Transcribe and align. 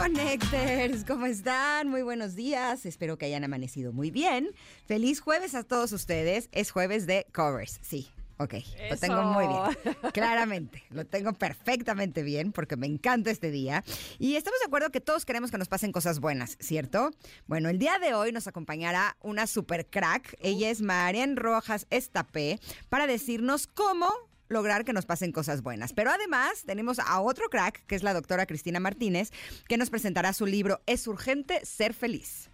Connectors, 0.00 1.04
¿cómo 1.04 1.26
están? 1.26 1.88
Muy 1.88 2.02
buenos 2.02 2.34
días. 2.34 2.84
Espero 2.84 3.16
que 3.16 3.26
hayan 3.26 3.44
amanecido 3.44 3.92
muy 3.92 4.10
bien. 4.10 4.50
Feliz 4.86 5.20
jueves 5.20 5.54
a 5.54 5.62
todos 5.62 5.92
ustedes. 5.92 6.48
Es 6.52 6.72
jueves 6.72 7.06
de 7.06 7.26
covers, 7.32 7.78
sí. 7.80 8.08
Ok, 8.38 8.54
lo 8.90 8.96
tengo 8.96 9.22
muy 9.22 9.46
bien. 9.46 9.96
Claramente, 10.12 10.82
lo 10.90 11.06
tengo 11.06 11.32
perfectamente 11.34 12.24
bien 12.24 12.50
porque 12.50 12.76
me 12.76 12.86
encanta 12.86 13.30
este 13.30 13.52
día. 13.52 13.84
Y 14.18 14.34
estamos 14.34 14.58
de 14.58 14.66
acuerdo 14.66 14.90
que 14.90 15.00
todos 15.00 15.24
queremos 15.24 15.52
que 15.52 15.58
nos 15.58 15.68
pasen 15.68 15.92
cosas 15.92 16.18
buenas, 16.18 16.56
¿cierto? 16.60 17.10
Bueno, 17.46 17.68
el 17.68 17.78
día 17.78 17.98
de 18.00 18.14
hoy 18.14 18.32
nos 18.32 18.48
acompañará 18.48 19.16
una 19.20 19.46
super 19.46 19.86
crack. 19.86 20.36
Ella 20.40 20.70
es 20.70 20.82
Marian 20.82 21.36
Rojas 21.36 21.86
Estapé 21.90 22.58
para 22.88 23.06
decirnos 23.06 23.68
cómo 23.68 24.08
lograr 24.54 24.86
que 24.86 24.94
nos 24.94 25.04
pasen 25.04 25.32
cosas 25.32 25.60
buenas. 25.62 25.92
Pero 25.92 26.10
además 26.10 26.62
tenemos 26.64 26.98
a 26.98 27.20
otro 27.20 27.50
crack, 27.50 27.84
que 27.86 27.94
es 27.94 28.02
la 28.02 28.14
doctora 28.14 28.46
Cristina 28.46 28.80
Martínez, 28.80 29.30
que 29.68 29.76
nos 29.76 29.90
presentará 29.90 30.32
su 30.32 30.46
libro 30.46 30.80
Es 30.86 31.06
urgente 31.06 31.60
ser 31.66 31.92
feliz. 31.92 32.48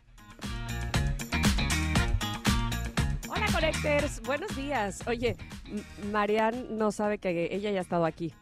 Hola, 3.29 3.47
Connectors. 3.53 4.21
Buenos 4.23 4.57
días. 4.57 5.01
Oye, 5.07 5.37
M- 5.67 5.85
Marian 6.11 6.77
no 6.77 6.91
sabe 6.91 7.19
que 7.19 7.49
ella 7.53 7.71
ya 7.71 7.79
ha 7.79 7.83
estado 7.83 8.05
aquí 8.05 8.35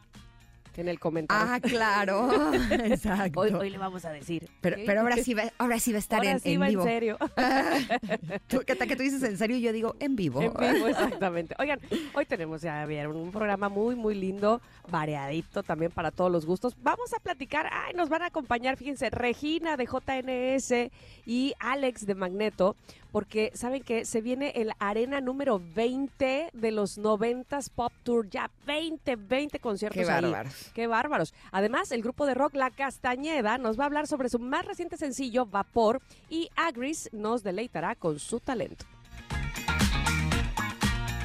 en 0.79 0.89
el 0.89 0.99
comentario. 1.01 1.47
Ah, 1.53 1.61
claro. 1.61 2.53
Exacto. 2.71 3.41
Hoy, 3.41 3.51
hoy 3.53 3.71
le 3.71 3.79
vamos 3.79 4.05
a 4.05 4.11
decir. 4.11 4.49
pero, 4.61 4.77
pero 4.87 5.01
ahora 5.01 5.17
sí 5.17 5.35
va, 5.35 5.45
ahora 5.59 5.79
sí 5.79 5.93
va 5.93 5.97
a 5.97 5.99
estar 6.01 6.19
Ahora 6.21 6.31
en, 6.33 6.41
sí 6.41 6.53
en 6.53 6.61
va 6.63 6.69
vivo. 6.69 6.83
en 6.83 6.89
serio. 6.89 7.19
Tú- 8.49 8.63
¿Qué 8.67 8.75
tal 8.77 8.89
que 8.89 8.97
tú 8.97 9.03
dices 9.03 9.23
en 9.23 9.37
serio 9.39 9.57
yo 9.59 9.73
digo 9.73 9.97
en 10.01 10.17
vivo? 10.17 10.41
En 10.43 10.53
vivo, 10.55 10.89
exactamente. 10.89 11.55
Oigan, 11.59 11.81
hoy 12.15 12.25
tenemos 12.27 12.63
ya 12.63 12.85
bien, 12.87 13.09
un 13.09 13.31
programa 13.31 13.69
muy, 13.69 13.95
muy 13.97 14.15
lindo, 14.15 14.61
variadito 14.91 15.63
también 15.63 15.91
para 15.93 16.11
todos 16.11 16.31
los 16.31 16.47
gustos. 16.47 16.77
Vamos 16.83 17.13
a 17.15 17.19
platicar, 17.21 17.69
ay, 17.73 17.95
nos 17.95 18.09
van 18.09 18.23
a 18.23 18.27
acompañar, 18.27 18.77
fíjense, 18.77 19.11
Regina 19.11 19.77
de 19.77 19.87
JNS 19.87 20.91
y 21.27 21.55
Alex 21.59 22.07
de 22.07 22.15
Magneto, 22.15 22.77
porque 23.13 23.51
saben 23.55 23.83
que 23.83 24.05
se 24.05 24.21
viene 24.21 24.53
el 24.57 24.73
Arena 24.79 25.21
número 25.21 25.61
20 25.75 26.51
de 26.53 26.71
los 26.71 26.99
90s 26.99 27.71
Pop 27.75 27.93
Tour, 28.03 28.29
ya 28.29 28.51
20, 28.67 29.17
20 29.17 29.59
conciertos 29.61 30.05
Qué 30.05 30.11
ahí. 30.11 30.23
bárbaros. 30.23 30.71
Qué 30.75 30.87
bárbaros. 30.87 31.35
Además, 31.53 31.93
el 31.93 32.03
grupo 32.03 32.27
de 32.27 32.35
rock 32.35 32.55
La 32.55 32.71
Castañeda 32.71 33.59
nos 33.59 33.79
va 33.79 33.85
a 33.85 33.87
hablar 33.87 34.07
sobre 34.07 34.29
su 34.29 34.39
más 34.39 34.65
reciente 34.65 34.97
sencillo, 34.97 35.47
Vapor, 35.47 36.01
y 36.29 36.51
Agris 36.57 37.09
nos 37.13 37.43
deleitará 37.43 37.95
con 37.95 38.19
su 38.19 38.41
talento. 38.41 38.85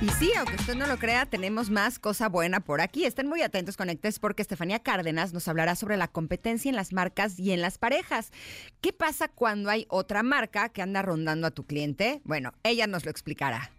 Y 0.04 0.10
sí, 0.10 0.34
aunque 0.38 0.56
usted 0.56 0.76
no 0.76 0.86
lo 0.86 0.98
crea, 0.98 1.26
tenemos 1.26 1.70
más 1.70 1.98
cosa 1.98 2.28
buena 2.28 2.60
por 2.60 2.82
aquí. 2.82 3.06
Estén 3.06 3.30
muy 3.30 3.42
atentos, 3.42 3.78
conectes, 3.78 4.20
porque 4.20 4.42
Estefanía 4.42 4.80
Cárdenas 4.80 5.32
nos 5.32 5.48
hablará 5.48 5.76
sobre 5.76 5.96
la 5.96 6.10
competencia 6.10 6.68
en 6.68 6.76
las 6.76 6.92
marcas 6.92 7.40
y 7.40 7.54
en 7.54 7.62
las 7.62 7.78
parejas. 7.78 8.34
¿Qué 8.82 8.92
pasa 8.92 9.30
cuando 9.30 9.70
hay 9.70 9.86
otra 9.88 10.22
marca 10.22 10.68
que 10.68 10.82
anda 10.82 11.04
rondando 11.04 11.48
a 11.48 11.52
tu 11.52 11.66
cliente? 11.66 12.20
Bueno, 12.26 12.52
ella 12.64 12.86
nos 12.86 13.06
lo 13.06 13.12
explicará. 13.12 13.72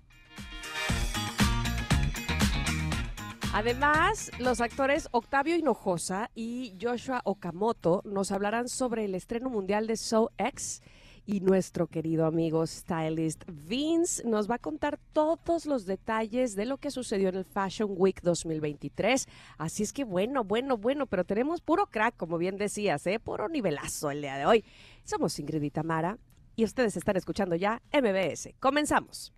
Además, 3.52 4.30
los 4.38 4.62
actores 4.62 5.08
Octavio 5.10 5.56
Hinojosa 5.56 6.30
y 6.34 6.74
Joshua 6.80 7.20
Okamoto 7.24 8.00
nos 8.06 8.32
hablarán 8.32 8.70
sobre 8.70 9.04
el 9.04 9.14
estreno 9.14 9.50
mundial 9.50 9.86
de 9.86 9.98
So 9.98 10.32
X 10.38 10.80
y 11.26 11.40
nuestro 11.40 11.86
querido 11.86 12.26
amigo 12.26 12.66
stylist 12.66 13.44
Vince 13.46 14.22
nos 14.26 14.50
va 14.50 14.56
a 14.56 14.58
contar 14.58 14.98
todos 15.12 15.66
los 15.66 15.86
detalles 15.86 16.54
de 16.54 16.66
lo 16.66 16.78
que 16.78 16.90
sucedió 16.90 17.28
en 17.28 17.36
el 17.36 17.44
Fashion 17.44 17.90
Week 17.96 18.20
2023. 18.22 19.26
Así 19.58 19.82
es 19.82 19.92
que 19.92 20.04
bueno, 20.04 20.44
bueno, 20.44 20.76
bueno, 20.76 21.06
pero 21.06 21.24
tenemos 21.24 21.60
puro 21.60 21.86
crack, 21.86 22.16
como 22.16 22.38
bien 22.38 22.56
decías, 22.56 23.06
¿eh? 23.06 23.18
puro 23.18 23.48
nivelazo 23.48 24.10
el 24.10 24.20
día 24.20 24.36
de 24.36 24.46
hoy. 24.46 24.64
Somos 25.04 25.38
Ingrid 25.38 25.62
y 25.62 25.70
Tamara 25.70 26.18
y 26.56 26.64
ustedes 26.64 26.96
están 26.96 27.16
escuchando 27.16 27.56
ya 27.56 27.80
MBS. 27.92 28.50
Comenzamos. 28.60 29.32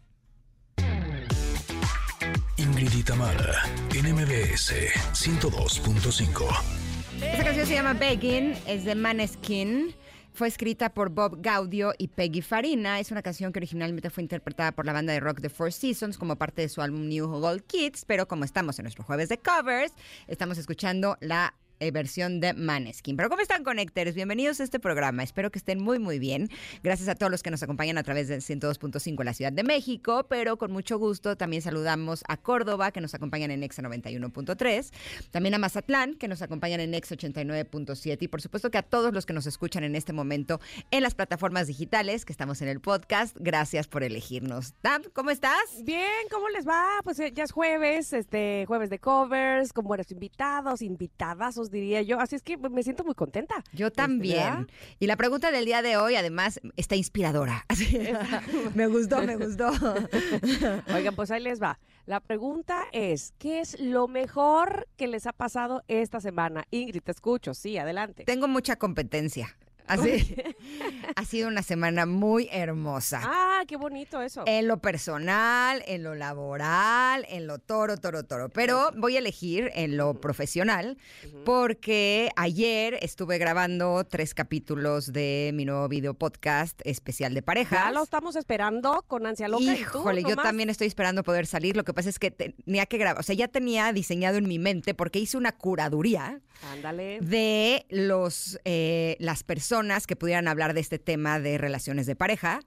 Ingrid 2.59 2.93
y 2.95 3.03
Tamara 3.03 3.63
en 3.95 4.15
MBS 4.15 4.73
102.5. 5.13 6.87
Esta 7.23 7.45
canción 7.45 7.67
se 7.67 7.75
llama 7.75 7.95
Begging, 7.95 8.55
es 8.67 8.85
de 8.85 8.95
Maneskin. 8.95 9.95
Fue 10.37 10.49
escrita 10.49 10.93
por 10.93 11.09
Bob 11.09 11.41
Gaudio 11.41 11.95
y 11.97 12.09
Peggy 12.09 12.43
Farina. 12.43 13.01
Es 13.01 13.11
una 13.11 13.23
canción 13.23 13.55
que 13.55 13.59
originalmente 13.59 14.11
fue 14.11 14.23
interpretada 14.23 14.71
por 14.73 14.85
la 14.85 14.93
banda 14.93 15.15
de 15.15 15.19
rock 15.19 15.41
The 15.41 15.49
Four 15.49 15.73
Seasons 15.73 16.19
como 16.19 16.37
parte 16.37 16.61
de 16.61 16.69
su 16.69 16.83
álbum 16.83 17.09
New 17.09 17.27
Gold 17.27 17.63
Kids, 17.63 18.05
pero 18.05 18.29
como 18.29 18.45
estamos 18.45 18.79
en 18.79 18.83
nuestro 18.83 19.03
jueves 19.03 19.31
de 19.31 19.39
covers, 19.39 19.95
estamos 20.27 20.59
escuchando 20.59 21.17
la 21.23 21.55
eh, 21.81 21.91
versión 21.91 22.41
de 22.41 22.55
Maneskin. 22.55 23.17
Pero 23.17 23.29
¿cómo 23.29 23.43
están, 23.43 23.65
Connectors? 23.65 24.15
Bienvenidos 24.15 24.61
a 24.61 24.65
este 24.65 24.79
programa. 24.79 25.23
Espero 25.23 25.51
que 25.51 25.59
estén 25.59 25.83
muy, 25.83 25.99
muy 25.99 26.19
bien. 26.19 26.49
Gracias 26.83 27.09
a 27.09 27.15
todos 27.15 27.31
los 27.31 27.43
que 27.43 27.51
nos 27.51 27.63
acompañan 27.63 27.99
a 27.99 28.03
través 28.03 28.29
de 28.29 28.39
102.5 28.39 29.21
en 29.21 29.25
la 29.27 29.35
Ciudad 29.35 29.53
de 29.53 29.63
México, 29.63 30.27
pero 30.29 30.57
con 30.57 30.73
mucho 30.73 30.99
gusto 30.99 31.37
también 31.37 31.63
saludamos 31.63 32.25
a 32.29 32.37
Córdoba, 32.37 32.91
que 32.91 33.01
nos 33.01 33.15
acompañan 33.15 33.51
en 33.51 33.63
Exa 33.63 33.83
91.3, 33.83 34.91
también 35.31 35.55
a 35.55 35.59
Mazatlán, 35.59 36.15
que 36.15 36.29
nos 36.29 36.43
acompañan 36.43 36.81
en 36.81 36.95
Exa 36.95 37.15
89.7 37.17 38.19
y 38.21 38.29
por 38.29 38.41
supuesto 38.41 38.71
que 38.71 38.79
a 38.79 38.83
todos 38.83 39.13
los 39.13 39.27
que 39.27 39.33
nos 39.33 39.47
escuchan 39.47 39.85
en 39.85 39.97
este 39.97 40.13
momento 40.13 40.61
en 40.91 41.03
las 41.03 41.15
plataformas 41.15 41.67
digitales, 41.67 42.25
que 42.25 42.33
estamos 42.33 42.63
en 42.63 42.69
el 42.69 42.81
podcast. 42.81 43.37
Gracias 43.39 43.87
por 43.87 44.03
elegirnos. 44.03 44.75
Tam, 44.81 45.03
¿cómo 45.13 45.31
estás? 45.31 45.85
Bien, 45.85 46.29
¿cómo 46.31 46.49
les 46.49 46.67
va? 46.67 46.85
Pues 47.05 47.19
eh, 47.21 47.33
ya 47.35 47.45
es 47.45 47.53
jueves, 47.53 48.13
este 48.13 48.65
jueves 48.67 48.91
de 48.91 48.99
covers, 48.99 49.73
con 49.73 49.85
buenos 49.85 50.11
invitados, 50.11 50.83
invitadazos 50.83 51.66
diría 51.71 52.03
yo. 52.03 52.19
Así 52.21 52.37
es 52.37 52.43
que 52.43 52.57
me 52.57 52.83
siento 52.83 53.05
muy 53.05 53.15
contenta. 53.15 53.63
Yo 53.73 53.87
Este, 53.89 53.97
también. 53.97 54.37
¿verdad? 54.39 54.67
Y 54.99 55.07
la 55.07 55.17
pregunta 55.17 55.51
del 55.51 55.65
día 55.65 55.83
de 55.83 55.97
hoy, 55.97 56.17
además, 56.17 56.61
está 56.77 56.97
inspiradora. 56.97 57.65
Me 58.75 58.87
gustó, 58.87 59.23
me 59.23 59.37
gustó. 59.37 59.71
Oigan, 60.95 61.15
pues 61.15 61.31
ahí 61.31 61.43
les 61.43 61.61
va. 61.63 61.79
La 62.07 62.21
pregunta 62.21 62.85
es, 62.93 63.33
¿qué 63.39 63.61
es 63.61 63.79
lo 63.81 64.07
mejor 64.09 64.87
que 64.97 65.07
les 65.09 65.27
ha 65.27 65.33
pasado 65.33 65.83
esta 65.89 66.21
semana? 66.21 66.65
Ingrid, 66.71 67.03
te 67.03 67.11
escucho, 67.13 67.55
sí, 67.55 67.79
adelante. 67.79 68.25
Tengo 68.25 68.49
mucha 68.49 68.77
competencia. 68.77 69.57
Así, 69.87 70.37
ha 71.17 71.25
sido 71.25 71.49
una 71.49 71.63
semana 71.63 72.07
muy 72.07 72.49
hermosa. 72.51 73.21
Ah, 73.23 73.63
qué 73.69 73.77
bonito 73.77 74.21
eso. 74.21 74.43
En 74.47 74.67
lo 74.67 74.79
personal, 74.79 75.83
en 75.87 76.03
lo 76.03 76.15
laboral, 76.15 77.25
en 77.29 77.47
lo 77.47 77.59
toro, 77.59 77.97
toro, 77.97 78.25
toro. 78.25 78.49
Pero 78.49 78.91
voy 78.97 79.17
a 79.17 79.19
elegir 79.21 79.71
en 79.75 79.97
lo 79.97 80.15
profesional 80.21 80.99
porque 81.45 82.31
ayer 82.37 82.99
estuve 83.01 83.39
grabando 83.39 84.05
tres 84.05 84.35
capítulos 84.35 85.13
de 85.13 85.53
mi 85.55 85.65
nuevo 85.65 85.89
video 85.89 86.15
podcast 86.15 86.81
especial 86.85 87.35
de 87.35 87.43
parejas. 87.43 87.85
ya 87.85 87.93
lo 87.93 88.03
estamos 88.03 88.35
esperando 88.37 89.05
con 89.07 89.27
ansia 89.27 89.49
loca. 89.49 89.63
¿y 89.63 89.85
tú, 89.85 90.01
Híjole, 90.01 90.23
yo 90.25 90.37
también 90.37 90.71
estoy 90.71 90.89
esperando 90.89 91.23
poder 91.23 91.47
salir. 91.47 91.77
Lo 91.77 91.85
que 91.85 91.95
pasa 91.95 92.09
es 92.09 92.19
que 92.19 92.31
tenía 92.31 92.87
que 92.87 92.99
grabar, 92.99 93.21
o 93.21 93.23
sea, 93.23 93.35
ya 93.35 93.49
tenía 93.49 93.93
diseñado 93.93 94.39
en 94.39 94.49
mi 94.49 94.59
mente 94.59 94.95
porque 94.95 95.19
hice 95.19 95.37
una 95.37 95.53
curaduría 95.53 96.41
Ándale. 96.73 97.21
de 97.21 97.87
los 97.91 98.59
eh, 98.65 99.17
las 99.21 99.45
personas 99.45 99.76
que 100.07 100.17
pudieran 100.17 100.49
hablar 100.49 100.75
de 100.75 100.81
este 100.81 100.99
tema 100.99 101.41
de 101.41 101.59
relaciones 101.59 102.07
de 102.07 102.17
pareja 102.17 102.61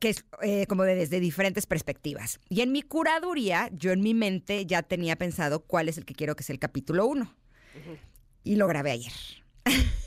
que 0.00 0.08
es 0.08 0.24
eh, 0.42 0.66
como 0.66 0.84
de 0.84 0.94
desde 0.94 1.20
diferentes 1.20 1.66
perspectivas. 1.66 2.40
Y 2.48 2.62
en 2.62 2.72
mi 2.72 2.82
curaduría, 2.82 3.68
yo 3.72 3.92
en 3.92 4.00
mi 4.00 4.14
mente 4.14 4.64
ya 4.64 4.82
tenía 4.82 5.16
pensado 5.16 5.60
cuál 5.60 5.88
es 5.88 5.98
el 5.98 6.04
que 6.04 6.14
quiero 6.14 6.34
que 6.34 6.42
sea 6.42 6.54
el 6.54 6.60
capítulo 6.60 7.06
uno. 7.06 7.34
Y 8.42 8.56
lo 8.56 8.66
grabé 8.68 8.92
ayer. 8.92 9.12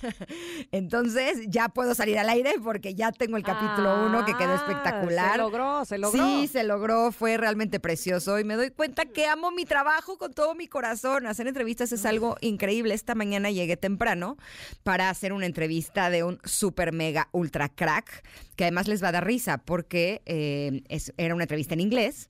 Entonces 0.72 1.40
ya 1.48 1.70
puedo 1.70 1.96
salir 1.96 2.18
al 2.20 2.30
aire 2.30 2.56
porque 2.64 2.96
ya 2.96 3.12
tengo 3.12 3.38
el 3.38 3.44
capítulo 3.44 4.06
uno 4.06 4.26
que 4.26 4.36
quedó 4.36 4.52
Ah, 4.52 4.56
espectacular. 4.56 5.32
Se 5.34 5.38
logró, 5.38 5.86
se 5.86 5.98
logró. 5.98 6.24
Sí, 6.26 6.48
se 6.48 6.64
logró, 6.64 7.12
fue 7.12 7.38
realmente 7.38 7.80
precioso 7.80 8.40
y 8.40 8.44
me 8.44 8.56
doy 8.56 8.72
cuenta 8.72 9.06
que 9.06 9.26
amo 9.28 9.52
mi 9.52 9.66
trabajo 9.66 10.18
con 10.18 10.34
todo 10.34 10.56
mi 10.56 10.68
corazón. 10.68 11.26
Hacer 11.28 11.48
entrevistas 11.48 11.92
es 11.92 12.06
algo 12.06 12.36
increíble. 12.42 12.94
Esta 12.94 13.16
mañana 13.16 13.52
llegué 13.52 13.78
temprano 13.78 14.38
para 14.84 15.10
hacer 15.10 15.34
una 15.34 15.46
entrevista 15.46 16.10
de 16.10 16.24
un 16.24 16.40
super 16.44 16.92
mega 16.94 17.30
ultra 17.32 17.70
crack 17.70 18.24
que 18.56 18.64
además 18.66 18.88
les 18.88 19.04
va 19.04 19.10
a 19.10 19.12
dar 19.14 19.26
risa 19.26 19.58
porque 19.60 20.22
eh, 20.26 20.82
es- 20.90 21.14
era 21.18 21.34
una 21.36 21.44
entrevista 21.44 21.74
en 21.74 21.80
inglés. 21.82 22.29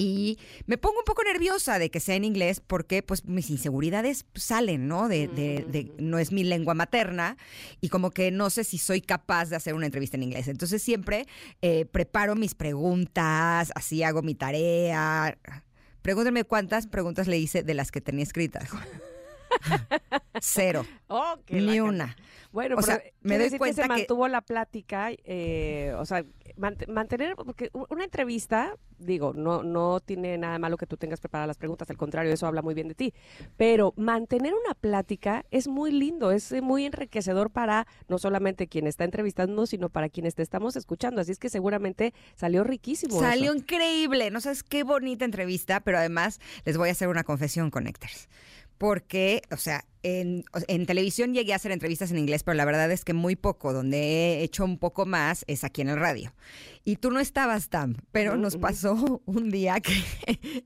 Y 0.00 0.38
me 0.66 0.78
pongo 0.78 0.98
un 1.00 1.04
poco 1.04 1.22
nerviosa 1.24 1.78
de 1.78 1.90
que 1.90 2.00
sea 2.00 2.14
en 2.14 2.24
inglés 2.24 2.62
porque 2.66 3.02
pues 3.02 3.26
mis 3.26 3.50
inseguridades 3.50 4.24
salen, 4.34 4.88
¿no? 4.88 5.08
De, 5.08 5.28
de- 5.28 5.66
de- 5.68 5.92
no 5.98 6.18
es 6.18 6.32
mi 6.32 6.42
lengua 6.42 6.72
materna 6.72 7.36
y 7.82 7.90
como 7.90 8.10
que 8.10 8.30
no 8.30 8.48
sé 8.48 8.64
si 8.64 8.78
soy 8.78 9.02
capaz 9.02 9.50
de 9.50 9.56
hacer 9.56 9.74
una 9.74 9.84
entrevista 9.84 10.16
en 10.16 10.22
inglés. 10.22 10.48
Entonces 10.48 10.82
siempre 10.82 11.26
eh, 11.60 11.84
preparo 11.84 12.34
mis 12.34 12.54
preguntas, 12.54 13.72
así 13.74 14.02
hago 14.02 14.22
mi 14.22 14.34
tarea. 14.34 15.36
Pregúntenme 16.00 16.44
cuántas 16.44 16.86
preguntas 16.86 17.26
le 17.28 17.38
hice 17.38 17.62
de 17.62 17.74
las 17.74 17.90
que 17.92 18.00
tenía 18.00 18.22
escritas. 18.24 18.70
Cero. 20.40 20.86
Oh, 21.08 21.36
Ni 21.48 21.80
una. 21.80 22.16
Bueno, 22.52 22.74
O 22.74 22.80
pero 22.80 22.86
sea, 22.86 23.02
me 23.20 23.36
doy 23.36 23.44
decir 23.44 23.58
cuenta 23.58 23.82
que 23.82 23.88
se 23.88 23.94
que- 23.94 24.00
mantuvo 24.00 24.26
la 24.26 24.40
plática, 24.40 25.10
eh, 25.22 25.94
o 25.96 26.04
sea, 26.04 26.24
mant- 26.56 26.84
mantener, 26.88 27.36
porque 27.36 27.70
una 27.90 28.02
entrevista, 28.02 28.74
digo, 28.98 29.32
no, 29.34 29.62
no 29.62 30.00
tiene 30.00 30.36
nada 30.36 30.58
malo 30.58 30.76
que 30.76 30.86
tú 30.86 30.96
tengas 30.96 31.20
preparadas 31.20 31.46
las 31.46 31.58
preguntas, 31.58 31.88
al 31.90 31.96
contrario, 31.96 32.32
eso 32.32 32.48
habla 32.48 32.60
muy 32.60 32.74
bien 32.74 32.88
de 32.88 32.96
ti, 32.96 33.14
pero 33.56 33.94
mantener 33.96 34.52
una 34.52 34.74
plática 34.74 35.44
es 35.52 35.68
muy 35.68 35.92
lindo, 35.92 36.32
es 36.32 36.50
eh, 36.50 36.60
muy 36.60 36.86
enriquecedor 36.86 37.50
para 37.52 37.86
no 38.08 38.18
solamente 38.18 38.66
quien 38.66 38.88
está 38.88 39.04
entrevistando, 39.04 39.64
sino 39.66 39.88
para 39.88 40.08
quienes 40.08 40.34
te 40.34 40.42
estamos 40.42 40.74
escuchando, 40.74 41.20
así 41.20 41.30
es 41.30 41.38
que 41.38 41.50
seguramente 41.50 42.14
salió 42.34 42.64
riquísimo. 42.64 43.14
eso. 43.14 43.22
Salió 43.22 43.54
increíble. 43.54 44.32
No 44.32 44.40
sabes 44.40 44.64
qué 44.64 44.82
bonita 44.82 45.24
entrevista, 45.24 45.78
pero 45.80 45.98
además 45.98 46.40
les 46.64 46.76
voy 46.76 46.88
a 46.88 46.92
hacer 46.92 47.06
una 47.06 47.22
confesión, 47.22 47.70
Connectors. 47.70 48.28
Porque, 48.80 49.42
o 49.50 49.58
sea, 49.58 49.84
en, 50.02 50.42
televisión 50.86 51.34
llegué 51.34 51.52
a 51.52 51.56
hacer 51.56 51.70
entrevistas 51.70 52.10
en 52.10 52.16
inglés, 52.16 52.42
pero 52.44 52.54
la 52.54 52.64
verdad 52.64 52.90
es 52.90 53.04
que 53.04 53.12
muy 53.12 53.36
poco. 53.36 53.74
Donde 53.74 53.98
he 53.98 54.42
hecho 54.42 54.64
un 54.64 54.78
poco 54.78 55.04
más 55.04 55.44
es 55.48 55.64
aquí 55.64 55.82
en 55.82 55.90
el 55.90 55.98
radio. 55.98 56.32
Y 56.82 56.96
tú 56.96 57.10
no 57.10 57.20
estabas 57.20 57.68
tan, 57.68 57.98
pero 58.10 58.38
nos 58.38 58.56
pasó 58.56 59.20
un 59.26 59.50
día 59.50 59.80
que 59.80 59.92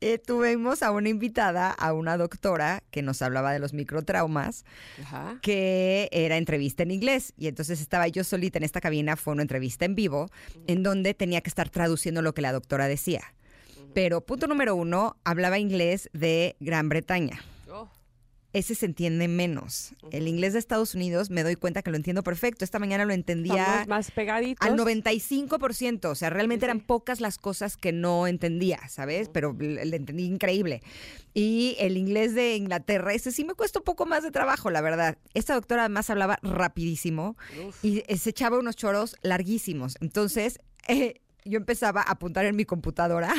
eh, 0.00 0.18
tuvimos 0.18 0.82
a 0.82 0.90
una 0.90 1.08
invitada, 1.08 1.70
a 1.70 1.92
una 1.92 2.16
doctora 2.16 2.82
que 2.90 3.02
nos 3.02 3.22
hablaba 3.22 3.52
de 3.52 3.60
los 3.60 3.72
microtraumas 3.72 4.64
Ajá. 5.00 5.38
que 5.42 6.08
era 6.10 6.38
entrevista 6.38 6.82
en 6.82 6.90
inglés. 6.90 7.34
Y 7.36 7.46
entonces 7.46 7.80
estaba 7.80 8.08
yo 8.08 8.24
solita 8.24 8.58
en 8.58 8.64
esta 8.64 8.80
cabina, 8.80 9.14
fue 9.14 9.32
una 9.32 9.42
entrevista 9.42 9.84
en 9.84 9.94
vivo, 9.94 10.28
en 10.66 10.82
donde 10.82 11.14
tenía 11.14 11.40
que 11.40 11.50
estar 11.50 11.70
traduciendo 11.70 12.20
lo 12.20 12.34
que 12.34 12.42
la 12.42 12.50
doctora 12.50 12.88
decía. 12.88 13.35
Pero 13.96 14.20
punto 14.20 14.46
número 14.46 14.76
uno, 14.76 15.16
hablaba 15.24 15.58
inglés 15.58 16.10
de 16.12 16.54
Gran 16.60 16.90
Bretaña. 16.90 17.42
Oh, 17.72 17.88
Ese 18.52 18.74
se 18.74 18.84
entiende 18.84 19.26
menos. 19.26 19.94
El 20.10 20.28
inglés 20.28 20.52
de 20.52 20.58
Estados 20.58 20.94
Unidos 20.94 21.30
me 21.30 21.42
doy 21.42 21.56
cuenta 21.56 21.80
que 21.80 21.90
lo 21.90 21.96
entiendo 21.96 22.22
perfecto. 22.22 22.62
Esta 22.62 22.78
mañana 22.78 23.06
lo 23.06 23.14
entendía 23.14 23.64
estamos 23.64 23.88
más 23.88 24.10
pegaditos. 24.10 24.68
al 24.68 24.76
95%. 24.78 26.10
O 26.10 26.14
sea, 26.14 26.28
realmente 26.28 26.66
eran 26.66 26.80
pocas 26.80 27.22
las 27.22 27.38
cosas 27.38 27.78
que 27.78 27.92
no 27.92 28.26
entendía, 28.26 28.86
¿sabes? 28.86 29.30
Pero 29.30 29.56
le, 29.58 29.80
entendí 29.96 30.24
increíble. 30.24 30.82
Y 31.32 31.74
el 31.78 31.96
inglés 31.96 32.34
de 32.34 32.54
Inglaterra, 32.54 33.14
ese 33.14 33.32
sí 33.32 33.46
me 33.46 33.54
cuesta 33.54 33.78
un 33.78 33.86
poco 33.86 34.04
más 34.04 34.22
de 34.22 34.30
trabajo, 34.30 34.68
la 34.68 34.82
verdad. 34.82 35.16
Esta 35.32 35.54
doctora 35.54 35.84
además 35.84 36.10
hablaba 36.10 36.38
rapidísimo 36.42 37.34
Uf. 37.66 37.82
y 37.82 38.02
eh, 38.08 38.18
se 38.18 38.28
echaba 38.28 38.58
unos 38.58 38.76
choros 38.76 39.16
larguísimos. 39.22 39.96
Entonces, 40.02 40.58
eh, 40.86 41.22
yo 41.46 41.56
empezaba 41.56 42.02
a 42.02 42.10
apuntar 42.10 42.44
en 42.44 42.56
mi 42.56 42.64
computadora 42.66 43.32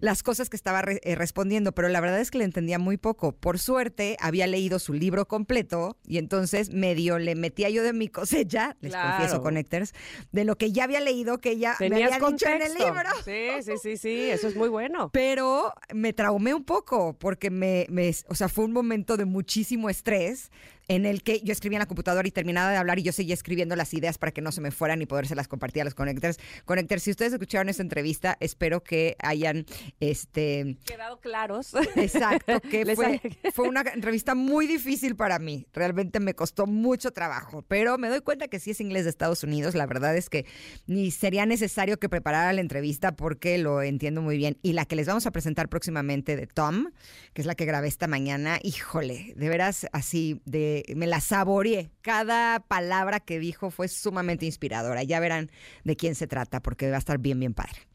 las 0.00 0.22
cosas 0.22 0.48
que 0.48 0.56
estaba 0.56 0.82
re- 0.82 1.00
eh, 1.04 1.14
respondiendo, 1.14 1.72
pero 1.72 1.88
la 1.88 2.00
verdad 2.00 2.20
es 2.20 2.30
que 2.30 2.38
le 2.38 2.44
entendía 2.44 2.78
muy 2.78 2.96
poco. 2.96 3.32
Por 3.32 3.58
suerte, 3.58 4.16
había 4.20 4.46
leído 4.46 4.78
su 4.78 4.92
libro 4.92 5.26
completo 5.26 5.96
y 6.06 6.18
entonces 6.18 6.70
medio 6.70 7.18
le 7.18 7.34
metía 7.34 7.68
yo 7.70 7.82
de 7.82 7.92
mi 7.92 8.08
cosecha, 8.20 8.76
les 8.80 8.92
Claro. 8.92 9.08
confieso, 9.10 9.42
Connectors, 9.42 9.92
de 10.32 10.44
lo 10.44 10.56
que 10.56 10.72
ya 10.72 10.84
había 10.84 11.00
leído, 11.00 11.38
que 11.38 11.50
ella 11.50 11.76
me 11.80 11.86
había 11.86 12.18
dicho 12.18 12.48
en 12.48 12.62
el 12.62 12.68
contexto. 12.74 12.84
libro. 12.86 13.08
Sí, 13.24 13.62
sí, 13.64 13.72
sí, 13.82 13.96
sí, 13.96 14.30
eso 14.30 14.48
es 14.48 14.56
muy 14.56 14.68
bueno. 14.68 15.10
Pero 15.12 15.72
me 15.94 16.12
traumé 16.12 16.54
un 16.54 16.64
poco 16.64 17.16
porque 17.18 17.50
me, 17.50 17.86
me- 17.90 18.14
o 18.28 18.34
sea, 18.34 18.48
fue 18.48 18.64
un 18.64 18.72
momento 18.72 19.16
de 19.16 19.24
muchísimo 19.24 19.90
estrés 19.90 20.50
en 20.88 21.06
el 21.06 21.22
que 21.22 21.40
yo 21.42 21.52
escribía 21.52 21.76
en 21.76 21.80
la 21.80 21.86
computadora 21.86 22.26
y 22.26 22.32
terminaba 22.32 22.72
de 22.72 22.76
hablar 22.76 22.98
y 22.98 23.02
yo 23.04 23.12
seguía 23.12 23.34
escribiendo 23.34 23.76
las 23.76 23.94
ideas 23.94 24.18
para 24.18 24.32
que 24.32 24.40
no 24.40 24.50
se 24.50 24.60
me 24.60 24.72
fueran 24.72 25.00
y 25.00 25.06
podérselas 25.06 25.46
compartir 25.46 25.82
a 25.82 25.84
los 25.84 25.94
conectores. 25.94 26.38
Conectores, 26.64 27.04
si 27.04 27.12
ustedes 27.12 27.32
escucharon 27.32 27.68
esta 27.68 27.82
entrevista, 27.82 28.36
espero 28.40 28.82
que 28.82 29.14
hayan, 29.50 29.66
este, 30.00 30.76
Quedado 30.84 31.20
claros. 31.20 31.74
exacto, 31.96 32.60
que 32.60 32.84
fue, 32.96 33.20
fue 33.54 33.68
una 33.68 33.82
entrevista 33.92 34.34
muy 34.34 34.66
difícil 34.66 35.16
para 35.16 35.38
mí. 35.38 35.66
Realmente 35.72 36.20
me 36.20 36.34
costó 36.34 36.66
mucho 36.66 37.10
trabajo, 37.12 37.62
pero 37.62 37.98
me 37.98 38.08
doy 38.08 38.20
cuenta 38.20 38.48
que 38.48 38.60
si 38.60 38.70
es 38.70 38.80
inglés 38.80 39.04
de 39.04 39.10
Estados 39.10 39.42
Unidos, 39.42 39.74
la 39.74 39.86
verdad 39.86 40.16
es 40.16 40.30
que 40.30 40.46
ni 40.86 41.10
sería 41.10 41.46
necesario 41.46 41.98
que 41.98 42.08
preparara 42.08 42.52
la 42.52 42.60
entrevista 42.60 43.12
porque 43.12 43.58
lo 43.58 43.82
entiendo 43.82 44.22
muy 44.22 44.36
bien. 44.36 44.58
Y 44.62 44.72
la 44.72 44.84
que 44.84 44.96
les 44.96 45.06
vamos 45.06 45.26
a 45.26 45.30
presentar 45.30 45.68
próximamente 45.68 46.36
de 46.36 46.46
Tom, 46.46 46.90
que 47.32 47.42
es 47.42 47.46
la 47.46 47.54
que 47.54 47.64
grabé 47.64 47.88
esta 47.88 48.06
mañana, 48.06 48.58
híjole, 48.62 49.34
de 49.36 49.48
veras 49.48 49.86
así, 49.92 50.40
de 50.44 50.84
me 50.96 51.06
la 51.06 51.20
saboreé. 51.20 51.90
Cada 52.02 52.60
palabra 52.60 53.20
que 53.20 53.38
dijo 53.38 53.70
fue 53.70 53.88
sumamente 53.88 54.46
inspiradora. 54.46 55.02
Ya 55.02 55.20
verán 55.20 55.50
de 55.84 55.96
quién 55.96 56.14
se 56.14 56.26
trata 56.26 56.60
porque 56.60 56.90
va 56.90 56.96
a 56.96 56.98
estar 56.98 57.18
bien, 57.18 57.40
bien 57.40 57.54
padre. 57.54 57.86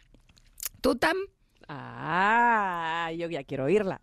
¿Tú, 0.82 0.96
Tam? 0.96 1.18
Ah, 1.68 3.12
yo 3.18 3.30
ya 3.30 3.44
quiero 3.44 3.66
oírla. 3.66 4.02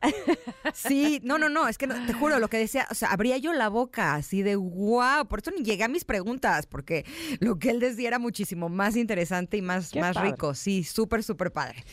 Sí, 0.74 1.20
no, 1.22 1.38
no, 1.38 1.48
no, 1.48 1.68
es 1.68 1.78
que 1.78 1.86
no, 1.86 1.94
te 2.06 2.12
juro 2.12 2.38
lo 2.38 2.48
que 2.48 2.56
decía, 2.66 2.86
o 2.90 2.94
sea, 2.94 3.10
abría 3.10 3.36
yo 3.36 3.52
la 3.52 3.68
boca 3.68 4.14
así 4.14 4.42
de 4.42 4.56
wow, 4.56 5.26
por 5.28 5.40
eso 5.40 5.50
ni 5.50 5.62
llegué 5.62 5.84
a 5.84 5.88
mis 5.88 6.04
preguntas, 6.04 6.66
porque 6.66 7.04
lo 7.40 7.58
que 7.58 7.70
él 7.70 7.80
decía 7.80 8.08
era 8.08 8.18
muchísimo 8.18 8.68
más 8.68 8.96
interesante 8.96 9.56
y 9.56 9.62
más, 9.62 9.90
Qué 9.90 10.00
más 10.00 10.14
padre. 10.14 10.30
rico, 10.30 10.54
sí, 10.54 10.82
súper, 10.84 11.22
súper 11.22 11.52
padre. 11.52 11.84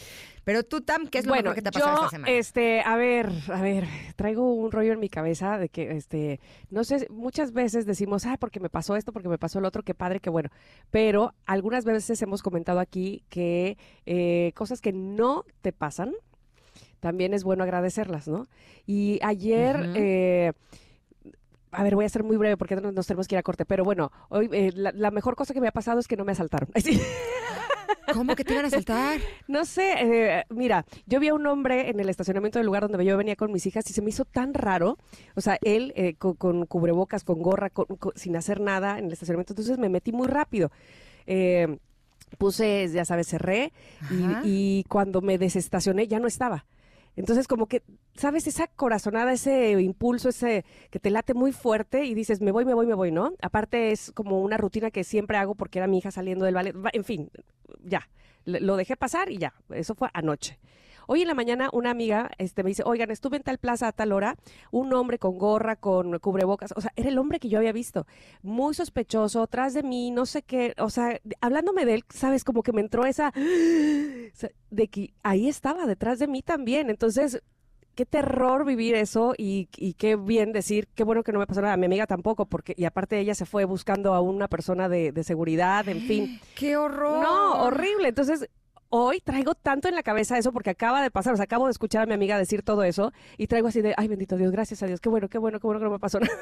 Pero 0.50 0.64
tú, 0.64 0.82
Tam, 0.82 1.06
¿qué 1.06 1.20
es 1.20 1.28
lo 1.28 1.34
bueno, 1.34 1.52
mejor 1.52 1.56
que 1.58 1.62
te 1.62 1.70
ha 1.70 1.72
pasado 1.72 1.96
yo, 1.96 2.04
esta 2.06 2.10
semana? 2.10 2.32
este, 2.34 2.82
a 2.82 2.96
ver, 2.96 3.30
a 3.54 3.62
ver, 3.62 3.86
traigo 4.16 4.52
un 4.52 4.72
rollo 4.72 4.94
en 4.94 5.00
mi 5.00 5.08
cabeza 5.08 5.60
de 5.60 5.70
que, 5.70 5.92
este, 5.92 6.40
no 6.72 6.84
sé, 6.84 7.06
muchas 7.12 7.54
veces 7.54 7.86
decimos, 7.86 8.26
ah, 8.26 8.36
porque 8.40 8.60
me 8.60 8.68
pasó 8.68 8.96
esto, 8.96 9.14
porque 9.14 9.30
me 9.30 9.38
pasó 9.38 9.60
el 9.60 9.66
otro, 9.66 9.84
qué 9.84 9.94
padre, 9.94 10.20
qué 10.20 10.32
bueno. 10.32 10.50
Pero 10.90 11.36
algunas 11.46 11.86
veces 11.86 12.20
hemos 12.24 12.42
comentado 12.42 12.80
aquí 12.80 13.24
que 13.30 13.78
eh, 14.08 14.52
cosas 14.56 14.82
que 14.82 14.92
no 14.92 15.46
te 15.62 15.72
pasan, 15.72 16.16
también 17.00 17.36
es 17.36 17.44
bueno 17.44 17.64
agradecerlas, 17.64 18.28
¿no? 18.28 18.48
Y 18.88 19.20
ayer, 19.22 19.92
eh, 19.94 20.54
a 21.70 21.84
ver, 21.84 21.94
voy 21.94 22.06
a 22.06 22.10
ser 22.10 22.24
muy 22.24 22.38
breve 22.38 22.58
porque 22.58 22.76
nos, 22.76 22.92
nos 22.92 23.06
tenemos 23.06 23.28
que 23.28 23.36
ir 23.36 23.40
a 23.40 23.44
corte, 23.44 23.66
pero 23.66 23.84
bueno, 23.84 24.12
hoy 24.30 24.50
eh, 24.52 24.72
la, 24.74 24.92
la 24.94 25.12
mejor 25.12 25.36
cosa 25.36 25.54
que 25.54 25.62
me 25.62 25.68
ha 25.68 25.72
pasado 25.72 26.00
es 26.00 26.08
que 26.08 26.18
no 26.18 26.26
me 26.26 26.32
asaltaron. 26.32 26.70
¿Cómo 28.14 28.36
que 28.36 28.44
te 28.44 28.54
iban 28.54 28.66
a 28.66 28.70
saltar? 28.70 29.20
No 29.48 29.66
sé, 29.66 29.94
eh, 29.98 30.44
mira, 30.50 30.86
yo 31.06 31.20
vi 31.20 31.30
a 31.30 31.34
un 31.34 31.46
hombre 31.48 31.90
en 31.90 32.00
el 32.00 32.10
estacionamiento 32.10 32.60
del 32.60 32.66
lugar 32.68 32.88
donde 32.88 33.04
yo 33.04 33.18
venía 33.18 33.36
con 33.36 33.52
mis 33.52 33.66
hijas 33.66 33.90
y 33.90 33.94
se 33.94 34.02
me 34.02 34.10
hizo 34.10 34.26
tan 34.26 34.54
raro. 34.54 34.98
O 35.36 35.42
sea, 35.42 35.58
él 35.62 35.92
eh, 35.96 36.14
con, 36.16 36.34
con 36.36 36.66
cubrebocas, 36.66 37.24
con 37.24 37.42
gorra, 37.42 37.70
con- 37.70 37.86
con- 37.98 38.14
sin 38.16 38.36
hacer 38.36 38.60
nada 38.62 39.00
en 39.00 39.06
el 39.06 39.14
estacionamiento. 39.14 39.54
Entonces 39.54 39.78
me 39.78 39.90
metí 39.90 40.12
muy 40.12 40.28
rápido. 40.28 40.72
Eh, 41.26 41.78
puse, 42.38 42.88
ya 42.90 43.06
sabes, 43.06 43.28
cerré 43.28 43.72
y 44.44 44.84
cuando 44.88 45.22
me 45.22 45.38
desestacioné 45.38 46.08
ya 46.08 46.20
no 46.20 46.28
estaba. 46.28 46.66
Entonces, 47.20 47.50
como 47.50 47.68
que, 47.68 47.84
¿sabes? 48.16 48.48
Esa 48.48 48.68
corazonada, 48.68 49.34
ese 49.34 49.72
impulso, 49.82 50.30
ese 50.30 50.64
que 50.90 51.00
te 51.00 51.10
late 51.10 51.34
muy 51.34 51.52
fuerte 51.52 52.06
y 52.06 52.14
dices, 52.14 52.40
me 52.40 52.52
voy, 52.52 52.64
me 52.64 52.74
voy, 52.74 52.88
me 52.88 52.94
voy, 52.94 53.12
¿no? 53.12 53.34
Aparte 53.42 53.92
es 53.92 54.14
como 54.14 54.40
una 54.40 54.56
rutina 54.56 54.90
que 54.90 55.04
siempre 55.04 55.36
hago 55.36 55.54
porque 55.54 55.80
era 55.80 55.88
mi 55.88 55.98
hija 55.98 56.12
saliendo 56.12 56.46
del 56.46 56.56
ballet. 56.56 56.74
En 56.94 57.04
fin, 57.04 57.30
ya, 57.84 58.10
lo 58.46 58.78
dejé 58.78 58.96
pasar 58.96 59.30
y 59.30 59.38
ya, 59.38 59.54
eso 59.72 59.96
fue 59.96 60.08
anoche. 60.14 60.60
Hoy 61.12 61.24
en 61.24 61.28
la 61.28 61.34
mañana 61.34 61.72
una 61.74 61.90
amiga 61.90 62.30
este, 62.38 62.62
me 62.62 62.70
dice, 62.70 62.84
oigan, 62.86 63.10
estuve 63.10 63.38
en 63.38 63.42
tal 63.42 63.58
plaza 63.58 63.88
a 63.88 63.92
tal 63.92 64.12
hora, 64.12 64.36
un 64.70 64.94
hombre 64.94 65.18
con 65.18 65.40
gorra, 65.40 65.76
con 65.76 66.20
cubrebocas, 66.20 66.72
o 66.76 66.82
sea, 66.82 66.94
era 66.96 67.10
el 67.10 67.18
hombre 67.18 67.40
que 67.40 67.50
yo 67.50 67.58
había 67.58 67.72
visto, 67.72 68.06
muy 68.44 68.76
sospechoso, 68.76 69.42
atrás 69.42 69.74
de 69.74 69.82
mí, 69.82 70.12
no 70.12 70.28
sé 70.28 70.44
qué, 70.44 70.76
o 70.78 70.92
sea, 70.92 71.20
hablándome 71.42 71.86
de 71.86 71.96
él, 71.96 72.04
sabes, 72.10 72.44
como 72.44 72.62
que 72.62 72.74
me 72.74 72.82
entró 72.82 73.08
esa, 73.08 73.34
de 74.70 74.88
que 74.88 75.16
ahí 75.24 75.50
estaba, 75.50 75.88
detrás 75.88 76.20
de 76.20 76.28
mí 76.28 76.44
también, 76.44 76.92
entonces... 76.92 77.42
Qué 77.96 78.06
terror 78.06 78.64
vivir 78.64 78.96
eso 78.96 79.34
y, 79.38 79.68
y 79.76 79.94
qué 79.96 80.16
bien 80.16 80.54
decir, 80.54 80.88
qué 80.96 81.04
bueno 81.04 81.22
que 81.22 81.34
no 81.34 81.40
me 81.40 81.48
pasó 81.48 81.60
nada, 81.62 81.74
a 81.74 81.78
mi 81.78 81.86
amiga 81.86 82.08
tampoco, 82.08 82.46
porque 82.46 82.74
y 82.78 82.86
aparte 82.86 83.20
ella 83.20 83.36
se 83.36 83.46
fue 83.46 83.66
buscando 83.66 84.14
a 84.14 84.22
una 84.22 84.48
persona 84.48 84.88
de, 84.88 85.12
de 85.12 85.24
seguridad, 85.26 85.86
en 85.90 86.00
fin. 86.04 86.40
¡Qué 86.56 86.78
horror! 86.78 87.22
No, 87.22 87.64
horrible. 87.64 88.08
Entonces, 88.08 88.48
hoy 88.90 89.22
traigo 89.22 89.56
tanto 89.56 89.88
en 89.88 89.96
la 89.96 90.04
cabeza 90.04 90.38
eso 90.38 90.52
porque 90.52 90.72
acaba 90.72 91.02
de 91.02 91.12
pasar, 91.12 91.34
o 91.34 91.38
sea, 91.38 91.46
acabo 91.46 91.66
de 91.66 91.72
escuchar 91.72 92.04
a 92.04 92.06
mi 92.06 92.14
amiga 92.14 92.38
decir 92.38 92.64
todo 92.64 92.84
eso 92.84 93.14
y 93.38 93.48
traigo 93.48 93.68
así 93.68 93.82
de, 93.82 93.94
ay, 93.98 94.08
bendito 94.08 94.36
Dios, 94.38 94.52
gracias 94.52 94.84
a 94.84 94.88
Dios, 94.88 95.00
qué 95.00 95.10
bueno, 95.10 95.30
qué 95.30 95.38
bueno, 95.38 95.60
qué 95.60 95.68
bueno 95.68 95.80
que 95.80 95.86
no 95.86 95.92
me 95.92 96.00
pasó 96.00 96.20
nada. 96.20 96.34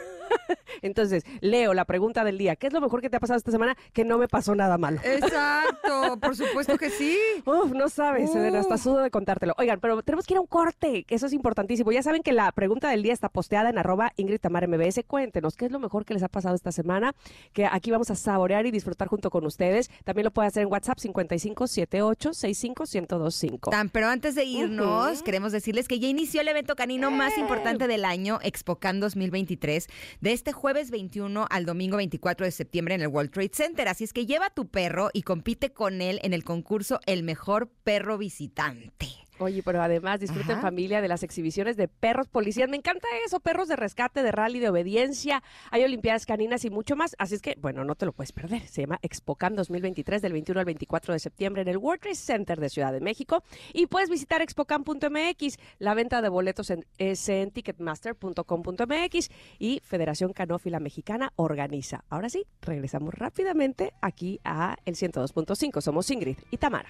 Entonces, 0.81 1.23
Leo, 1.41 1.73
la 1.73 1.85
pregunta 1.85 2.23
del 2.23 2.37
día, 2.37 2.55
¿qué 2.55 2.67
es 2.67 2.73
lo 2.73 2.81
mejor 2.81 3.01
que 3.01 3.09
te 3.09 3.17
ha 3.17 3.19
pasado 3.19 3.37
esta 3.37 3.51
semana? 3.51 3.75
Que 3.93 4.05
no 4.05 4.17
me 4.17 4.27
pasó 4.27 4.55
nada 4.55 4.77
malo. 4.77 4.99
Exacto, 5.03 6.17
por 6.19 6.35
supuesto 6.35 6.77
que 6.77 6.89
sí. 6.89 7.17
Uf, 7.45 7.71
no 7.71 7.89
sabes, 7.89 8.29
Uf. 8.29 8.55
hasta 8.55 8.77
sudo 8.77 8.99
de 8.99 9.09
contártelo. 9.11 9.53
Oigan, 9.57 9.79
pero 9.79 10.01
tenemos 10.03 10.25
que 10.25 10.35
ir 10.35 10.37
a 10.37 10.41
un 10.41 10.47
corte, 10.47 11.03
que 11.03 11.15
eso 11.15 11.25
es 11.25 11.33
importantísimo. 11.33 11.91
Ya 11.91 12.03
saben 12.03 12.23
que 12.23 12.31
la 12.31 12.51
pregunta 12.51 12.89
del 12.89 13.03
día 13.03 13.13
está 13.13 13.29
posteada 13.29 13.69
en 13.69 13.77
arroba 13.77 14.13
Ingrid 14.17 14.39
Tamara 14.39 14.67
MBS. 14.67 15.01
Cuéntenos 15.07 15.55
qué 15.55 15.65
es 15.65 15.71
lo 15.71 15.79
mejor 15.79 16.05
que 16.05 16.13
les 16.13 16.23
ha 16.23 16.29
pasado 16.29 16.55
esta 16.55 16.71
semana, 16.71 17.13
que 17.53 17.65
aquí 17.65 17.91
vamos 17.91 18.11
a 18.11 18.15
saborear 18.15 18.65
y 18.65 18.71
disfrutar 18.71 19.07
junto 19.07 19.29
con 19.29 19.45
ustedes. 19.45 19.89
También 20.03 20.25
lo 20.25 20.31
pueden 20.31 20.47
hacer 20.47 20.63
en 20.63 20.71
WhatsApp 20.71 20.99
5578 20.99 22.33
888-865-1025. 22.43 23.71
Tan, 23.71 23.89
pero 23.89 24.07
antes 24.07 24.35
de 24.35 24.45
irnos, 24.45 25.23
queremos 25.23 25.51
decirles 25.51 25.87
que 25.87 25.99
ya 25.99 26.07
inició 26.07 26.41
el 26.41 26.47
evento 26.47 26.75
canino 26.75 27.11
más 27.11 27.37
importante 27.37 27.87
del 27.87 28.05
año, 28.05 28.39
ExpoCan 28.41 28.99
2023, 28.99 29.87
de 30.21 30.31
este 30.33 30.51
jueves 30.51 30.91
21 30.91 31.47
al 31.49 31.65
domingo 31.65 31.97
24 31.97 32.45
de 32.45 32.51
septiembre 32.51 32.95
en 32.95 33.01
el 33.01 33.07
World 33.07 33.31
Trade 33.31 33.51
Center. 33.53 33.87
Así 33.87 34.03
es 34.03 34.13
que 34.13 34.25
lleva 34.25 34.49
tu 34.49 34.67
perro 34.67 35.09
y 35.13 35.23
compite 35.23 35.71
con 35.71 36.01
él 36.01 36.19
en 36.23 36.33
el 36.33 36.43
concurso 36.43 36.99
El 37.05 37.23
Mejor 37.23 37.69
Perro 37.83 38.17
Visitante. 38.17 39.26
Oye, 39.39 39.61
pero 39.63 39.81
además 39.81 40.19
disfruten 40.19 40.53
Ajá. 40.53 40.61
familia 40.61 41.01
de 41.01 41.07
las 41.07 41.23
exhibiciones 41.23 41.77
de 41.77 41.87
perros 41.87 42.27
policías. 42.27 42.69
Me 42.69 42.77
encanta 42.77 43.07
eso, 43.25 43.39
perros 43.39 43.67
de 43.67 43.75
rescate, 43.75 44.23
de 44.23 44.31
rally, 44.31 44.59
de 44.59 44.69
obediencia. 44.69 45.43
Hay 45.71 45.83
olimpiadas 45.83 46.25
caninas 46.25 46.65
y 46.65 46.69
mucho 46.69 46.95
más. 46.95 47.15
Así 47.19 47.35
es 47.35 47.41
que, 47.41 47.55
bueno, 47.59 47.83
no 47.83 47.95
te 47.95 48.05
lo 48.05 48.13
puedes 48.13 48.31
perder. 48.31 48.61
Se 48.67 48.81
llama 48.81 48.99
ExpoCam 49.01 49.55
2023 49.55 50.21
del 50.21 50.33
21 50.33 50.59
al 50.59 50.65
24 50.65 51.13
de 51.13 51.19
septiembre 51.19 51.61
en 51.61 51.67
el 51.67 51.77
World 51.77 52.01
Trade 52.01 52.15
Center 52.15 52.59
de 52.59 52.69
Ciudad 52.69 52.91
de 52.91 53.01
México. 53.01 53.43
Y 53.73 53.87
puedes 53.87 54.09
visitar 54.09 54.41
expocam.mx. 54.41 55.57
La 55.79 55.93
venta 55.93 56.21
de 56.21 56.29
boletos 56.29 56.69
en, 56.69 56.85
es 56.97 57.27
en 57.29 57.51
ticketmaster.com.mx 57.51 59.29
y 59.59 59.81
Federación 59.83 60.33
Canófila 60.33 60.79
Mexicana 60.79 61.33
organiza. 61.35 62.03
Ahora 62.09 62.29
sí, 62.29 62.45
regresamos 62.61 63.13
rápidamente 63.13 63.93
aquí 64.01 64.39
a 64.43 64.77
el 64.85 64.95
102.5. 64.95 65.81
Somos 65.81 66.09
Ingrid 66.11 66.37
y 66.51 66.57
Tamara. 66.57 66.89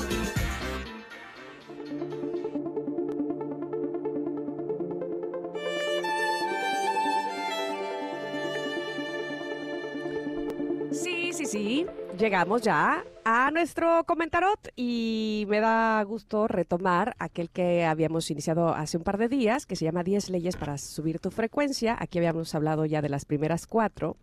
Sí. 11.51 11.85
Llegamos 12.17 12.61
ya 12.61 13.03
a 13.25 13.51
nuestro 13.51 14.05
comentarot 14.05 14.69
y 14.77 15.45
me 15.49 15.59
da 15.59 16.01
gusto 16.03 16.47
retomar 16.47 17.13
aquel 17.19 17.49
que 17.49 17.83
habíamos 17.83 18.31
iniciado 18.31 18.69
hace 18.69 18.95
un 18.95 19.03
par 19.03 19.17
de 19.17 19.27
días, 19.27 19.65
que 19.65 19.75
se 19.75 19.83
llama 19.83 20.01
10 20.01 20.29
leyes 20.29 20.55
para 20.55 20.77
subir 20.77 21.19
tu 21.19 21.29
frecuencia. 21.29 21.97
Aquí 21.99 22.19
habíamos 22.19 22.55
hablado 22.55 22.85
ya 22.85 23.01
de 23.01 23.09
las 23.09 23.25
primeras 23.25 23.67
cuatro. 23.67 24.15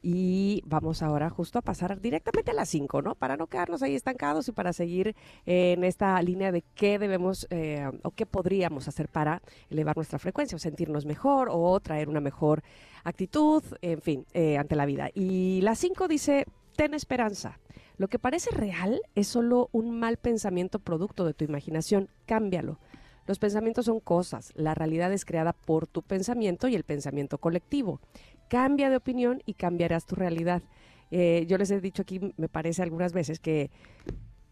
Y 0.00 0.62
vamos 0.64 1.02
ahora 1.02 1.28
justo 1.28 1.58
a 1.58 1.62
pasar 1.62 2.00
directamente 2.00 2.52
a 2.52 2.54
las 2.54 2.68
5, 2.68 3.02
¿no? 3.02 3.14
Para 3.14 3.36
no 3.36 3.48
quedarnos 3.48 3.82
ahí 3.82 3.94
estancados 3.94 4.48
y 4.48 4.52
para 4.52 4.72
seguir 4.72 5.16
en 5.44 5.82
esta 5.82 6.20
línea 6.22 6.52
de 6.52 6.62
qué 6.74 6.98
debemos 6.98 7.46
eh, 7.50 7.90
o 8.02 8.12
qué 8.12 8.24
podríamos 8.24 8.86
hacer 8.86 9.08
para 9.08 9.42
elevar 9.70 9.96
nuestra 9.96 10.18
frecuencia 10.18 10.56
o 10.56 10.58
sentirnos 10.58 11.04
mejor 11.04 11.48
o 11.50 11.78
traer 11.80 12.08
una 12.08 12.20
mejor 12.20 12.62
actitud, 13.04 13.64
en 13.82 14.00
fin, 14.00 14.26
eh, 14.34 14.56
ante 14.56 14.76
la 14.76 14.86
vida. 14.86 15.10
Y 15.14 15.60
la 15.62 15.74
5 15.74 16.06
dice, 16.06 16.46
ten 16.76 16.94
esperanza. 16.94 17.58
Lo 17.96 18.06
que 18.06 18.20
parece 18.20 18.50
real 18.50 19.00
es 19.16 19.26
solo 19.26 19.68
un 19.72 19.98
mal 19.98 20.18
pensamiento 20.18 20.78
producto 20.78 21.24
de 21.24 21.34
tu 21.34 21.44
imaginación. 21.44 22.08
Cámbialo. 22.26 22.78
Los 23.26 23.38
pensamientos 23.38 23.86
son 23.86 24.00
cosas. 24.00 24.52
La 24.54 24.74
realidad 24.74 25.12
es 25.12 25.24
creada 25.24 25.52
por 25.52 25.86
tu 25.86 26.02
pensamiento 26.02 26.68
y 26.68 26.76
el 26.76 26.84
pensamiento 26.84 27.38
colectivo. 27.38 28.00
Cambia 28.48 28.90
de 28.90 28.96
opinión 28.96 29.42
y 29.46 29.54
cambiarás 29.54 30.06
tu 30.06 30.14
realidad. 30.14 30.62
Eh, 31.10 31.44
yo 31.48 31.58
les 31.58 31.70
he 31.70 31.80
dicho 31.80 32.02
aquí, 32.02 32.20
me 32.36 32.48
parece 32.48 32.82
algunas 32.82 33.12
veces, 33.12 33.40
que, 33.40 33.70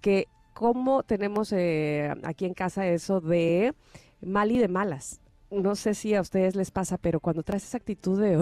que 0.01 0.29
cómo 0.55 1.03
tenemos 1.03 1.53
eh, 1.53 2.15
aquí 2.23 2.47
en 2.47 2.55
casa 2.55 2.87
eso 2.87 3.21
de 3.21 3.75
mal 4.21 4.51
y 4.51 4.59
de 4.59 4.69
malas. 4.69 5.21
No 5.51 5.77
sé 5.77 5.95
si 5.95 6.15
a 6.15 6.21
ustedes 6.21 6.57
les 6.57 6.71
pasa, 6.71 6.99
pero 6.99 7.21
cuando 7.21 7.43
traes 7.43 7.65
esa 7.65 7.77
actitud 7.77 8.21
de 8.21 8.37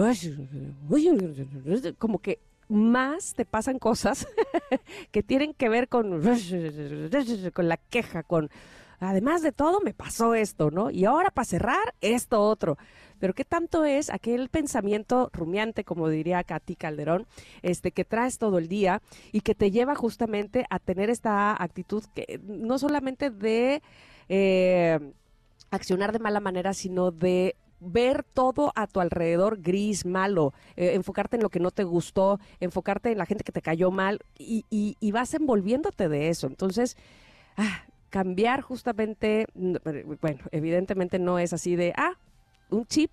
como 1.97 2.19
que 2.19 2.39
más 2.67 3.33
te 3.35 3.45
pasan 3.45 3.77
cosas 3.77 4.27
que 5.11 5.21
tienen 5.21 5.53
que 5.53 5.69
ver 5.69 5.87
con, 5.87 6.21
con 7.53 7.67
la 7.67 7.77
queja, 7.77 8.23
con 8.23 8.49
además 8.99 9.41
de 9.41 9.51
todo 9.51 9.81
me 9.81 9.93
pasó 9.93 10.33
esto, 10.35 10.71
¿no? 10.71 10.89
Y 10.91 11.05
ahora 11.05 11.29
para 11.31 11.45
cerrar, 11.45 11.93
esto 12.01 12.41
otro. 12.41 12.77
Pero 13.19 13.33
qué 13.33 13.45
tanto 13.45 13.85
es 13.85 14.09
aquel 14.09 14.49
pensamiento 14.49 15.29
rumiante, 15.33 15.83
como 15.83 16.09
diría 16.09 16.43
Katy 16.43 16.75
Calderón, 16.75 17.25
este 17.61 17.91
que 17.91 18.03
traes 18.05 18.37
todo 18.37 18.57
el 18.57 18.67
día 18.67 19.01
y 19.31 19.41
que 19.41 19.55
te 19.55 19.71
lleva 19.71 19.95
justamente 19.95 20.65
a 20.69 20.79
tener 20.79 21.09
esta 21.09 21.61
actitud 21.61 22.03
que 22.13 22.39
no 22.45 22.77
solamente 22.77 23.29
de 23.29 23.81
eh, 24.27 24.99
accionar 25.71 26.11
de 26.11 26.19
mala 26.19 26.39
manera, 26.39 26.73
sino 26.73 27.11
de 27.11 27.55
ver 27.79 28.23
todo 28.23 28.71
a 28.75 28.87
tu 28.87 28.99
alrededor 28.99 29.61
gris, 29.61 30.05
malo, 30.05 30.53
eh, 30.75 30.93
enfocarte 30.95 31.35
en 31.35 31.43
lo 31.43 31.49
que 31.49 31.59
no 31.59 31.71
te 31.71 31.83
gustó, 31.83 32.39
enfocarte 32.59 33.11
en 33.11 33.17
la 33.17 33.25
gente 33.25 33.43
que 33.43 33.51
te 33.51 33.61
cayó 33.61 33.91
mal 33.91 34.19
y, 34.37 34.65
y- 34.69 34.97
y 34.99 35.11
vas 35.11 35.33
envolviéndote 35.33 36.09
de 36.09 36.29
eso. 36.29 36.47
Entonces, 36.47 36.97
ah, 37.57 37.85
cambiar 38.19 38.61
justamente, 38.61 39.45
n- 39.55 39.77
bueno, 40.21 40.39
evidentemente 40.51 41.19
no 41.19 41.37
es 41.37 41.51
así 41.51 41.75
de, 41.75 41.91
ah, 41.97 42.13
un 42.69 42.85
chip, 42.85 43.11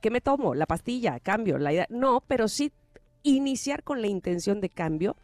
¿qué 0.00 0.10
me 0.12 0.20
tomo? 0.20 0.54
La 0.54 0.66
pastilla, 0.66 1.18
cambio, 1.18 1.58
la 1.58 1.72
idea. 1.72 1.86
No, 1.90 2.22
pero 2.28 2.46
sí 2.46 2.70
iniciar 3.24 3.82
con 3.82 4.00
la 4.00 4.06
intención 4.06 4.60
de 4.60 4.68
cambio 4.68 5.16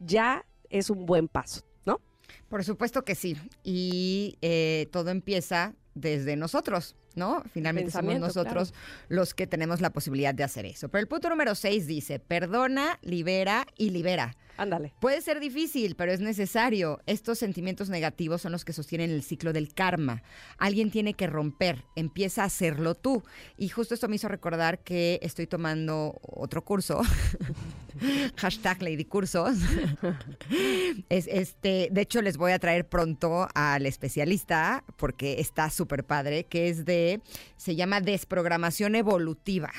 ya 0.00 0.46
es 0.70 0.88
un 0.88 1.04
buen 1.04 1.28
paso, 1.28 1.66
¿no? 1.84 2.00
Por 2.48 2.64
supuesto 2.64 3.04
que 3.04 3.14
sí. 3.14 3.36
Y 3.62 4.38
eh, 4.40 4.88
todo 4.90 5.10
empieza 5.10 5.74
desde 5.94 6.36
nosotros, 6.36 6.96
¿no? 7.14 7.42
Finalmente 7.52 7.90
somos 7.90 8.14
nosotros 8.20 8.72
los 9.10 9.34
que 9.34 9.46
tenemos 9.46 9.82
la 9.82 9.90
posibilidad 9.90 10.32
de 10.34 10.44
hacer 10.44 10.64
eso. 10.64 10.88
Pero 10.88 11.00
el 11.02 11.08
punto 11.08 11.28
número 11.28 11.54
6 11.54 11.86
dice, 11.86 12.20
perdona, 12.20 12.98
libera 13.02 13.66
y 13.76 13.90
libera. 13.90 14.34
Ándale. 14.58 14.92
Puede 15.00 15.22
ser 15.22 15.38
difícil, 15.38 15.94
pero 15.94 16.10
es 16.10 16.18
necesario. 16.18 17.00
Estos 17.06 17.38
sentimientos 17.38 17.88
negativos 17.88 18.42
son 18.42 18.50
los 18.50 18.64
que 18.64 18.72
sostienen 18.72 19.10
el 19.10 19.22
ciclo 19.22 19.52
del 19.52 19.72
karma. 19.72 20.22
Alguien 20.58 20.90
tiene 20.90 21.14
que 21.14 21.28
romper, 21.28 21.84
empieza 21.94 22.42
a 22.42 22.46
hacerlo 22.46 22.96
tú. 22.96 23.22
Y 23.56 23.68
justo 23.68 23.94
esto 23.94 24.08
me 24.08 24.16
hizo 24.16 24.26
recordar 24.26 24.80
que 24.80 25.20
estoy 25.22 25.46
tomando 25.46 26.18
otro 26.22 26.64
curso. 26.64 27.00
Hashtag 28.36 28.82
Lady 28.82 29.04
Cursos. 29.04 29.58
es, 31.08 31.28
este, 31.28 31.88
de 31.92 32.00
hecho, 32.00 32.20
les 32.20 32.36
voy 32.36 32.50
a 32.50 32.58
traer 32.58 32.88
pronto 32.88 33.48
al 33.54 33.86
especialista 33.86 34.82
porque 34.96 35.38
está 35.38 35.70
súper 35.70 36.02
padre, 36.02 36.44
que 36.44 36.68
es 36.68 36.84
de, 36.84 37.20
se 37.56 37.76
llama 37.76 38.00
desprogramación 38.00 38.96
evolutiva. 38.96 39.70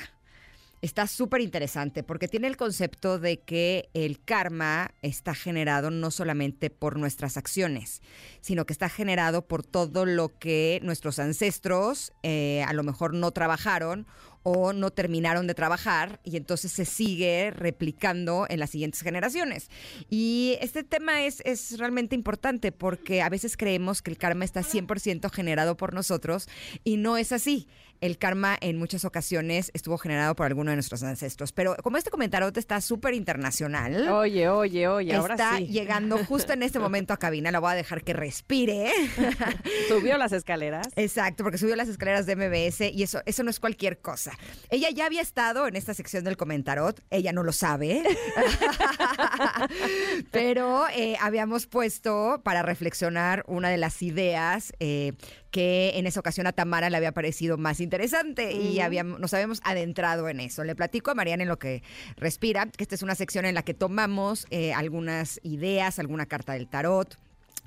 Está 0.82 1.06
súper 1.06 1.42
interesante 1.42 2.02
porque 2.02 2.26
tiene 2.26 2.46
el 2.46 2.56
concepto 2.56 3.18
de 3.18 3.40
que 3.40 3.90
el 3.92 4.24
karma 4.24 4.94
está 5.02 5.34
generado 5.34 5.90
no 5.90 6.10
solamente 6.10 6.70
por 6.70 6.98
nuestras 6.98 7.36
acciones, 7.36 8.00
sino 8.40 8.64
que 8.64 8.72
está 8.72 8.88
generado 8.88 9.46
por 9.46 9.62
todo 9.62 10.06
lo 10.06 10.38
que 10.38 10.80
nuestros 10.82 11.18
ancestros 11.18 12.12
eh, 12.22 12.64
a 12.66 12.72
lo 12.72 12.82
mejor 12.82 13.12
no 13.12 13.30
trabajaron 13.30 14.06
o 14.42 14.72
no 14.72 14.90
terminaron 14.90 15.46
de 15.46 15.54
trabajar 15.54 16.20
y 16.24 16.36
entonces 16.36 16.72
se 16.72 16.84
sigue 16.84 17.50
replicando 17.50 18.46
en 18.48 18.58
las 18.58 18.70
siguientes 18.70 19.02
generaciones. 19.02 19.68
Y 20.08 20.56
este 20.60 20.82
tema 20.82 21.24
es, 21.24 21.42
es 21.44 21.78
realmente 21.78 22.14
importante 22.14 22.72
porque 22.72 23.22
a 23.22 23.28
veces 23.28 23.56
creemos 23.56 24.00
que 24.00 24.10
el 24.10 24.18
karma 24.18 24.44
está 24.44 24.62
100% 24.62 25.30
generado 25.30 25.76
por 25.76 25.92
nosotros 25.92 26.48
y 26.84 26.96
no 26.96 27.16
es 27.18 27.32
así. 27.32 27.68
El 28.00 28.18
karma 28.18 28.56
en 28.60 28.78
muchas 28.78 29.04
ocasiones 29.04 29.70
estuvo 29.74 29.98
generado 29.98 30.34
por 30.34 30.46
alguno 30.46 30.70
de 30.70 30.76
nuestros 30.76 31.02
ancestros. 31.02 31.52
Pero 31.52 31.76
como 31.82 31.96
este 31.96 32.10
comentario 32.10 32.50
está 32.54 32.80
súper 32.80 33.14
internacional, 33.14 34.08
Oye, 34.08 34.48
oye, 34.48 34.88
oye, 34.88 35.14
ahora 35.14 35.34
está 35.34 35.56
sí. 35.58 35.66
llegando 35.66 36.18
justo 36.24 36.52
en 36.52 36.62
este 36.62 36.78
momento 36.90 37.12
a 37.12 37.18
cabina, 37.18 37.50
la 37.50 37.58
voy 37.58 37.72
a 37.72 37.74
dejar 37.74 38.02
que 38.02 38.12
respire. 38.12 38.90
Subió 39.88 40.18
las 40.18 40.32
escaleras. 40.32 40.88
Exacto, 40.96 41.42
porque 41.42 41.58
subió 41.58 41.76
las 41.76 41.88
escaleras 41.88 42.26
de 42.26 42.36
MBS 42.36 42.92
y 42.92 43.02
eso, 43.02 43.22
eso 43.26 43.42
no 43.42 43.50
es 43.50 43.60
cualquier 43.60 43.98
cosa. 43.98 44.32
Ella 44.70 44.88
ya 44.90 45.06
había 45.06 45.22
estado 45.22 45.66
en 45.66 45.76
esta 45.76 45.94
sección 45.94 46.24
del 46.24 46.36
comentarot, 46.36 47.02
ella 47.10 47.32
no 47.32 47.42
lo 47.42 47.52
sabe, 47.52 48.02
pero 50.30 50.84
eh, 50.94 51.16
habíamos 51.20 51.66
puesto 51.66 52.40
para 52.42 52.62
reflexionar 52.62 53.44
una 53.46 53.68
de 53.68 53.76
las 53.76 54.02
ideas 54.02 54.72
eh, 54.80 55.12
que 55.50 55.92
en 55.96 56.06
esa 56.06 56.20
ocasión 56.20 56.46
a 56.46 56.52
Tamara 56.52 56.90
le 56.90 56.96
había 56.96 57.12
parecido 57.12 57.58
más 57.58 57.80
interesante 57.80 58.52
y 58.52 58.80
habíamos, 58.80 59.20
nos 59.20 59.34
habíamos 59.34 59.60
adentrado 59.64 60.28
en 60.28 60.40
eso. 60.40 60.64
Le 60.64 60.74
platico 60.74 61.10
a 61.10 61.14
Mariana 61.14 61.42
en 61.42 61.48
lo 61.48 61.58
que 61.58 61.82
respira, 62.16 62.66
que 62.66 62.84
esta 62.84 62.94
es 62.94 63.02
una 63.02 63.14
sección 63.14 63.44
en 63.44 63.54
la 63.54 63.62
que 63.62 63.74
tomamos 63.74 64.46
eh, 64.50 64.72
algunas 64.72 65.40
ideas, 65.42 65.98
alguna 65.98 66.26
carta 66.26 66.52
del 66.52 66.68
tarot 66.68 67.18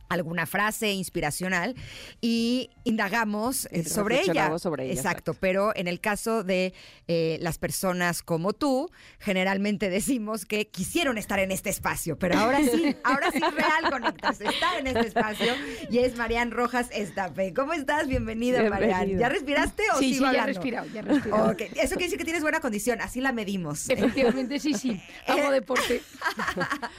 alguna 0.09 0.45
frase 0.45 0.91
inspiracional 0.91 1.75
y 2.21 2.69
indagamos 2.83 3.67
eh, 3.71 3.83
sobre 3.83 4.21
ella. 4.21 4.57
sobre 4.59 4.85
ella, 4.85 4.93
Exacto, 4.93 5.33
pero 5.33 5.75
en 5.75 5.87
el 5.87 5.99
caso 5.99 6.43
de 6.43 6.73
eh, 7.07 7.37
las 7.41 7.57
personas 7.57 8.21
como 8.21 8.53
tú, 8.53 8.89
generalmente 9.19 9.89
decimos 9.89 10.45
que 10.45 10.67
quisieron 10.67 11.17
estar 11.17 11.39
en 11.39 11.51
este 11.51 11.69
espacio, 11.69 12.17
pero 12.17 12.37
ahora 12.37 12.59
sí, 12.59 12.95
ahora 13.03 13.31
sí 13.31 13.37
es 13.37 13.53
real 13.53 13.91
conectas, 13.91 14.41
está 14.41 14.77
en 14.79 14.87
este 14.87 15.07
espacio 15.07 15.53
y 15.89 15.99
es 15.99 16.15
Marian 16.17 16.51
Rojas 16.51 16.89
Estape. 16.91 17.53
¿Cómo 17.53 17.73
estás? 17.73 18.07
Bienvenida, 18.07 18.61
Bienvenida. 18.61 18.97
Marian. 18.97 19.19
¿Ya 19.19 19.29
respiraste 19.29 19.83
o 19.93 19.99
Sí, 19.99 20.13
sigo 20.15 20.27
sí, 20.27 20.33
ya 20.33 20.43
he 20.43 20.47
respirado, 20.47 20.87
ya 20.93 20.99
he 20.99 21.03
respirado. 21.03 21.51
Ok, 21.51 21.61
Eso 21.61 21.95
quiere 21.95 22.03
decir 22.05 22.17
que 22.17 22.23
tienes 22.25 22.41
buena 22.41 22.59
condición, 22.59 23.01
así 23.01 23.21
la 23.21 23.31
medimos. 23.31 23.89
Efectivamente, 23.89 24.59
sí, 24.59 24.73
sí. 24.73 25.01
Hago 25.27 25.51
deporte. 25.51 26.01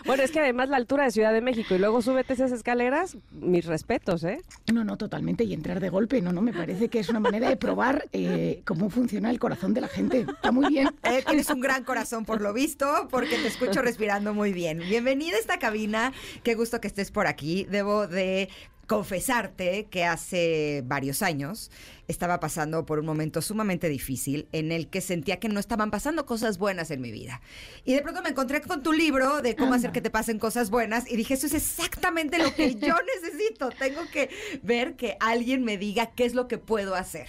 Bueno, 0.05 0.23
es 0.23 0.31
que 0.31 0.41
además 0.41 0.69
la 0.69 0.77
altura 0.77 1.05
de 1.05 1.11
Ciudad 1.11 1.33
de 1.33 1.41
México 1.41 1.75
y 1.75 1.79
luego 1.79 2.03
súbete 2.03 2.35
esas 2.35 2.53
escaleras, 2.53 2.94
mis 3.33 3.65
respetos, 3.67 4.25
¿eh? 4.25 4.41
No, 4.73 4.85
no, 4.85 4.97
totalmente. 4.97 5.45
Y 5.45 5.53
entrar 5.53 5.81
de 5.81 5.89
golpe, 5.89 6.21
no, 6.21 6.33
no, 6.33 6.41
me 6.41 6.53
parece 6.53 6.89
que 6.89 7.01
es 7.01 7.09
una 7.09 7.21
manera 7.21 7.49
de 7.49 7.57
probar 7.57 8.09
eh, 8.13 8.63
cómo 8.65 8.91
funciona 8.91 9.31
el 9.31 9.39
corazón 9.39 9.75
de 9.75 9.81
la 9.81 9.89
gente. 9.89 10.27
Está 10.29 10.53
muy 10.53 10.69
bien. 10.69 10.89
Eh, 11.05 11.23
tienes 11.27 11.51
un 11.51 11.61
gran 11.61 11.85
corazón 11.85 12.25
por 12.25 12.41
lo 12.41 12.53
visto, 12.53 13.09
porque 13.11 13.37
te 13.37 13.47
escucho 13.47 13.83
respirando 13.83 14.33
muy 14.33 14.53
bien. 14.53 14.79
Bienvenida 14.79 15.37
a 15.37 15.41
esta 15.41 15.59
cabina. 15.59 16.13
Qué 16.43 16.55
gusto 16.55 16.81
que 16.81 16.89
estés 16.89 17.11
por 17.11 17.27
aquí. 17.27 17.67
Debo 17.71 18.07
de 18.07 18.49
confesarte 18.87 19.87
que 19.91 20.05
hace 20.05 20.83
varios 20.87 21.23
años 21.23 21.71
estaba 22.09 22.41
pasando 22.41 22.87
por 22.87 22.99
un 22.99 23.07
momento 23.07 23.43
sumamente 23.43 23.89
difícil 23.89 24.49
en 24.53 24.73
el 24.73 24.89
que 24.89 25.01
sentía 25.01 25.39
que 25.39 25.49
no 25.49 25.61
estaban 25.61 25.91
pasando 25.91 26.27
cosas 26.27 26.59
buenas 26.59 26.91
en 26.91 27.01
mi 27.01 27.11
vida. 27.11 27.41
Y 27.85 27.95
de 27.95 28.03
pronto 28.03 28.23
me 28.23 28.31
encontré 28.31 28.61
con 28.61 28.83
tu 28.83 28.93
libro 28.93 29.43
de 29.43 29.57
cómo 29.57 29.75
hacer 29.75 29.93
que 29.93 30.01
te 30.01 30.11
pasen 30.11 30.39
cosas 30.39 30.71
buenas 30.71 31.11
y 31.11 31.17
dije, 31.17 31.35
eso 31.35 31.47
es 31.47 31.55
exactamente 31.55 32.39
lo 32.39 32.55
que 32.55 32.75
yo 32.75 32.95
necesito. 33.23 33.71
Tengo 33.71 34.03
que 34.13 34.31
ver 34.63 34.97
que 34.97 35.17
alguien 35.21 35.65
me 35.65 35.79
diga 35.79 36.07
qué 36.15 36.25
es 36.25 36.35
lo 36.35 36.49
que 36.49 36.59
puedo 36.59 36.95
hacer. 36.95 37.29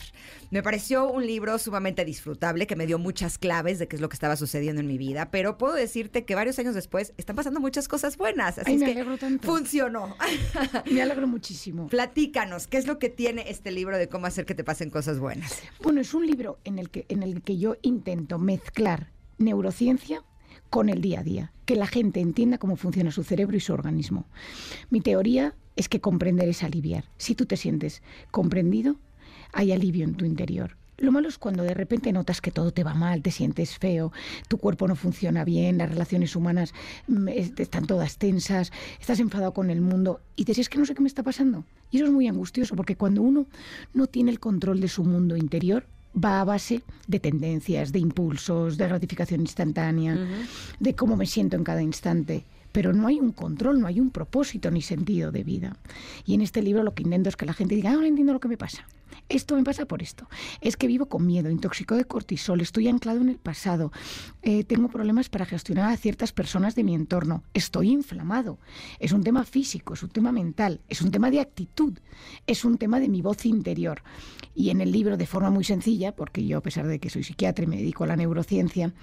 Me 0.52 0.62
pareció 0.62 1.10
un 1.10 1.26
libro 1.26 1.58
sumamente 1.58 2.06
disfrutable 2.06 2.68
que 2.68 2.76
me 2.76 2.86
dio 2.86 3.00
muchas 3.00 3.38
claves 3.38 3.80
de 3.80 3.88
qué 3.88 3.96
es 3.96 4.02
lo 4.02 4.10
que 4.10 4.14
estaba 4.14 4.36
sucediendo 4.36 4.80
en 4.80 4.88
mi 4.88 4.98
vida, 4.98 5.32
pero 5.32 5.58
puedo 5.58 5.74
decirte 5.74 6.24
que 6.24 6.36
varios 6.36 6.60
años 6.60 6.76
después 6.76 7.14
están 7.18 7.36
pasando 7.36 7.60
muchas 7.60 7.88
cosas 7.88 8.16
buenas. 8.16 8.60
Así 8.60 8.72
Ay, 8.72 8.76
es 8.76 8.80
me 8.82 8.86
que 8.86 8.92
alegro 8.92 9.18
tanto. 9.18 9.48
funcionó. 9.48 10.16
Me 10.90 11.02
alegro 11.02 11.28
muchísimo. 11.28 11.88
Platícanos, 11.90 12.68
¿qué 12.68 12.78
es 12.78 12.88
lo 12.88 13.00
que 13.00 13.10
tiene 13.10 13.50
este 13.50 13.72
libro 13.72 13.98
de 13.98 14.08
cómo 14.08 14.28
hacer 14.28 14.46
que 14.46 14.56
te 14.56 14.64
pasen 14.66 14.90
cosas 14.90 15.20
buenas? 15.20 15.62
Bueno, 15.82 16.02
es 16.02 16.14
un 16.14 16.26
libro 16.26 16.60
en 16.64 16.80
el 16.80 16.90
que, 16.90 17.06
en 17.08 17.24
el 17.24 17.42
que 17.42 17.58
yo 17.58 17.78
intento 17.82 18.38
mezclar 18.40 19.12
neurociencia 19.38 20.24
con 20.70 20.90
el 20.90 21.02
día 21.02 21.22
a 21.22 21.24
día, 21.24 21.54
que 21.66 21.76
la 21.76 21.88
gente 21.88 22.20
entienda 22.20 22.58
cómo 22.58 22.76
funciona 22.76 23.12
su 23.12 23.24
cerebro 23.24 23.56
y 23.56 23.62
su 23.62 23.74
organismo. 23.74 24.28
Mi 24.90 25.00
teoría 25.00 25.56
es 25.76 25.88
que 25.88 26.02
comprender 26.02 26.50
es 26.50 26.64
aliviar. 26.64 27.06
Si 27.18 27.36
tú 27.36 27.46
te 27.46 27.58
sientes 27.58 28.02
comprendido, 28.32 28.98
hay 29.54 29.72
alivio 29.72 30.04
en 30.04 30.16
tu 30.16 30.26
interior. 30.26 30.78
Lo 30.98 31.12
malo 31.12 31.28
es 31.28 31.38
cuando 31.38 31.64
de 31.64 31.74
repente 31.74 32.12
notas 32.14 32.40
que 32.42 32.52
todo 32.52 32.72
te 32.72 32.84
va 32.84 32.94
mal, 32.94 33.22
te 33.22 33.32
sientes 33.32 33.78
feo, 33.78 34.12
tu 34.48 34.58
cuerpo 34.58 34.88
no 34.88 34.96
funciona 34.96 35.44
bien, 35.44 35.78
las 35.78 35.90
relaciones 35.90 36.36
humanas 36.36 36.74
mm, 37.08 37.28
es- 37.30 37.54
están 37.58 37.86
todas 37.86 38.18
tensas, 38.18 38.72
estás 39.00 39.20
enfadado 39.20 39.54
con 39.54 39.70
el 39.70 39.82
mundo 39.82 40.22
y 40.36 40.46
dices, 40.46 40.60
es 40.64 40.70
que 40.70 40.78
no 40.78 40.86
sé 40.86 40.96
qué 40.96 41.02
me 41.02 41.08
está 41.10 41.22
pasando. 41.24 41.66
Y 41.92 41.98
eso 41.98 42.06
es 42.06 42.12
muy 42.12 42.28
angustioso 42.28 42.76
porque 42.76 42.96
cuando 42.96 43.22
uno 43.22 43.46
no 43.94 44.08
tiene 44.08 44.32
el 44.32 44.40
control 44.40 44.80
de 44.80 44.88
su 44.88 45.04
mundo 45.04 45.36
interior, 45.36 45.86
va 46.18 46.40
a 46.40 46.46
base 46.46 46.82
de 47.08 47.20
tendencias, 47.20 47.92
de 47.92 48.00
impulsos, 48.00 48.78
de 48.78 48.88
gratificación 48.88 49.42
instantánea, 49.42 50.16
de 50.80 50.96
cómo 50.96 51.18
me 51.18 51.26
siento 51.26 51.58
en 51.58 51.66
cada 51.66 51.82
instante. 51.82 52.46
Pero 52.72 52.94
no 52.94 53.08
hay 53.08 53.20
un 53.20 53.32
control, 53.34 53.80
no 53.82 53.88
hay 53.88 54.00
un 54.00 54.12
propósito 54.12 54.72
ni 54.72 54.82
sentido 54.82 55.32
de 55.34 55.44
vida. 55.44 55.78
Y 56.26 56.34
en 56.34 56.42
este 56.42 56.62
libro 56.62 56.84
lo 56.84 56.94
que 56.94 57.04
intento 57.04 57.28
es 57.30 57.36
que 57.36 57.46
la 57.46 57.54
gente 57.54 57.76
diga, 57.76 57.92
"Ah, 57.92 57.96
ahora 57.96 58.08
entiendo 58.08 58.32
lo 58.34 58.40
que 58.40 58.48
me 58.50 58.58
pasa. 58.58 58.86
Esto 59.30 59.56
me 59.56 59.64
pasa 59.64 59.86
por 59.86 60.02
esto. 60.02 60.28
Es 60.62 60.78
que 60.78 60.88
vivo 60.88 61.08
con 61.08 61.26
miedo, 61.26 61.50
intoxicado 61.50 61.98
de 61.98 62.06
cortisol, 62.06 62.62
estoy 62.62 62.88
anclado 62.88 63.22
en 63.22 63.30
el 63.30 63.38
pasado, 63.38 63.92
eh, 64.42 64.64
tengo 64.64 64.88
problemas 64.90 65.30
para 65.30 65.46
gestionar 65.46 65.92
a 65.92 65.98
ciertas 65.98 66.32
personas 66.32 66.76
de 66.76 66.84
mi 66.84 66.94
entorno, 66.94 67.44
estoy 67.54 67.92
inflamado. 67.92 68.60
Es 69.00 69.12
un 69.12 69.24
tema 69.24 69.44
físico, 69.44 69.94
es 69.94 70.04
un 70.04 70.10
tema 70.10 70.32
mental, 70.32 70.82
es 70.90 71.02
un 71.02 71.12
tema 71.12 71.32
de 71.32 71.40
actitud, 71.40 71.98
es 72.46 72.66
un 72.66 72.78
tema 72.78 73.00
de 73.00 73.10
mi 73.10 73.22
voz 73.22 73.46
interior. 73.46 74.04
Y 74.54 74.70
en 74.70 74.82
el 74.82 74.92
libro, 74.92 75.18
de 75.18 75.26
forma 75.26 75.50
muy 75.50 75.64
sencilla, 75.64 76.16
porque 76.16 76.46
yo, 76.46 76.60
a 76.60 76.62
pesar 76.62 76.88
de 76.88 77.00
que 77.00 77.10
soy 77.10 77.24
psiquiatra 77.24 77.66
y 77.66 77.68
me 77.68 77.78
dedico 77.78 78.04
a 78.04 78.08
la 78.08 78.16
neurociencia, 78.16 78.94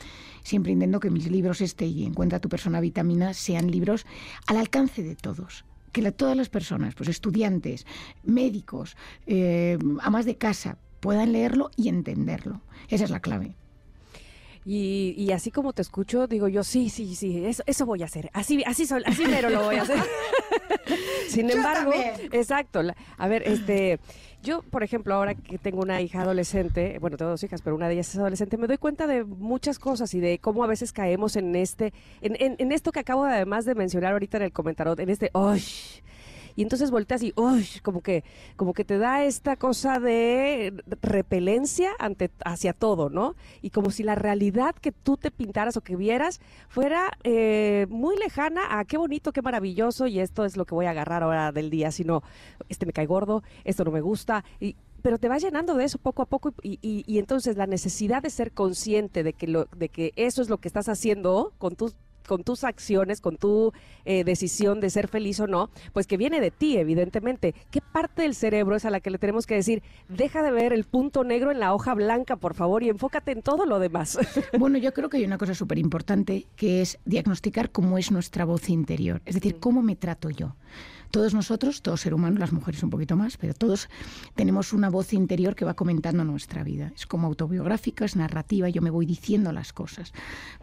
siempre 0.43 0.73
intento 0.73 1.01
que 1.01 1.11
mis 1.11 1.31
libros, 1.31 1.61
este 1.61 1.87
y 1.87 2.05
Encuentra 2.13 2.41
tu 2.41 2.49
persona 2.49 2.81
vitamina, 2.81 3.33
sean 3.33 3.71
libros 3.71 4.07
al 4.47 4.59
alcance 4.59 5.03
de 5.03 5.17
todos 5.17 5.65
que 5.93 6.03
la- 6.03 6.13
todas 6.13 6.37
las 6.37 6.49
personas, 6.49 6.95
pues 6.95 7.09
estudiantes, 7.09 7.87
médicos, 8.25 8.97
eh, 9.27 9.79
amas 10.01 10.25
de 10.25 10.37
casa, 10.37 10.79
puedan 11.01 11.33
leerlo 11.33 11.71
y 11.77 11.89
entenderlo. 11.89 12.61
Esa 12.89 13.05
es 13.05 13.11
la 13.11 13.21
clave. 13.21 13.55
Y, 14.65 15.15
y 15.19 15.33
así 15.33 15.51
como 15.51 15.73
te 15.73 15.83
escucho, 15.83 16.29
digo 16.29 16.47
yo, 16.47 16.63
sí, 16.63 16.89
sí, 16.89 17.17
sí, 17.17 17.45
eso, 17.45 17.65
eso 17.67 17.85
voy 17.85 18.03
a 18.03 18.05
hacer. 18.05 18.31
Así, 18.33 18.63
así, 18.65 18.87
sol- 18.87 19.03
así 19.07 19.25
mero 19.27 19.51
lo 19.51 19.65
voy 19.65 19.75
a 19.77 19.83
hacer. 19.83 19.99
Sin 21.29 21.49
Yo 21.49 21.57
embargo, 21.57 21.91
también. 21.91 22.31
exacto. 22.33 22.83
la- 22.83 22.97
a 23.19 23.27
ver, 23.29 23.43
este, 23.43 23.99
yo, 24.43 24.63
por 24.63 24.83
ejemplo, 24.83 25.15
ahora 25.15 25.35
que 25.35 25.57
tengo 25.59 25.81
una 25.83 26.01
hija 26.01 26.23
adolescente, 26.23 26.99
bueno, 27.01 27.17
tengo 27.17 27.31
dos 27.31 27.43
hijas, 27.45 27.63
pero 27.63 27.77
una 27.77 27.87
de 27.89 27.95
ellas 27.95 28.09
es 28.11 28.19
adolescente, 28.19 28.57
me 28.57 28.67
doy 28.67 28.79
cuenta 28.79 29.07
de 29.07 29.25
muchas 29.25 29.79
cosas 29.79 30.13
y 30.15 30.21
de 30.21 30.39
cómo 30.39 30.65
a 30.65 30.67
veces 30.67 30.93
caemos 30.93 31.37
en 31.37 31.55
este, 31.57 31.93
en, 32.21 32.37
en- 32.41 32.57
en 32.59 32.73
esto 32.73 32.93
que 32.93 33.01
acabo 33.01 33.25
de, 33.25 33.33
además 33.35 33.65
de 33.65 33.75
mencionar 33.75 34.13
ahorita 34.13 34.39
en 34.39 34.43
el 34.45 34.53
comentario, 34.53 34.95
en 34.99 35.09
este, 35.11 35.31
¡ay! 35.35 35.63
Y 36.57 36.63
entonces 36.63 36.91
volteas 36.91 37.23
y, 37.23 37.33
uy, 37.37 37.67
como 37.83 38.01
que, 38.03 38.25
como 38.57 38.73
que 38.75 38.85
te 38.85 38.99
da 38.99 39.25
esta 39.25 39.57
cosa 39.57 39.99
de 40.01 40.73
repelencia 41.03 41.91
ante, 41.99 42.31
hacia 42.45 42.73
todo, 42.73 43.11
¿no? 43.11 43.35
Y 43.63 43.71
como 43.71 43.91
si 43.91 44.03
la 44.03 44.15
realidad 44.15 44.75
que 44.75 44.93
tú 44.93 45.17
te 45.17 45.31
pintaras 45.31 45.77
o 45.77 45.81
que 45.83 45.97
vieras 45.97 46.41
fuera 46.69 47.11
eh, 47.25 47.87
muy 47.91 48.17
lejana 48.19 48.79
a 48.79 48.85
qué 48.85 48.97
bonito, 48.97 49.33
qué 49.33 49.43
maravilloso, 49.43 50.07
y 50.07 50.19
esto 50.21 50.45
es 50.45 50.57
lo 50.57 50.65
que 50.65 50.75
voy 50.75 50.87
a 50.87 50.91
agarrar 50.91 51.23
ahora 51.23 51.53
del 51.53 51.71
día, 51.71 51.91
sino, 51.93 52.23
este 52.69 52.87
me 52.87 52.93
cae 52.93 53.07
gordo, 53.07 53.43
esto 53.65 53.85
no 53.85 53.91
me 53.91 54.01
gusta, 54.01 54.45
y 54.61 54.77
pero 55.03 55.19
te 55.19 55.27
vas 55.29 55.43
llenando 55.43 55.75
de 55.75 55.83
eso 55.85 55.99
poco 55.99 56.23
a 56.23 56.27
poco 56.27 56.55
y, 56.63 56.79
y- 56.81 57.03
y 57.09 57.19
entonces 57.19 57.57
la 57.57 57.67
necesidad 57.67 58.23
de 58.23 58.31
ser 58.31 58.53
consciente 58.53 59.25
de 59.25 59.33
que, 59.33 59.49
lo, 59.49 59.65
de 59.77 59.89
que 59.89 60.13
eso 60.15 60.43
es 60.43 60.49
lo 60.49 60.59
que 60.59 60.69
estás 60.69 60.89
haciendo 60.89 61.53
con 61.59 61.75
tus 61.75 61.97
con 62.33 62.45
tus 62.45 62.65
acciones, 62.65 63.21
con 63.21 63.37
tu 63.37 63.75
eh, 64.07 64.25
decisión 64.25 64.81
de 64.81 64.89
ser 64.89 65.07
feliz 65.07 65.39
o 65.39 65.47
no, 65.47 65.69
pues 65.93 66.07
que 66.07 66.17
viene 66.17 66.41
de 66.41 66.51
ti, 66.51 66.79
evidentemente. 66.79 67.55
¿Qué 67.71 67.83
parte 67.83 68.23
del 68.23 68.35
cerebro 68.35 68.75
es 68.75 68.87
a 68.87 68.91
la 68.91 69.01
que 69.01 69.11
le 69.11 69.19
tenemos 69.19 69.47
que 69.47 69.55
decir, 69.55 69.83
deja 70.09 70.43
de 70.43 70.51
ver 70.51 70.73
el 70.73 70.85
punto 70.85 71.25
negro 71.25 71.51
en 71.51 71.61
la 71.61 71.75
hoja 71.75 71.93
blanca, 71.93 72.37
por 72.37 72.55
favor, 72.55 72.83
y 72.83 72.89
enfócate 72.89 73.33
en 73.33 73.43
todo 73.43 73.67
lo 73.67 73.79
demás? 73.79 74.19
Bueno, 74.59 74.79
yo 74.79 74.95
creo 74.95 75.09
que 75.09 75.17
hay 75.17 75.25
una 75.25 75.39
cosa 75.39 75.55
súper 75.55 75.79
importante 75.79 76.47
que 76.57 76.83
es 76.83 76.99
diagnosticar 77.05 77.71
cómo 77.71 77.99
es 77.99 78.13
nuestra 78.13 78.45
voz 78.45 78.69
interior, 78.71 79.21
es 79.27 79.35
decir, 79.35 79.59
cómo 79.59 79.83
me 79.83 79.97
trato 79.97 80.31
yo. 80.31 80.55
Todos 81.13 81.35
nosotros, 81.35 81.83
todo 81.83 81.99
ser 81.99 82.15
humano, 82.15 82.39
las 82.39 82.55
mujeres 82.55 82.83
un 82.83 82.89
poquito 82.89 83.17
más, 83.17 83.37
pero 83.37 83.53
todos 83.53 83.91
tenemos 84.35 84.73
una 84.73 84.89
voz 84.89 85.13
interior 85.13 85.55
que 85.55 85.67
va 85.67 85.75
comentando 85.75 86.25
nuestra 86.25 86.65
vida. 86.65 86.91
Es 86.97 87.07
como 87.07 87.27
autobiográfica, 87.27 88.07
es 88.07 88.17
narrativa, 88.17 88.71
yo 88.71 88.81
me 88.81 88.89
voy 88.89 89.05
diciendo 89.05 89.53
las 89.53 89.75
cosas. 89.75 90.15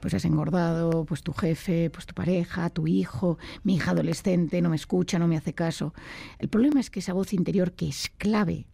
Pues 0.02 0.16
has 0.16 0.26
engordado, 0.26 1.06
pues 1.06 1.22
tu 1.22 1.34
jefe, 1.34 1.92
pues 1.92 2.08
tu 2.08 2.16
pareja, 2.16 2.72
tu 2.72 2.88
hijo, 2.88 3.38
mi 3.64 3.76
hija 3.76 3.92
adolescente 3.92 4.60
no 4.64 4.70
me 4.72 4.76
escucha, 4.76 5.20
no 5.20 5.28
me 5.28 5.38
hace 5.38 5.54
caso. 5.54 5.94
El 6.40 6.50
problema 6.50 6.80
es 6.80 6.90
que 6.90 7.02
esa 7.02 7.14
voz 7.14 7.32
interior 7.32 7.74
que 7.74 7.88
es 7.88 8.12
clave 8.18 8.66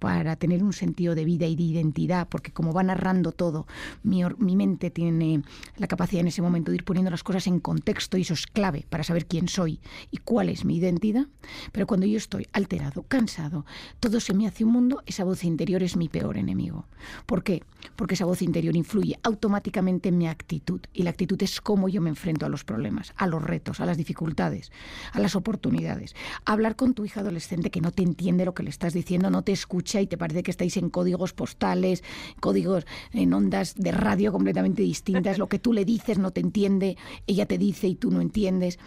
para 0.00 0.34
tener 0.34 0.64
un 0.64 0.72
sentido 0.72 1.14
de 1.14 1.24
vida 1.24 1.46
y 1.46 1.54
de 1.54 1.62
identidad, 1.62 2.26
porque 2.28 2.52
como 2.52 2.72
va 2.72 2.82
narrando 2.82 3.32
todo, 3.32 3.66
mi, 4.02 4.22
mi 4.38 4.56
mente 4.56 4.90
tiene 4.90 5.42
la 5.76 5.86
capacidad 5.86 6.22
en 6.22 6.28
ese 6.28 6.42
momento 6.42 6.70
de 6.70 6.78
ir 6.78 6.84
poniendo 6.84 7.10
las 7.10 7.22
cosas 7.22 7.46
en 7.46 7.60
contexto 7.60 8.16
y 8.16 8.22
eso 8.22 8.34
es 8.34 8.46
clave 8.46 8.86
para 8.88 9.04
saber 9.04 9.26
quién 9.26 9.46
soy 9.46 9.78
y 10.10 10.16
cuál 10.16 10.48
es 10.48 10.64
mi 10.64 10.78
identidad. 10.78 11.26
Pero 11.70 11.86
cuando 11.86 12.06
yo 12.06 12.16
estoy 12.16 12.48
alterado, 12.52 13.02
cansado, 13.02 13.66
todo 14.00 14.20
se 14.20 14.32
me 14.34 14.46
hace 14.46 14.64
un 14.64 14.72
mundo, 14.72 15.02
esa 15.06 15.24
voz 15.24 15.44
interior 15.44 15.82
es 15.82 15.96
mi 15.96 16.08
peor 16.08 16.38
enemigo. 16.38 16.86
¿Por 17.26 17.44
qué? 17.44 17.62
Porque 17.94 18.14
esa 18.14 18.24
voz 18.24 18.40
interior 18.40 18.74
influye 18.76 19.18
automáticamente 19.22 20.08
en 20.08 20.18
mi 20.18 20.28
actitud 20.28 20.80
y 20.94 21.02
la 21.02 21.10
actitud 21.10 21.40
es 21.42 21.60
cómo 21.60 21.90
yo 21.90 22.00
me 22.00 22.08
enfrento 22.08 22.46
a 22.46 22.48
los 22.48 22.64
problemas, 22.64 23.12
a 23.16 23.26
los 23.26 23.42
retos, 23.42 23.80
a 23.80 23.86
las 23.86 23.98
dificultades, 23.98 24.72
a 25.12 25.20
las 25.20 25.36
oportunidades. 25.36 26.14
Hablar 26.46 26.76
con 26.76 26.94
tu 26.94 27.04
hija 27.04 27.20
adolescente 27.20 27.70
que 27.70 27.82
no 27.82 27.92
te 27.92 28.02
entiende 28.02 28.46
lo 28.46 28.54
que 28.54 28.62
le 28.62 28.70
estás 28.70 28.94
diciendo, 28.94 29.30
no 29.30 29.42
te 29.42 29.52
escucha 29.52 29.89
y 29.98 30.06
te 30.06 30.18
parece 30.18 30.42
que 30.42 30.50
estáis 30.50 30.76
en 30.76 30.90
códigos 30.90 31.32
postales, 31.32 32.04
códigos 32.38 32.86
en 33.12 33.32
ondas 33.32 33.74
de 33.76 33.90
radio 33.90 34.30
completamente 34.30 34.82
distintas, 34.82 35.38
lo 35.38 35.48
que 35.48 35.58
tú 35.58 35.72
le 35.72 35.84
dices 35.84 36.18
no 36.18 36.30
te 36.30 36.40
entiende, 36.40 36.96
ella 37.26 37.46
te 37.46 37.58
dice 37.58 37.88
y 37.88 37.94
tú 37.96 38.10
no 38.10 38.20
entiendes. 38.20 38.78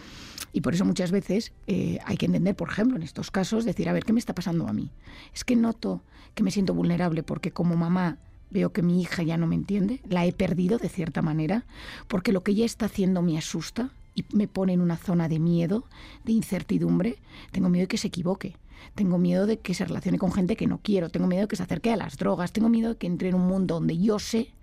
Y 0.53 0.61
por 0.61 0.75
eso 0.75 0.85
muchas 0.85 1.11
veces 1.11 1.51
eh, 1.67 1.97
hay 2.05 2.15
que 2.15 2.27
entender, 2.27 2.55
por 2.55 2.69
ejemplo, 2.69 2.95
en 2.95 3.03
estos 3.03 3.31
casos, 3.31 3.65
decir, 3.65 3.89
a 3.89 3.93
ver, 3.93 4.05
¿qué 4.05 4.13
me 4.13 4.19
está 4.19 4.35
pasando 4.35 4.67
a 4.67 4.73
mí? 4.73 4.91
Es 5.33 5.43
que 5.43 5.55
noto 5.55 6.01
que 6.35 6.43
me 6.43 6.51
siento 6.51 6.73
vulnerable 6.75 7.23
porque 7.23 7.51
como 7.51 7.75
mamá 7.75 8.19
veo 8.51 8.71
que 8.71 8.83
mi 8.83 9.01
hija 9.01 9.23
ya 9.23 9.35
no 9.35 9.47
me 9.47 9.55
entiende, 9.55 9.99
la 10.07 10.25
he 10.25 10.31
perdido 10.31 10.77
de 10.77 10.89
cierta 10.89 11.23
manera, 11.23 11.65
porque 12.07 12.31
lo 12.31 12.43
que 12.43 12.51
ella 12.51 12.65
está 12.65 12.85
haciendo 12.85 13.23
me 13.23 13.37
asusta 13.37 13.89
y 14.15 14.25
me 14.31 14.47
pone 14.47 14.73
en 14.73 14.81
una 14.81 14.95
zona 14.95 15.27
de 15.27 15.39
miedo, 15.39 15.85
de 16.23 16.33
incertidumbre, 16.33 17.17
tengo 17.51 17.69
miedo 17.69 17.83
de 17.83 17.87
que 17.87 17.97
se 17.97 18.07
equivoque. 18.07 18.55
Tengo 18.95 19.17
miedo 19.17 19.45
de 19.45 19.59
que 19.59 19.73
se 19.73 19.85
relacione 19.85 20.17
con 20.17 20.31
gente 20.31 20.55
que 20.55 20.67
no 20.67 20.79
quiero. 20.81 21.09
Tengo 21.09 21.27
miedo 21.27 21.43
de 21.43 21.47
que 21.47 21.55
se 21.55 21.63
acerque 21.63 21.91
a 21.91 21.97
las 21.97 22.17
drogas. 22.17 22.51
Tengo 22.51 22.69
miedo 22.69 22.89
de 22.89 22.97
que 22.97 23.07
entre 23.07 23.29
en 23.29 23.35
un 23.35 23.47
mundo 23.47 23.75
donde 23.75 23.97
yo 23.97 24.19
sé 24.19 24.53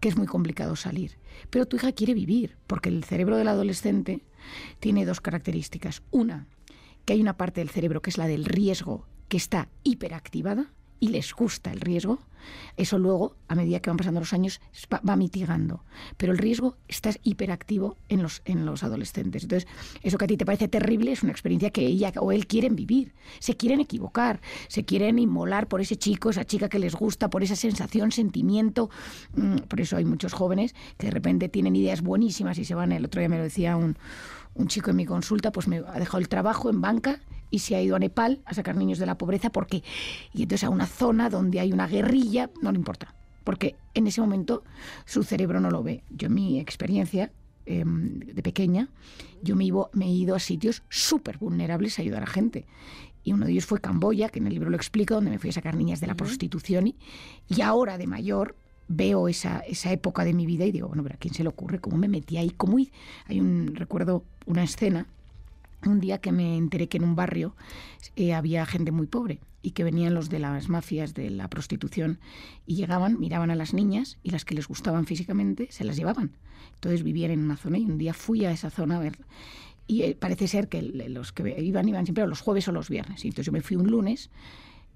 que 0.00 0.08
es 0.08 0.16
muy 0.16 0.26
complicado 0.26 0.76
salir. 0.76 1.18
Pero 1.50 1.66
tu 1.66 1.76
hija 1.76 1.92
quiere 1.92 2.14
vivir, 2.14 2.56
porque 2.66 2.90
el 2.90 3.04
cerebro 3.04 3.36
del 3.36 3.48
adolescente 3.48 4.22
tiene 4.78 5.06
dos 5.06 5.20
características. 5.20 6.02
Una, 6.10 6.46
que 7.04 7.14
hay 7.14 7.20
una 7.20 7.36
parte 7.36 7.60
del 7.60 7.70
cerebro 7.70 8.02
que 8.02 8.10
es 8.10 8.18
la 8.18 8.26
del 8.26 8.44
riesgo, 8.44 9.06
que 9.28 9.36
está 9.36 9.68
hiperactivada 9.82 10.72
y 11.04 11.08
les 11.08 11.34
gusta 11.34 11.70
el 11.70 11.82
riesgo, 11.82 12.18
eso 12.78 12.98
luego, 12.98 13.36
a 13.46 13.54
medida 13.54 13.80
que 13.80 13.90
van 13.90 13.98
pasando 13.98 14.20
los 14.20 14.32
años, 14.32 14.58
va, 14.90 15.16
mitigando. 15.16 15.84
Pero 16.16 16.32
el 16.32 16.38
riesgo 16.38 16.78
está 16.88 17.10
hiperactivo 17.22 17.98
en 18.08 18.22
los, 18.22 18.40
en 18.46 18.64
los 18.64 18.82
adolescentes. 18.82 19.42
Entonces, 19.42 19.68
eso 20.02 20.16
que 20.16 20.24
a 20.24 20.28
ti 20.28 20.38
te 20.38 20.46
parece 20.46 20.66
terrible 20.66 21.12
es 21.12 21.22
una 21.22 21.32
experiencia 21.32 21.68
que 21.68 21.82
ella 21.82 22.10
o 22.16 22.32
él 22.32 22.46
quieren 22.46 22.74
vivir. 22.74 23.12
Se 23.38 23.54
quieren 23.54 23.80
equivocar, 23.80 24.40
se 24.68 24.86
quieren 24.86 25.18
inmolar 25.18 25.68
por 25.68 25.82
ese 25.82 25.96
chico, 25.96 26.30
esa 26.30 26.46
chica 26.46 26.70
que 26.70 26.78
les 26.78 26.94
gusta, 26.94 27.28
por 27.28 27.42
esa 27.42 27.54
sensación, 27.54 28.10
sentimiento. 28.10 28.88
Mm, 29.34 29.56
por 29.68 29.82
eso 29.82 29.98
hay 29.98 30.06
muchos 30.06 30.32
jóvenes 30.32 30.74
que 30.96 31.08
de 31.08 31.12
repente 31.12 31.50
tienen 31.50 31.76
ideas 31.76 32.00
buenísimas 32.00 32.56
y 32.56 32.64
se 32.64 32.74
van. 32.74 32.92
El 32.92 33.04
otro 33.04 33.20
día 33.20 33.28
me 33.28 33.36
lo 33.36 33.44
decía 33.44 33.76
un, 33.76 33.98
un 34.54 34.68
chico 34.68 34.90
en 34.90 34.96
mi 34.96 35.06
consulta, 35.06 35.52
pues 35.52 35.68
me 35.68 35.78
ha 35.78 35.98
dejado 35.98 36.18
el 36.18 36.28
trabajo 36.28 36.70
en 36.70 36.80
banca 36.80 37.20
y 37.50 37.60
se 37.60 37.76
ha 37.76 37.82
ido 37.82 37.96
a 37.96 37.98
Nepal 37.98 38.40
a 38.44 38.54
sacar 38.54 38.76
niños 38.76 38.98
de 38.98 39.06
la 39.06 39.18
pobreza 39.18 39.50
porque 39.50 39.82
y 40.32 40.42
entonces 40.42 40.64
a 40.64 40.70
una 40.70 40.86
zona 40.86 41.30
donde 41.30 41.60
hay 41.60 41.72
una 41.72 41.86
guerrilla 41.86 42.50
no 42.62 42.72
le 42.72 42.78
importa 42.78 43.14
porque 43.44 43.76
en 43.92 44.06
ese 44.06 44.20
momento 44.20 44.64
su 45.04 45.22
cerebro 45.22 45.60
no 45.60 45.70
lo 45.70 45.82
ve. 45.82 46.02
Yo 46.10 46.26
en 46.26 46.34
mi 46.34 46.58
experiencia 46.58 47.30
em, 47.66 48.18
de 48.18 48.42
pequeña, 48.42 48.88
yo 49.42 49.54
me, 49.54 49.70
me 49.92 50.06
he 50.06 50.10
ido 50.10 50.34
a 50.34 50.40
sitios 50.40 50.82
súper 50.88 51.38
vulnerables 51.38 51.98
a 51.98 52.02
ayudar 52.02 52.22
a 52.22 52.26
gente. 52.26 52.66
Y 53.22 53.32
uno 53.32 53.46
de 53.46 53.52
ellos 53.52 53.66
fue 53.66 53.80
Camboya, 53.80 54.28
que 54.28 54.38
en 54.38 54.46
el 54.46 54.54
libro 54.54 54.70
lo 54.70 54.76
explico, 54.76 55.14
donde 55.14 55.30
me 55.30 55.38
fui 55.38 55.50
a 55.50 55.52
sacar 55.52 55.76
niñas 55.76 56.00
de 56.00 56.06
la 56.06 56.14
prostitución. 56.14 56.88
Y, 56.88 56.96
y 57.48 57.60
ahora 57.60 57.96
de 57.96 58.06
mayor 58.06 58.56
veo 58.88 59.28
esa, 59.28 59.60
esa 59.60 59.92
época 59.92 60.24
de 60.24 60.34
mi 60.34 60.46
vida 60.46 60.64
y 60.64 60.72
digo, 60.72 60.88
bueno, 60.88 61.02
pero 61.02 61.14
¿a 61.14 61.18
quién 61.18 61.34
se 61.34 61.42
le 61.42 61.48
ocurre? 61.48 61.80
¿Cómo 61.80 61.96
me 61.96 62.08
metí 62.08 62.36
ahí? 62.36 62.50
¿Cómo 62.50 62.78
Hay 63.26 63.40
un, 63.40 63.74
recuerdo 63.74 64.24
una 64.46 64.62
escena 64.62 65.06
un 65.86 66.00
día 66.00 66.18
que 66.18 66.32
me 66.32 66.56
enteré 66.56 66.88
que 66.88 66.96
en 66.96 67.04
un 67.04 67.16
barrio 67.16 67.54
eh, 68.16 68.34
había 68.34 68.64
gente 68.66 68.90
muy 68.90 69.06
pobre 69.06 69.40
y 69.62 69.72
que 69.72 69.84
venían 69.84 70.14
los 70.14 70.28
de 70.28 70.38
las 70.38 70.68
mafias 70.68 71.14
de 71.14 71.30
la 71.30 71.48
prostitución 71.48 72.18
y 72.66 72.76
llegaban, 72.76 73.18
miraban 73.18 73.50
a 73.50 73.54
las 73.54 73.74
niñas 73.74 74.18
y 74.22 74.30
las 74.30 74.44
que 74.44 74.54
les 74.54 74.68
gustaban 74.68 75.06
físicamente 75.06 75.68
se 75.70 75.84
las 75.84 75.96
llevaban. 75.96 76.32
Entonces 76.74 77.02
vivían 77.02 77.30
en 77.30 77.40
una 77.40 77.56
zona 77.56 77.78
y 77.78 77.84
un 77.84 77.98
día 77.98 78.14
fui 78.14 78.44
a 78.44 78.50
esa 78.50 78.70
zona 78.70 78.96
a 78.96 79.00
ver. 79.00 79.18
Y 79.86 80.02
eh, 80.02 80.16
parece 80.18 80.48
ser 80.48 80.68
que 80.68 80.82
los 80.82 81.32
que 81.32 81.60
iban 81.62 81.88
iban 81.88 82.04
siempre 82.04 82.26
los 82.26 82.40
jueves 82.40 82.68
o 82.68 82.72
los 82.72 82.88
viernes. 82.88 83.24
Y 83.24 83.28
entonces 83.28 83.46
yo 83.46 83.52
me 83.52 83.60
fui 83.60 83.76
un 83.76 83.90
lunes 83.90 84.30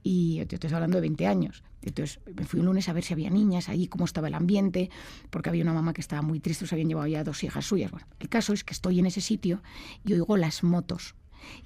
y 0.02 0.36
yo 0.36 0.44
estoy 0.50 0.72
hablando 0.72 0.96
de 0.96 1.02
20 1.02 1.26
años. 1.26 1.62
Entonces 1.82 2.20
me 2.34 2.44
fui 2.44 2.60
un 2.60 2.66
lunes 2.66 2.88
a 2.88 2.92
ver 2.92 3.04
si 3.04 3.12
había 3.12 3.30
niñas 3.30 3.68
allí, 3.68 3.86
cómo 3.86 4.04
estaba 4.04 4.28
el 4.28 4.34
ambiente, 4.34 4.90
porque 5.30 5.48
había 5.48 5.62
una 5.62 5.72
mamá 5.72 5.92
que 5.92 6.00
estaba 6.00 6.22
muy 6.22 6.40
triste, 6.40 6.66
se 6.66 6.74
habían 6.74 6.88
llevado 6.88 7.06
ya 7.06 7.24
dos 7.24 7.42
hijas 7.44 7.64
suyas. 7.66 7.90
Bueno, 7.90 8.06
el 8.18 8.28
caso 8.28 8.52
es 8.52 8.64
que 8.64 8.72
estoy 8.72 8.98
en 8.98 9.06
ese 9.06 9.20
sitio 9.20 9.62
y 10.04 10.12
oigo 10.12 10.36
las 10.36 10.62
motos. 10.62 11.14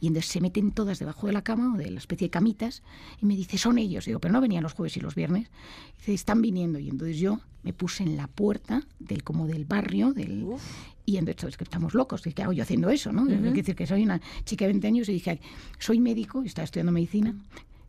Y 0.00 0.08
entonces 0.08 0.30
se 0.30 0.40
meten 0.40 0.70
todas 0.72 0.98
debajo 0.98 1.26
de 1.26 1.32
la 1.32 1.42
cama 1.42 1.74
o 1.74 1.78
de 1.78 1.90
la 1.90 1.98
especie 1.98 2.26
de 2.26 2.30
camitas 2.30 2.82
y 3.20 3.26
me 3.26 3.34
dice, 3.34 3.56
son 3.56 3.78
ellos. 3.78 4.04
digo, 4.04 4.20
pero 4.20 4.32
no 4.32 4.40
venían 4.40 4.62
los 4.62 4.74
jueves 4.74 4.96
y 4.96 5.00
los 5.00 5.14
viernes. 5.14 5.50
Y 5.96 5.98
dice, 5.98 6.14
están 6.14 6.42
viniendo. 6.42 6.78
Y 6.78 6.88
entonces 6.90 7.18
yo 7.18 7.40
me 7.62 7.72
puse 7.72 8.02
en 8.02 8.16
la 8.16 8.26
puerta 8.26 8.86
del 8.98 9.24
como 9.24 9.46
del 9.46 9.64
barrio 9.64 10.12
del, 10.12 10.46
y 11.04 11.16
entonces 11.16 11.50
es 11.50 11.56
que 11.56 11.64
estamos 11.64 11.94
locos, 11.94 12.22
¿qué 12.22 12.42
hago 12.42 12.52
yo 12.52 12.62
haciendo 12.62 12.90
eso? 12.90 13.12
¿no? 13.12 13.22
Uh 13.22 13.52
decir 13.52 13.74
que 13.74 13.86
soy 13.86 14.02
una 14.02 14.20
chica 14.44 14.66
de 14.66 14.72
20 14.72 14.86
años 14.86 15.08
y 15.08 15.12
dije, 15.12 15.40
soy 15.78 16.00
médico, 16.00 16.42
estaba 16.42 16.64
estudiando 16.64 16.92
medicina, 16.92 17.34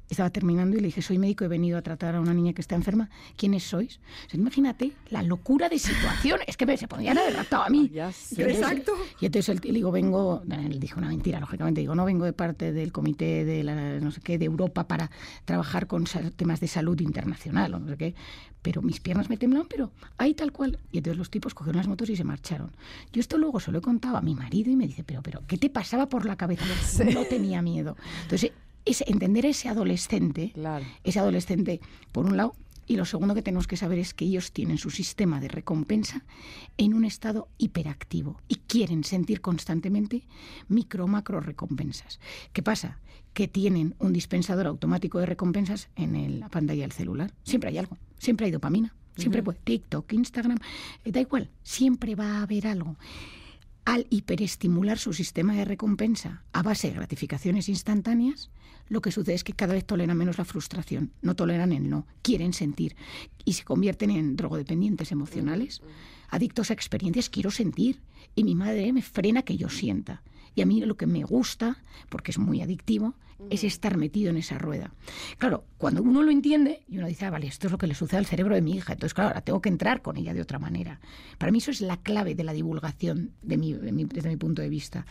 estaba 0.09 0.29
terminando 0.29 0.77
y 0.77 0.79
le 0.79 0.87
dije, 0.87 1.01
soy 1.01 1.17
médico, 1.17 1.45
he 1.45 1.47
venido 1.47 1.77
a 1.77 1.81
tratar 1.81 2.15
a 2.15 2.21
una 2.21 2.33
niña 2.33 2.53
que 2.53 2.61
está 2.61 2.75
enferma. 2.75 3.09
¿Quiénes 3.35 3.63
sois? 3.63 3.99
imagínate 4.33 4.93
la 5.09 5.23
locura 5.23 5.69
de 5.69 5.79
situación. 5.79 6.39
Es 6.47 6.57
que 6.57 6.77
se 6.77 6.87
podían 6.87 7.17
haber 7.17 7.35
raptado 7.35 7.63
a 7.63 7.69
mí. 7.69 7.91
Exacto. 8.37 8.93
Y 9.19 9.25
entonces 9.25 9.49
él, 9.49 9.73
digo, 9.73 9.91
vengo, 9.91 10.43
él 10.49 10.79
dijo 10.79 10.99
una 10.99 11.09
mentira, 11.09 11.39
lógicamente, 11.39 11.81
digo, 11.81 11.95
no 11.95 12.05
vengo 12.05 12.25
de 12.25 12.33
parte 12.33 12.71
del 12.71 12.91
comité 12.91 13.45
de 13.45 13.63
la, 13.63 13.99
no 13.99 14.11
sé 14.11 14.21
qué, 14.21 14.37
de 14.37 14.45
Europa 14.45 14.87
para 14.87 15.11
trabajar 15.45 15.87
con 15.87 16.05
temas 16.35 16.59
de 16.59 16.67
salud 16.67 16.99
internacional 16.99 17.73
o 17.75 17.79
no 17.79 17.89
sé 17.89 17.97
qué. 17.97 18.15
Pero 18.61 18.81
mis 18.81 19.01
piernas 19.01 19.29
me 19.29 19.35
temblaban, 19.35 19.67
pero 19.67 19.91
ahí 20.17 20.33
tal 20.33 20.53
cual. 20.53 20.79
Y 20.91 20.99
entonces 20.99 21.17
los 21.17 21.29
tipos 21.29 21.53
cogieron 21.53 21.77
las 21.77 21.87
motos 21.87 22.09
y 22.09 22.15
se 22.15 22.23
marcharon. 22.23 22.71
Yo 23.11 23.19
esto 23.19 23.37
luego 23.37 23.59
se 23.59 23.71
lo 23.71 23.79
he 23.79 23.81
contado 23.81 24.15
a 24.15 24.21
mi 24.21 24.35
marido 24.35 24.71
y 24.71 24.77
me 24.77 24.87
dice, 24.87 25.03
pero, 25.03 25.21
pero, 25.21 25.41
¿qué 25.47 25.57
te 25.57 25.69
pasaba 25.69 26.07
por 26.07 26.25
la 26.25 26.37
cabeza? 26.37 26.63
No 27.13 27.25
tenía 27.25 27.61
miedo. 27.61 27.97
Entonces 28.23 28.53
es 28.85 29.03
entender 29.07 29.45
ese 29.45 29.69
adolescente, 29.69 30.53
ese 31.03 31.19
adolescente, 31.19 31.79
por 32.11 32.25
un 32.25 32.37
lado, 32.37 32.55
y 32.85 32.97
lo 32.97 33.05
segundo 33.05 33.33
que 33.33 33.41
tenemos 33.41 33.67
que 33.67 33.77
saber 33.77 33.99
es 33.99 34.13
que 34.13 34.25
ellos 34.25 34.51
tienen 34.51 34.77
su 34.77 34.89
sistema 34.89 35.39
de 35.39 35.47
recompensa 35.47 36.23
en 36.77 36.93
un 36.93 37.05
estado 37.05 37.47
hiperactivo 37.57 38.41
y 38.47 38.55
quieren 38.55 39.03
sentir 39.03 39.41
constantemente 39.41 40.23
micro 40.67 41.07
macro 41.07 41.39
recompensas. 41.39 42.19
¿Qué 42.51 42.61
pasa? 42.61 42.99
Que 43.33 43.47
tienen 43.47 43.95
un 43.99 44.11
dispensador 44.11 44.67
automático 44.67 45.19
de 45.19 45.25
recompensas 45.25 45.89
en 45.95 46.39
la 46.39 46.49
pantalla 46.49 46.81
del 46.81 46.91
celular. 46.91 47.33
Siempre 47.43 47.69
hay 47.69 47.77
algo, 47.77 47.97
siempre 48.17 48.47
hay 48.47 48.51
dopamina, 48.51 48.93
siempre 49.15 49.41
puede 49.43 49.59
TikTok, 49.63 50.11
Instagram, 50.11 50.57
eh, 51.05 51.11
da 51.11 51.21
igual, 51.21 51.49
siempre 51.63 52.15
va 52.15 52.39
a 52.39 52.43
haber 52.43 52.67
algo 52.67 52.97
al 53.85 54.07
hiperestimular 54.09 54.97
su 54.97 55.13
sistema 55.13 55.53
de 55.53 55.65
recompensa 55.65 56.43
a 56.53 56.63
base 56.63 56.87
de 56.87 56.95
gratificaciones 56.95 57.69
instantáneas, 57.69 58.49
lo 58.87 59.01
que 59.01 59.11
sucede 59.11 59.35
es 59.35 59.43
que 59.43 59.53
cada 59.53 59.73
vez 59.73 59.85
toleran 59.85 60.17
menos 60.17 60.37
la 60.37 60.45
frustración, 60.45 61.11
no 61.21 61.35
toleran 61.35 61.71
el 61.71 61.89
no, 61.89 62.05
quieren 62.21 62.53
sentir 62.53 62.95
y 63.45 63.53
se 63.53 63.63
convierten 63.63 64.11
en 64.11 64.35
drogodependientes 64.35 65.11
emocionales, 65.11 65.81
adictos 66.29 66.69
a 66.69 66.73
experiencias, 66.73 67.29
quiero 67.29 67.51
sentir 67.51 68.01
y 68.35 68.43
mi 68.43 68.55
madre 68.55 68.91
me 68.93 69.01
frena 69.01 69.43
que 69.43 69.57
yo 69.57 69.69
sienta. 69.69 70.23
Y 70.55 70.61
a 70.61 70.65
mí 70.65 70.81
lo 70.81 70.95
que 70.95 71.07
me 71.07 71.23
gusta, 71.23 71.83
porque 72.09 72.31
es 72.31 72.37
muy 72.37 72.61
adictivo, 72.61 73.15
es 73.49 73.63
estar 73.63 73.97
metido 73.97 74.29
en 74.29 74.37
esa 74.37 74.57
rueda. 74.57 74.93
Claro, 75.37 75.65
cuando 75.77 76.01
uno 76.01 76.23
lo 76.23 76.31
entiende 76.31 76.83
y 76.87 76.97
uno 76.97 77.07
dice, 77.07 77.25
ah, 77.25 77.29
vale, 77.29 77.47
esto 77.47 77.67
es 77.67 77.71
lo 77.71 77.77
que 77.77 77.87
le 77.87 77.95
sucede 77.95 78.17
al 78.17 78.25
cerebro 78.25 78.55
de 78.55 78.61
mi 78.61 78.75
hija, 78.75 78.93
entonces 78.93 79.13
claro, 79.13 79.29
ahora 79.29 79.41
tengo 79.41 79.61
que 79.61 79.69
entrar 79.69 80.01
con 80.01 80.17
ella 80.17 80.33
de 80.33 80.41
otra 80.41 80.59
manera. 80.59 80.99
Para 81.37 81.51
mí 81.51 81.57
eso 81.57 81.71
es 81.71 81.81
la 81.81 81.97
clave 81.97 82.35
de 82.35 82.43
la 82.43 82.53
divulgación 82.53 83.31
de 83.41 83.57
mi, 83.57 83.73
desde 83.73 84.29
mi 84.29 84.37
punto 84.37 84.61
de 84.61 84.69
vista. 84.69 85.05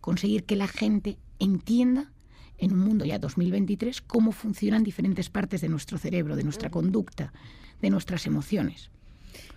Conseguir 0.00 0.44
que 0.44 0.56
la 0.56 0.68
gente 0.68 1.18
entienda 1.38 2.12
en 2.58 2.72
un 2.72 2.80
mundo 2.80 3.04
ya 3.04 3.18
2023 3.18 4.00
cómo 4.02 4.32
funcionan 4.32 4.82
diferentes 4.82 5.28
partes 5.30 5.60
de 5.60 5.68
nuestro 5.68 5.98
cerebro, 5.98 6.36
de 6.36 6.44
nuestra 6.44 6.70
conducta, 6.70 7.32
de 7.80 7.90
nuestras 7.90 8.26
emociones. 8.26 8.90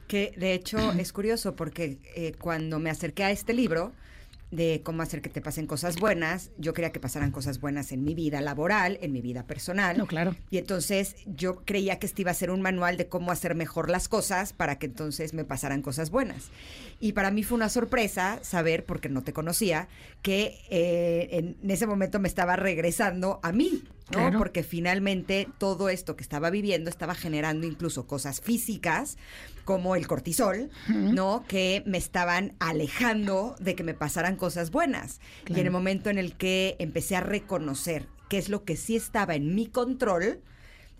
Que 0.07 0.33
de 0.37 0.53
hecho 0.53 0.91
es 0.93 1.13
curioso 1.13 1.55
porque 1.55 1.99
eh, 2.15 2.33
cuando 2.39 2.79
me 2.79 2.89
acerqué 2.89 3.23
a 3.23 3.31
este 3.31 3.53
libro, 3.53 3.93
de 4.51 4.81
cómo 4.83 5.03
hacer 5.03 5.21
que 5.21 5.29
te 5.29 5.41
pasen 5.41 5.67
cosas 5.67 5.99
buenas. 5.99 6.49
Yo 6.57 6.73
quería 6.73 6.91
que 6.91 6.99
pasaran 6.99 7.31
cosas 7.31 7.59
buenas 7.59 7.91
en 7.91 8.03
mi 8.03 8.15
vida 8.15 8.41
laboral, 8.41 8.97
en 9.01 9.11
mi 9.11 9.21
vida 9.21 9.43
personal. 9.43 9.97
No, 9.97 10.07
claro. 10.07 10.35
Y 10.49 10.57
entonces 10.57 11.15
yo 11.25 11.63
creía 11.65 11.99
que 11.99 12.07
este 12.07 12.21
iba 12.21 12.31
a 12.31 12.35
ser 12.35 12.49
un 12.49 12.61
manual 12.61 12.97
de 12.97 13.07
cómo 13.07 13.31
hacer 13.31 13.55
mejor 13.55 13.89
las 13.89 14.07
cosas 14.07 14.53
para 14.53 14.79
que 14.79 14.87
entonces 14.87 15.33
me 15.33 15.45
pasaran 15.45 15.81
cosas 15.81 16.09
buenas. 16.09 16.49
Y 16.99 17.13
para 17.13 17.31
mí 17.31 17.43
fue 17.43 17.55
una 17.55 17.69
sorpresa 17.69 18.39
saber, 18.41 18.85
porque 18.85 19.07
no 19.07 19.21
te 19.21 19.33
conocía, 19.33 19.87
que 20.21 20.59
eh, 20.69 21.55
en 21.61 21.69
ese 21.69 21.87
momento 21.87 22.19
me 22.19 22.27
estaba 22.27 22.55
regresando 22.55 23.39
a 23.43 23.51
mí. 23.51 23.83
¿no? 24.11 24.39
Porque 24.39 24.63
finalmente 24.63 25.47
todo 25.59 25.87
esto 25.87 26.15
que 26.15 26.23
estaba 26.23 26.49
viviendo 26.49 26.89
estaba 26.89 27.13
generando 27.13 27.67
incluso 27.67 28.07
cosas 28.07 28.41
físicas 28.41 29.17
como 29.69 29.95
el 29.95 30.07
cortisol, 30.07 30.71
¿no? 30.87 31.43
Que 31.47 31.83
me 31.85 31.99
estaban 31.99 32.55
alejando 32.57 33.55
de 33.59 33.75
que 33.75 33.83
me 33.83 33.93
pasaran 33.93 34.35
cosas 34.35 34.71
buenas. 34.71 35.21
Y 35.47 35.59
en 35.59 35.67
el 35.67 35.71
momento 35.71 36.09
en 36.09 36.17
el 36.17 36.35
que 36.35 36.75
empecé 36.79 37.15
a 37.15 37.21
reconocer 37.21 38.07
qué 38.29 38.39
es 38.39 38.49
lo 38.49 38.63
que 38.63 38.75
sí 38.75 38.95
estaba 38.95 39.35
en 39.35 39.53
mi 39.53 39.67
control, 39.67 40.41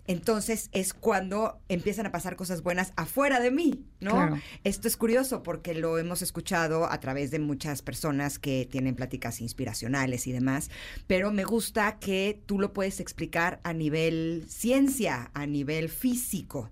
entonces 0.06 0.70
es 0.70 0.94
cuando 0.94 1.58
empiezan 1.68 2.06
a 2.06 2.12
pasar 2.12 2.36
cosas 2.36 2.62
buenas 2.62 2.92
afuera 2.94 3.40
de 3.40 3.50
mí, 3.50 3.84
¿no? 3.98 4.40
Esto 4.62 4.86
es 4.86 4.96
curioso 4.96 5.42
porque 5.42 5.74
lo 5.74 5.98
hemos 5.98 6.22
escuchado 6.22 6.88
a 6.88 7.00
través 7.00 7.32
de 7.32 7.40
muchas 7.40 7.82
personas 7.82 8.38
que 8.38 8.68
tienen 8.70 8.94
pláticas 8.94 9.40
inspiracionales 9.40 10.28
y 10.28 10.32
demás, 10.32 10.70
pero 11.08 11.32
me 11.32 11.42
gusta 11.42 11.98
que 11.98 12.40
tú 12.46 12.60
lo 12.60 12.72
puedes 12.72 13.00
explicar 13.00 13.58
a 13.64 13.72
nivel 13.72 14.44
ciencia, 14.48 15.32
a 15.34 15.44
nivel 15.46 15.88
físico. 15.88 16.70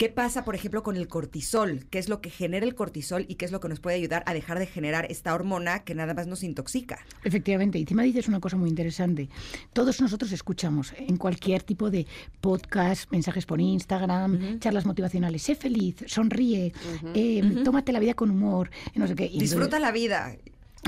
¿Qué 0.00 0.08
pasa, 0.08 0.44
por 0.46 0.54
ejemplo, 0.54 0.82
con 0.82 0.96
el 0.96 1.08
cortisol? 1.08 1.84
¿Qué 1.90 1.98
es 1.98 2.08
lo 2.08 2.22
que 2.22 2.30
genera 2.30 2.64
el 2.64 2.74
cortisol 2.74 3.26
y 3.28 3.34
qué 3.34 3.44
es 3.44 3.52
lo 3.52 3.60
que 3.60 3.68
nos 3.68 3.80
puede 3.80 3.96
ayudar 3.96 4.22
a 4.24 4.32
dejar 4.32 4.58
de 4.58 4.64
generar 4.64 5.04
esta 5.10 5.34
hormona 5.34 5.80
que 5.80 5.94
nada 5.94 6.14
más 6.14 6.26
nos 6.26 6.42
intoxica? 6.42 7.04
Efectivamente, 7.22 7.76
y 7.76 7.82
encima 7.82 8.02
dices 8.02 8.26
una 8.26 8.40
cosa 8.40 8.56
muy 8.56 8.70
interesante. 8.70 9.28
Todos 9.74 10.00
nosotros 10.00 10.32
escuchamos 10.32 10.94
en 10.96 11.18
cualquier 11.18 11.62
tipo 11.64 11.90
de 11.90 12.06
podcast, 12.40 13.12
mensajes 13.12 13.44
por 13.44 13.60
Instagram, 13.60 14.58
charlas 14.58 14.86
motivacionales, 14.86 15.42
sé 15.42 15.54
feliz, 15.54 15.96
sonríe, 16.06 16.72
eh, 17.14 17.60
tómate 17.62 17.92
la 17.92 18.00
vida 18.00 18.14
con 18.14 18.30
humor, 18.30 18.70
no 18.94 19.06
sé 19.06 19.14
qué. 19.14 19.28
Disfruta 19.28 19.78
la 19.78 19.92
vida. 19.92 20.34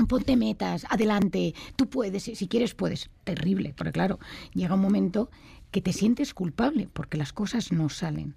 Ponte 0.07 0.35
metas, 0.35 0.85
adelante, 0.89 1.53
tú 1.75 1.89
puedes, 1.89 2.23
si 2.23 2.47
quieres 2.47 2.73
puedes. 2.73 3.09
Terrible, 3.23 3.73
porque 3.75 3.91
claro, 3.91 4.19
llega 4.53 4.75
un 4.75 4.81
momento 4.81 5.29
que 5.71 5.81
te 5.81 5.93
sientes 5.93 6.33
culpable 6.33 6.87
porque 6.91 7.17
las 7.17 7.33
cosas 7.33 7.71
no 7.71 7.89
salen. 7.89 8.35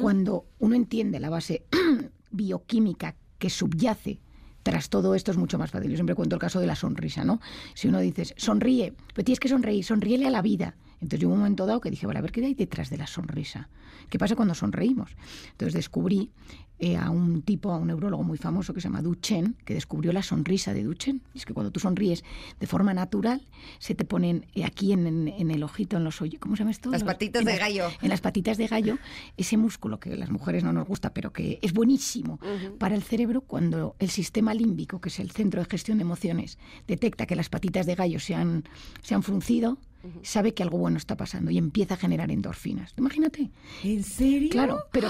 Cuando 0.00 0.46
uno 0.58 0.74
entiende 0.74 1.20
la 1.20 1.30
base 1.30 1.64
bioquímica 2.30 3.14
que 3.38 3.50
subyace 3.50 4.20
tras 4.62 4.90
todo 4.90 5.14
esto 5.14 5.30
es 5.30 5.36
mucho 5.36 5.58
más 5.58 5.70
fácil. 5.70 5.90
Yo 5.90 5.96
siempre 5.96 6.14
cuento 6.14 6.36
el 6.36 6.40
caso 6.40 6.60
de 6.60 6.66
la 6.66 6.76
sonrisa, 6.76 7.24
¿no? 7.24 7.40
Si 7.74 7.88
uno 7.88 8.00
dice, 8.00 8.34
sonríe, 8.36 8.94
pero 9.14 9.24
tienes 9.24 9.40
que 9.40 9.48
sonreír, 9.48 9.84
sonríele 9.84 10.26
a 10.26 10.30
la 10.30 10.42
vida. 10.42 10.76
Entonces 11.02 11.20
yo 11.20 11.28
un 11.28 11.38
momento 11.38 11.66
dado 11.66 11.80
que 11.80 11.90
dije, 11.90 12.06
vale, 12.06 12.20
a 12.20 12.22
ver 12.22 12.30
qué 12.30 12.44
hay 12.44 12.54
detrás 12.54 12.88
de 12.88 12.96
la 12.96 13.08
sonrisa. 13.08 13.68
¿Qué 14.08 14.18
pasa 14.18 14.36
cuando 14.36 14.54
sonreímos? 14.54 15.10
Entonces 15.50 15.74
descubrí 15.74 16.30
eh, 16.78 16.96
a 16.96 17.10
un 17.10 17.42
tipo, 17.42 17.72
a 17.72 17.78
un 17.78 17.88
neurólogo 17.88 18.22
muy 18.22 18.38
famoso 18.38 18.72
que 18.72 18.80
se 18.80 18.88
llama 18.88 19.02
Duchen, 19.02 19.56
que 19.64 19.74
descubrió 19.74 20.12
la 20.12 20.22
sonrisa 20.22 20.72
de 20.72 20.84
Duchen. 20.84 21.22
Y 21.34 21.38
es 21.38 21.44
que 21.44 21.54
cuando 21.54 21.72
tú 21.72 21.80
sonríes 21.80 22.22
de 22.60 22.66
forma 22.68 22.94
natural, 22.94 23.48
se 23.80 23.96
te 23.96 24.04
ponen 24.04 24.46
eh, 24.54 24.64
aquí 24.64 24.92
en, 24.92 25.28
el 25.28 25.62
ojito, 25.64 25.96
en 25.96 26.04
los 26.04 26.22
ojos, 26.22 26.34
¿cómo 26.38 26.54
se 26.54 26.60
llama 26.60 26.70
esto? 26.70 26.90
Las 26.90 27.02
patitas 27.02 27.44
de 27.44 27.56
gallo. 27.56 27.88
En 28.00 28.08
las 28.08 28.20
patitas 28.20 28.56
de 28.56 28.68
gallo, 28.68 28.98
ese 29.36 29.56
músculo 29.56 29.98
que 29.98 30.12
a 30.12 30.16
las 30.16 30.30
mujeres 30.30 30.62
no 30.62 30.72
nos 30.72 30.86
gusta, 30.86 31.12
pero 31.12 31.32
que 31.32 31.58
es 31.62 31.72
buenísimo 31.72 32.38
para 32.78 32.94
el 32.94 33.02
cerebro 33.02 33.40
cuando 33.40 33.96
el 33.98 34.10
sistema 34.10 34.54
límbico, 34.54 35.00
que 35.00 35.08
es 35.08 35.18
el 35.18 35.32
centro 35.32 35.60
de 35.62 35.68
gestión 35.68 35.98
de 35.98 36.02
emociones, 36.02 36.58
detecta 36.86 37.26
que 37.26 37.34
las 37.34 37.48
patitas 37.48 37.86
de 37.86 37.96
gallo 37.96 38.20
se 38.20 38.34
han, 38.34 38.64
se 39.02 39.14
han 39.14 39.22
fruncido, 39.22 39.78
sabe 40.22 40.54
que 40.54 40.62
algo 40.62 40.78
bueno 40.78 40.96
está 40.96 41.16
pasando 41.16 41.50
y 41.50 41.58
empieza 41.58 41.94
a 41.94 41.96
generar 41.96 42.30
endorfinas. 42.30 42.94
Imagínate. 42.96 43.50
¿En 43.82 44.02
serio? 44.02 44.50
Claro, 44.50 44.84
pero, 44.90 45.08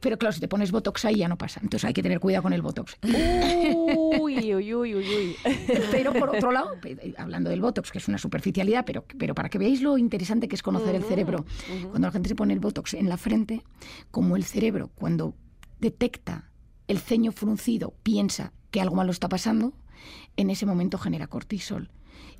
pero 0.00 0.18
claro, 0.18 0.32
si 0.32 0.40
te 0.40 0.48
pones 0.48 0.70
Botox 0.70 1.04
ahí 1.04 1.16
ya 1.16 1.28
no 1.28 1.36
pasa. 1.36 1.60
Entonces 1.62 1.86
hay 1.86 1.94
que 1.94 2.02
tener 2.02 2.20
cuidado 2.20 2.44
con 2.44 2.52
el 2.52 2.62
Botox. 2.62 2.96
Uy, 3.02 4.54
uy, 4.54 4.74
uy, 4.74 4.74
uy, 4.74 4.94
uy. 4.94 5.36
Pero 5.90 6.12
por 6.12 6.34
otro 6.34 6.52
lado, 6.52 6.70
eh, 6.84 7.14
hablando 7.18 7.50
del 7.50 7.60
Botox, 7.60 7.90
que 7.90 7.98
es 7.98 8.08
una 8.08 8.18
superficialidad, 8.18 8.84
pero, 8.84 9.04
pero 9.18 9.34
para 9.34 9.48
que 9.48 9.58
veáis 9.58 9.82
lo 9.82 9.98
interesante 9.98 10.48
que 10.48 10.54
es 10.54 10.62
conocer 10.62 10.94
el 10.94 11.04
cerebro, 11.04 11.44
cuando 11.90 12.08
la 12.08 12.12
gente 12.12 12.28
se 12.28 12.34
pone 12.34 12.52
el 12.54 12.60
Botox 12.60 12.94
en 12.94 13.08
la 13.08 13.16
frente, 13.16 13.62
como 14.10 14.36
el 14.36 14.44
cerebro 14.44 14.90
cuando 14.94 15.34
detecta 15.80 16.50
el 16.86 16.98
ceño 16.98 17.32
fruncido 17.32 17.94
piensa 18.02 18.52
que 18.70 18.80
algo 18.80 18.96
malo 18.96 19.12
está 19.12 19.28
pasando, 19.28 19.74
en 20.36 20.50
ese 20.50 20.66
momento 20.66 20.98
genera 20.98 21.26
cortisol. 21.26 21.90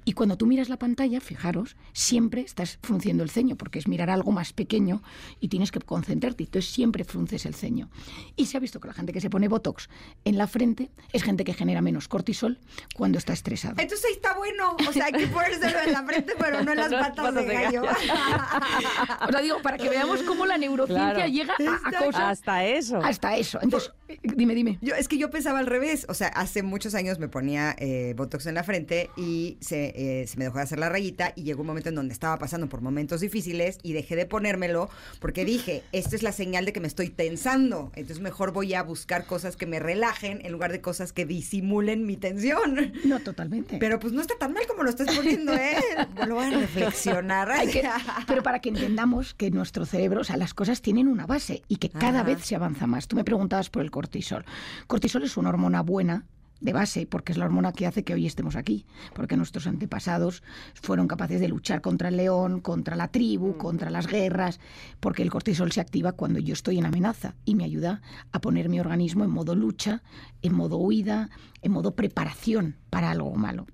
Y 0.09 0.15
cuando 0.15 0.39
tú 0.39 0.47
miras 0.47 0.71
la 0.71 0.79
pantalla, 0.79 1.21
fijaros, 1.21 1.77
siempre 1.93 2.41
estás 2.41 2.79
frunciendo 2.83 3.23
el 3.23 3.29
ceño, 3.29 3.57
porque 3.57 3.79
es 3.79 3.87
mirar 3.89 4.09
algo 4.09 4.33
más 4.33 4.55
pequeño 4.55 5.03
y 5.39 5.49
tienes 5.49 5.71
que 5.71 5.81
concentrarte. 5.81 6.45
Entonces 6.45 6.73
siempre 6.73 7.05
frunces 7.05 7.45
el 7.45 7.55
ceño. 7.55 7.91
Y 8.35 8.47
se 8.47 8.57
ha 8.57 8.61
visto 8.61 8.81
que 8.81 8.89
la 8.89 8.95
gente 8.95 9.13
que 9.13 9.21
se 9.21 9.29
pone 9.29 9.49
Botox 9.49 9.91
en 10.25 10.39
la 10.39 10.47
frente 10.47 10.91
es 11.13 11.23
gente 11.23 11.45
que 11.45 11.53
genera 11.53 11.83
menos 11.83 12.09
cortisol 12.09 12.59
cuando 12.95 13.19
está 13.19 13.35
estresado. 13.35 13.75
Entonces 13.77 14.07
ahí 14.07 14.15
está 14.15 14.35
bueno. 14.35 14.79
O 14.89 14.93
sea, 14.95 15.05
hay 15.05 15.13
que 15.13 15.27
ponérselo 15.27 15.79
en 15.79 15.93
la 15.93 16.03
frente, 16.03 16.33
pero 16.39 16.65
no 16.65 16.73
en 16.73 16.79
las 16.79 16.91
patas 17.15 17.35
de 17.35 17.45
gallo. 17.45 17.83
o 19.29 19.31
sea, 19.31 19.41
digo, 19.43 19.61
para 19.61 19.77
que 19.77 19.91
veamos 19.91 20.23
cómo 20.23 20.47
la 20.47 20.57
neurociencia 20.57 21.27
llega 21.27 21.53
a, 21.53 21.93
cosas. 22.03 22.23
Hasta 22.23 22.65
eso. 22.65 22.97
Hasta 22.97 23.37
eso. 23.37 23.59
Entonces, 23.61 23.93
dime, 24.23 24.55
dime. 24.55 24.79
Yo, 24.81 24.95
es 24.95 25.07
que 25.07 25.19
yo 25.19 25.29
pensaba 25.29 25.59
al 25.59 25.67
revés. 25.67 26.07
O 26.09 26.15
sea, 26.15 26.29
hace 26.29 26.63
muchos 26.63 26.95
años 26.95 27.19
me 27.19 27.29
ponía 27.29 27.77
eh, 27.79 28.15
Botox 28.17 28.47
en 28.47 28.55
la 28.55 28.65
frente 28.65 29.11
y 29.15 29.59
se 29.61 29.98
eh, 29.99 30.29
se 30.29 30.37
me 30.37 30.45
dejó 30.45 30.59
de 30.59 30.63
hacer 30.63 30.79
la 30.79 30.89
rayita 30.89 31.33
y 31.35 31.43
llegó 31.43 31.63
un 31.63 31.67
momento 31.67 31.89
en 31.89 31.97
donde 31.97 32.13
estaba 32.13 32.39
pasando 32.39 32.69
por 32.69 32.83
momentos 32.83 33.21
difíciles 33.21 33.79
y 33.83 33.95
dejé 33.95 34.15
de 34.15 34.27
ponérmelo 34.27 34.89
porque 35.19 35.45
dije, 35.45 35.83
esta 35.91 36.15
es 36.15 36.23
la 36.23 36.31
señal 36.31 36.65
de 36.67 36.73
que 36.73 36.79
me 36.79 36.87
estoy 36.87 37.09
tensando, 37.09 37.91
entonces 37.97 38.21
mejor 38.21 38.53
voy 38.53 38.75
a 38.75 38.85
buscar 38.85 39.27
cosas 39.27 39.57
que 39.57 39.67
me 39.67 39.81
relajen 39.81 40.39
en 40.47 40.53
lugar 40.53 40.71
de 40.71 40.81
cosas 40.81 41.13
que 41.13 41.27
disimulen 41.27 42.07
mi 42.07 42.17
tensión. 42.17 42.93
No, 43.05 43.19
totalmente. 43.19 43.79
Pero 43.79 43.99
pues 43.99 44.13
no 44.13 44.21
está 44.21 44.39
tan 44.39 44.53
mal 44.53 44.69
como 44.69 44.85
lo 44.85 44.91
estás 44.91 45.13
poniendo, 45.17 45.53
¿eh? 45.55 45.77
Lo 46.29 46.37
voy 46.37 46.45
a 46.45 46.59
reflexionar. 46.59 47.49
pero 48.29 48.45
para 48.45 48.61
que 48.61 48.69
entendamos 48.69 49.35
que 49.35 49.51
nuestro 49.51 49.85
cerebro, 49.85 50.21
o 50.21 50.25
sea, 50.25 50.37
las 50.37 50.55
cosas 50.55 50.81
tienen 50.81 51.09
una 51.09 51.27
base 51.27 51.63
y 51.67 51.77
que 51.77 51.89
cada 51.89 52.23
vez 52.23 52.45
se 52.45 52.55
avanza 52.55 52.87
más. 52.87 53.09
Tú 53.09 53.17
me 53.17 53.25
preguntabas 53.25 53.69
por 53.69 53.83
el 53.83 53.91
cortisol. 53.91 54.45
Cortisol 54.87 55.25
es 55.25 55.37
una 55.37 55.49
hormona 55.49 55.83
buena 55.83 56.25
de 56.61 56.73
base, 56.73 57.07
porque 57.07 57.33
es 57.33 57.39
la 57.39 57.45
hormona 57.45 57.73
que 57.73 57.87
hace 57.87 58.05
que 58.05 58.15
hoy 58.15 58.27
estemos 58.27 58.57
aquí, 58.57 58.87
porque 59.15 59.37
nuestros 59.37 59.67
antepasados 59.67 60.43
fueron 60.75 61.09
capaces 61.09 61.41
de 61.41 61.49
luchar 61.49 61.81
contra 61.81 62.09
el 62.09 62.17
león, 62.17 62.61
contra 62.61 62.97
la 62.97 63.09
tribu, 63.09 63.51
mm. 63.51 63.59
contra 63.59 63.91
las 63.91 64.07
guerras, 64.07 64.61
porque 65.01 65.23
el 65.23 65.31
cortisol 65.31 65.73
se 65.73 65.81
activa 65.81 66.13
cuando 66.13 66.39
yo 66.39 66.53
estoy 66.53 66.79
en 66.79 66.87
amenaza 66.87 67.35
y 67.45 67.55
me 67.55 67.65
ayuda 67.65 68.03
a 68.33 68.41
poner 68.41 68.69
mi 68.69 68.81
organismo 68.81 69.25
en 69.25 69.31
modo 69.31 69.55
lucha, 69.55 70.03
en 70.43 70.55
modo 70.55 70.79
huida, 70.79 71.31
en 71.63 71.73
modo 71.73 71.95
preparación 71.95 72.77
para 72.91 73.11
algo 73.11 73.35
malo. 73.35 73.67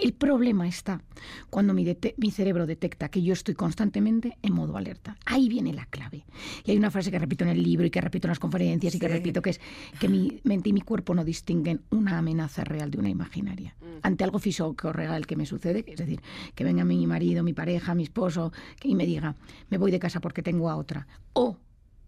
El 0.00 0.12
problema 0.12 0.68
está 0.68 1.02
cuando 1.50 1.74
mi, 1.74 1.84
cerebro 2.30 2.66
detecta 2.66 3.08
que 3.08 3.22
yo 3.22 3.32
estoy 3.32 3.54
constantemente 3.54 4.38
en 4.42 4.52
modo 4.52 4.76
alerta. 4.76 5.16
Ahí 5.26 5.48
viene 5.48 5.72
la 5.72 5.86
clave. 5.86 6.24
Y 6.64 6.70
hay 6.70 6.76
una 6.76 6.90
frase 6.90 7.10
que 7.10 7.18
repito 7.18 7.44
en 7.44 7.50
el 7.50 7.62
libro 7.62 7.86
y 7.86 7.90
que 7.90 8.00
repito 8.00 8.26
en 8.26 8.30
las 8.30 8.38
conferencias 8.38 8.94
y 8.94 8.98
que 8.98 9.08
repito 9.08 9.42
que 9.42 9.50
es 9.50 9.60
que 9.98 10.08
mi 10.08 10.40
mente 10.44 10.68
y 10.68 10.72
mi 10.72 10.82
cuerpo 10.82 11.14
no 11.14 11.24
distinguen 11.24 11.82
una 11.90 12.18
amenaza 12.18 12.62
real 12.64 12.90
de 12.90 12.98
una 12.98 13.08
imaginaria. 13.08 13.74
Mm. 13.80 13.84
Ante 14.02 14.24
algo 14.24 14.38
físico 14.38 14.88
o 14.88 14.92
real 14.92 15.26
que 15.26 15.36
me 15.36 15.46
sucede, 15.46 15.84
es 15.88 15.98
decir, 15.98 16.20
que 16.54 16.64
venga 16.64 16.84
mi 16.84 17.06
marido, 17.06 17.42
mi 17.42 17.52
pareja, 17.52 17.94
mi 17.94 18.04
esposo 18.04 18.52
y 18.82 18.94
me 18.94 19.06
diga, 19.06 19.34
me 19.68 19.78
voy 19.78 19.90
de 19.90 19.98
casa 19.98 20.20
porque 20.20 20.42
tengo 20.42 20.70
a 20.70 20.76
otra. 20.76 21.06
O 21.32 21.58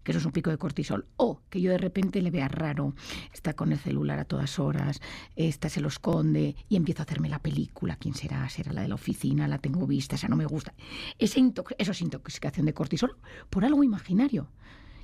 que 0.03 0.11
eso 0.11 0.19
es 0.19 0.25
un 0.25 0.31
pico 0.31 0.49
de 0.49 0.57
cortisol, 0.57 1.05
o 1.17 1.41
que 1.49 1.61
yo 1.61 1.71
de 1.71 1.77
repente 1.77 2.21
le 2.21 2.31
vea 2.31 2.47
raro, 2.47 2.93
está 3.33 3.53
con 3.53 3.71
el 3.71 3.79
celular 3.79 4.19
a 4.19 4.25
todas 4.25 4.59
horas, 4.59 5.01
esta 5.35 5.69
se 5.69 5.81
lo 5.81 5.87
esconde 5.87 6.55
y 6.69 6.75
empiezo 6.75 7.01
a 7.01 7.05
hacerme 7.05 7.29
la 7.29 7.39
película, 7.39 7.95
¿quién 7.95 8.13
será? 8.13 8.47
¿Será 8.49 8.73
la 8.73 8.81
de 8.81 8.87
la 8.87 8.95
oficina? 8.95 9.47
¿La 9.47 9.57
tengo 9.57 9.85
vista? 9.87 10.15
Esa 10.15 10.27
no 10.27 10.35
me 10.35 10.45
gusta. 10.45 10.73
Ese 11.19 11.41
eso 11.77 11.91
es 11.91 12.01
intoxicación 12.01 12.65
de 12.65 12.73
cortisol 12.73 13.17
por 13.49 13.65
algo 13.65 13.83
imaginario. 13.83 14.47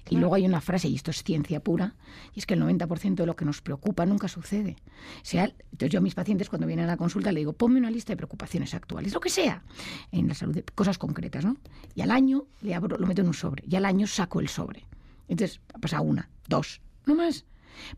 Y 0.10 0.18
luego 0.18 0.36
hay 0.36 0.46
una 0.46 0.62
frase, 0.62 0.88
y 0.88 0.96
esto 0.96 1.12
es 1.12 1.24
ciencia 1.24 1.60
pura, 1.60 1.96
y 2.34 2.40
es 2.40 2.46
que 2.46 2.54
el 2.54 2.62
90% 2.62 3.16
de 3.16 3.26
lo 3.26 3.36
que 3.36 3.46
nos 3.46 3.62
preocupa 3.62 4.06
nunca 4.06 4.28
sucede. 4.28 4.78
sea, 5.24 5.46
entonces 5.46 5.90
yo 5.90 6.00
a 6.00 6.02
mis 6.02 6.16
pacientes 6.16 6.50
cuando 6.50 6.68
vienen 6.68 6.86
a 6.86 6.90
la 6.90 6.98
consulta 6.98 7.32
le 7.32 7.40
digo, 7.40 7.54
ponme 7.54 7.80
una 7.80 7.92
lista 7.92 8.14
de 8.14 8.18
preocupaciones 8.18 8.74
actuales, 8.74 9.14
lo 9.14 9.20
que 9.20 9.30
sea, 9.30 9.64
en 10.12 10.28
la 10.28 10.34
salud, 10.34 10.58
cosas 10.76 10.98
concretas, 10.98 11.46
¿no? 11.46 11.58
Y 11.96 12.02
al 12.02 12.12
año 12.12 12.48
le 12.62 12.74
abro, 12.74 12.98
lo 12.98 13.08
meto 13.08 13.22
en 13.22 13.28
un 13.28 13.34
sobre, 13.34 13.64
y 13.68 13.76
al 13.76 13.86
año 13.86 14.08
saco 14.08 14.40
el 14.40 14.48
sobre. 14.48 14.86
Entonces 15.28 15.62
pasa 15.82 16.02
una, 16.02 16.30
dos, 16.48 16.82
no 17.06 17.16
más. 17.16 17.46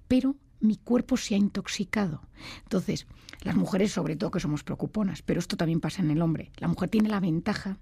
Pero 0.07 0.35
mi 0.59 0.77
cuerpo 0.77 1.17
se 1.17 1.35
ha 1.35 1.37
intoxicado. 1.37 2.21
Entonces, 2.63 3.07
las 3.41 3.55
mujeres 3.55 3.91
sobre 3.93 4.15
todo 4.15 4.31
que 4.31 4.39
somos 4.39 4.63
preocuponas, 4.63 5.21
pero 5.21 5.39
esto 5.39 5.55
también 5.55 5.79
pasa 5.79 6.01
en 6.01 6.11
el 6.11 6.21
hombre. 6.21 6.51
La 6.57 6.67
mujer 6.67 6.89
tiene 6.89 7.09
la 7.09 7.19
ventaja 7.19 7.77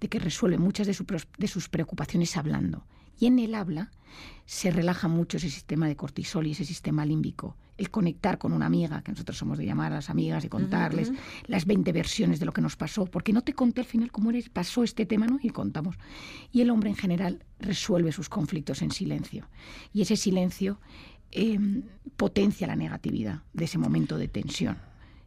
de 0.00 0.08
que 0.08 0.18
resuelve 0.18 0.58
muchas 0.58 0.86
de, 0.86 1.24
de 1.38 1.48
sus 1.48 1.68
preocupaciones 1.68 2.36
hablando. 2.36 2.86
Y 3.18 3.26
en 3.26 3.38
el 3.38 3.54
habla 3.54 3.90
se 4.46 4.70
relaja 4.70 5.08
mucho 5.08 5.36
ese 5.36 5.50
sistema 5.50 5.86
de 5.86 5.96
cortisol 5.96 6.46
y 6.46 6.52
ese 6.52 6.64
sistema 6.64 7.06
límbico. 7.06 7.56
El 7.78 7.90
conectar 7.90 8.38
con 8.38 8.52
una 8.52 8.66
amiga, 8.66 9.02
que 9.02 9.12
nosotros 9.12 9.38
somos 9.38 9.58
de 9.58 9.64
llamar 9.64 9.92
a 9.92 9.96
las 9.96 10.10
amigas 10.10 10.44
y 10.44 10.48
contarles 10.48 11.10
las 11.46 11.64
20 11.64 11.90
versiones 11.92 12.38
de 12.38 12.46
lo 12.46 12.52
que 12.52 12.60
nos 12.60 12.76
pasó, 12.76 13.06
porque 13.06 13.32
no 13.32 13.42
te 13.42 13.54
conté 13.54 13.80
al 13.80 13.86
final 13.86 14.12
cómo 14.12 14.30
eres, 14.30 14.50
pasó 14.50 14.84
este 14.84 15.06
tema, 15.06 15.26
¿no? 15.26 15.38
Y 15.42 15.50
contamos. 15.50 15.96
Y 16.52 16.60
el 16.60 16.70
hombre 16.70 16.90
en 16.90 16.96
general 16.96 17.44
resuelve 17.58 18.12
sus 18.12 18.28
conflictos 18.28 18.82
en 18.82 18.90
silencio. 18.90 19.48
Y 19.92 20.02
ese 20.02 20.16
silencio 20.16 20.80
em, 21.30 21.84
potencia 22.16 22.66
la 22.66 22.76
negatividad 22.76 23.42
de 23.54 23.64
ese 23.64 23.78
momento 23.78 24.18
de 24.18 24.28
tensión. 24.28 24.76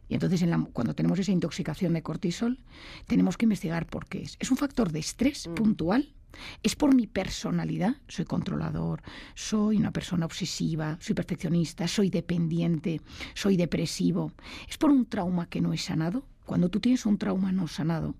Y 0.08 0.14
entonces 0.14 0.44
cuando 0.72 0.94
tenemos 0.94 1.18
esa 1.18 1.32
intoxicación 1.32 1.94
de 1.94 2.02
cortisol, 2.02 2.60
tenemos 3.06 3.36
que 3.36 3.46
investigar 3.46 3.86
por 3.86 4.06
qué 4.06 4.22
es. 4.22 4.36
Es 4.38 4.50
un 4.50 4.56
factor 4.56 4.92
de 4.92 5.00
estrés 5.00 5.48
mm. 5.48 5.54
puntual 5.54 6.14
es 6.62 6.76
por 6.76 6.94
mi 6.94 7.06
personalidad. 7.06 7.96
Soy 8.08 8.24
controlador, 8.24 9.02
soy 9.34 9.76
una 9.76 9.92
persona 9.92 10.26
obsesiva, 10.26 10.98
soy 11.00 11.14
perfeccionista, 11.14 11.88
soy 11.88 12.10
dependiente, 12.10 13.00
soy 13.34 13.56
depresivo. 13.56 14.32
Es 14.68 14.78
por 14.78 14.90
un 14.90 15.06
trauma 15.06 15.46
que 15.46 15.60
no 15.60 15.72
he 15.72 15.78
sanado. 15.78 16.24
Cuando 16.44 16.68
tú 16.68 16.80
tienes 16.80 17.06
un 17.06 17.18
trauma 17.18 17.52
no 17.52 17.66
sanado, 17.66 18.14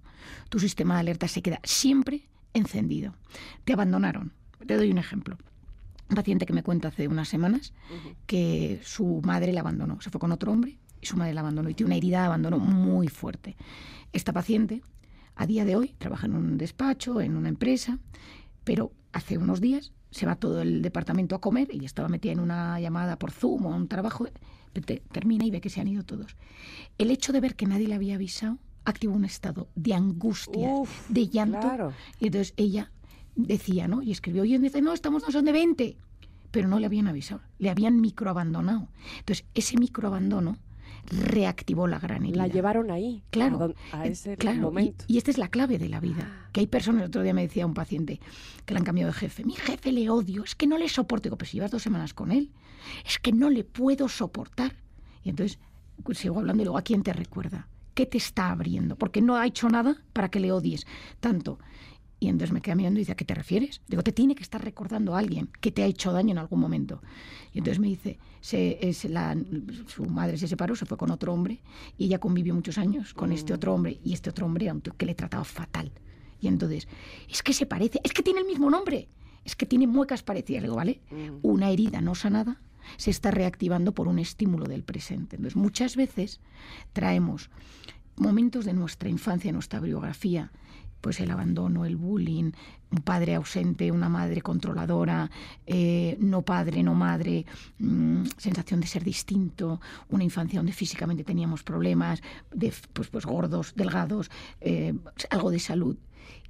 tu 0.49 0.59
sistema 0.59 0.95
de 0.95 1.01
alerta 1.01 1.29
se 1.29 1.43
queda 1.43 1.61
siempre 1.63 2.29
encendido. 2.55 3.15
Te 3.65 3.73
abandonaron. 3.73 4.33
Te 4.67 4.77
doy 4.77 4.91
un 4.91 4.99
ejemplo. 4.99 5.37
Un 6.09 6.17
paciente 6.17 6.47
que 6.47 6.53
me 6.53 6.63
cuenta 6.63 6.89
hace 6.89 7.09
unas 7.09 7.29
semanas 7.29 7.73
que 8.27 8.81
su 8.85 9.21
madre 9.25 9.53
la 9.53 9.61
abandonó. 9.61 10.01
Se 10.01 10.11
fue 10.11 10.21
con 10.21 10.33
otro 10.33 10.53
hombre 10.53 10.79
y 11.01 11.07
su 11.07 11.17
madre 11.17 11.35
la 11.35 11.41
abandonó 11.41 11.69
y 11.69 11.75
tiene 11.75 11.89
una 11.89 11.97
herida 11.97 12.21
de 12.21 12.27
abandono 12.27 12.59
muy 12.59 13.09
fuerte. 13.09 13.57
Esta 14.13 14.33
paciente 14.33 14.83
a 15.37 15.47
día 15.47 15.65
de 15.65 15.77
hoy 15.77 15.95
trabaja 15.99 16.27
en 16.27 16.35
un 16.35 16.59
despacho, 16.59 17.21
en 17.21 17.37
una 17.37 17.49
empresa, 17.49 17.99
pero 18.65 18.93
hace 19.13 19.39
unos 19.39 19.61
días 19.61 19.93
se 20.11 20.27
va 20.27 20.37
todo 20.37 20.63
el 20.63 20.83
departamento 20.83 21.37
a 21.37 21.41
comer 21.41 21.69
y 21.73 21.85
estaba 21.85 22.09
metida 22.09 22.33
en 22.33 22.41
una 22.41 22.81
llamada 22.81 23.19
por 23.19 23.31
Zoom 23.31 23.67
o 23.67 23.77
un 23.77 23.87
trabajo, 23.87 24.27
termina 25.13 25.45
y 25.45 25.51
ve 25.51 25.61
que 25.61 25.71
se 25.71 25.81
han 25.81 25.89
ido 25.89 26.05
todos. 26.05 26.37
El 26.99 27.11
hecho 27.11 27.33
de 27.33 27.41
ver 27.41 27.55
que 27.55 27.67
nadie 27.67 27.87
le 27.87 27.95
había 27.95 28.15
avisado 28.15 28.59
activó 28.87 29.15
un 29.15 29.25
estado 29.25 29.69
de 29.75 29.95
angustia, 29.95 30.71
de 31.09 31.29
llanto. 31.29 31.93
Y 32.19 32.27
entonces 32.27 32.55
ella 32.57 32.93
decía, 33.35 33.89
¿no? 33.89 34.01
Y 34.01 34.13
escribió, 34.13 34.45
y 34.45 34.57
dice, 34.59 34.81
no, 34.81 34.95
estamos 34.95 35.23
no 35.23 35.31
son 35.31 35.45
de 35.45 35.53
20. 35.53 35.97
Pero 36.51 36.69
no 36.69 36.79
le 36.79 36.87
habían 36.87 37.09
avisado, 37.09 37.43
le 37.59 37.69
habían 37.69 38.01
microabandonado. 38.01 38.89
Entonces, 39.19 39.45
ese 39.55 39.77
microabandono 39.77 40.57
reactivó 41.11 41.87
la 41.87 41.99
gran 41.99 42.25
herida. 42.25 42.37
La 42.37 42.49
llevaron 42.49 42.91
ahí, 42.91 43.23
Claro, 43.31 43.57
a, 43.57 43.59
don- 43.59 43.75
a 43.93 44.07
ese 44.07 44.37
claro, 44.37 44.59
y- 44.59 44.61
momento. 44.61 45.05
Y, 45.09 45.19
esta 45.19 45.31
es 45.31 45.39
la 45.39 45.49
clave 45.49 45.79
de 45.79 45.89
la 45.89 46.01
vida. 46.01 46.49
Que 46.53 46.61
hay 46.61 46.67
personas, 46.67 47.03
el 47.03 47.09
otro 47.09 47.23
día 47.23 47.35
me 47.35 47.43
decía 47.43 47.67
un 47.67 47.75
paciente 47.75 48.21
que 48.65 48.75
le 48.75 48.79
han 48.79 48.85
cambiado 48.85 49.13
de 49.13 49.19
jefe. 49.19 49.45
Mi 49.45 49.55
jefe 49.55 49.93
le 49.93 50.09
odio, 50.11 50.45
es 50.45 50.55
que 50.55 50.67
no 50.67 50.79
le 50.79 50.89
soporto. 50.89 51.25
Digo, 51.25 51.37
pero 51.37 51.49
si 51.51 51.57
llevas 51.57 51.71
dos 51.71 51.83
semanas 51.83 52.15
con 52.15 52.31
él, 52.33 52.51
es 53.07 53.19
que 53.19 53.33
no 53.33 53.51
le 53.51 53.65
puedo 53.65 54.09
soportar. 54.09 54.75
Y 55.23 55.31
entonces 55.31 55.59
pues, 56.03 56.19
sigo 56.19 56.39
hablando 56.39 56.63
y 56.63 56.65
luego, 56.67 56.79
¿a 56.79 56.83
quién 56.83 57.03
te 57.03 57.13
recuerda? 57.13 57.69
¿Qué 57.95 58.05
te 58.07 58.19
está 58.19 58.51
abriendo? 58.51 58.97
Porque 58.97 59.23
no 59.23 59.37
ha 59.37 59.47
hecho 59.47 59.69
nada 59.71 59.97
para 60.13 60.29
que 60.31 60.39
le 60.41 60.53
odies 60.53 60.87
tanto. 61.21 61.59
Y 62.19 62.29
entonces 62.29 62.53
me 62.53 62.63
queda 62.63 62.75
mirando 62.75 62.99
y 62.99 63.03
dice, 63.03 63.13
¿a 63.13 63.15
qué 63.15 63.27
te 63.27 63.35
refieres? 63.35 63.83
Digo, 63.89 64.03
te 64.03 64.11
tiene 64.13 64.35
que 64.35 64.43
estar 64.43 64.65
recordando 64.65 65.15
a 65.15 65.19
alguien 65.19 65.51
que 65.61 65.71
te 65.71 65.83
ha 65.83 65.87
hecho 65.87 66.13
daño 66.13 66.31
en 66.33 66.39
algún 66.39 66.61
momento. 66.61 67.03
Y 67.53 67.59
entonces 67.59 67.79
me 67.79 67.89
dice, 67.89 68.19
se, 68.41 68.79
es 68.89 69.05
la- 69.05 69.37
su 69.87 70.07
madre 70.07 70.39
se 70.39 70.49
separó, 70.49 70.75
se 70.77 70.87
fue 70.87 70.97
con 70.97 71.11
otro 71.11 71.35
hombre 71.35 71.61
y 71.99 72.07
ella 72.07 72.19
convivió 72.19 72.55
muchos 72.55 72.79
años 72.79 73.13
con 73.13 73.33
este 73.33 73.53
otro 73.53 73.75
hombre 73.75 74.01
y 74.03 74.15
este 74.15 74.31
otro 74.31 74.47
hombre 74.47 74.65
era 74.65 74.73
un 74.75 74.81
tío 74.81 74.95
que 74.97 75.05
le 75.05 75.15
trataba 75.15 75.45
fatal. 75.45 75.93
Y 76.41 76.49
entonces, 76.49 76.89
es 77.29 77.43
que 77.43 77.53
se 77.53 77.67
parece, 77.67 78.01
es 78.03 78.13
que 78.13 78.23
tiene 78.23 78.41
el 78.41 78.47
mismo 78.47 78.71
nombre, 78.71 79.09
es 79.45 79.55
que 79.55 79.67
tiene 79.67 79.87
muecas 79.87 80.23
parecidas. 80.23 80.63
Le 80.63 80.69
digo, 80.69 80.77
¿vale? 80.77 81.01
Una 81.43 81.71
herida 81.71 82.01
no 82.01 82.15
sanada 82.15 82.61
se 82.97 83.11
está 83.11 83.31
reactivando 83.31 83.93
por 83.93 84.09
un 84.09 84.19
estímulo 84.19 84.65
del 84.67 84.85
presente. 84.85 85.37
Entonces, 85.37 85.57
muchas 85.57 85.97
veces 85.97 86.41
traemos 86.95 87.51
momentos 88.17 88.65
de 88.65 88.73
nuestra 88.73 89.09
infancia, 89.11 89.53
nuestra 89.53 89.81
biografía, 89.81 90.51
pues 91.07 91.21
el 91.21 91.31
abandono, 91.31 91.85
el 91.85 91.95
bullying, 91.95 92.51
un 92.91 92.99
padre 93.05 93.37
ausente, 93.37 93.93
una 93.93 94.09
madre 94.09 94.43
controladora, 94.43 95.31
eh, 95.65 96.17
no 96.19 96.43
padre, 96.43 96.83
no 96.83 96.95
madre, 96.95 97.47
mm, 97.79 98.25
sensación 98.37 98.81
de 98.81 98.89
ser 98.89 99.05
distinto, 99.05 99.81
una 100.09 100.25
infancia 100.25 100.59
donde 100.59 100.73
físicamente 100.73 101.23
teníamos 101.23 101.63
problemas, 101.63 102.23
de, 102.53 102.75
pues, 102.93 103.07
pues 103.07 103.25
gordos, 103.25 103.73
delgados, 103.77 104.33
eh, 104.61 104.95
algo 105.31 105.53
de 105.53 105.61
salud. 105.61 105.97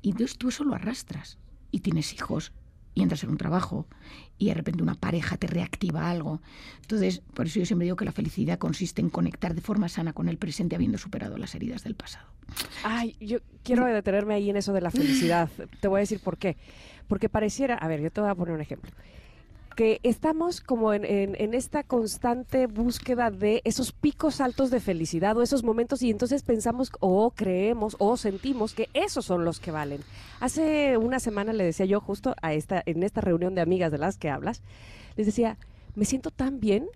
Y 0.00 0.12
entonces 0.12 0.38
tú 0.38 0.48
eso 0.48 0.64
lo 0.64 0.74
arrastras 0.74 1.36
y 1.70 1.80
tienes 1.80 2.14
hijos 2.14 2.50
y 2.96 3.02
entras 3.02 3.22
en 3.22 3.30
un 3.30 3.36
trabajo 3.36 3.86
y 4.38 4.46
de 4.46 4.54
repente 4.54 4.82
una 4.82 4.94
pareja 4.94 5.36
te 5.36 5.46
reactiva 5.46 6.10
algo. 6.10 6.40
Entonces, 6.80 7.20
por 7.34 7.46
eso 7.46 7.60
yo 7.60 7.66
siempre 7.66 7.84
digo 7.84 7.94
que 7.94 8.06
la 8.06 8.12
felicidad 8.12 8.58
consiste 8.58 9.02
en 9.02 9.10
conectar 9.10 9.54
de 9.54 9.60
forma 9.60 9.88
sana 9.90 10.14
con 10.14 10.30
el 10.30 10.38
presente 10.38 10.74
habiendo 10.74 10.96
superado 10.96 11.36
las 11.36 11.54
heridas 11.54 11.84
del 11.84 11.94
pasado. 11.94 12.26
Ay, 12.82 13.14
yo 13.20 13.38
quiero 13.62 13.84
detenerme 13.84 14.34
ahí 14.34 14.48
en 14.48 14.56
eso 14.56 14.72
de 14.72 14.80
la 14.80 14.90
felicidad. 14.90 15.50
Te 15.80 15.88
voy 15.88 15.98
a 15.98 16.00
decir 16.00 16.20
por 16.20 16.38
qué. 16.38 16.56
Porque 17.06 17.28
pareciera, 17.28 17.74
a 17.74 17.86
ver, 17.86 18.00
yo 18.00 18.10
te 18.10 18.20
voy 18.20 18.30
a 18.30 18.34
poner 18.34 18.54
un 18.54 18.60
ejemplo. 18.60 18.90
Que 19.76 20.00
estamos 20.02 20.60
como 20.60 20.92
en, 20.94 21.04
en- 21.04 21.36
en 21.38 21.52
esta 21.54 21.82
constante 21.84 22.66
búsqueda 22.66 23.30
de 23.30 23.60
esos 23.64 23.92
picos 23.92 24.40
altos 24.40 24.70
de 24.70 24.80
felicidad 24.80 25.36
o 25.36 25.42
esos 25.42 25.62
momentos 25.62 26.00
y 26.02 26.10
entonces 26.10 26.42
pensamos 26.42 26.90
o 26.98 27.30
creemos 27.30 27.94
o 27.98 28.16
sentimos 28.16 28.72
que 28.74 28.88
esos 28.94 29.26
son 29.26 29.44
los 29.44 29.60
que 29.60 29.70
valen. 29.70 30.00
Hace 30.40 30.96
una 30.96 31.20
semana 31.20 31.52
le 31.52 31.62
decía 31.64 31.84
yo 31.86 32.00
justo 32.00 32.34
a 32.42 32.54
esta, 32.54 32.82
en 32.86 33.02
esta 33.02 33.20
reunión 33.20 33.54
de 33.54 33.60
amigas 33.60 33.92
de 33.92 33.98
las 33.98 34.16
que 34.16 34.30
hablas, 34.30 34.62
les 35.16 35.26
decía, 35.26 35.58
me 35.94 36.04
siento 36.06 36.30
tan 36.30 36.58
bien, 36.58 36.86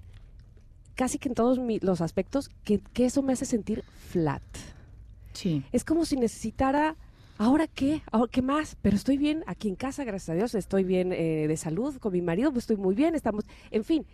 casi 0.95 1.19
que 1.19 1.29
en 1.29 1.35
todos 1.35 1.59
mi- 1.59 1.81
los 1.81 2.01
aspectos, 2.01 2.51
que, 2.65 2.81
que 2.95 3.05
eso 3.05 3.21
me 3.23 3.35
hace 3.35 3.45
sentir 3.45 3.85
flat. 4.11 4.43
Sí. 5.35 5.63
Es 5.73 5.85
como 5.85 6.05
si 6.07 6.17
necesitara, 6.17 6.97
¿ahora 7.41 7.67
qué? 7.67 8.03
¿Ahora 8.13 8.31
qué 8.31 8.43
más? 8.43 8.77
Pero 8.83 8.97
estoy 8.97 9.17
bien 9.17 9.43
aquí 9.47 9.69
en 9.69 9.75
casa, 9.77 10.05
gracias 10.05 10.29
a 10.29 10.35
Dios, 10.35 10.55
estoy 10.55 10.85
bien 10.85 11.13
eh, 11.13 11.47
de 11.49 11.57
salud, 11.57 11.97
con 11.99 12.13
mi 12.13 12.21
marido, 12.21 12.51
pues 12.53 12.65
estoy 12.65 12.77
muy 12.77 12.95
bien, 12.95 13.15
estamos, 13.15 13.45
en 13.71 13.83
fin. 13.83 14.07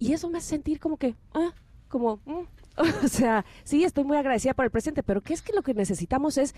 Y 0.00 0.12
eso 0.12 0.28
me 0.28 0.38
hace 0.38 0.48
sentir 0.48 0.80
como 0.80 0.96
que, 0.96 1.14
ah, 1.34 1.52
como, 1.88 2.20
mm. 2.26 2.42
o 3.04 3.08
sea, 3.08 3.44
sí, 3.64 3.84
estoy 3.84 4.04
muy 4.04 4.16
agradecida 4.16 4.54
por 4.54 4.64
el 4.64 4.70
presente, 4.72 5.02
pero 5.02 5.20
¿qué 5.20 5.34
es 5.34 5.42
que 5.42 5.52
lo 5.52 5.62
que 5.62 5.74
necesitamos 5.74 6.36
es 6.38 6.54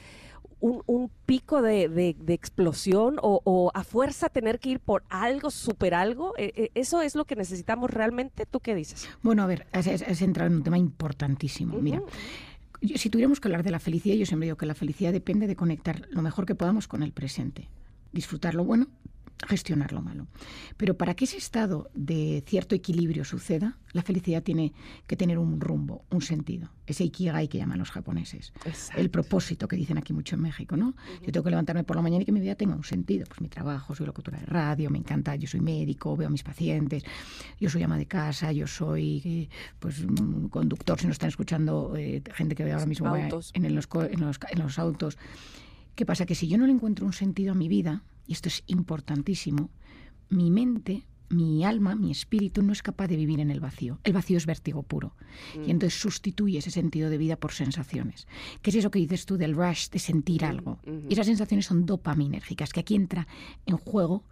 un, 0.61 0.83
un 0.87 1.11
pico 1.27 1.63
de, 1.63 1.89
de- 1.89 2.17
de 2.19 2.35
explosión 2.35 3.17
o, 3.23 3.41
o 3.45 3.71
a 3.75 3.85
fuerza 3.85 4.29
tener 4.29 4.59
que 4.59 4.71
ir 4.71 4.81
por 4.81 5.03
algo, 5.11 5.51
super 5.51 5.95
algo? 5.95 6.35
Eh, 6.37 6.53
eh, 6.57 6.71
¿Eso 6.75 7.01
es 7.03 7.15
lo 7.15 7.25
que 7.27 7.37
necesitamos 7.37 7.91
realmente? 7.91 8.45
¿Tú 8.47 8.61
qué 8.61 8.75
dices? 8.75 9.09
Bueno, 9.23 9.43
a 9.43 9.47
ver, 9.47 9.67
has, 9.73 9.87
has- 9.87 10.21
entrado 10.23 10.49
en 10.51 10.57
un 10.57 10.63
tema 10.63 10.77
importantísimo. 10.79 11.79
Mira, 11.79 11.99
Ujú. 12.01 12.09
yo- 12.09 12.15
si 12.83 13.11
tuviéramos 13.11 13.41
que 13.41 13.49
hablar 13.49 13.63
de 13.63 13.71
la 13.71 13.79
felicidad, 13.79 14.17
yo 14.17 14.27
siempre 14.27 14.47
digo 14.47 14.57
que 14.57 14.67
la 14.67 14.75
felicidad 14.75 15.13
depende 15.13 15.47
de 15.47 15.57
conectar 15.57 16.07
lo 16.11 16.23
mejor 16.23 16.47
que 16.47 16.55
podamos 16.55 16.89
con 16.89 17.03
el 17.03 17.13
presente. 17.13 17.69
Disfrutar 18.13 18.55
lo 18.55 18.65
bueno, 18.65 18.89
gestionar 19.47 19.93
lo 19.93 20.03
malo. 20.03 20.27
Pero 20.77 20.97
para 20.97 21.15
que 21.15 21.25
ese 21.25 21.37
estado 21.37 21.91
de 21.95 22.43
cierto 22.47 22.75
equilibrio 22.75 23.25
suceda, 23.25 23.79
la 23.93 24.03
felicidad 24.03 24.43
tiene 24.43 24.73
que 25.07 25.17
tener 25.17 25.39
un 25.39 25.61
rumbo, 25.61 26.05
un 26.11 26.23
sentido. 26.23 26.71
Ese 26.87 27.05
ikigai 27.05 27.49
que 27.49 27.59
llaman 27.59 27.79
los 27.79 27.91
japoneses. 27.91 28.53
Exacto. 28.65 29.01
El 29.01 29.11
propósito 29.11 29.69
que 29.69 29.77
dicen 29.77 29.99
aquí 29.99 30.13
mucho 30.13 30.37
en 30.37 30.43
México, 30.43 30.77
¿no? 30.77 30.95
Yo 31.23 31.33
tengo 31.33 31.45
que 31.45 31.51
levantarme 31.51 31.85
por 31.85 31.97
la 31.97 32.03
mañana 32.03 32.23
y 32.23 32.27
que 32.27 32.33
mi 32.33 32.41
vida 32.41 32.55
tenga 32.55 32.75
un 32.75 32.85
sentido. 32.85 33.27
Pues 33.27 33.41
mi 33.41 33.49
trabajo, 33.49 33.95
soy 33.95 34.07
locutora 34.07 34.39
de 34.39 34.47
radio, 34.47 34.91
me 34.91 34.99
encanta, 34.99 35.35
yo 35.37 35.49
soy 35.49 35.61
médico, 35.61 36.17
veo 36.17 36.29
a 36.29 36.31
mis 36.31 36.43
pacientes, 36.43 37.05
yo 37.59 37.71
soy 37.71 37.83
ama 37.83 37.97
de 37.97 38.07
casa, 38.07 38.53
yo 38.53 38.67
soy 38.67 39.23
eh, 39.25 39.49
pues 39.79 40.05
mm, 40.05 40.47
conductor, 40.47 40.99
si 40.99 41.07
nos 41.07 41.15
están 41.15 41.29
escuchando 41.29 41.95
eh, 41.97 42.23
gente 42.35 42.55
que 42.55 42.65
ve 42.65 42.73
ahora 42.73 42.87
mismo 42.87 43.09
Autos. 43.09 43.53
en, 43.55 43.75
los, 43.75 43.89
en, 43.95 44.21
los, 44.21 44.39
en 44.51 44.59
los 44.59 44.79
autos. 44.79 45.19
¿Qué 45.95 46.07
pasa? 46.07 46.27
Que 46.27 46.35
si 46.35 46.49
yo 46.49 46.59
no 46.59 46.67
le 46.67 46.73
encuentro 46.73 47.07
un 47.07 47.13
sentido 47.13 47.53
a 47.53 47.55
mi 47.55 47.69
vida, 47.69 48.05
y 48.27 48.33
esto 48.33 48.49
es 48.49 48.63
importantísimo, 48.67 49.71
mi 50.29 50.51
mente, 50.51 51.07
mi 51.31 51.65
alma, 51.65 51.95
mi 51.95 52.11
espíritu 52.11 52.63
no 52.63 52.73
es 52.73 52.83
capaz 52.83 53.07
de 53.07 53.17
vivir 53.17 53.41
en 53.41 53.51
el 53.51 53.61
vacío. 53.61 54.01
El 54.03 54.13
vacío 54.13 54.37
es 54.37 54.47
vértigo 54.47 54.83
puro. 54.83 55.15
Y 55.65 55.71
entonces 55.71 56.01
sustituye 56.01 56.59
ese 56.59 56.71
sentido 56.71 57.09
de 57.09 57.19
vida 57.19 57.37
por 57.37 57.53
sensaciones. 57.53 58.27
¿Qué 58.63 58.71
es 58.71 58.77
eso 58.77 58.91
que 58.91 58.99
dices 58.99 59.27
tú 59.27 59.37
del 59.37 59.55
rush, 59.55 59.91
de 59.91 60.01
sentir 60.01 60.45
algo? 60.45 60.81
Y 61.09 61.13
esas 61.13 61.27
sensaciones 61.27 61.67
son 61.67 61.87
dopaminérgicas, 61.87 62.73
que 62.73 62.81
aquí 62.81 62.97
entra 62.97 63.29
en 63.67 63.77
juego 63.77 64.25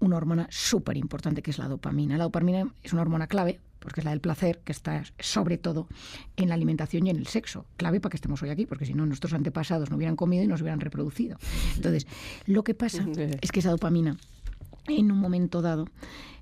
una 0.00 0.16
hormona 0.16 0.48
súper 0.50 0.96
importante 0.96 1.42
que 1.42 1.52
es 1.52 1.58
la 1.58 1.68
dopamina. 1.68 2.18
La 2.18 2.24
dopamina 2.24 2.74
es 2.82 2.92
una 2.92 3.02
hormona 3.02 3.28
clave, 3.28 3.60
porque 3.80 4.00
es 4.00 4.04
la 4.04 4.10
del 4.10 4.20
placer, 4.20 4.60
que 4.64 4.72
está 4.72 5.02
sobre 5.18 5.58
todo 5.58 5.88
en 6.36 6.48
la 6.48 6.54
alimentación 6.54 7.06
y 7.06 7.10
en 7.10 7.16
el 7.16 7.26
sexo. 7.26 7.66
Clave 7.76 8.00
para 8.00 8.10
que 8.10 8.16
estemos 8.16 8.42
hoy 8.42 8.50
aquí, 8.50 8.66
porque 8.66 8.86
si 8.86 8.94
no 8.94 9.06
nuestros 9.06 9.32
antepasados 9.32 9.90
no 9.90 9.96
hubieran 9.96 10.16
comido 10.16 10.44
y 10.44 10.46
nos 10.46 10.60
hubieran 10.60 10.80
reproducido. 10.80 11.38
Entonces, 11.76 12.06
lo 12.46 12.62
que 12.62 12.74
pasa 12.74 13.06
es 13.40 13.50
que 13.50 13.60
esa 13.60 13.70
dopamina, 13.70 14.16
en 14.86 15.10
un 15.10 15.18
momento 15.18 15.62
dado, 15.62 15.86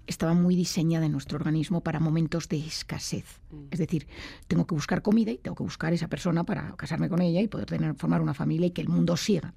estaba 0.06 0.34
muy 0.34 0.56
diseñada 0.56 1.06
en 1.06 1.12
nuestro 1.12 1.36
organismo 1.36 1.82
para 1.82 2.00
momentos 2.00 2.48
de 2.48 2.58
escasez. 2.58 3.40
Es 3.70 3.78
decir, 3.78 4.08
tengo 4.48 4.66
que 4.66 4.74
buscar 4.74 5.02
comida 5.02 5.30
y 5.30 5.38
tengo 5.38 5.54
que 5.54 5.62
buscar 5.62 5.92
esa 5.92 6.08
persona 6.08 6.44
para 6.44 6.74
casarme 6.76 7.08
con 7.08 7.20
ella 7.20 7.40
y 7.40 7.48
poder 7.48 7.66
tener, 7.66 7.94
formar 7.94 8.22
una 8.22 8.34
familia 8.34 8.66
y 8.66 8.70
que 8.70 8.80
el 8.80 8.88
mundo 8.88 9.16
siga. 9.16 9.54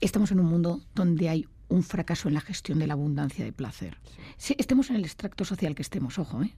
Estamos 0.00 0.32
en 0.32 0.40
un 0.40 0.46
mundo 0.46 0.80
donde 0.94 1.28
hay 1.28 1.46
un 1.72 1.82
fracaso 1.82 2.28
en 2.28 2.34
la 2.34 2.40
gestión 2.40 2.78
de 2.78 2.86
la 2.86 2.92
abundancia 2.94 3.44
de 3.44 3.52
placer. 3.52 3.98
Sí, 4.36 4.54
estemos 4.58 4.90
en 4.90 4.96
el 4.96 5.04
extracto 5.04 5.44
social 5.44 5.74
que 5.74 5.82
estemos, 5.82 6.18
ojo, 6.18 6.42
¿eh? 6.42 6.54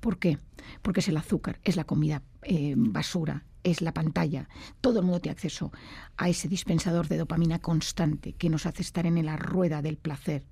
¿Por 0.00 0.18
qué? 0.18 0.38
Porque 0.82 1.00
es 1.00 1.08
el 1.08 1.16
azúcar, 1.16 1.58
es 1.64 1.76
la 1.76 1.84
comida 1.84 2.22
eh, 2.42 2.74
basura, 2.76 3.44
es 3.64 3.80
la 3.80 3.92
pantalla. 3.92 4.48
Todo 4.80 5.00
el 5.00 5.06
mundo 5.06 5.20
tiene 5.20 5.32
acceso 5.32 5.72
a 6.16 6.28
ese 6.28 6.48
dispensador 6.48 7.08
de 7.08 7.16
dopamina 7.16 7.60
constante 7.60 8.34
que 8.34 8.50
nos 8.50 8.66
hace 8.66 8.82
estar 8.82 9.06
en 9.06 9.24
la 9.24 9.36
rueda 9.36 9.80
del 9.82 9.96
placer. 9.96 10.44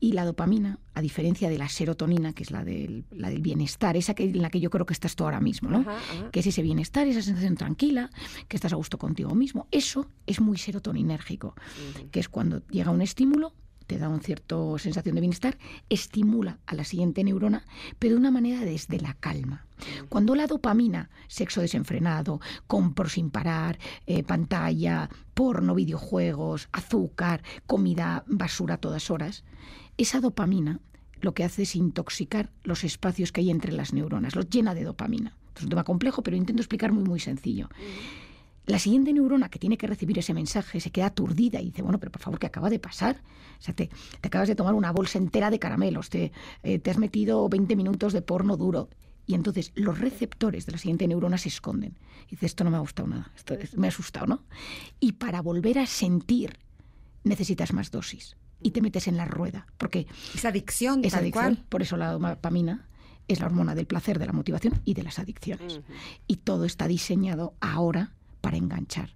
Y 0.00 0.12
la 0.12 0.24
dopamina, 0.24 0.78
a 0.94 1.00
diferencia 1.00 1.48
de 1.48 1.58
la 1.58 1.68
serotonina, 1.68 2.32
que 2.32 2.44
es 2.44 2.50
la 2.50 2.64
del, 2.64 3.04
la 3.10 3.30
del 3.30 3.42
bienestar, 3.42 3.96
esa 3.96 4.14
que, 4.14 4.24
en 4.24 4.42
la 4.42 4.50
que 4.50 4.60
yo 4.60 4.70
creo 4.70 4.86
que 4.86 4.92
estás 4.92 5.16
tú 5.16 5.24
ahora 5.24 5.40
mismo, 5.40 5.70
¿no? 5.70 5.80
Ajá, 5.80 5.96
ajá. 5.96 6.30
que 6.30 6.40
es 6.40 6.46
ese 6.46 6.62
bienestar, 6.62 7.06
esa 7.08 7.22
sensación 7.22 7.56
tranquila, 7.56 8.10
que 8.46 8.56
estás 8.56 8.72
a 8.72 8.76
gusto 8.76 8.98
contigo 8.98 9.34
mismo. 9.34 9.66
Eso 9.70 10.06
es 10.26 10.40
muy 10.40 10.56
serotoninérgico, 10.56 11.54
que 12.10 12.20
es 12.20 12.28
cuando 12.28 12.64
llega 12.68 12.90
un 12.90 13.02
estímulo, 13.02 13.52
te 13.88 13.98
da 13.98 14.08
una 14.08 14.20
cierta 14.20 14.54
sensación 14.76 15.14
de 15.14 15.22
bienestar, 15.22 15.58
estimula 15.88 16.58
a 16.66 16.74
la 16.74 16.84
siguiente 16.84 17.24
neurona, 17.24 17.64
pero 17.98 18.14
de 18.14 18.20
una 18.20 18.30
manera 18.30 18.60
desde 18.60 19.00
la 19.00 19.14
calma. 19.14 19.64
Cuando 20.10 20.34
la 20.34 20.46
dopamina, 20.46 21.08
sexo 21.26 21.62
desenfrenado, 21.62 22.40
compro 22.66 23.08
sin 23.08 23.30
parar, 23.30 23.78
eh, 24.06 24.22
pantalla, 24.22 25.08
porno, 25.32 25.74
videojuegos, 25.74 26.68
azúcar, 26.70 27.42
comida 27.66 28.24
basura 28.26 28.74
a 28.74 28.78
todas 28.78 29.10
horas, 29.10 29.44
esa 29.98 30.20
dopamina 30.20 30.80
lo 31.20 31.34
que 31.34 31.44
hace 31.44 31.62
es 31.62 31.74
intoxicar 31.76 32.50
los 32.62 32.84
espacios 32.84 33.32
que 33.32 33.40
hay 33.40 33.50
entre 33.50 33.72
las 33.72 33.92
neuronas, 33.92 34.34
los 34.36 34.48
llena 34.48 34.74
de 34.74 34.84
dopamina. 34.84 35.36
Es 35.56 35.62
un 35.64 35.68
tema 35.68 35.82
complejo, 35.84 36.22
pero 36.22 36.36
intento 36.36 36.62
explicar 36.62 36.92
muy, 36.92 37.02
muy 37.04 37.18
sencillo. 37.20 37.68
La 38.66 38.78
siguiente 38.78 39.12
neurona 39.12 39.48
que 39.48 39.58
tiene 39.58 39.76
que 39.78 39.86
recibir 39.86 40.18
ese 40.18 40.34
mensaje 40.34 40.78
se 40.78 40.90
queda 40.90 41.06
aturdida 41.06 41.60
y 41.60 41.66
dice, 41.66 41.82
bueno, 41.82 41.98
pero 41.98 42.12
por 42.12 42.20
favor, 42.20 42.38
¿qué 42.38 42.46
acaba 42.46 42.68
de 42.70 42.78
pasar? 42.78 43.22
O 43.58 43.62
sea, 43.62 43.74
te, 43.74 43.88
te 44.20 44.28
acabas 44.28 44.46
de 44.46 44.54
tomar 44.54 44.74
una 44.74 44.92
bolsa 44.92 45.18
entera 45.18 45.50
de 45.50 45.58
caramelos, 45.58 46.10
te, 46.10 46.32
eh, 46.62 46.78
te 46.78 46.90
has 46.90 46.98
metido 46.98 47.48
20 47.48 47.74
minutos 47.76 48.12
de 48.12 48.22
porno 48.22 48.56
duro. 48.56 48.88
Y 49.26 49.34
entonces 49.34 49.72
los 49.74 49.98
receptores 49.98 50.66
de 50.66 50.72
la 50.72 50.78
siguiente 50.78 51.08
neurona 51.08 51.38
se 51.38 51.48
esconden. 51.48 51.98
Y 52.28 52.32
dice, 52.32 52.46
esto 52.46 52.62
no 52.62 52.70
me 52.70 52.76
ha 52.76 52.80
gustado 52.80 53.08
nada, 53.08 53.32
esto 53.34 53.54
es- 53.54 53.76
me 53.76 53.86
ha 53.86 53.90
asustado, 53.90 54.26
¿no? 54.26 54.42
Y 55.00 55.12
para 55.12 55.40
volver 55.42 55.78
a 55.78 55.86
sentir 55.86 56.58
necesitas 57.24 57.72
más 57.72 57.90
dosis. 57.90 58.36
Y 58.60 58.72
te 58.72 58.82
metes 58.82 59.06
en 59.08 59.16
la 59.16 59.24
rueda, 59.24 59.66
porque 59.76 60.06
Esa 60.34 60.48
adicción, 60.48 61.02
tal 61.02 61.20
adicción, 61.20 61.54
cual. 61.54 61.64
por 61.68 61.82
eso 61.82 61.96
la 61.96 62.12
dopamina 62.12 62.88
es 63.28 63.40
la 63.40 63.46
hormona 63.46 63.74
del 63.74 63.86
placer, 63.86 64.18
de 64.18 64.26
la 64.26 64.32
motivación 64.32 64.80
y 64.84 64.94
de 64.94 65.02
las 65.02 65.18
adicciones. 65.18 65.80
Y 66.26 66.36
todo 66.36 66.64
está 66.64 66.88
diseñado 66.88 67.54
ahora 67.60 68.12
para 68.40 68.56
enganchar. 68.56 69.14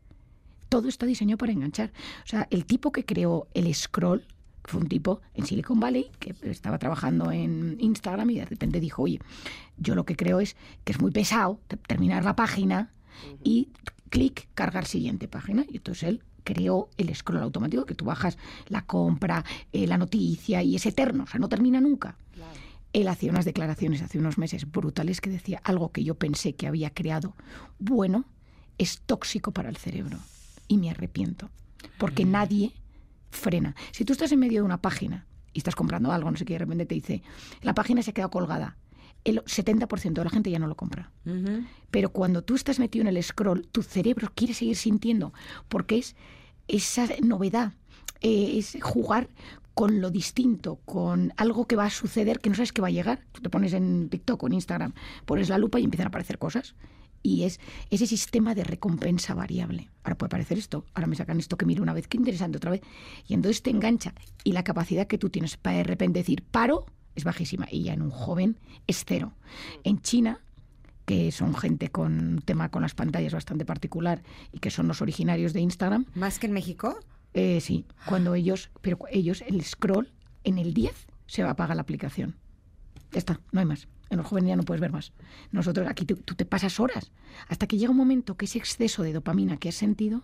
Todo 0.69 0.89
está 0.89 1.07
diseñado 1.07 1.39
para 1.39 1.53
enganchar. 1.53 1.93
O 2.25 2.29
sea, 2.29 2.47
el 2.51 2.67
tipo 2.67 2.93
que 2.93 3.05
creó 3.05 3.49
el 3.55 3.75
scroll, 3.75 4.25
fue 4.65 4.81
un 4.81 4.89
tipo 4.89 5.21
en 5.35 5.45
Silicon 5.47 5.81
Valley 5.81 6.11
que 6.21 6.37
estaba 6.43 6.79
trabajando 6.79 7.33
en 7.33 7.77
Instagram 7.81 8.31
y 8.31 8.37
de 8.37 8.45
repente 8.45 8.81
dijo, 8.81 9.03
oye, 9.03 9.19
yo 9.77 9.95
lo 9.95 10.05
que 10.05 10.15
creo 10.15 10.41
es 10.41 10.57
que 10.85 10.93
es 10.93 11.01
muy 11.01 11.11
pesado 11.11 11.59
terminar 11.89 12.25
la 12.25 12.37
página 12.37 12.93
y 13.43 13.71
clic, 14.09 14.49
cargar 14.55 14.87
siguiente 14.87 15.27
página. 15.27 15.65
Y 15.69 15.79
entonces 15.79 16.05
él 16.05 16.23
creó 16.45 16.89
el 16.97 17.15
scroll 17.15 17.43
automático, 17.43 17.87
que 17.87 17.95
tú 17.95 18.05
bajas 18.05 18.39
la 18.69 18.83
compra, 18.83 19.45
eh, 19.73 19.87
la 19.87 19.99
noticia 19.99 20.63
y 20.63 20.77
es 20.77 20.87
eterno, 20.87 21.25
o 21.25 21.27
sea, 21.27 21.41
no 21.41 21.49
termina 21.49 21.81
nunca. 21.81 22.17
Él 22.93 23.09
hacía 23.09 23.31
unas 23.31 23.47
declaraciones 23.47 24.03
hace 24.03 24.19
unos 24.19 24.37
meses 24.37 24.71
brutales 24.71 25.21
que 25.21 25.31
decía 25.31 25.61
algo 25.65 25.93
que 25.93 26.05
yo 26.05 26.15
pensé 26.15 26.55
que 26.55 26.67
había 26.67 26.91
creado 26.91 27.35
bueno 27.79 28.27
es 28.77 29.01
tóxico 29.01 29.53
para 29.53 29.71
el 29.71 29.77
cerebro 29.77 30.19
y 30.69 30.77
me 30.77 30.91
arrepiento, 30.91 31.51
porque 31.99 32.25
nadie 32.25 32.73
frena. 33.31 33.75
Si 33.93 34.05
tú 34.05 34.13
estás 34.13 34.33
en 34.33 34.41
medio 34.41 34.61
de 34.61 34.67
una 34.67 34.81
página 34.81 35.27
y 35.53 35.59
estás 35.59 35.75
comprando 35.75 36.13
algo, 36.13 36.31
no 36.31 36.37
sé 36.37 36.45
qué, 36.45 36.55
de 36.55 36.61
repente 36.61 36.87
te 36.87 36.95
dice, 36.95 37.23
la 37.63 37.75
página 37.75 38.03
se 38.03 38.11
ha 38.11 38.15
quedado 38.15 38.31
colgada, 38.31 38.77
el 39.25 39.43
70% 39.45 40.13
de 40.13 40.25
la 40.25 40.31
gente 40.31 40.51
ya 40.51 40.59
no 40.59 40.67
lo 40.67 40.77
compra. 40.77 41.11
Pero 41.91 42.11
cuando 42.11 42.43
tú 42.43 42.55
estás 42.55 42.79
metido 42.79 43.03
en 43.03 43.15
el 43.15 43.23
scroll, 43.23 43.67
tu 43.69 43.83
cerebro 43.83 44.31
quiere 44.35 44.55
seguir 44.55 44.77
sintiendo, 44.77 45.33
porque 45.69 45.99
es 45.99 46.17
esa 46.69 47.07
novedad, 47.23 47.73
eh, 48.21 48.59
es 48.59 48.79
jugar 48.81 49.29
con 49.75 50.01
lo 50.01 50.11
distinto, 50.11 50.77
con 50.85 51.33
algo 51.37 51.67
que 51.67 51.77
va 51.77 51.87
a 51.87 51.91
suceder 51.91 52.41
que 52.41 52.51
no 52.51 52.57
sabes 52.57 52.73
que 52.73 52.83
va 52.83 52.89
a 52.89 52.93
llegar. 52.93 53.25
Tú 53.33 53.41
te 53.41 53.51
pones 53.51 53.73
en 53.73 54.09
TikTok 54.09 54.43
o 54.43 54.47
en 54.47 54.55
Instagram, 54.55 54.93
pones 55.25 55.49
la 55.49 55.59
lupa 55.59 55.81
y 55.81 55.85
empiezan 55.85 56.07
a 56.07 56.09
aparecer 56.09 56.39
cosas. 56.39 56.75
Y 57.23 57.45
es 57.45 57.61
ese 57.91 58.07
sistema 58.07 58.55
de 58.55 58.65
recompensa 58.65 59.35
variable. 59.35 59.89
Ahora 60.03 60.19
puede 60.19 60.27
aparecer 60.27 60.59
esto, 60.59 60.85
ahora 60.95 61.07
me 61.07 61.15
sacan 61.15 61.39
esto 61.39 61.57
que 61.57 61.67
miro 61.67 61.83
una 61.83 61.95
vez, 61.95 62.09
qué 62.09 62.19
interesante 62.19 62.57
otra 62.57 62.73
vez. 62.73 62.81
Y 63.29 63.35
entonces 63.35 63.63
te 63.63 63.71
engancha. 63.71 64.13
Y 64.43 64.53
la 64.53 64.65
capacidad 64.65 65.07
que 65.07 65.19
tú 65.19 65.31
tienes 65.31 65.57
para 65.57 65.79
de 65.79 65.85
repente 65.85 66.19
decir, 66.19 66.43
paro, 66.43 66.87
es 67.15 67.25
bajísima. 67.25 67.67
Y 67.71 67.85
ya 67.85 67.95
en 67.95 68.03
un 68.03 68.11
joven 68.11 68.59
es 68.87 69.05
cero. 69.07 69.33
En 69.85 70.01
China, 70.01 70.41
que 71.05 71.33
son 71.33 71.55
gente 71.55 71.91
con 71.91 72.35
un 72.35 72.43
tema 72.43 72.71
con 72.71 72.83
las 72.83 72.95
pantallas 72.95 73.33
bastante 73.33 73.65
particular 73.65 74.23
y 74.53 74.59
que 74.59 74.71
son 74.71 74.89
los 74.89 75.03
originarios 75.03 75.53
de 75.53 75.61
Instagram. 75.61 76.07
¿Más 76.15 76.39
que 76.39 76.47
en 76.47 76.53
México? 76.53 76.99
Eh, 77.35 77.61
sí, 77.61 77.87
cuando 78.07 78.35
ellos, 78.35 78.71
pero 78.81 78.99
ellos, 79.11 79.43
el 79.47 79.63
scroll, 79.65 80.13
en 80.45 80.59
el 80.59 80.75
10 80.75 81.07
se 81.27 81.43
apaga 81.43 81.75
la 81.75 81.83
aplicación. 81.83 82.37
Ya 83.11 83.19
está, 83.19 83.41
no 83.53 83.61
hay 83.61 83.67
más. 83.67 83.89
En 84.13 84.19
los 84.19 84.27
jóvenes 84.27 84.51
ya 84.51 84.57
no 84.57 84.63
puedes 84.63 84.83
ver 84.83 84.93
más. 84.93 85.13
Nosotros 85.53 85.89
aquí 85.89 86.05
tú, 86.05 86.17
te 86.17 86.45
pasas 86.45 86.79
horas 86.81 87.11
hasta 87.49 87.67
que 87.67 87.79
llega 87.79 87.93
un 87.93 87.97
momento 87.97 88.37
que 88.37 88.45
ese 88.45 88.59
exceso 88.59 89.03
de 89.03 89.15
dopamina 89.15 89.57
que 89.57 89.71
has 89.71 89.75
sentido 89.75 90.21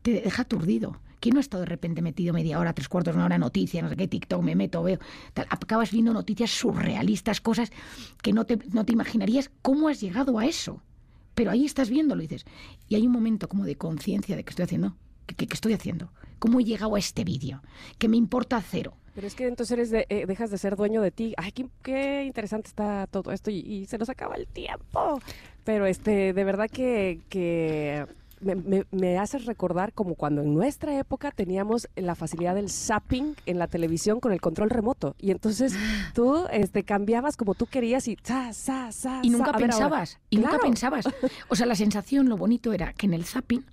te 0.00 0.22
deja 0.22 0.42
aturdido. 0.42 0.96
¿Quién 1.20 1.34
no 1.34 1.40
ha 1.40 1.42
estado 1.42 1.62
de 1.64 1.68
repente 1.68 2.00
metido 2.00 2.32
media 2.32 2.58
hora, 2.58 2.72
tres 2.72 2.88
cuartos 2.88 3.14
una 3.14 3.26
hora 3.26 3.36
noticias, 3.36 3.82
no 3.82 3.90
sé 3.90 3.96
qué, 3.96 4.08
TikTok, 4.08 4.42
me 4.42 4.54
meto, 4.54 4.82
veo? 4.82 4.98
acabas 5.34 5.90
viendo 5.90 6.14
noticias 6.14 6.50
surrealistas, 6.50 7.42
cosas 7.42 7.70
que 8.22 8.32
no 8.32 8.46
te, 8.46 8.58
no 8.72 8.86
te 8.86 8.94
imaginarías 8.94 9.50
cómo 9.60 9.88
has 9.88 10.00
llegado 10.00 10.38
a 10.38 10.46
eso. 10.46 10.82
Pero 11.34 11.50
ahí 11.50 11.66
estás 11.66 11.90
viéndolo 11.90 12.22
dices, 12.22 12.46
y 12.88 12.94
hay 12.94 13.06
un 13.06 13.12
momento 13.12 13.48
como 13.50 13.66
de 13.66 13.76
conciencia 13.76 14.34
de 14.34 14.44
que 14.44 14.50
estoy 14.50 14.62
haciendo, 14.62 14.96
¿qué, 15.26 15.46
estoy 15.52 15.74
haciendo? 15.74 16.10
¿Cómo 16.38 16.60
he 16.60 16.64
llegado 16.64 16.94
a 16.94 16.98
este 16.98 17.22
vídeo? 17.22 17.62
Que 17.98 18.08
me 18.08 18.16
importa 18.16 18.62
cero. 18.62 18.96
Pero 19.16 19.28
es 19.28 19.34
que 19.34 19.46
entonces 19.46 19.72
eres 19.72 19.90
de, 19.90 20.06
eh, 20.10 20.26
dejas 20.26 20.50
de 20.50 20.58
ser 20.58 20.76
dueño 20.76 21.00
de 21.00 21.10
ti. 21.10 21.32
Ay, 21.38 21.50
qué, 21.82 22.24
interesante 22.24 22.68
está 22.68 23.06
todo 23.06 23.32
esto 23.32 23.50
y, 23.50 23.60
y, 23.60 23.86
se 23.86 23.96
nos 23.96 24.10
acaba 24.10 24.36
el 24.36 24.46
tiempo. 24.46 25.18
Pero 25.64 25.86
este, 25.86 26.34
de 26.34 26.44
verdad 26.44 26.68
que, 26.70 27.20
que 27.30 28.04
me, 28.40 28.84
me, 28.90 29.18
haces 29.18 29.46
recordar 29.46 29.92
como 29.92 30.14
cuando 30.14 30.42
en 30.42 30.54
nuestra 30.54 30.98
época 30.98 31.30
teníamos 31.30 31.88
la 31.96 32.14
facilidad 32.14 32.54
del 32.54 32.70
zapping 32.70 33.34
en 33.46 33.58
la 33.58 33.66
televisión 33.66 34.20
con 34.20 34.32
el 34.32 34.40
control 34.40 34.70
remoto. 34.70 35.14
Y 35.18 35.30
entonces 35.30 35.74
tú 36.14 36.46
este, 36.50 36.84
cambiabas 36.84 37.36
como 37.36 37.54
tú 37.54 37.66
querías 37.66 38.08
y 38.08 38.16
sa, 38.22 38.52
sa, 38.52 38.92
sa, 38.92 39.20
Y 39.22 39.30
nunca 39.30 39.52
pensabas, 39.52 40.18
y 40.30 40.38
nunca 40.38 40.58
pensabas. 40.58 41.06
O 41.48 41.56
sea, 41.56 41.66
la 41.66 41.74
sensación, 41.74 42.28
lo 42.28 42.36
bonito 42.36 42.72
era 42.72 42.92
que 42.92 43.06
en 43.06 43.14
el 43.14 43.24
zapping 43.24 43.64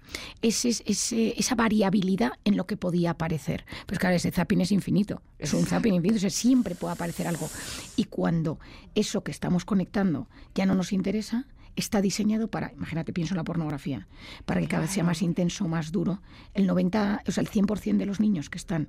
es, 0.41 0.65
esa 0.65 1.55
variabilidad 1.55 2.33
en 2.45 2.57
lo 2.57 2.65
que 2.65 2.77
podía 2.77 3.11
aparecer. 3.11 3.65
Pero 3.85 3.99
claro, 3.99 4.15
ese 4.15 4.31
zapping 4.31 4.61
es 4.61 4.71
infinito. 4.71 5.21
Es 5.39 5.53
un 5.53 5.65
zapping 5.65 5.93
infinito, 5.93 6.17
o 6.17 6.21
sea, 6.21 6.29
siempre 6.29 6.75
puede 6.75 6.93
aparecer 6.93 7.27
algo. 7.27 7.49
Y 7.95 8.05
cuando 8.05 8.59
eso 8.95 9.23
que 9.23 9.31
estamos 9.31 9.65
conectando 9.65 10.27
ya 10.55 10.65
no 10.65 10.75
nos 10.75 10.93
interesa, 10.93 11.45
está 11.75 12.01
diseñado 12.01 12.49
para, 12.49 12.71
imagínate, 12.73 13.13
pienso 13.13 13.33
en 13.33 13.37
la 13.37 13.43
pornografía, 13.43 14.07
para 14.45 14.61
que 14.61 14.67
cada 14.67 14.81
vez 14.81 14.91
sea 14.91 15.03
más 15.03 15.21
intenso, 15.21 15.67
más 15.67 15.91
duro. 15.91 16.21
El 16.53 16.67
90, 16.67 17.23
o 17.27 17.31
sea, 17.31 17.41
el 17.41 17.49
100% 17.49 17.97
de 17.97 18.05
los 18.05 18.19
niños 18.19 18.49
que 18.49 18.57
están 18.57 18.87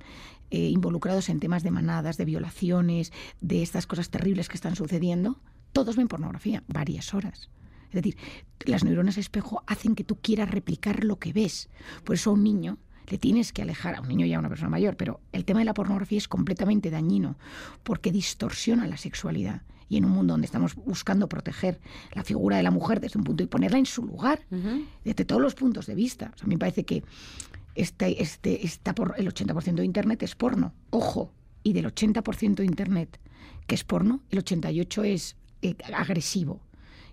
eh, 0.51 0.69
involucrados 0.69 1.29
en 1.29 1.39
temas 1.39 1.63
de 1.63 1.71
manadas, 1.71 2.17
de 2.17 2.25
violaciones, 2.25 3.11
de 3.41 3.63
estas 3.63 3.87
cosas 3.87 4.09
terribles 4.09 4.49
que 4.49 4.55
están 4.55 4.75
sucediendo, 4.75 5.39
todos 5.73 5.95
ven 5.95 6.07
pornografía 6.07 6.63
varias 6.67 7.13
horas. 7.13 7.49
Es 7.89 8.03
decir, 8.03 8.17
las 8.65 8.83
neuronas 8.83 9.17
espejo 9.17 9.63
hacen 9.67 9.95
que 9.95 10.03
tú 10.03 10.17
quieras 10.21 10.51
replicar 10.51 11.03
lo 11.03 11.17
que 11.17 11.33
ves. 11.33 11.69
Por 12.03 12.15
eso 12.15 12.29
a 12.29 12.33
un 12.33 12.43
niño 12.43 12.77
le 13.07 13.17
tienes 13.17 13.53
que 13.53 13.61
alejar, 13.61 13.95
a 13.95 14.01
un 14.01 14.07
niño 14.07 14.25
y 14.25 14.33
a 14.33 14.39
una 14.39 14.49
persona 14.49 14.69
mayor, 14.69 14.97
pero 14.97 15.19
el 15.31 15.45
tema 15.45 15.59
de 15.59 15.65
la 15.65 15.73
pornografía 15.73 16.17
es 16.17 16.27
completamente 16.27 16.89
dañino 16.89 17.37
porque 17.83 18.11
distorsiona 18.11 18.87
la 18.87 18.97
sexualidad 18.97 19.61
y 19.87 19.97
en 19.97 20.05
un 20.05 20.11
mundo 20.11 20.33
donde 20.33 20.45
estamos 20.45 20.75
buscando 20.75 21.29
proteger 21.29 21.79
la 22.13 22.23
figura 22.23 22.57
de 22.57 22.63
la 22.63 22.71
mujer 22.71 22.99
desde 22.99 23.19
un 23.19 23.23
punto 23.23 23.43
y 23.43 23.47
ponerla 23.47 23.77
en 23.77 23.85
su 23.85 24.03
lugar, 24.03 24.41
desde 25.03 25.25
todos 25.25 25.41
los 25.41 25.53
puntos 25.53 25.85
de 25.85 25.95
vista. 25.95 26.33
a 26.41 26.45
mí 26.45 26.55
me 26.55 26.59
parece 26.59 26.85
que 26.85 27.03
este, 27.75 28.21
este, 28.21 28.65
está 28.65 28.95
por 28.95 29.13
el 29.17 29.27
80% 29.27 29.75
de 29.75 29.85
Internet 29.85 30.23
es 30.23 30.33
porno. 30.33 30.73
Ojo, 30.89 31.31
y 31.61 31.73
del 31.73 31.85
80% 31.93 32.55
de 32.55 32.65
Internet 32.65 33.19
que 33.67 33.75
es 33.75 33.83
porno, 33.83 34.21
el 34.29 34.43
88% 34.43 35.05
es 35.05 35.35
eh, 35.61 35.75
agresivo. 35.93 36.61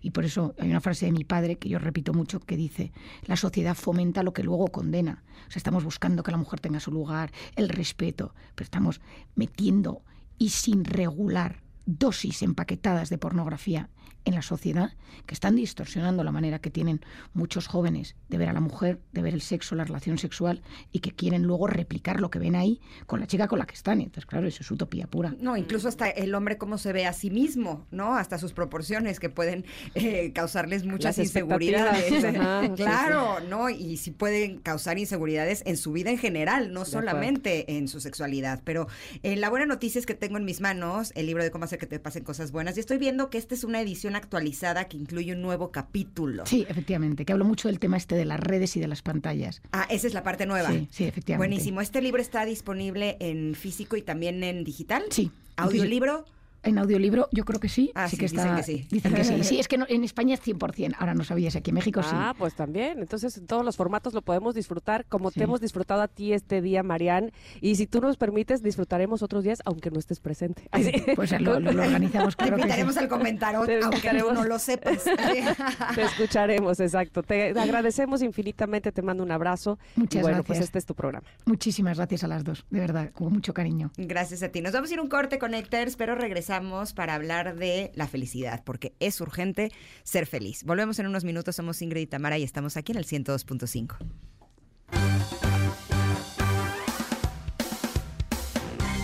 Y 0.03 0.11
por 0.11 0.24
eso 0.24 0.55
hay 0.59 0.68
una 0.68 0.80
frase 0.80 1.07
de 1.07 1.12
mi 1.12 1.24
padre 1.24 1.57
que 1.57 1.68
yo 1.68 1.78
repito 1.78 2.12
mucho 2.12 2.40
que 2.40 2.57
dice, 2.57 2.92
la 3.24 3.36
sociedad 3.36 3.74
fomenta 3.76 4.22
lo 4.22 4.32
que 4.32 4.42
luego 4.42 4.66
condena. 4.66 5.22
O 5.46 5.50
sea, 5.50 5.59
estamos 5.59 5.84
buscando 5.84 6.22
que 6.22 6.32
la 6.32 6.36
mujer 6.36 6.61
tenga 6.61 6.80
su 6.80 6.90
lugar, 6.90 7.32
el 7.57 7.68
respeto, 7.68 8.34
pero 8.55 8.64
estamos 8.64 9.00
metiendo 9.36 10.03
y 10.38 10.50
sin 10.50 10.84
regular 10.84 11.62
dosis 11.86 12.42
empaquetadas 12.42 13.11
de 13.11 13.18
pornografía 13.18 13.88
en 14.24 14.34
la 14.34 14.42
sociedad 14.42 14.92
que 15.26 15.34
están 15.34 15.56
distorsionando 15.56 16.24
la 16.24 16.32
manera 16.32 16.60
que 16.60 16.70
tienen 16.70 17.00
muchos 17.34 17.66
jóvenes 17.66 18.16
de 18.28 18.38
ver 18.38 18.48
a 18.48 18.52
la 18.52 18.60
mujer, 18.60 19.00
de 19.12 19.22
ver 19.22 19.34
el 19.34 19.42
sexo, 19.42 19.74
la 19.74 19.84
relación 19.84 20.18
sexual 20.18 20.62
y 20.90 21.00
que 21.00 21.12
quieren 21.12 21.42
luego 21.42 21.66
replicar 21.66 22.20
lo 22.20 22.30
que 22.30 22.38
ven 22.38 22.56
ahí 22.56 22.80
con 23.06 23.20
la 23.20 23.26
chica 23.26 23.48
con 23.48 23.58
la 23.58 23.66
que 23.66 23.74
están. 23.74 24.00
Y 24.00 24.04
entonces, 24.04 24.26
claro, 24.26 24.46
eso 24.46 24.62
es 24.62 24.70
utopía 24.70 25.06
pura. 25.06 25.34
No, 25.40 25.56
incluso 25.56 25.88
hasta 25.88 26.08
el 26.08 26.34
hombre 26.34 26.58
cómo 26.58 26.78
se 26.78 26.92
ve 26.92 27.06
a 27.06 27.12
sí 27.12 27.30
mismo, 27.30 27.86
¿no? 27.90 28.16
Hasta 28.16 28.38
sus 28.38 28.52
proporciones 28.52 29.20
que 29.20 29.28
pueden 29.28 29.64
eh, 29.94 30.32
causarles 30.32 30.84
muchas 30.84 31.18
inseguridades. 31.18 32.24
claro, 32.76 33.40
¿no? 33.48 33.70
Y 33.70 33.96
si 33.96 34.10
pueden 34.10 34.58
causar 34.58 34.98
inseguridades 34.98 35.62
en 35.66 35.76
su 35.76 35.92
vida 35.92 36.10
en 36.10 36.18
general, 36.18 36.72
no 36.72 36.84
solamente 36.84 37.76
en 37.76 37.88
su 37.88 38.00
sexualidad. 38.00 38.62
Pero 38.64 38.88
eh, 39.22 39.36
la 39.36 39.50
buena 39.50 39.66
noticia 39.66 39.98
es 39.98 40.06
que 40.06 40.14
tengo 40.14 40.36
en 40.36 40.44
mis 40.44 40.60
manos 40.60 41.12
el 41.14 41.26
libro 41.26 41.42
de 41.42 41.50
cómo 41.50 41.64
hacer 41.64 41.78
que 41.78 41.86
te 41.86 41.98
pasen 41.98 42.24
cosas 42.24 42.52
buenas 42.52 42.76
y 42.76 42.80
estoy 42.80 42.98
viendo 42.98 43.30
que 43.30 43.38
esta 43.38 43.54
es 43.54 43.64
una 43.64 43.80
edición 43.80 44.11
actualizada 44.16 44.84
que 44.84 44.96
incluye 44.96 45.32
un 45.32 45.42
nuevo 45.42 45.70
capítulo. 45.70 46.46
Sí, 46.46 46.66
efectivamente, 46.68 47.24
que 47.24 47.32
hablo 47.32 47.44
mucho 47.44 47.68
del 47.68 47.78
tema 47.78 47.96
este 47.96 48.14
de 48.14 48.24
las 48.24 48.40
redes 48.40 48.76
y 48.76 48.80
de 48.80 48.88
las 48.88 49.02
pantallas. 49.02 49.62
Ah, 49.72 49.86
esa 49.90 50.06
es 50.06 50.14
la 50.14 50.22
parte 50.22 50.46
nueva. 50.46 50.70
Sí, 50.70 50.88
sí, 50.90 51.04
efectivamente. 51.04 51.48
Buenísimo. 51.48 51.80
¿Este 51.80 52.00
libro 52.02 52.20
está 52.20 52.44
disponible 52.44 53.16
en 53.20 53.54
físico 53.54 53.96
y 53.96 54.02
también 54.02 54.42
en 54.44 54.64
digital? 54.64 55.04
Sí. 55.10 55.30
¿Audiolibro? 55.56 56.24
En 56.64 56.78
audiolibro 56.78 57.28
yo 57.32 57.44
creo 57.44 57.58
que 57.58 57.68
sí. 57.68 57.90
Ah, 57.94 58.08
sí, 58.08 58.16
que 58.16 58.26
está, 58.26 58.42
dicen 58.42 58.56
que 58.56 58.62
sí. 58.62 58.86
Dicen 58.90 59.14
que 59.14 59.24
sí. 59.24 59.32
Sí, 59.52 59.58
es 59.58 59.66
que 59.66 59.76
en 59.76 60.04
España 60.04 60.34
es 60.34 60.42
100%. 60.42 60.94
Ahora 60.98 61.14
no 61.14 61.24
sabías, 61.24 61.56
aquí 61.56 61.70
en 61.70 61.74
México 61.74 62.02
sí. 62.02 62.10
Ah, 62.12 62.34
pues 62.38 62.54
también. 62.54 63.00
Entonces 63.00 63.36
en 63.36 63.46
todos 63.46 63.64
los 63.64 63.76
formatos 63.76 64.14
lo 64.14 64.22
podemos 64.22 64.54
disfrutar 64.54 65.04
como 65.06 65.30
te 65.30 65.42
hemos 65.42 65.60
disfrutado 65.60 66.00
a 66.02 66.08
ti 66.08 66.32
este 66.32 66.62
día, 66.62 66.82
Marian. 66.82 67.32
Y 67.60 67.74
si 67.74 67.86
tú 67.86 68.00
nos 68.00 68.16
permites, 68.16 68.62
disfrutaremos 68.62 69.22
otros 69.22 69.42
días, 69.42 69.60
aunque 69.64 69.90
no 69.90 69.98
estés 69.98 70.20
presente. 70.20 70.68
Pues 71.16 71.38
lo, 71.40 71.56
organizamos. 71.56 72.36
Claro 72.36 72.56
te 72.56 72.62
invitaremos 72.62 72.96
al 72.96 73.08
comentario, 73.08 73.60
aunque 73.82 74.12
no 74.12 74.44
lo 74.44 74.58
sepas. 74.58 75.04
te 75.94 76.02
escucharemos, 76.02 76.80
exacto. 76.80 77.22
Te 77.22 77.50
agradecemos 77.58 78.22
infinitamente, 78.22 78.92
te 78.92 79.02
mando 79.02 79.22
un 79.22 79.30
abrazo. 79.30 79.78
Muchas 79.96 80.20
y 80.20 80.22
bueno, 80.22 80.38
gracias. 80.38 80.46
pues 80.46 80.60
este 80.60 80.78
es 80.78 80.86
tu 80.86 80.94
programa. 80.94 81.26
Muchísimas 81.44 81.96
gracias 81.96 82.24
a 82.24 82.28
las 82.28 82.44
dos, 82.44 82.64
de 82.70 82.80
verdad, 82.80 83.10
con 83.12 83.32
mucho 83.32 83.52
cariño. 83.52 83.90
Gracias 83.96 84.42
a 84.42 84.48
ti. 84.50 84.60
Nos 84.60 84.72
vamos 84.72 84.90
a 84.90 84.94
ir 84.94 85.00
un 85.00 85.08
corte, 85.08 85.38
Connectors, 85.38 85.96
pero 85.96 86.14
regresamos 86.14 86.51
para 86.94 87.14
hablar 87.14 87.57
de 87.57 87.90
la 87.94 88.07
felicidad, 88.07 88.62
porque 88.64 88.92
es 89.00 89.22
urgente 89.22 89.72
ser 90.03 90.26
feliz. 90.26 90.64
Volvemos 90.64 90.98
en 90.98 91.07
unos 91.07 91.24
minutos, 91.24 91.57
somos 91.57 91.80
Ingrid 91.80 92.03
y 92.03 92.07
Tamara 92.07 92.36
y 92.36 92.42
estamos 92.42 92.76
aquí 92.76 92.92
en 92.92 92.98
el 92.98 93.07
102.5. 93.07 93.96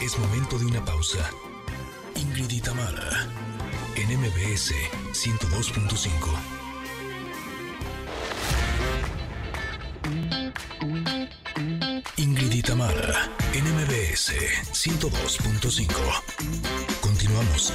Es 0.02 0.18
momento 0.18 0.58
de 0.58 0.66
una 0.66 0.84
pausa. 0.84 1.30
Ingrid 2.16 2.50
y 2.50 2.60
Tamara 2.60 3.26
en 3.96 4.18
MBS 4.18 4.74
102.5. 5.12 6.58
Ingrid 12.18 12.52
en 13.54 13.64
MBS 13.64 14.34
102.5. 14.72 16.97
Continuamos. 17.38 17.72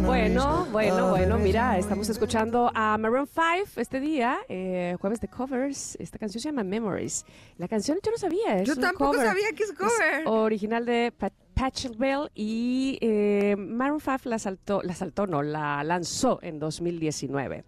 Bueno, 0.00 0.66
bueno, 0.72 1.10
bueno, 1.10 1.38
mira, 1.38 1.78
estamos 1.78 2.08
escuchando 2.08 2.72
a 2.74 2.98
Maroon 2.98 3.28
5 3.28 3.80
este 3.80 4.00
día, 4.00 4.38
eh, 4.48 4.96
jueves 5.00 5.20
de 5.20 5.28
covers. 5.28 5.94
Esta 6.00 6.18
canción 6.18 6.42
se 6.42 6.48
llama 6.48 6.64
Memories. 6.64 7.24
La 7.58 7.68
canción 7.68 7.98
yo 8.02 8.10
no 8.10 8.16
sabía, 8.18 8.58
es 8.58 8.66
Yo 8.66 8.74
un 8.74 8.80
tampoco 8.80 9.12
cover. 9.12 9.28
sabía 9.28 9.52
que 9.54 9.62
es 9.62 9.72
cover. 9.72 10.22
Es 10.22 10.26
original 10.26 10.84
de 10.84 11.12
Pat 11.16 11.32
Pachelbel 11.54 12.30
y 12.34 12.98
eh, 13.00 13.54
Maroon 13.56 14.00
5 14.00 14.18
la 14.24 14.40
saltó, 14.40 14.82
la 14.82 14.94
saltó, 14.96 15.28
no, 15.28 15.42
la 15.44 15.84
lanzó 15.84 16.40
en 16.42 16.58
2019. 16.58 17.64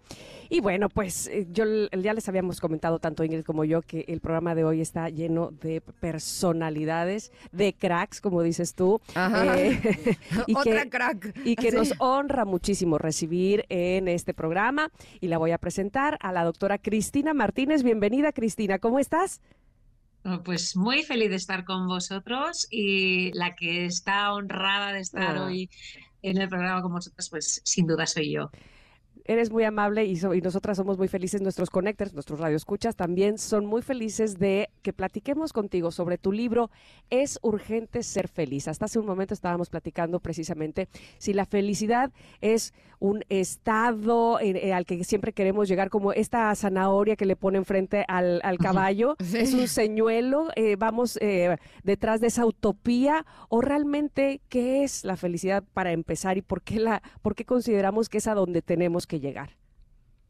Y 0.49 0.59
bueno, 0.59 0.89
pues 0.89 1.27
eh, 1.27 1.47
yo 1.51 1.65
ya 1.91 2.13
les 2.13 2.27
habíamos 2.29 2.59
comentado 2.61 2.99
tanto 2.99 3.23
Ingrid 3.23 3.43
como 3.43 3.63
yo 3.65 3.81
que 3.81 4.05
el 4.07 4.19
programa 4.21 4.53
de 4.55 4.63
hoy 4.63 4.81
está 4.81 5.09
lleno 5.09 5.51
de 5.51 5.81
personalidades, 5.81 7.31
de 7.51 7.73
cracks, 7.73 8.21
como 8.21 8.41
dices 8.43 8.75
tú. 8.75 9.01
Ajá. 9.15 9.59
eh, 9.59 9.79
y 10.47 10.55
Otra 10.55 10.83
que- 10.83 10.89
crack. 10.89 11.35
y 11.45 11.55
que 11.55 11.71
nos 11.71 11.93
honra 11.99 12.45
muchísimo 12.45 12.97
recibir 12.97 13.65
en 13.69 14.07
este 14.07 14.33
programa. 14.33 14.91
Y 15.21 15.27
la 15.27 15.37
voy 15.37 15.51
a 15.51 15.57
presentar 15.57 16.17
a 16.21 16.31
la 16.31 16.43
doctora 16.43 16.77
Cristina 16.77 17.33
Martínez. 17.33 17.83
Bienvenida, 17.83 18.31
Cristina. 18.31 18.79
¿Cómo 18.79 18.99
estás? 18.99 19.41
Oh, 20.23 20.41
Pues 20.43 20.75
muy 20.75 21.03
feliz 21.03 21.29
de 21.29 21.35
estar 21.35 21.65
con 21.65 21.87
vosotros 21.87 22.67
y 22.71 23.31
la 23.33 23.55
que 23.55 23.85
está 23.85 24.33
honrada 24.33 24.93
de 24.93 24.99
estar 24.99 25.37
Ah. 25.37 25.45
hoy 25.45 25.69
en 26.21 26.37
el 26.41 26.49
programa 26.49 26.81
con 26.81 26.91
vosotros, 26.93 27.29
pues 27.29 27.61
sin 27.63 27.85
duda 27.85 28.05
soy 28.07 28.31
yo. 28.33 28.49
Eres 29.27 29.51
muy 29.51 29.63
amable 29.63 30.05
y, 30.05 30.15
so- 30.17 30.33
y 30.35 30.41
nosotras 30.41 30.77
somos 30.77 30.97
muy 30.97 31.07
felices, 31.07 31.41
nuestros 31.41 31.69
connectors, 31.69 32.13
nuestros 32.13 32.39
radioescuchas 32.39 32.95
también 32.95 33.37
son 33.39 33.65
muy 33.65 33.81
felices 33.81 34.37
de 34.37 34.69
que 34.83 34.93
platiquemos 34.93 35.51
contigo 35.51 35.91
sobre 35.91 36.17
tu 36.17 36.31
libro 36.31 36.69
Es 37.09 37.39
urgente 37.41 38.03
ser 38.03 38.27
feliz. 38.27 38.67
Hasta 38.67 38.85
hace 38.85 38.99
un 38.99 39.05
momento 39.05 39.33
estábamos 39.33 39.69
platicando 39.69 40.19
precisamente 40.19 40.87
si 41.17 41.33
la 41.33 41.45
felicidad 41.45 42.11
es 42.41 42.73
un 42.99 43.23
estado 43.29 44.39
eh, 44.39 44.51
eh, 44.67 44.73
al 44.73 44.85
que 44.85 45.03
siempre 45.03 45.33
queremos 45.33 45.67
llegar, 45.67 45.89
como 45.89 46.13
esta 46.13 46.53
zanahoria 46.55 47.15
que 47.15 47.25
le 47.25 47.35
pone 47.35 47.57
enfrente 47.57 48.05
al, 48.07 48.39
al 48.43 48.57
caballo, 48.57 49.15
Sí. 49.23 49.37
es 49.39 49.53
un 49.53 49.67
señuelo, 49.67 50.47
eh, 50.55 50.75
vamos 50.77 51.17
eh, 51.21 51.57
detrás 51.83 52.21
de 52.21 52.27
esa 52.27 52.45
utopía, 52.45 53.25
o 53.49 53.61
realmente 53.61 54.39
qué 54.49 54.83
es 54.83 55.03
la 55.03 55.17
felicidad 55.17 55.63
para 55.73 55.91
empezar 55.91 56.37
y 56.37 56.41
por 56.41 56.61
qué, 56.61 56.79
la, 56.79 57.01
por 57.21 57.35
qué 57.35 57.43
consideramos 57.43 58.07
que 58.07 58.19
es 58.19 58.27
a 58.27 58.33
donde 58.33 58.61
tenemos 58.61 59.07
que 59.07 59.14
llegar. 59.19 59.55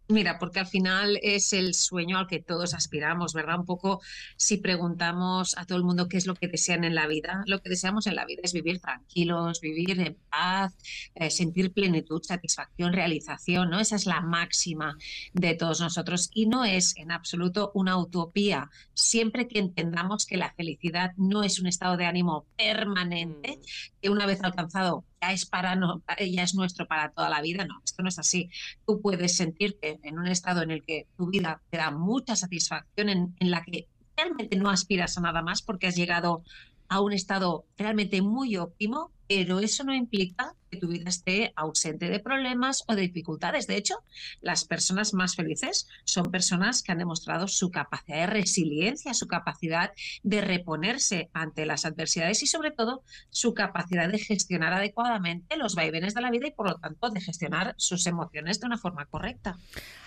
Mira, 0.07 0.37
porque 0.37 0.59
al 0.59 0.67
final 0.67 1.17
es 1.23 1.51
el 1.51 1.73
sueño 1.73 2.19
al 2.19 2.27
que 2.27 2.39
todos 2.39 2.75
aspiramos, 2.75 3.33
¿verdad? 3.33 3.57
Un 3.59 3.65
poco 3.65 4.01
si 4.37 4.57
preguntamos 4.57 5.57
a 5.57 5.65
todo 5.65 5.79
el 5.79 5.83
mundo 5.83 6.07
qué 6.07 6.17
es 6.17 6.27
lo 6.27 6.35
que 6.35 6.47
desean 6.47 6.83
en 6.83 6.93
la 6.93 7.07
vida, 7.07 7.41
lo 7.47 7.59
que 7.59 7.69
deseamos 7.69 8.05
en 8.05 8.15
la 8.15 8.23
vida 8.25 8.41
es 8.43 8.53
vivir 8.53 8.79
tranquilos, 8.79 9.61
vivir 9.61 9.99
en 9.99 10.15
paz, 10.29 10.77
eh, 11.15 11.31
sentir 11.31 11.73
plenitud, 11.73 12.21
satisfacción, 12.21 12.93
realización, 12.93 13.71
¿no? 13.71 13.79
Esa 13.79 13.95
es 13.95 14.05
la 14.05 14.21
máxima 14.21 14.95
de 15.33 15.55
todos 15.55 15.81
nosotros 15.81 16.29
y 16.35 16.45
no 16.45 16.65
es 16.65 16.95
en 16.97 17.11
absoluto 17.11 17.71
una 17.73 17.97
utopía, 17.97 18.69
siempre 18.93 19.47
que 19.47 19.57
entendamos 19.57 20.27
que 20.27 20.37
la 20.37 20.53
felicidad 20.53 21.13
no 21.17 21.41
es 21.41 21.59
un 21.59 21.65
estado 21.65 21.97
de 21.97 22.05
ánimo 22.05 22.45
permanente, 22.57 23.59
que 23.99 24.11
una 24.11 24.27
vez 24.27 24.43
alcanzado 24.43 25.03
ya 25.21 25.31
es 25.31 25.45
para 25.45 25.75
no, 25.75 26.03
ya 26.19 26.43
es 26.43 26.55
nuestro 26.55 26.87
para 26.87 27.11
toda 27.11 27.29
la 27.29 27.41
vida, 27.41 27.65
no, 27.65 27.81
esto 27.83 28.03
no 28.03 28.09
es 28.09 28.19
así. 28.19 28.49
Tú 28.85 29.01
puedes 29.01 29.35
sentirte 29.35 29.99
en 30.03 30.19
un 30.19 30.27
estado 30.27 30.61
en 30.61 30.71
el 30.71 30.83
que 30.83 31.07
tu 31.17 31.27
vida 31.27 31.61
te 31.69 31.77
da 31.77 31.91
mucha 31.91 32.35
satisfacción, 32.35 33.09
en, 33.09 33.35
en 33.39 33.51
la 33.51 33.63
que 33.63 33.87
realmente 34.15 34.55
no 34.55 34.69
aspiras 34.69 35.17
a 35.17 35.21
nada 35.21 35.41
más 35.41 35.61
porque 35.61 35.87
has 35.87 35.95
llegado 35.95 36.43
a 36.87 37.01
un 37.01 37.13
estado 37.13 37.65
realmente 37.77 38.21
muy 38.21 38.57
óptimo, 38.57 39.11
pero 39.27 39.59
eso 39.59 39.83
no 39.83 39.93
implica 39.93 40.53
tu 40.75 40.87
vida 40.87 41.09
esté 41.09 41.53
ausente 41.55 42.09
de 42.09 42.19
problemas 42.19 42.83
o 42.87 42.95
de 42.95 43.03
dificultades. 43.03 43.67
De 43.67 43.77
hecho, 43.77 43.95
las 44.41 44.65
personas 44.65 45.13
más 45.13 45.35
felices 45.35 45.87
son 46.03 46.25
personas 46.31 46.83
que 46.83 46.91
han 46.91 46.97
demostrado 46.97 47.47
su 47.47 47.71
capacidad 47.71 48.21
de 48.21 48.27
resiliencia, 48.27 49.13
su 49.13 49.27
capacidad 49.27 49.91
de 50.23 50.41
reponerse 50.41 51.29
ante 51.33 51.65
las 51.65 51.85
adversidades 51.85 52.43
y 52.43 52.47
sobre 52.47 52.71
todo 52.71 53.03
su 53.29 53.53
capacidad 53.53 54.09
de 54.09 54.19
gestionar 54.19 54.73
adecuadamente 54.73 55.57
los 55.57 55.75
vaivenes 55.75 56.13
de 56.13 56.21
la 56.21 56.31
vida 56.31 56.47
y 56.47 56.51
por 56.51 56.67
lo 56.67 56.75
tanto 56.75 57.09
de 57.09 57.21
gestionar 57.21 57.75
sus 57.77 58.05
emociones 58.07 58.59
de 58.59 58.67
una 58.67 58.77
forma 58.77 59.05
correcta. 59.05 59.57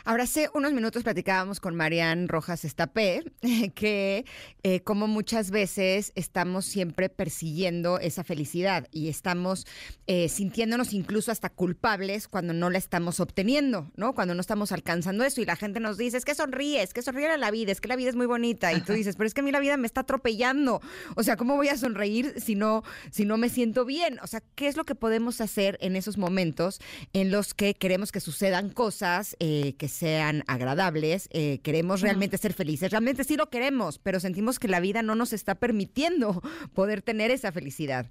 Ahora 0.05 0.25
hace 0.25 0.49
unos 0.55 0.73
minutos 0.73 1.03
platicábamos 1.03 1.61
con 1.61 1.75
Marian 1.75 2.29
Rojas 2.29 2.65
Estapé 2.65 3.25
que 3.75 4.25
eh, 4.63 4.81
como 4.81 5.07
muchas 5.07 5.51
veces 5.51 6.13
estamos 6.15 6.65
siempre 6.65 7.09
persiguiendo 7.09 7.99
esa 7.99 8.25
felicidad 8.25 8.89
y 8.91 9.09
estamos 9.09 9.67
eh, 10.07 10.29
sintiéndonos 10.59 10.93
incluso 10.93 11.31
hasta 11.31 11.51
culpables 11.51 12.27
cuando 12.27 12.53
no 12.53 12.69
la 12.69 12.79
estamos 12.79 13.21
obteniendo, 13.21 13.93
¿no? 13.95 14.13
Cuando 14.13 14.35
no 14.35 14.41
estamos 14.41 14.73
alcanzando 14.73 15.23
eso 15.23 15.41
y 15.41 15.45
la 15.45 15.55
gente 15.55 15.79
nos 15.79 15.97
dice, 15.97 16.17
es 16.17 16.25
que 16.25 16.35
sonríes, 16.35 16.93
que 16.93 17.01
sonríe 17.01 17.29
a 17.29 17.37
la 17.37 17.53
vida, 17.53 17.71
es 17.71 17.81
que 17.81 17.87
la 17.87 17.95
vida 17.95 18.11
es 18.11 18.17
muy 18.17 18.27
bonita 18.27 18.73
y 18.73 18.81
tú 18.81 18.93
dices, 18.93 19.15
pero 19.15 19.29
es 19.29 19.35
que 19.35 19.41
a 19.41 19.45
mí 19.45 19.53
la 19.53 19.61
vida 19.61 19.77
me 19.77 19.87
está 19.87 20.01
atropellando, 20.01 20.81
o 21.15 21.23
sea, 21.23 21.37
¿cómo 21.37 21.55
voy 21.55 21.69
a 21.69 21.77
sonreír 21.77 22.35
si 22.41 22.57
no, 22.57 22.83
si 23.13 23.25
no 23.25 23.37
me 23.37 23.51
siento 23.51 23.85
bien? 23.85 24.19
O 24.21 24.27
sea, 24.27 24.43
¿qué 24.57 24.67
es 24.67 24.77
lo 24.77 24.85
que 24.85 24.97
podemos 24.97 25.41
hacer 25.41 25.79
en 25.81 25.95
esos 25.95 26.19
momentos 26.19 26.81
en 27.13 27.31
los 27.31 27.55
que 27.55 27.75
queremos 27.75 28.11
que 28.11 28.19
sucedan 28.19 28.71
cosas 28.71 29.37
eh, 29.39 29.77
que 29.79 29.87
sean 29.87 30.43
agradables, 30.49 31.29
eh, 31.31 31.61
queremos 31.63 32.01
realmente 32.01 32.37
ser 32.37 32.53
felices, 32.53 32.91
realmente 32.91 33.23
sí 33.23 33.37
lo 33.37 33.49
queremos, 33.49 34.01
pero 34.01 34.19
sentimos 34.19 34.59
que 34.59 34.67
la 34.67 34.81
vida 34.81 35.03
no 35.03 35.15
nos 35.15 35.33
está 35.33 35.55
permitiendo 35.55 36.43
poder 36.75 37.01
tener 37.01 37.31
esa 37.31 37.53
felicidad. 37.53 38.09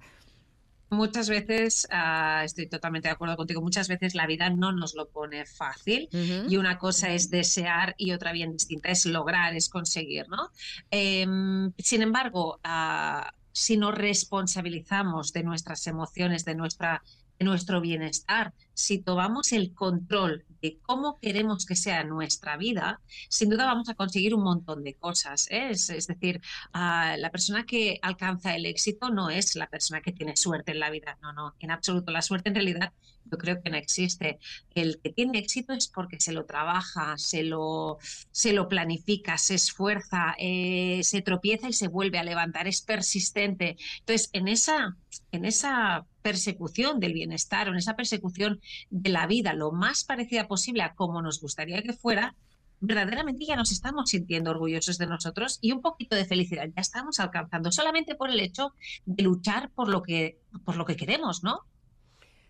Muchas 0.90 1.28
veces, 1.28 1.86
ah, 1.90 2.42
estoy 2.44 2.66
totalmente 2.66 3.08
de 3.08 3.12
acuerdo 3.12 3.36
contigo, 3.36 3.60
muchas 3.60 3.88
veces 3.88 4.14
la 4.14 4.26
vida 4.26 4.48
no 4.48 4.72
nos 4.72 4.94
lo 4.94 5.08
pone 5.08 5.44
fácil 5.44 6.08
y 6.12 6.56
una 6.56 6.78
cosa 6.78 7.12
es 7.12 7.28
desear 7.28 7.94
y 7.98 8.12
otra 8.12 8.32
bien 8.32 8.52
distinta 8.52 8.88
es 8.88 9.04
lograr, 9.04 9.54
es 9.54 9.68
conseguir, 9.68 10.28
¿no? 10.28 10.50
Em, 10.90 11.72
sin 11.78 12.02
embargo, 12.02 12.58
ah, 12.64 13.32
si 13.52 13.76
nos 13.76 13.94
responsabilizamos 13.94 15.32
de 15.32 15.42
nuestras 15.42 15.86
emociones, 15.86 16.44
de, 16.44 16.54
nuestra, 16.54 17.02
de 17.38 17.44
nuestro 17.44 17.80
bienestar, 17.80 18.54
si 18.78 18.98
tomamos 18.98 19.50
el 19.50 19.74
control 19.74 20.44
de 20.62 20.78
cómo 20.82 21.18
queremos 21.18 21.66
que 21.66 21.74
sea 21.74 22.04
nuestra 22.04 22.56
vida, 22.56 23.00
sin 23.28 23.50
duda 23.50 23.64
vamos 23.66 23.88
a 23.88 23.94
conseguir 23.94 24.36
un 24.36 24.44
montón 24.44 24.84
de 24.84 24.94
cosas. 24.94 25.48
¿eh? 25.50 25.70
Es, 25.70 26.06
decir, 26.06 26.40
ah, 26.72 27.16
la 27.18 27.30
persona 27.30 27.66
que 27.66 27.98
alcanza 28.02 28.54
el 28.54 28.66
éxito 28.66 29.10
no 29.10 29.30
es 29.30 29.56
la 29.56 29.68
persona 29.68 30.00
que 30.00 30.12
tiene 30.12 30.36
suerte 30.36 30.72
en 30.72 30.78
la 30.78 30.90
vida, 30.90 31.18
no, 31.20 31.32
no, 31.32 31.56
en 31.58 31.72
absoluto. 31.72 32.12
La 32.12 32.22
suerte 32.22 32.50
en 32.50 32.54
realidad 32.54 32.92
yo 33.30 33.36
creo 33.36 33.60
que 33.62 33.70
no 33.70 33.76
existe. 33.76 34.38
El 34.74 35.00
que 35.02 35.10
tiene 35.10 35.38
éxito 35.38 35.72
es 35.72 35.88
porque 35.88 36.20
se 36.20 36.32
lo 36.32 36.44
trabaja, 36.44 37.18
se 37.18 37.42
lo, 37.42 37.98
se 38.30 38.52
lo 38.52 38.68
planifica, 38.68 39.38
se 39.38 39.54
esfuerza, 39.54 40.34
eh, 40.38 41.00
se 41.02 41.20
tropieza 41.22 41.68
y 41.68 41.72
se 41.72 41.88
vuelve 41.88 42.18
a 42.18 42.24
levantar, 42.24 42.68
es 42.68 42.80
persistente. 42.80 43.76
Entonces, 44.00 44.30
en 44.32 44.48
esa, 44.48 44.96
en 45.32 45.44
esa 45.44 46.06
persecución 46.22 47.00
del 47.00 47.14
bienestar 47.14 47.68
o 47.68 47.72
en 47.72 47.78
esa 47.78 47.96
persecución 47.96 48.60
de 48.90 49.10
la 49.10 49.26
vida 49.26 49.52
lo 49.52 49.72
más 49.72 50.04
parecida 50.04 50.48
posible 50.48 50.82
a 50.82 50.94
como 50.94 51.22
nos 51.22 51.40
gustaría 51.40 51.82
que 51.82 51.92
fuera, 51.92 52.34
verdaderamente 52.80 53.44
ya 53.44 53.56
nos 53.56 53.72
estamos 53.72 54.10
sintiendo 54.10 54.50
orgullosos 54.50 54.98
de 54.98 55.06
nosotros 55.06 55.58
y 55.60 55.72
un 55.72 55.82
poquito 55.82 56.16
de 56.16 56.24
felicidad 56.24 56.66
ya 56.66 56.80
estamos 56.80 57.18
alcanzando 57.20 57.72
solamente 57.72 58.14
por 58.14 58.30
el 58.30 58.40
hecho 58.40 58.74
de 59.04 59.22
luchar 59.22 59.70
por 59.70 59.88
lo 59.88 60.02
que, 60.02 60.38
por 60.64 60.76
lo 60.76 60.84
que 60.84 60.96
queremos, 60.96 61.42
¿no? 61.42 61.64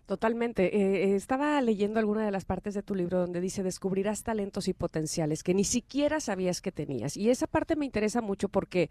Totalmente. 0.09 0.75
Eh, 0.75 1.03
eh, 1.11 1.15
estaba 1.15 1.61
leyendo 1.61 1.99
alguna 1.99 2.25
de 2.25 2.31
las 2.31 2.43
partes 2.43 2.73
de 2.73 2.81
tu 2.81 2.95
libro 2.95 3.19
donde 3.19 3.41
dice 3.41 3.61
descubrirás 3.61 4.23
talentos 4.23 4.67
y 4.67 4.73
potenciales 4.73 5.43
que 5.43 5.53
ni 5.53 5.63
siquiera 5.63 6.19
sabías 6.19 6.61
que 6.61 6.71
tenías. 6.71 7.15
Y 7.15 7.29
esa 7.29 7.45
parte 7.45 7.75
me 7.75 7.85
interesa 7.85 8.19
mucho 8.19 8.49
porque 8.49 8.89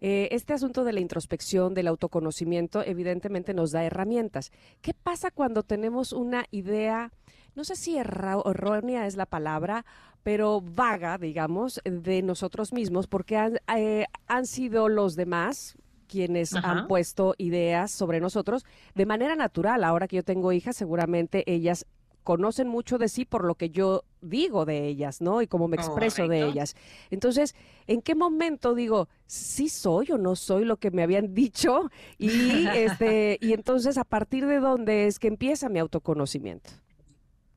eh, 0.00 0.28
este 0.32 0.52
asunto 0.52 0.84
de 0.84 0.92
la 0.92 1.00
introspección, 1.00 1.74
del 1.74 1.88
autoconocimiento, 1.88 2.82
evidentemente 2.84 3.54
nos 3.54 3.72
da 3.72 3.84
herramientas. 3.84 4.52
¿Qué 4.80 4.94
pasa 4.94 5.30
cuando 5.30 5.62
tenemos 5.62 6.12
una 6.12 6.46
idea, 6.50 7.12
no 7.54 7.64
sé 7.64 7.76
si 7.76 7.96
errónea 7.98 9.06
es 9.06 9.16
la 9.16 9.26
palabra, 9.26 9.84
pero 10.22 10.60
vaga, 10.60 11.18
digamos, 11.18 11.80
de 11.84 12.22
nosotros 12.22 12.72
mismos, 12.72 13.06
porque 13.06 13.36
han, 13.36 13.58
eh, 13.76 14.06
han 14.26 14.46
sido 14.46 14.88
los 14.88 15.14
demás 15.14 15.76
quienes 16.06 16.54
Ajá. 16.54 16.70
han 16.70 16.86
puesto 16.86 17.34
ideas 17.38 17.90
sobre 17.90 18.20
nosotros 18.20 18.64
de 18.94 19.06
manera 19.06 19.36
natural. 19.36 19.84
Ahora 19.84 20.08
que 20.08 20.16
yo 20.16 20.24
tengo 20.24 20.52
hijas, 20.52 20.76
seguramente 20.76 21.44
ellas 21.52 21.86
conocen 22.26 22.66
mucho 22.66 22.98
de 22.98 23.08
sí 23.08 23.24
por 23.24 23.44
lo 23.44 23.54
que 23.54 23.70
yo 23.70 24.02
digo 24.20 24.64
de 24.64 24.88
ellas, 24.88 25.20
¿no? 25.20 25.42
Y 25.42 25.46
cómo 25.46 25.68
me 25.68 25.76
expreso 25.76 26.26
de 26.26 26.42
ellas. 26.44 26.74
Entonces, 27.08 27.54
¿en 27.86 28.02
qué 28.02 28.16
momento 28.16 28.74
digo, 28.74 29.08
sí 29.26 29.68
soy 29.68 30.10
o 30.10 30.18
no 30.18 30.34
soy 30.34 30.64
lo 30.64 30.76
que 30.76 30.90
me 30.90 31.04
habían 31.04 31.34
dicho? 31.34 31.88
Y, 32.18 32.66
este, 32.66 33.38
y 33.40 33.52
entonces, 33.52 33.96
¿a 33.96 34.02
partir 34.02 34.44
de 34.46 34.58
dónde 34.58 35.06
es 35.06 35.20
que 35.20 35.28
empieza 35.28 35.68
mi 35.68 35.78
autoconocimiento? 35.78 36.70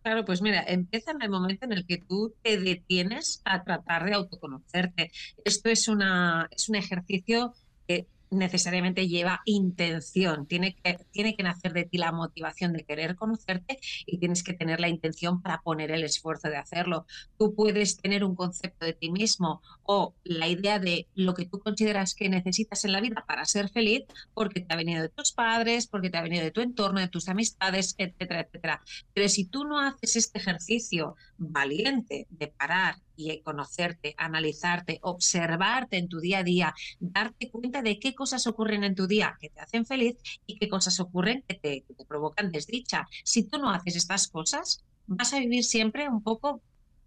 Claro, 0.03 0.23
pues 0.23 0.39
mira, 0.43 0.63
empieza 0.67 1.11
en 1.11 1.23
el 1.23 1.31
momento 1.31 1.65
en 1.65 1.73
el 1.73 1.87
que 1.87 1.97
tú 1.97 2.35
te 2.43 2.59
detienes 2.59 3.41
a 3.45 3.63
tratar 3.63 4.05
de 4.05 4.13
autoconocerte. 4.13 5.11
Esto 5.43 5.69
es, 5.69 5.87
una, 5.87 6.47
es 6.51 6.69
un 6.69 6.75
ejercicio 6.75 7.55
que 7.87 8.05
necesariamente 8.31 9.07
lleva 9.07 9.41
intención, 9.45 10.45
tiene 10.45 10.75
que, 10.75 10.97
tiene 11.11 11.35
que 11.35 11.43
nacer 11.43 11.73
de 11.73 11.85
ti 11.85 11.97
la 11.97 12.11
motivación 12.11 12.73
de 12.73 12.83
querer 12.83 13.15
conocerte 13.15 13.79
y 14.05 14.17
tienes 14.17 14.43
que 14.43 14.53
tener 14.53 14.79
la 14.79 14.89
intención 14.89 15.41
para 15.41 15.61
poner 15.61 15.91
el 15.91 16.03
esfuerzo 16.03 16.49
de 16.49 16.57
hacerlo. 16.57 17.05
Tú 17.37 17.55
puedes 17.55 17.97
tener 17.97 18.23
un 18.23 18.35
concepto 18.35 18.85
de 18.85 18.93
ti 18.93 19.11
mismo 19.11 19.61
o 19.83 20.15
la 20.23 20.47
idea 20.47 20.79
de 20.79 21.07
lo 21.15 21.33
que 21.33 21.45
tú 21.45 21.59
consideras 21.59 22.13
que 22.13 22.29
necesitas 22.29 22.85
en 22.85 22.91
la 22.91 23.01
vida 23.01 23.25
para 23.27 23.45
ser 23.45 23.69
feliz 23.69 24.03
porque 24.33 24.61
te 24.61 24.73
ha 24.73 24.77
venido 24.77 25.01
de 25.01 25.09
tus 25.09 25.31
padres, 25.31 25.87
porque 25.87 26.09
te 26.09 26.17
ha 26.17 26.21
venido 26.21 26.43
de 26.43 26.51
tu 26.51 26.61
entorno, 26.61 26.99
de 26.99 27.07
tus 27.07 27.29
amistades, 27.29 27.95
etcétera, 27.97 28.41
etcétera. 28.41 28.81
Pero 29.13 29.27
si 29.29 29.45
tú 29.45 29.63
no 29.65 29.79
haces 29.79 30.15
este 30.15 30.39
ejercicio 30.39 31.15
valiente 31.37 32.27
de 32.29 32.47
parar 32.47 32.95
y 33.19 33.41
conocerte, 33.41 34.15
analizarte, 34.17 34.99
observarte 35.01 35.97
en 35.97 36.07
tu 36.07 36.21
día 36.21 36.39
a 36.39 36.43
día, 36.43 36.73
darte 36.99 37.51
cuenta 37.51 37.81
de 37.81 37.99
qué 37.99 38.15
cosas 38.15 38.47
ocurren 38.47 38.85
en 38.85 38.95
tu 38.95 39.07
día 39.07 39.37
que 39.41 39.49
te 39.49 39.59
hacen 39.59 39.85
feliz 39.85 40.15
y 40.45 40.57
qué 40.57 40.69
cosas 40.69 40.99
ocurren 41.01 41.43
que 41.45 41.55
te, 41.55 41.85
provocan 42.07 42.51
desdicha. 42.51 43.07
Si 43.25 43.43
tú 43.43 43.57
no 43.57 43.71
haces 43.71 43.97
estas 43.97 44.29
cosas, 44.29 44.83
vas 45.05 45.33
a 45.33 45.39
vivir 45.39 45.65
siempre 45.65 46.07
un 46.07 46.23
poco 46.23 46.61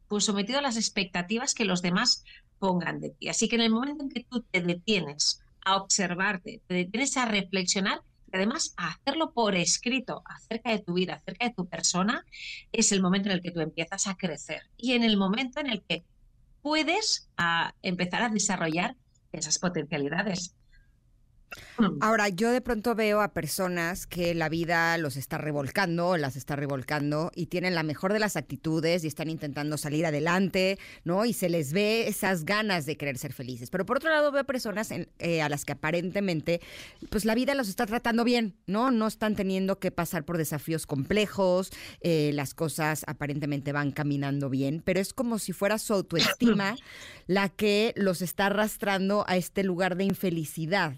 pues, 0.08 0.24
sometido 0.24 0.58
a 0.58 0.62
las 0.62 0.76
expectativas 0.76 1.54
que 1.54 1.64
los 1.64 1.80
demás 1.80 2.24
pongan 2.58 3.00
de 3.00 3.10
ti. 3.10 3.28
Así 3.28 3.48
que 3.48 3.56
en 3.56 3.62
el 3.62 3.70
momento 3.70 4.02
en 4.04 4.10
que 4.10 4.24
tú 4.24 4.42
te 4.42 4.60
detienes 4.60 5.40
a 5.64 5.76
observarte, 5.76 6.60
te 6.66 6.74
detienes 6.74 7.16
a 7.16 7.24
reflexionar, 7.24 8.02
además 8.38 8.74
hacerlo 8.76 9.32
por 9.32 9.54
escrito 9.54 10.22
acerca 10.24 10.70
de 10.70 10.80
tu 10.80 10.94
vida, 10.94 11.14
acerca 11.14 11.46
de 11.46 11.54
tu 11.54 11.68
persona, 11.68 12.24
es 12.72 12.92
el 12.92 13.02
momento 13.02 13.28
en 13.28 13.36
el 13.36 13.42
que 13.42 13.50
tú 13.50 13.60
empiezas 13.60 14.06
a 14.06 14.16
crecer 14.16 14.62
y 14.76 14.92
en 14.92 15.02
el 15.02 15.16
momento 15.16 15.60
en 15.60 15.68
el 15.68 15.82
que 15.82 16.04
puedes 16.62 17.28
ah, 17.36 17.74
empezar 17.82 18.22
a 18.22 18.28
desarrollar 18.28 18.96
esas 19.32 19.58
potencialidades. 19.58 20.54
Mm. 21.78 21.98
Ahora, 22.00 22.28
yo 22.28 22.50
de 22.50 22.60
pronto 22.60 22.94
veo 22.94 23.20
a 23.20 23.32
personas 23.32 24.06
que 24.06 24.34
la 24.34 24.48
vida 24.48 24.96
los 24.98 25.16
está 25.16 25.38
revolcando, 25.38 26.16
las 26.16 26.36
está 26.36 26.56
revolcando 26.56 27.30
y 27.34 27.46
tienen 27.46 27.74
la 27.74 27.82
mejor 27.82 28.12
de 28.12 28.18
las 28.18 28.36
actitudes 28.36 29.04
y 29.04 29.06
están 29.06 29.30
intentando 29.30 29.76
salir 29.76 30.06
adelante, 30.06 30.78
¿no? 31.04 31.24
Y 31.24 31.32
se 31.32 31.48
les 31.48 31.72
ve 31.72 32.08
esas 32.08 32.44
ganas 32.44 32.86
de 32.86 32.96
querer 32.96 33.18
ser 33.18 33.32
felices. 33.32 33.70
Pero 33.70 33.86
por 33.86 33.96
otro 33.96 34.10
lado 34.10 34.32
veo 34.32 34.44
personas 34.44 34.90
eh, 34.90 35.42
a 35.42 35.48
las 35.48 35.64
que 35.64 35.72
aparentemente, 35.72 36.60
pues 37.10 37.24
la 37.24 37.34
vida 37.34 37.54
los 37.54 37.68
está 37.68 37.86
tratando 37.86 38.24
bien, 38.24 38.56
¿no? 38.66 38.90
No 38.90 39.06
están 39.06 39.34
teniendo 39.34 39.78
que 39.78 39.90
pasar 39.90 40.24
por 40.24 40.38
desafíos 40.38 40.86
complejos, 40.86 41.70
eh, 42.00 42.30
las 42.34 42.54
cosas 42.54 43.04
aparentemente 43.06 43.72
van 43.72 43.92
caminando 43.92 44.50
bien, 44.50 44.82
pero 44.84 45.00
es 45.00 45.12
como 45.12 45.38
si 45.38 45.52
fuera 45.52 45.78
su 45.78 45.94
autoestima 45.94 46.76
la 47.26 47.48
que 47.48 47.92
los 47.96 48.22
está 48.22 48.46
arrastrando 48.46 49.24
a 49.26 49.36
este 49.36 49.64
lugar 49.64 49.96
de 49.96 50.04
infelicidad. 50.04 50.94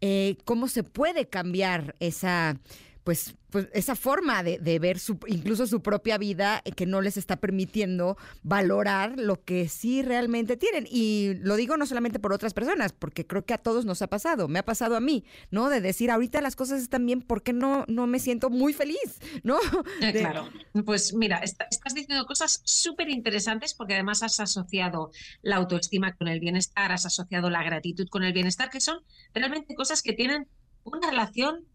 Eh, 0.00 0.36
cómo 0.44 0.68
se 0.68 0.82
puede 0.82 1.28
cambiar 1.28 1.96
esa, 2.00 2.58
pues, 3.06 3.36
pues 3.50 3.68
esa 3.72 3.94
forma 3.94 4.42
de, 4.42 4.78
ver 4.80 4.98
su, 4.98 5.16
incluso 5.28 5.68
su 5.68 5.80
propia 5.80 6.18
vida 6.18 6.60
eh, 6.64 6.72
que 6.72 6.86
no 6.86 7.00
les 7.00 7.16
está 7.16 7.36
permitiendo 7.36 8.16
valorar 8.42 9.16
lo 9.16 9.44
que 9.44 9.68
sí 9.68 10.02
realmente 10.02 10.56
tienen. 10.56 10.88
Y 10.90 11.34
lo 11.34 11.54
digo 11.54 11.76
no 11.76 11.86
solamente 11.86 12.18
por 12.18 12.32
otras 12.32 12.52
personas, 12.52 12.92
porque 12.92 13.24
creo 13.24 13.44
que 13.44 13.54
a 13.54 13.58
todos 13.58 13.84
nos 13.84 14.02
ha 14.02 14.08
pasado, 14.08 14.48
me 14.48 14.58
ha 14.58 14.64
pasado 14.64 14.96
a 14.96 15.00
mí, 15.00 15.24
¿no? 15.52 15.68
De 15.68 15.80
decir, 15.80 16.10
ahorita 16.10 16.40
las 16.40 16.56
cosas 16.56 16.82
están 16.82 17.06
bien, 17.06 17.22
¿por 17.22 17.44
qué 17.44 17.52
no, 17.52 17.84
no 17.86 18.08
me 18.08 18.18
siento 18.18 18.50
muy 18.50 18.72
feliz? 18.72 19.20
¿No? 19.44 19.56
Eh, 20.00 20.12
claro, 20.12 20.48
pues 20.84 21.14
mira, 21.14 21.38
estás 21.38 21.94
diciendo 21.94 22.26
cosas 22.26 22.60
súper 22.64 23.08
interesantes 23.08 23.72
porque 23.72 23.94
además 23.94 24.22
has 24.24 24.40
asociado 24.40 25.12
la 25.42 25.56
autoestima 25.56 26.16
con 26.16 26.26
el 26.26 26.40
bienestar, 26.40 26.90
has 26.90 27.06
asociado 27.06 27.50
la 27.50 27.62
gratitud 27.62 28.08
con 28.08 28.24
el 28.24 28.32
bienestar, 28.32 28.68
que 28.68 28.80
son 28.80 28.98
realmente 29.32 29.74
cosas 29.74 30.02
que 30.02 30.12
tienen 30.12 30.48
una 30.82 31.08
relación 31.10 31.66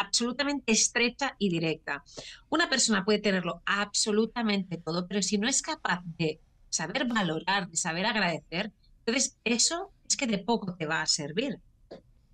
absolutamente 0.00 0.72
estrecha 0.72 1.36
y 1.38 1.50
directa. 1.50 2.02
Una 2.48 2.68
persona 2.68 3.04
puede 3.04 3.18
tenerlo 3.18 3.62
absolutamente 3.66 4.78
todo, 4.78 5.06
pero 5.06 5.22
si 5.22 5.38
no 5.38 5.46
es 5.48 5.62
capaz 5.62 6.00
de 6.18 6.40
saber 6.70 7.06
valorar, 7.06 7.68
de 7.68 7.76
saber 7.76 8.06
agradecer, 8.06 8.72
entonces 9.04 9.36
eso 9.44 9.92
es 10.08 10.16
que 10.16 10.26
de 10.26 10.38
poco 10.38 10.74
te 10.74 10.86
va 10.86 11.02
a 11.02 11.06
servir. 11.06 11.60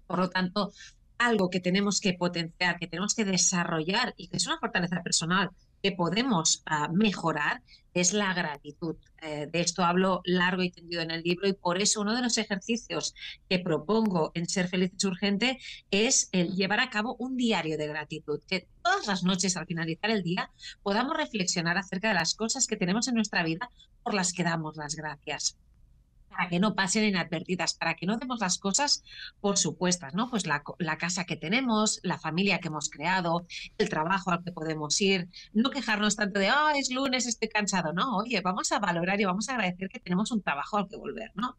Por 0.06 0.18
lo 0.18 0.30
tanto, 0.30 0.72
algo 1.18 1.50
que 1.50 1.60
tenemos 1.60 2.00
que 2.00 2.14
potenciar, 2.14 2.78
que 2.78 2.86
tenemos 2.86 3.14
que 3.14 3.24
desarrollar 3.24 4.14
y 4.16 4.28
que 4.28 4.36
es 4.36 4.46
una 4.46 4.58
fortaleza 4.58 5.02
personal 5.02 5.50
que 5.86 5.92
podemos 5.92 6.64
ah, 6.66 6.88
mejorar 6.92 7.62
es 7.94 8.12
la 8.12 8.34
gratitud. 8.34 8.96
Eh, 9.22 9.46
de 9.52 9.60
esto 9.60 9.84
hablo 9.84 10.20
largo 10.24 10.64
y 10.64 10.72
tendido 10.72 11.00
en 11.00 11.12
el 11.12 11.22
libro 11.22 11.46
y 11.46 11.52
por 11.52 11.80
eso 11.80 12.00
uno 12.00 12.12
de 12.16 12.22
los 12.22 12.38
ejercicios 12.38 13.14
que 13.48 13.60
propongo 13.60 14.32
en 14.34 14.48
Ser 14.48 14.66
Feliz 14.66 14.90
es 14.96 15.04
Urgente 15.04 15.60
es 15.92 16.28
el 16.32 16.56
llevar 16.56 16.80
a 16.80 16.90
cabo 16.90 17.14
un 17.20 17.36
diario 17.36 17.78
de 17.78 17.86
gratitud, 17.86 18.40
que 18.48 18.66
todas 18.82 19.06
las 19.06 19.22
noches 19.22 19.56
al 19.56 19.66
finalizar 19.66 20.10
el 20.10 20.24
día 20.24 20.50
podamos 20.82 21.16
reflexionar 21.16 21.78
acerca 21.78 22.08
de 22.08 22.14
las 22.14 22.34
cosas 22.34 22.66
que 22.66 22.76
tenemos 22.76 23.06
en 23.06 23.14
nuestra 23.14 23.44
vida 23.44 23.70
por 24.02 24.12
las 24.12 24.32
que 24.32 24.42
damos 24.42 24.76
las 24.76 24.96
gracias 24.96 25.56
para 26.36 26.48
que 26.48 26.60
no 26.60 26.74
pasen 26.74 27.04
inadvertidas, 27.04 27.74
para 27.74 27.94
que 27.94 28.06
no 28.06 28.18
demos 28.18 28.40
las 28.40 28.58
cosas 28.58 29.02
por 29.40 29.56
supuestas, 29.56 30.14
¿no? 30.14 30.28
Pues 30.28 30.46
la, 30.46 30.62
casa 30.98 31.24
que 31.24 31.36
tenemos, 31.36 32.00
la 32.02 32.18
familia 32.18 32.60
que 32.60 32.68
hemos 32.68 32.90
creado, 32.90 33.46
el 33.78 33.88
trabajo 33.88 34.30
al 34.30 34.44
que 34.44 34.52
podemos 34.52 35.00
ir, 35.00 35.28
no 35.52 35.70
quejarnos 35.70 36.16
tanto 36.16 36.38
de, 36.38 36.48
ah, 36.48 36.72
es 36.76 36.90
lunes, 36.90 37.26
estoy 37.26 37.48
cansado, 37.48 37.92
no, 37.92 38.16
oye, 38.16 38.40
vamos 38.40 38.70
a 38.72 38.78
valorar 38.78 39.20
y 39.20 39.24
vamos 39.24 39.48
a 39.48 39.54
agradecer 39.54 39.88
que 39.88 40.00
tenemos 40.00 40.30
un 40.30 40.42
trabajo 40.42 40.76
al 40.76 40.88
que 40.88 40.96
volver, 40.96 41.32
¿no? 41.34 41.56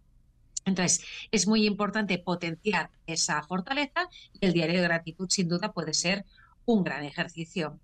Entonces, 0.65 1.01
es 1.31 1.47
muy 1.47 1.65
importante 1.65 2.19
potenciar 2.19 2.89
esa 3.07 3.41
fortaleza 3.43 4.09
y 4.33 4.45
el 4.45 4.53
diario 4.53 4.81
de 4.81 4.87
gratitud 4.87 5.27
sin 5.29 5.47
duda 5.47 5.71
puede 5.71 5.93
ser 5.93 6.25
un 6.65 6.83
gran 6.83 7.03
ejercicio. 7.05 7.79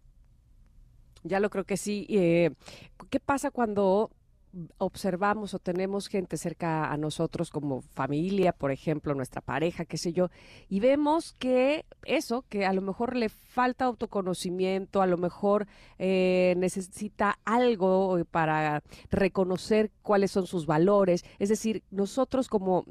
Ya 1.24 1.40
lo 1.40 1.50
creo 1.50 1.64
que 1.64 1.78
sí. 1.78 2.06
Eh, 2.10 2.52
¿Qué 3.10 3.22
pasa 3.22 3.50
cuando 3.50 4.12
observamos 4.78 5.54
o 5.54 5.60
tenemos 5.60 6.08
gente 6.08 6.38
cerca 6.38 6.92
a 6.92 6.98
nosotros 6.98 7.50
como 7.50 7.82
familia, 7.82 8.54
por 8.54 8.72
ejemplo, 8.72 9.16
nuestra 9.16 9.42
pareja, 9.42 9.86
qué 9.86 9.98
sé 9.98 10.14
yo, 10.14 10.30
y 10.70 10.80
vemos 10.80 11.34
que 11.40 11.86
eso, 12.06 12.46
que 12.50 12.66
a 12.66 12.74
lo 12.74 12.82
mejor 12.82 13.16
le 13.16 13.30
falta 13.30 13.86
autoconocimiento, 13.86 15.02
a 15.02 15.08
lo 15.08 15.18
mejor 15.18 15.68
eh, 15.98 16.54
necesita 16.58 17.40
algo 17.46 18.24
para 18.30 18.84
reconocer 19.10 19.92
cuáles 20.02 20.32
son 20.32 20.46
sus 20.46 20.66
valores, 20.66 21.26
es 21.40 21.50
decir, 21.50 21.84
nosotros 21.90 22.48
como 22.48 22.86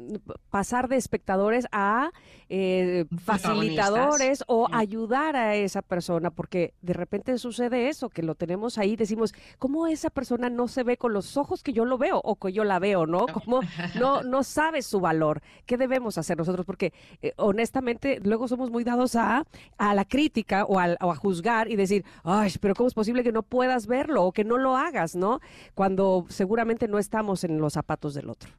pasar 0.51 0.89
de 0.89 0.97
espectadores 0.97 1.67
a 1.71 2.11
eh, 2.49 3.07
facilitadores 3.25 4.45
o 4.47 4.69
ayudar 4.73 5.37
a 5.37 5.55
esa 5.55 5.83
persona, 5.83 6.31
porque 6.31 6.75
de 6.83 6.93
repente 6.93 7.39
sucede 7.39 7.89
eso, 7.89 8.09
que 8.09 8.23
lo 8.23 8.35
tenemos 8.35 8.79
ahí, 8.79 8.97
decimos, 8.97 9.33
¿cómo 9.59 9.87
esa 9.87 10.11
persona 10.11 10.51
no 10.51 10.69
se 10.69 10.83
ve 10.83 10.97
con 10.97 11.13
los 11.13 11.37
ojos? 11.37 11.52
Que 11.61 11.73
yo 11.73 11.85
lo 11.85 11.99
veo 11.99 12.21
o 12.23 12.37
que 12.37 12.53
yo 12.53 12.63
la 12.63 12.79
veo, 12.79 13.05
¿no? 13.07 13.27
Como 13.27 13.61
no, 13.99 14.23
no 14.23 14.45
sabe 14.45 14.83
su 14.83 15.01
valor. 15.01 15.43
¿Qué 15.67 15.77
debemos 15.77 16.19
hacer 16.19 16.39
nosotros? 16.39 16.65
Porque 16.65 16.93
eh, 17.21 17.33
honestamente 17.37 18.21
luego 18.23 18.47
somos 18.47 18.71
muy 18.71 18.85
dados 18.85 19.17
a, 19.17 19.45
a 19.77 19.95
la 19.95 20.05
crítica 20.05 20.65
o 20.65 20.79
a, 20.79 20.97
o 21.01 21.11
a 21.11 21.17
juzgar 21.17 21.69
y 21.69 21.77
decir, 21.77 22.05
ay, 22.23 22.53
pero 22.61 22.75
¿cómo 22.75 22.87
es 22.87 22.95
posible 22.95 23.25
que 23.25 23.33
no 23.33 23.43
puedas 23.43 23.87
verlo 23.87 24.25
o 24.25 24.33
que 24.33 24.45
no 24.45 24.57
lo 24.57 24.77
hagas, 24.77 25.17
¿no? 25.17 25.41
Cuando 25.75 26.25
seguramente 26.29 26.87
no 26.87 26.99
estamos 26.99 27.43
en 27.43 27.59
los 27.59 27.73
zapatos 27.73 28.15
del 28.15 28.31
otro. 28.31 28.51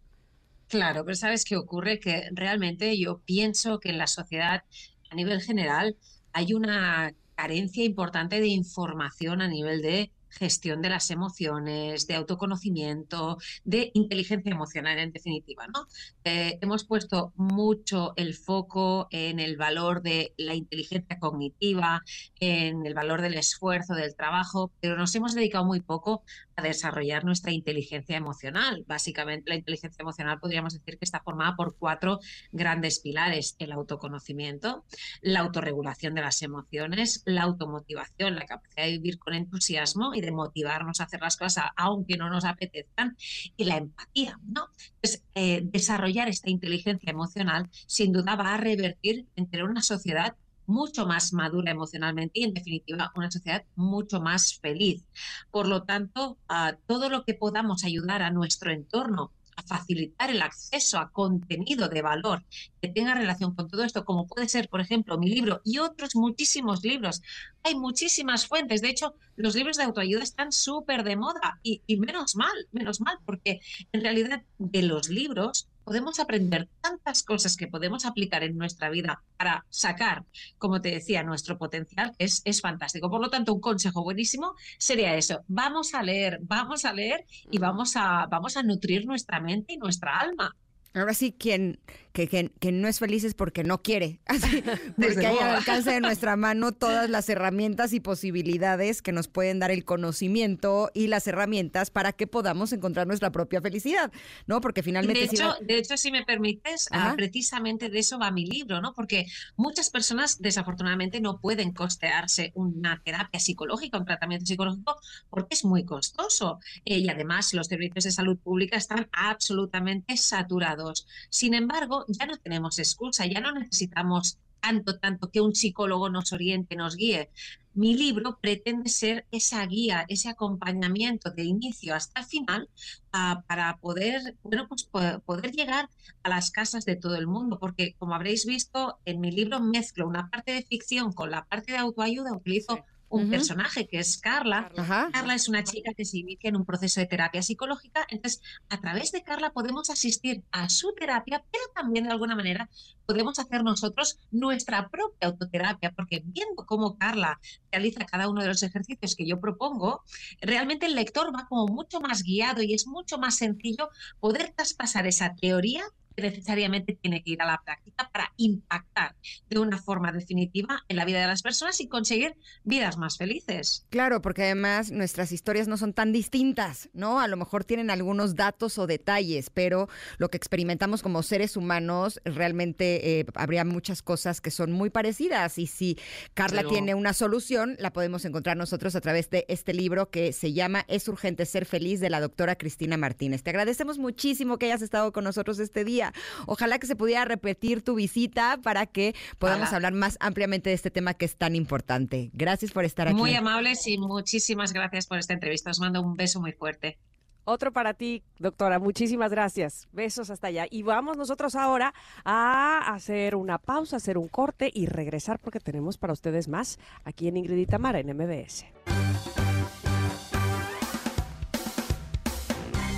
Claro, 0.67 1.05
pero 1.05 1.15
¿sabes 1.15 1.45
qué 1.45 1.55
ocurre? 1.55 1.99
Que 1.99 2.29
realmente 2.31 2.97
yo 2.97 3.19
pienso 3.19 3.79
que 3.79 3.89
en 3.89 3.97
la 3.99 4.07
sociedad 4.07 4.63
a 5.09 5.15
nivel 5.15 5.39
general 5.41 5.97
hay 6.31 6.53
una 6.53 7.13
carencia 7.35 7.83
importante 7.83 8.39
de 8.39 8.47
información 8.47 9.41
a 9.41 9.47
nivel 9.47 9.81
de 9.81 10.11
gestión 10.34 10.81
de 10.81 10.89
las 10.89 11.11
emociones, 11.11 12.07
de 12.07 12.15
autoconocimiento, 12.15 13.38
de 13.63 13.91
inteligencia 13.93 14.51
emocional 14.51 14.99
en 14.99 15.11
definitiva. 15.11 15.67
¿no? 15.67 15.88
Eh, 16.23 16.57
hemos 16.61 16.86
puesto 16.86 17.34
mucho 17.36 18.13
el 18.15 18.34
foco 18.34 19.07
en 19.11 19.39
el 19.39 19.57
valor 19.57 20.01
de 20.01 20.34
la 20.38 20.55
inteligencia 20.55 21.19
cognitiva, 21.19 22.03
en 22.39 22.86
el 22.86 22.93
valor 22.93 23.21
del 23.21 23.36
esfuerzo, 23.36 23.93
del 23.93 24.15
trabajo, 24.15 24.71
pero 24.79 24.97
nos 24.97 25.13
hemos 25.15 25.36
dedicado 25.36 25.65
muy 25.65 25.81
poco 25.81 26.23
a 26.55 26.61
desarrollar 26.61 27.25
nuestra 27.25 27.51
inteligencia 27.51 28.17
emocional. 28.17 28.84
Básicamente, 28.88 29.49
la 29.49 29.55
inteligencia 29.55 30.01
emocional 30.01 30.39
podríamos 30.39 30.73
decir 30.73 30.97
que 30.97 31.05
está 31.05 31.21
formada 31.21 31.55
por 31.55 31.75
cuatro 31.77 32.19
grandes 32.51 32.99
pilares. 32.99 33.55
El 33.59 33.71
autoconocimiento, 33.71 34.86
la 35.21 35.39
autorregulación 35.39 36.15
de 36.15 36.21
las 36.21 36.41
emociones, 36.41 37.23
la 37.25 37.43
automotivación, 37.43 38.36
la 38.36 38.45
capacidad 38.45 38.86
de 38.86 38.91
vivir 38.91 39.19
con 39.19 39.34
entusiasmo 39.34 40.13
y 40.13 40.21
de 40.24 40.32
motivarnos 40.32 40.99
a 40.99 41.03
hacer 41.03 41.21
las 41.21 41.38
cosas 41.38 41.65
aunque 41.76 42.17
no 42.17 42.30
nos 42.30 42.45
apetezcan, 42.45 43.15
y 43.57 43.65
la 43.65 43.78
empatía, 43.78 44.39
¿no? 44.43 44.67
Pues 45.01 45.24
desarrollar 45.34 46.28
esta 46.30 46.49
inteligencia 46.49 47.11
emocional 47.11 47.69
sin 47.88 48.11
duda 48.11 48.36
va 48.36 48.53
a 48.53 48.57
revertir 48.57 49.28
entre 49.36 49.63
una 49.63 49.82
sociedad 49.82 50.36
mucho 50.65 51.05
más 51.05 51.34
madura 51.34 51.71
emocionalmente 51.71 52.39
y, 52.39 52.45
en 52.45 52.53
definitiva, 52.53 53.11
una 53.15 53.30
sociedad 53.30 53.65
mucho 53.76 54.21
más 54.21 54.57
feliz. 54.59 55.03
Por 55.51 55.67
lo 55.67 55.84
tanto, 55.84 56.38
a 56.47 56.78
todo 56.88 57.09
lo 57.09 57.26
que 57.26 57.34
podamos 57.34 57.84
ayudar 57.84 58.21
a 58.21 58.32
nuestro 58.32 58.71
entorno 58.71 59.32
a 59.55 59.63
facilitar 59.63 60.29
el 60.29 60.41
acceso 60.41 60.97
a 60.97 61.11
contenido 61.11 61.89
de 61.89 62.01
valor 62.01 62.45
que 62.81 62.87
tenga 62.89 63.13
relación 63.13 63.55
con 63.55 63.67
todo 63.67 63.83
esto, 63.83 64.05
como 64.05 64.27
puede 64.27 64.49
ser, 64.49 64.69
por 64.69 64.81
ejemplo, 64.81 65.17
mi 65.17 65.29
libro 65.29 65.61
y 65.63 65.79
otros 65.79 66.15
muchísimos 66.15 66.83
libros. 66.83 67.21
Hay 67.63 67.75
muchísimas 67.75 68.47
fuentes. 68.47 68.81
De 68.81 68.89
hecho, 68.89 69.15
los 69.35 69.55
libros 69.55 69.77
de 69.77 69.83
autoayuda 69.83 70.23
están 70.23 70.51
súper 70.51 71.03
de 71.03 71.15
moda 71.15 71.59
y, 71.63 71.81
y, 71.87 71.97
menos 71.97 72.35
mal, 72.35 72.67
menos 72.71 73.01
mal, 73.01 73.17
porque 73.25 73.61
en 73.91 74.01
realidad 74.01 74.43
de 74.57 74.83
los 74.83 75.09
libros 75.09 75.67
podemos 75.84 76.19
aprender 76.19 76.67
tantas 76.81 77.23
cosas 77.23 77.57
que 77.57 77.67
podemos 77.67 78.05
aplicar 78.05 78.43
en 78.43 78.57
nuestra 78.57 78.89
vida 78.89 79.21
para 79.38 79.65
sacar, 79.69 80.23
como 80.57 80.81
te 80.81 80.91
decía, 80.91 81.23
nuestro 81.23 81.57
potencial, 81.57 82.13
es, 82.17 82.41
es 82.45 82.61
fantástico. 82.61 83.09
Por 83.09 83.21
lo 83.21 83.29
tanto, 83.29 83.53
un 83.53 83.61
consejo 83.61 84.03
buenísimo 84.03 84.55
sería 84.77 85.15
eso, 85.15 85.43
vamos 85.47 85.93
a 85.93 86.03
leer, 86.03 86.39
vamos 86.41 86.86
a 86.86 86.93
leer 86.93 87.25
y 87.51 87.57
vamos 87.57 87.95
a, 87.95 88.27
vamos 88.27 88.57
a 88.57 88.63
nutrir 88.63 89.05
nuestra 89.05 89.39
mente 89.39 89.73
y 89.73 89.77
nuestra 89.77 90.19
alma. 90.19 90.55
Ahora 90.95 91.15
sí, 91.15 91.33
quien, 91.37 91.79
que, 92.13 92.27
que, 92.27 92.71
no 92.71 92.87
es 92.87 92.99
feliz 92.99 93.23
es 93.23 93.33
porque 93.33 93.63
no 93.63 93.81
quiere. 93.81 94.19
Así, 94.27 94.61
porque 94.95 95.25
hay 95.25 95.37
al 95.39 95.55
alcance 95.55 95.91
de 95.91 96.01
nuestra 96.01 96.35
mano 96.37 96.71
todas 96.71 97.09
las 97.09 97.27
herramientas 97.29 97.93
y 97.93 97.99
posibilidades 97.99 99.01
que 99.01 99.11
nos 99.11 99.27
pueden 99.27 99.59
dar 99.59 99.71
el 99.71 99.83
conocimiento 99.85 100.91
y 100.93 101.07
las 101.07 101.25
herramientas 101.27 101.89
para 101.89 102.13
que 102.13 102.27
podamos 102.27 102.71
encontrar 102.71 103.07
nuestra 103.07 103.31
propia 103.31 103.61
felicidad, 103.61 104.11
¿no? 104.45 104.61
Porque 104.61 104.83
finalmente... 104.83 105.21
De 105.21 105.25
hecho, 105.25 105.55
si, 105.59 105.65
de 105.65 105.77
hecho, 105.77 105.97
si 105.97 106.11
me 106.11 106.23
permites, 106.23 106.87
ah, 106.91 107.13
precisamente 107.15 107.89
de 107.89 107.99
eso 107.99 108.19
va 108.19 108.29
mi 108.29 108.45
libro, 108.45 108.79
¿no? 108.79 108.93
Porque 108.93 109.25
muchas 109.55 109.89
personas 109.89 110.39
desafortunadamente 110.39 111.19
no 111.21 111.39
pueden 111.39 111.71
costearse 111.71 112.51
una 112.53 113.01
terapia 113.03 113.39
psicológica, 113.39 113.97
un 113.97 114.05
tratamiento 114.05 114.45
psicológico, 114.45 114.99
porque 115.31 115.55
es 115.55 115.65
muy 115.65 115.83
costoso. 115.85 116.59
Eh, 116.85 116.99
y 116.99 117.09
además 117.09 117.53
los 117.55 117.67
servicios 117.67 118.03
de 118.03 118.11
salud 118.11 118.37
pública 118.37 118.77
están 118.77 119.09
absolutamente 119.11 120.15
saturados. 120.17 120.82
Sin 121.29 121.53
embargo, 121.53 122.05
ya 122.07 122.25
no 122.25 122.38
tenemos 122.38 122.79
excusa, 122.79 123.25
ya 123.25 123.39
no 123.39 123.51
necesitamos 123.51 124.38
tanto, 124.63 124.97
tanto 124.97 125.29
que 125.29 125.41
un 125.41 125.55
psicólogo 125.55 126.09
nos 126.09 126.31
oriente, 126.31 126.75
nos 126.75 126.95
guíe. 126.95 127.29
Mi 127.73 127.95
libro 127.95 128.38
pretende 128.39 128.89
ser 128.89 129.25
esa 129.31 129.65
guía, 129.65 130.05
ese 130.07 130.29
acompañamiento 130.29 131.31
de 131.31 131.43
inicio 131.43 131.95
hasta 131.95 132.23
final 132.23 132.69
uh, 133.13 133.41
para 133.47 133.77
poder, 133.77 134.38
bueno, 134.43 134.67
pues 134.67 134.84
poder 135.25 135.51
llegar 135.51 135.89
a 136.21 136.29
las 136.29 136.51
casas 136.51 136.86
de 136.86 136.95
todo 136.95 137.15
el 137.15 137.27
mundo, 137.27 137.59
porque 137.59 137.95
como 137.97 138.13
habréis 138.15 138.45
visto, 138.45 138.99
en 139.05 139.19
mi 139.19 139.31
libro 139.31 139.59
mezclo 139.59 140.07
una 140.07 140.29
parte 140.29 140.53
de 140.53 140.61
ficción 140.61 141.11
con 141.11 141.31
la 141.31 141.45
parte 141.45 141.73
de 141.73 141.79
autoayuda, 141.79 142.31
utilizo 142.31 142.86
un 143.14 143.30
personaje 143.30 143.88
que 143.88 143.99
es 143.99 144.18
Carla. 144.18 144.72
Carla 145.11 145.36
es 145.36 145.47
una 145.47 145.64
chica 145.64 145.93
que 145.93 146.03
se 146.03 146.18
inicia 146.18 146.49
en 146.49 146.55
un 146.55 146.66
proceso 146.66 146.99
de 146.99 147.05
terapia 147.05 147.43
psicológica. 147.43 148.05
Entonces, 148.09 148.41
a 148.70 148.80
través 148.82 149.11
de 149.11 149.24
Carla 149.24 149.51
podemos 149.51 149.89
asistir 149.89 150.43
a 150.51 150.68
su 150.70 150.93
terapia, 150.93 151.43
pero 151.51 151.64
también 151.76 152.05
de 152.05 152.11
alguna 152.11 152.36
manera 152.36 152.70
podemos 153.05 153.38
hacer 153.38 153.64
nosotros 153.64 154.20
nuestra 154.32 154.89
propia 154.89 155.28
autoterapia, 155.28 155.91
porque 155.91 156.24
viendo 156.26 156.66
cómo 156.66 156.97
Carla 156.97 157.39
realiza 157.72 158.05
cada 158.05 158.28
uno 158.28 158.41
de 158.41 158.47
los 158.47 158.64
ejercicios 158.64 159.16
que 159.16 159.28
yo 159.28 159.39
propongo, 159.39 160.01
realmente 160.41 160.88
el 160.88 160.95
lector 160.95 161.34
va 161.36 161.45
como 161.47 161.68
mucho 161.68 162.01
más 162.01 162.24
guiado 162.24 162.64
y 162.64 162.74
es 162.74 162.88
mucho 162.88 163.20
más 163.20 163.36
sencillo 163.36 163.89
poder 164.20 164.53
traspasar 164.55 165.05
esa 165.05 165.36
teoría 165.36 165.84
necesariamente 166.18 166.97
tiene 167.01 167.24
que 167.24 167.32
ir 167.32 167.41
a 167.41 167.45
la 167.45 167.61
práctica 167.64 168.09
para 168.11 168.34
impactar 168.38 169.16
de 169.49 169.59
una 169.59 169.78
forma 169.78 170.11
definitiva 170.11 170.84
en 170.88 170.97
la 170.97 171.05
vida 171.05 171.22
de 171.22 171.28
las 171.28 171.41
personas 171.41 171.80
y 171.82 171.88
conseguir 171.88 172.36
vidas 172.64 172.97
más 172.97 173.18
felices. 173.18 173.86
Claro, 173.89 174.22
porque 174.22 174.43
además 174.43 174.91
nuestras 174.91 175.32
historias 175.32 175.68
no 175.68 175.78
son 175.78 175.93
tan 175.93 176.11
distintas, 176.11 176.89
¿no? 176.93 177.20
A 177.20 177.28
lo 177.28 177.38
mejor 177.38 177.64
tienen 177.64 177.89
algunos 177.89 178.36
datos 178.36 178.78
o 178.78 178.88
detalles, 178.88 179.49
pero 179.49 179.89
lo 180.18 180.30
que 180.30 180.38
experimentamos 180.38 181.01
como 181.01 181.24
seres 181.24 181.57
humanos 181.57 182.20
realmente 182.26 183.20
eh, 183.20 183.26
habría 183.36 183.66
muchas 183.66 184.01
cosas 184.01 184.41
que 184.41 184.51
son 184.51 184.72
muy 184.72 184.89
parecidas 184.89 185.57
y 185.57 185.68
si 185.68 185.97
Carla 186.34 186.64
tiene 186.64 186.95
una 186.95 187.14
solución, 187.14 187.76
la 187.80 187.93
podemos 187.93 188.26
encontrar 188.26 188.57
nosotros 188.57 188.95
a 188.95 189.01
través 189.01 189.30
de 189.30 189.45
este 189.47 189.74
libro 189.74 190.09
que 190.09 190.34
se 190.34 190.53
llama 190.53 190.86
Es 190.88 191.07
urgente 191.07 191.45
ser 191.45 191.66
feliz 191.66 191.99
de 191.99 192.09
la 192.09 192.20
doctora 192.20 192.55
Cristina 192.55 192.97
Martínez. 192.97 193.43
Te 193.43 193.49
agradecemos 193.49 193.97
muchísimo 193.97 194.57
que 194.57 194.68
hayas 194.68 194.82
estado 194.82 195.11
con 195.11 195.24
nosotros 195.24 195.59
este 195.59 195.84
día. 195.84 196.02
Ojalá 196.47 196.79
que 196.79 196.87
se 196.87 196.95
pudiera 196.95 197.23
repetir 197.23 197.83
tu 197.83 197.95
visita 197.95 198.59
para 198.61 198.85
que 198.85 199.15
podamos 199.37 199.71
hablar 199.71 199.93
más 199.93 200.17
ampliamente 200.19 200.69
de 200.69 200.75
este 200.75 200.91
tema 200.91 201.13
que 201.13 201.25
es 201.25 201.37
tan 201.37 201.55
importante. 201.55 202.31
Gracias 202.33 202.71
por 202.71 202.83
estar 202.83 203.07
aquí. 203.07 203.17
Muy 203.17 203.35
amables 203.35 203.87
y 203.87 203.97
muchísimas 203.97 204.73
gracias 204.73 205.07
por 205.07 205.19
esta 205.19 205.33
entrevista. 205.33 205.71
Os 205.71 205.79
mando 205.79 206.01
un 206.01 206.15
beso 206.15 206.41
muy 206.41 206.51
fuerte. 206.51 206.97
Otro 207.45 207.73
para 207.73 207.93
ti, 207.93 208.23
doctora. 208.39 208.79
Muchísimas 208.79 209.31
gracias. 209.31 209.87
Besos 209.91 210.29
hasta 210.29 210.47
allá. 210.47 210.65
Y 210.69 210.83
vamos 210.83 211.17
nosotros 211.17 211.55
ahora 211.55 211.93
a 212.23 212.93
hacer 212.93 213.35
una 213.35 213.57
pausa, 213.57 213.97
hacer 213.97 214.17
un 214.17 214.29
corte 214.29 214.71
y 214.73 214.85
regresar 214.85 215.39
porque 215.39 215.59
tenemos 215.59 215.97
para 215.97 216.13
ustedes 216.13 216.47
más 216.47 216.79
aquí 217.03 217.27
en 217.27 217.37
Ingrid 217.37 217.57
y 217.57 217.65
Tamara 217.65 217.99
en 217.99 218.15
MBS. 218.15 218.65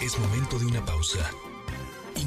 Es 0.04 0.20
momento 0.20 0.60
de 0.60 0.66
una 0.68 0.86
pausa. 0.86 1.28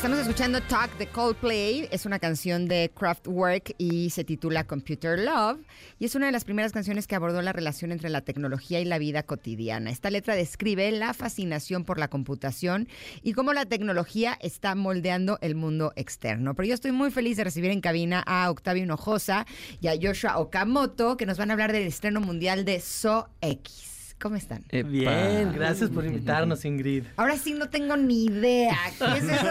Estamos 0.00 0.20
escuchando 0.20 0.62
Talk 0.62 0.96
de 0.96 1.08
Coldplay. 1.08 1.86
Es 1.90 2.06
una 2.06 2.18
canción 2.18 2.68
de 2.68 2.90
Kraftwerk 2.96 3.74
y 3.76 4.08
se 4.08 4.24
titula 4.24 4.66
Computer 4.66 5.18
Love. 5.18 5.60
Y 5.98 6.06
es 6.06 6.14
una 6.14 6.24
de 6.24 6.32
las 6.32 6.44
primeras 6.44 6.72
canciones 6.72 7.06
que 7.06 7.16
abordó 7.16 7.42
la 7.42 7.52
relación 7.52 7.92
entre 7.92 8.08
la 8.08 8.22
tecnología 8.22 8.80
y 8.80 8.86
la 8.86 8.96
vida 8.96 9.24
cotidiana. 9.24 9.90
Esta 9.90 10.08
letra 10.08 10.34
describe 10.34 10.90
la 10.90 11.12
fascinación 11.12 11.84
por 11.84 11.98
la 11.98 12.08
computación 12.08 12.88
y 13.22 13.34
cómo 13.34 13.52
la 13.52 13.66
tecnología 13.66 14.38
está 14.40 14.74
moldeando 14.74 15.36
el 15.42 15.54
mundo 15.54 15.92
externo. 15.96 16.54
Pero 16.54 16.68
yo 16.68 16.74
estoy 16.74 16.92
muy 16.92 17.10
feliz 17.10 17.36
de 17.36 17.44
recibir 17.44 17.70
en 17.70 17.82
cabina 17.82 18.24
a 18.26 18.50
Octavio 18.50 18.84
Hinojosa 18.84 19.44
y 19.82 19.88
a 19.88 19.98
Joshua 20.00 20.38
Okamoto, 20.38 21.18
que 21.18 21.26
nos 21.26 21.36
van 21.36 21.50
a 21.50 21.52
hablar 21.52 21.72
del 21.72 21.86
estreno 21.86 22.22
mundial 22.22 22.64
de 22.64 22.80
So 22.80 23.28
X. 23.42 23.99
¿Cómo 24.20 24.36
están? 24.36 24.62
Bien, 24.70 25.50
gracias 25.54 25.88
por 25.88 26.04
invitarnos, 26.04 26.66
Ingrid. 26.66 27.04
Ahora 27.16 27.38
sí 27.38 27.54
no 27.54 27.70
tengo 27.70 27.96
ni 27.96 28.26
idea. 28.26 28.76
¿Qué 28.98 29.18
es 29.18 29.24
eso 29.24 29.46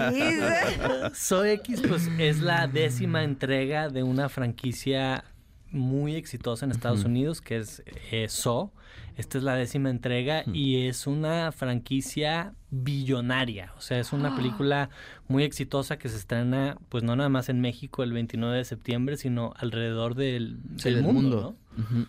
de 0.00 1.10
So 1.14 1.14
So 1.14 1.44
X, 1.44 1.82
pues 1.86 2.08
es 2.18 2.40
la 2.40 2.66
décima 2.66 3.22
entrega 3.22 3.88
de 3.88 4.02
una 4.02 4.28
franquicia 4.28 5.24
muy 5.70 6.16
exitosa 6.16 6.64
en 6.64 6.72
Estados 6.72 7.04
Unidos, 7.04 7.40
que 7.40 7.58
es 7.58 7.82
eh, 8.10 8.26
So. 8.28 8.72
Esta 9.16 9.38
es 9.38 9.44
la 9.44 9.54
décima 9.54 9.90
entrega 9.90 10.42
y 10.52 10.88
es 10.88 11.06
una 11.06 11.52
franquicia 11.52 12.54
billonaria. 12.70 13.72
O 13.76 13.80
sea, 13.80 14.00
es 14.00 14.12
una 14.12 14.34
película 14.36 14.90
muy 15.28 15.44
exitosa 15.44 15.96
que 15.96 16.08
se 16.08 16.16
estrena, 16.16 16.76
pues 16.88 17.04
no 17.04 17.14
nada 17.14 17.28
más 17.28 17.48
en 17.48 17.60
México 17.60 18.02
el 18.02 18.12
29 18.12 18.56
de 18.56 18.64
septiembre, 18.64 19.16
sino 19.16 19.54
alrededor 19.56 20.16
del, 20.16 20.58
mundo. 21.02 21.56
¿no? 21.76 22.06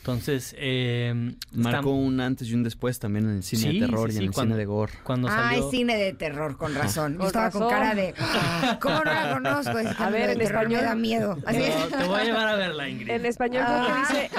Entonces, 0.00 0.54
eh, 0.56 1.34
marcó 1.52 1.90
un 1.90 2.20
antes 2.20 2.48
y 2.48 2.54
un 2.54 2.62
después 2.62 2.98
también 2.98 3.26
en 3.26 3.36
el 3.36 3.42
cine 3.42 3.74
de 3.74 3.80
terror 3.80 4.10
y 4.10 4.16
en 4.16 4.22
el 4.22 4.34
cine 4.34 4.56
de 4.56 4.64
gore. 4.64 4.92
Cuando 5.04 5.28
salió... 5.28 5.66
Ah, 5.66 5.70
cine 5.70 5.96
de 5.98 6.14
terror, 6.14 6.56
con 6.56 6.74
razón. 6.74 7.18
Yo 7.18 7.26
estaba 7.26 7.50
con 7.50 7.68
cara 7.68 7.94
de, 7.94 8.14
¿cómo 8.80 8.96
no 8.96 9.04
la 9.04 9.34
conozco? 9.34 9.76
a 9.98 10.10
ver, 10.10 10.30
en 10.30 10.40
español 10.40 10.80
me 10.80 10.86
da 10.86 10.94
miedo. 10.94 11.36
te 11.36 12.06
voy 12.06 12.20
a 12.20 12.24
llevar 12.24 12.48
a 12.48 12.56
verla, 12.56 12.88
Ingrid. 12.88 13.10
En 13.10 13.26
español 13.26 13.64
ah. 13.66 14.06
dice 14.08 14.30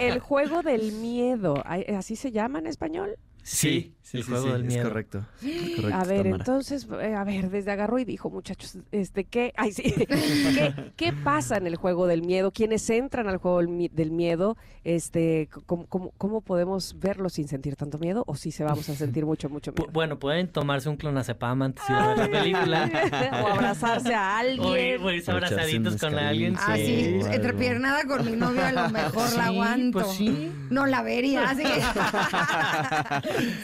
el 0.00 0.18
juego 0.18 0.62
del 0.62 0.92
miedo. 0.92 1.62
¿Así 1.66 2.16
se 2.16 2.32
llama 2.32 2.60
en 2.60 2.66
español? 2.66 3.18
Sí. 3.42 3.94
Sí, 4.04 4.18
el 4.18 4.24
sí, 4.24 4.30
juego 4.30 4.46
sí, 4.46 4.52
del 4.52 4.62
es 4.62 4.66
miedo. 4.68 4.88
correcto. 4.88 5.24
es 5.42 5.70
correcto, 5.76 5.96
A 5.96 6.04
ver, 6.04 6.22
Tamara. 6.24 6.36
entonces, 6.44 6.88
eh, 7.00 7.14
a 7.14 7.24
ver, 7.24 7.50
desde 7.50 7.70
agarró 7.70 7.98
y 8.00 8.04
dijo, 8.04 8.30
muchachos, 8.30 8.76
este, 8.90 9.24
¿qué? 9.24 9.52
Ay, 9.56 9.72
sí. 9.72 9.82
¿Qué, 10.06 10.74
qué 10.96 11.12
pasa 11.12 11.56
en 11.56 11.66
el 11.68 11.76
juego 11.76 12.06
del 12.08 12.22
miedo? 12.22 12.50
¿Quiénes 12.50 12.90
entran 12.90 13.28
al 13.28 13.36
juego 13.38 13.58
del 13.58 13.68
mi- 13.68 13.88
del 13.88 14.10
miedo? 14.10 14.56
Este, 14.84 15.48
¿cómo, 15.66 15.86
cómo, 15.86 16.12
cómo 16.18 16.40
podemos 16.40 16.96
verlo 16.98 17.28
sin 17.28 17.46
sentir 17.46 17.76
tanto 17.76 17.98
miedo? 17.98 18.24
¿O 18.26 18.34
si 18.34 18.50
se 18.50 18.64
vamos 18.64 18.88
a 18.88 18.96
sentir 18.96 19.24
mucho, 19.24 19.48
mucho 19.48 19.72
miedo? 19.72 19.88
Bueno, 19.92 20.18
pueden 20.18 20.48
tomarse 20.48 20.88
un 20.88 20.96
clonazepam 20.96 21.62
antes 21.62 21.84
de 21.86 21.94
ver 21.94 22.18
la 22.18 22.28
película. 22.28 22.90
o 23.44 23.46
abrazarse 23.52 24.12
a 24.14 24.38
alguien. 24.40 25.00
o 25.00 25.10
irse 25.12 25.30
O 25.30 25.34
abrazaditos 25.34 25.96
con 26.00 26.14
alguien. 26.18 26.56
Ah, 26.58 26.74
sí. 26.76 27.20
entrepiernada 27.30 28.04
con 28.04 28.24
mi 28.28 28.32
novio 28.36 28.64
a 28.64 28.72
lo 28.72 28.90
mejor 28.90 29.28
Sí, 29.28 29.36
la 29.36 29.46
aguanto. 29.46 30.00
pues 30.00 30.08
sí. 30.16 30.50
No 30.70 30.86
la 30.86 31.02
vería, 31.02 31.48
así 31.50 31.62
que... 31.62 31.80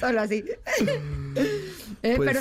Solo 0.01 0.28
así. 0.29 0.45
Eh, 2.03 2.14
Pues- 2.16 2.31
pero... 2.33 2.41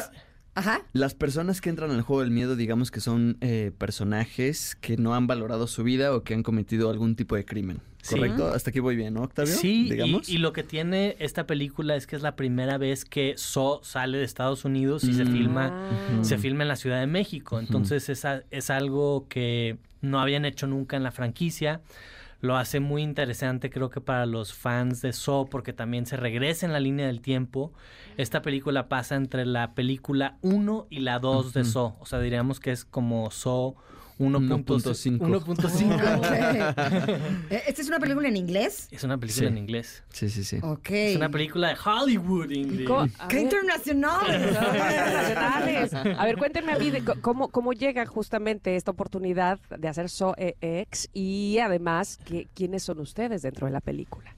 Ajá. 0.56 0.82
Las 0.92 1.14
personas 1.14 1.62
que 1.62 1.70
entran 1.70 1.92
al 1.92 2.02
juego 2.02 2.22
del 2.24 2.32
miedo, 2.32 2.56
digamos 2.56 2.90
que 2.90 3.00
son 3.00 3.38
eh, 3.42 3.72
personajes 3.78 4.76
que 4.82 4.98
no 4.98 5.14
han 5.14 5.28
valorado 5.28 5.68
su 5.68 5.84
vida 5.84 6.16
o 6.16 6.24
que 6.24 6.34
han 6.34 6.42
cometido 6.42 6.90
algún 6.90 7.16
tipo 7.16 7.36
de 7.36 7.46
crimen. 7.46 7.80
Sí. 8.02 8.16
¿Correcto? 8.16 8.48
Hasta 8.48 8.72
aquí 8.72 8.80
voy 8.80 8.96
bien, 8.96 9.14
¿no, 9.14 9.22
Octavio? 9.22 9.54
Sí, 9.54 9.86
y- 9.86 9.92
digamos. 9.92 10.28
Y, 10.28 10.40
lo 10.40 10.54
que 10.54 10.64
tiene 10.64 11.16
esta 11.20 11.46
película 11.46 11.96
es 11.96 12.08
que 12.08 12.16
es 12.16 12.24
la 12.24 12.36
primera 12.36 12.80
vez 12.80 13.06
que 13.06 13.36
So 13.38 13.82
sale 13.84 14.18
de 14.18 14.24
Estados 14.24 14.66
Unidos 14.66 15.04
y 15.04 15.14
se 15.14 15.26
Mm. 15.26 15.32
filma 15.32 15.70
Ah. 15.72 16.24
se 16.24 16.40
filma 16.40 16.64
en 16.64 16.70
la 16.70 16.76
Ciudad 16.76 17.00
de 17.02 17.08
México. 17.08 17.60
Entonces 17.60 18.10
es, 18.10 18.26
a- 18.26 18.42
es 18.50 18.72
algo 18.72 19.28
que 19.30 19.78
no 20.02 20.20
habían 20.20 20.44
hecho 20.44 20.66
nunca 20.66 20.98
en 20.98 21.04
la 21.04 21.12
franquicia. 21.12 21.82
Lo 22.40 22.56
hace 22.56 22.80
muy 22.80 23.02
interesante 23.02 23.70
creo 23.70 23.90
que 23.90 24.02
para 24.02 24.26
los 24.26 24.54
fans 24.54 25.02
de 25.02 25.12
Saw 25.12 25.50
porque 25.50 25.74
también 25.74 26.06
se 26.06 26.18
regresa 26.18 26.66
en 26.66 26.74
la 26.74 26.80
línea 26.80 27.08
del 27.08 27.22
tiempo. 27.22 27.74
Esta 28.16 28.42
película 28.42 28.88
pasa 28.90 29.16
entre 29.16 29.46
la 29.46 29.74
película 29.74 30.38
1 30.42 30.88
y 30.90 31.00
la 31.00 31.20
2 31.20 31.54
de. 31.54 31.66
Saw. 31.66 31.96
O 32.00 32.06
sea, 32.06 32.20
diríamos 32.20 32.60
que 32.60 32.72
es 32.72 32.86
como 32.86 33.32
Saw 33.32 33.76
1.5. 34.20 35.20
1.5. 35.20 36.18
Ok. 36.18 36.26
Eh, 37.50 37.64
¿Esta 37.68 37.82
es 37.82 37.88
una 37.88 38.00
película 38.00 38.28
en 38.28 38.36
inglés? 38.38 38.88
Es 38.92 39.04
una 39.04 39.18
película 39.18 39.48
Sí. 39.48 39.52
en 39.52 39.58
inglés. 39.58 40.04
Sí, 40.12 40.30
sí, 40.30 40.44
sí. 40.44 40.58
Ok. 40.62 40.90
Es 40.92 41.16
una 41.16 41.30
película 41.30 41.70
de 41.70 41.76
Hollywood, 41.84 42.50
¿Y 42.50 42.60
Ingrid. 42.60 42.88
cómo- 42.88 43.08
a 43.20 43.28
¡Qué 43.28 43.42
internacionales. 43.42 44.58
A 46.18 46.26
ver, 46.26 46.38
cuéntenme 46.38 46.74
a 46.74 46.78
mí 46.80 46.90
de 46.90 47.04
cómo, 47.22 47.50
cómo 47.50 47.74
llega 47.74 48.06
justamente 48.06 48.76
esta 48.76 48.92
oportunidad 48.92 49.60
de 49.78 49.88
hacer 49.88 50.10
So 50.10 50.34
X 50.38 51.10
y 51.14 51.60
además 51.60 52.18
que, 52.26 52.48
quiénes 52.54 52.84
son 52.84 53.00
ustedes 53.00 53.42
dentro 53.44 53.68
de 53.68 53.74
la 53.74 53.82
película. 53.82 54.36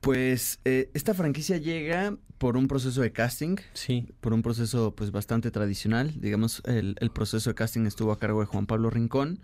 Pues 0.00 0.58
eh, 0.64 0.90
esta 0.94 1.14
franquicia 1.14 1.58
llega 1.58 2.16
por 2.42 2.56
un 2.56 2.66
proceso 2.66 3.00
de 3.02 3.12
casting, 3.12 3.54
Sí. 3.72 4.08
por 4.20 4.32
un 4.32 4.42
proceso 4.42 4.92
pues 4.96 5.12
bastante 5.12 5.52
tradicional. 5.52 6.12
Digamos, 6.20 6.60
el, 6.64 6.96
el 6.98 7.10
proceso 7.12 7.50
de 7.50 7.54
casting 7.54 7.86
estuvo 7.86 8.10
a 8.10 8.18
cargo 8.18 8.40
de 8.40 8.46
Juan 8.46 8.66
Pablo 8.66 8.90
Rincón. 8.90 9.38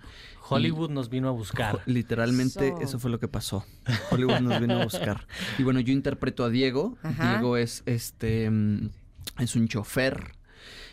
Hollywood 0.49 0.91
nos 0.91 1.09
vino 1.09 1.29
a 1.29 1.31
buscar. 1.31 1.81
Literalmente 1.87 2.71
So. 2.73 2.81
eso 2.81 2.99
fue 2.99 3.13
lo 3.13 3.21
que 3.21 3.29
pasó. 3.29 3.65
Hollywood 4.11 4.41
nos 4.41 4.61
vino 4.61 4.81
a 4.81 4.83
buscar. 4.85 5.29
Y 5.59 5.63
bueno, 5.63 5.79
yo 5.79 5.93
interpreto 5.93 6.43
a 6.43 6.49
Diego. 6.51 6.99
Ajá. 7.05 7.35
Diego 7.35 7.57
es 7.57 7.85
este 7.87 8.51
mm, 8.51 8.91
es 9.39 9.55
un 9.55 9.69
chofer 9.69 10.33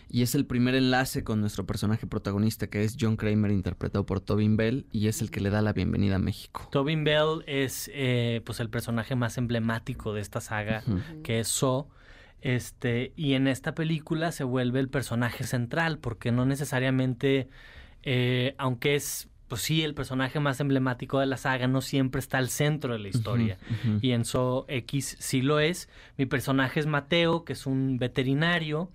y 0.10 0.22
es 0.22 0.36
el 0.36 0.46
primer 0.46 0.76
enlace 0.76 1.24
con 1.24 1.42
nuestro 1.42 1.66
personaje 1.66 2.08
protagonista 2.08 2.68
que 2.68 2.84
es 2.84 2.98
John 3.00 3.18
Kramer 3.18 3.52
interpretado 3.52 4.06
por 4.06 4.20
Tobin 4.20 4.58
Bell 4.58 4.86
y 4.92 5.08
es 5.08 5.22
el 5.22 5.32
que 5.32 5.40
le 5.40 5.50
da 5.50 5.62
la 5.62 5.74
bienvenida 5.74 6.16
a 6.16 6.20
México. 6.20 6.68
Tobin 6.72 7.04
Bell 7.04 7.44
es 7.48 7.90
eh, 7.94 8.42
pues 8.46 8.60
el 8.60 8.70
personaje 8.70 9.16
más 9.16 9.38
emblemático 9.38 10.14
de 10.14 10.22
esta 10.22 10.42
saga, 10.42 10.84
que 11.24 11.40
es 11.40 11.48
So. 11.48 11.90
Este, 12.42 13.12
y 13.16 13.34
en 13.34 13.48
esta 13.48 13.74
película 13.74 14.32
se 14.32 14.44
vuelve 14.44 14.80
el 14.80 14.90
personaje 14.90 15.46
central, 15.46 15.98
porque 15.98 16.32
no 16.32 16.46
necesariamente, 16.46 17.50
eh, 18.04 18.54
aunque 18.60 18.94
es, 18.94 19.30
pues 19.48 19.64
sí, 19.64 19.82
el 19.82 19.96
personaje 19.96 20.40
más 20.40 20.60
emblemático 20.60 21.20
de 21.20 21.26
la 21.26 21.38
saga, 21.38 21.68
no 21.68 21.82
siempre 21.82 22.20
está 22.20 22.38
al 22.38 22.50
centro 22.50 22.94
de 22.94 23.00
la 23.00 23.08
historia. 23.08 23.58
Y 24.00 24.12
en 24.12 24.26
So 24.26 24.66
X 24.68 25.18
sí 25.20 25.42
lo 25.42 25.60
es. 25.60 25.90
Mi 26.18 26.28
personaje 26.28 26.80
es 26.80 26.86
Mateo, 26.86 27.46
que 27.46 27.54
es 27.54 27.66
un 27.66 27.98
veterinario 27.98 28.92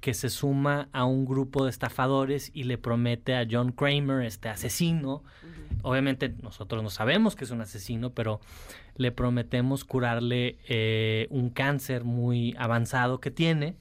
que 0.00 0.14
se 0.14 0.30
suma 0.30 0.88
a 0.92 1.04
un 1.04 1.24
grupo 1.24 1.64
de 1.64 1.70
estafadores 1.70 2.50
y 2.54 2.64
le 2.64 2.78
promete 2.78 3.36
a 3.36 3.46
John 3.48 3.72
Kramer, 3.72 4.24
este 4.24 4.48
asesino. 4.48 5.22
Obviamente 5.82 6.34
nosotros 6.42 6.82
no 6.82 6.90
sabemos 6.90 7.36
que 7.36 7.44
es 7.44 7.50
un 7.50 7.60
asesino, 7.60 8.10
pero 8.10 8.40
le 8.96 9.12
prometemos 9.12 9.84
curarle 9.84 10.58
eh, 10.68 11.26
un 11.30 11.50
cáncer 11.50 12.04
muy 12.04 12.54
avanzado 12.58 13.20
que 13.20 13.30
tiene. 13.30 13.76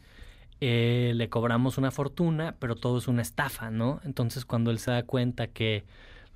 Eh, 0.61 1.13
le 1.15 1.29
cobramos 1.29 1.77
una 1.77 1.89
fortuna, 1.89 2.55
pero 2.59 2.75
todo 2.75 2.97
es 2.97 3.07
una 3.07 3.21
estafa, 3.21 3.71
¿no? 3.71 4.01
Entonces 4.03 4.45
cuando 4.45 4.71
él 4.71 4.79
se 4.79 4.91
da 4.91 5.03
cuenta 5.03 5.47
que 5.47 5.85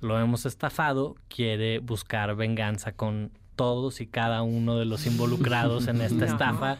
lo 0.00 0.18
hemos 0.18 0.46
estafado, 0.46 1.14
quiere 1.28 1.78
buscar 1.78 2.34
venganza 2.36 2.92
con 2.92 3.32
todos 3.54 4.00
y 4.00 4.06
cada 4.06 4.42
uno 4.42 4.76
de 4.78 4.84
los 4.84 5.06
involucrados 5.06 5.88
en 5.88 6.00
esta 6.00 6.24
estafa. 6.26 6.78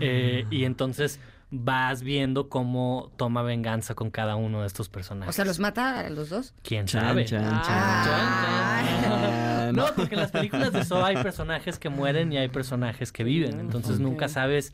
Eh, 0.00 0.44
y 0.50 0.64
entonces 0.64 1.20
vas 1.54 2.02
viendo 2.02 2.48
cómo 2.48 3.12
toma 3.16 3.42
venganza 3.42 3.94
con 3.94 4.10
cada 4.10 4.36
uno 4.36 4.62
de 4.62 4.66
estos 4.66 4.88
personajes. 4.88 5.28
O 5.28 5.36
sea, 5.36 5.44
¿los 5.44 5.58
mata 5.58 6.00
a 6.00 6.08
los 6.10 6.30
dos? 6.30 6.54
¿Quién 6.62 6.86
Chan, 6.86 7.02
sabe? 7.02 7.24
chan, 7.26 7.44
Ah. 7.46 8.02
chan, 8.06 9.64
chan. 9.66 9.76
No, 9.76 9.84
porque 9.94 10.14
en 10.14 10.20
las 10.22 10.30
películas 10.30 10.72
de 10.72 10.82
Saw 10.82 11.04
hay 11.04 11.16
personajes 11.22 11.78
que 11.78 11.90
mueren 11.90 12.32
y 12.32 12.38
hay 12.38 12.48
personajes 12.48 13.12
que 13.12 13.22
viven. 13.22 13.60
Entonces 13.60 14.00
nunca 14.00 14.28
sabes, 14.28 14.72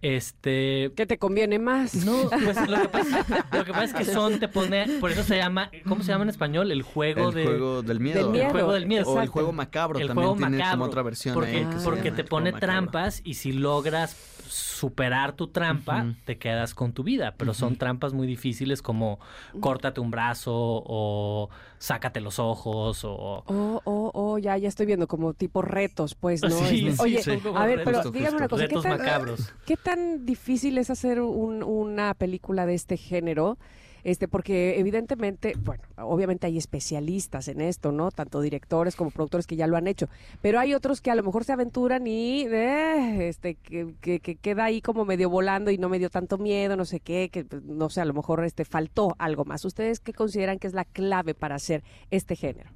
este... 0.00 0.92
¿Qué 0.96 1.06
te 1.06 1.18
conviene 1.18 1.58
más? 1.58 1.94
No, 1.94 2.28
pues 2.44 2.68
lo 2.68 2.82
que, 2.82 2.88
pasa, 2.88 3.26
lo 3.52 3.64
que 3.64 3.72
pasa 3.72 3.84
es 3.84 3.94
que 3.94 4.04
Son 4.04 4.38
te 4.38 4.46
pone... 4.48 4.86
Por 5.00 5.10
eso 5.10 5.24
se 5.24 5.36
llama... 5.36 5.70
¿Cómo 5.88 6.02
se 6.04 6.12
llama 6.12 6.24
en 6.24 6.30
español? 6.30 6.70
El 6.70 6.82
juego 6.82 7.30
el 7.30 7.34
de... 7.34 7.44
juego 7.44 7.82
del 7.82 7.98
miedo. 8.00 8.18
Del 8.20 8.30
miedo. 8.30 8.46
El 8.46 8.50
juego 8.52 8.72
del 8.72 8.86
miedo. 8.86 9.08
O 9.10 9.20
el 9.20 9.28
juego 9.28 9.52
macabro 9.52 9.98
el 9.98 10.06
también 10.08 10.28
juego 10.28 10.38
tiene 10.38 10.58
macabro. 10.58 10.78
como 10.78 10.84
otra 10.90 11.02
versión 11.02 11.34
porque, 11.34 11.50
ahí 11.56 11.64
que 11.66 11.78
se 11.78 11.84
porque 11.84 12.04
llama 12.04 12.16
te 12.16 12.24
pone 12.24 12.52
trampas 12.52 13.20
y 13.24 13.34
si 13.34 13.52
logras 13.52 14.16
superar 14.52 15.32
tu 15.32 15.48
trampa, 15.48 16.06
te 16.24 16.38
quedas 16.38 16.74
con 16.74 16.92
tu 16.92 17.02
vida. 17.02 17.34
Pero 17.36 17.54
son 17.54 17.76
trampas 17.76 18.12
muy 18.12 18.26
difíciles 18.26 18.82
como 18.82 19.18
córtate 19.60 20.00
un 20.00 20.10
brazo 20.10 20.52
o 20.54 21.48
sácate 21.78 22.20
los 22.20 22.38
ojos 22.38 23.04
o... 23.04 23.42
Oh, 23.46 23.80
oh, 23.84 24.10
oh, 24.14 24.38
ya, 24.38 24.56
ya 24.58 24.68
estoy 24.68 24.86
viendo 24.86 25.08
como 25.08 25.34
tipo 25.34 25.62
retos, 25.62 26.14
pues, 26.14 26.42
¿no? 26.42 26.50
Sí, 26.50 26.86
Este, 26.88 26.92
sí, 26.92 27.02
Oye, 27.02 27.40
a 27.56 27.66
ver, 27.66 27.82
pero 27.84 27.98
retos, 27.98 28.12
dígame 28.12 28.36
una 28.36 28.48
cosa, 28.48 28.62
¿qué 28.62 28.68
retos 28.68 28.82
tan, 28.82 28.92
macabros. 28.98 29.52
¿qué 29.64 29.76
tan 29.76 30.24
difícil 30.26 30.78
es 30.78 30.90
hacer 30.90 31.20
un- 31.20 31.62
una 31.62 32.14
película 32.14 32.66
de 32.66 32.74
este 32.74 32.96
género? 32.96 33.58
Este, 34.04 34.28
porque 34.28 34.78
evidentemente, 34.80 35.54
bueno, 35.62 35.84
obviamente 35.96 36.46
hay 36.46 36.58
especialistas 36.58 37.48
en 37.48 37.60
esto, 37.60 37.92
¿no? 37.92 38.10
Tanto 38.10 38.40
directores 38.40 38.96
como 38.96 39.10
productores 39.10 39.46
que 39.46 39.56
ya 39.56 39.66
lo 39.66 39.76
han 39.76 39.86
hecho. 39.86 40.08
Pero 40.40 40.58
hay 40.58 40.74
otros 40.74 41.00
que 41.00 41.10
a 41.10 41.14
lo 41.14 41.22
mejor 41.22 41.44
se 41.44 41.52
aventuran 41.52 42.06
y 42.06 42.42
eh, 42.46 43.28
este, 43.28 43.54
que, 43.54 43.94
que- 44.00 44.20
que 44.20 44.36
queda 44.36 44.64
ahí 44.64 44.80
como 44.82 45.04
medio 45.04 45.30
volando 45.30 45.70
y 45.70 45.78
no 45.78 45.88
me 45.88 45.98
dio 45.98 46.10
tanto 46.10 46.38
miedo, 46.38 46.76
no 46.76 46.84
sé 46.84 47.00
qué, 47.00 47.28
que 47.30 47.44
pues, 47.44 47.62
no 47.64 47.88
sé, 47.90 48.00
a 48.00 48.04
lo 48.04 48.14
mejor 48.14 48.44
este 48.44 48.64
faltó 48.64 49.14
algo 49.18 49.44
más. 49.44 49.64
¿Ustedes 49.64 50.00
qué 50.00 50.12
consideran 50.12 50.58
que 50.58 50.66
es 50.66 50.74
la 50.74 50.84
clave 50.84 51.34
para 51.34 51.54
hacer 51.54 51.82
este 52.10 52.36
género? 52.36 52.70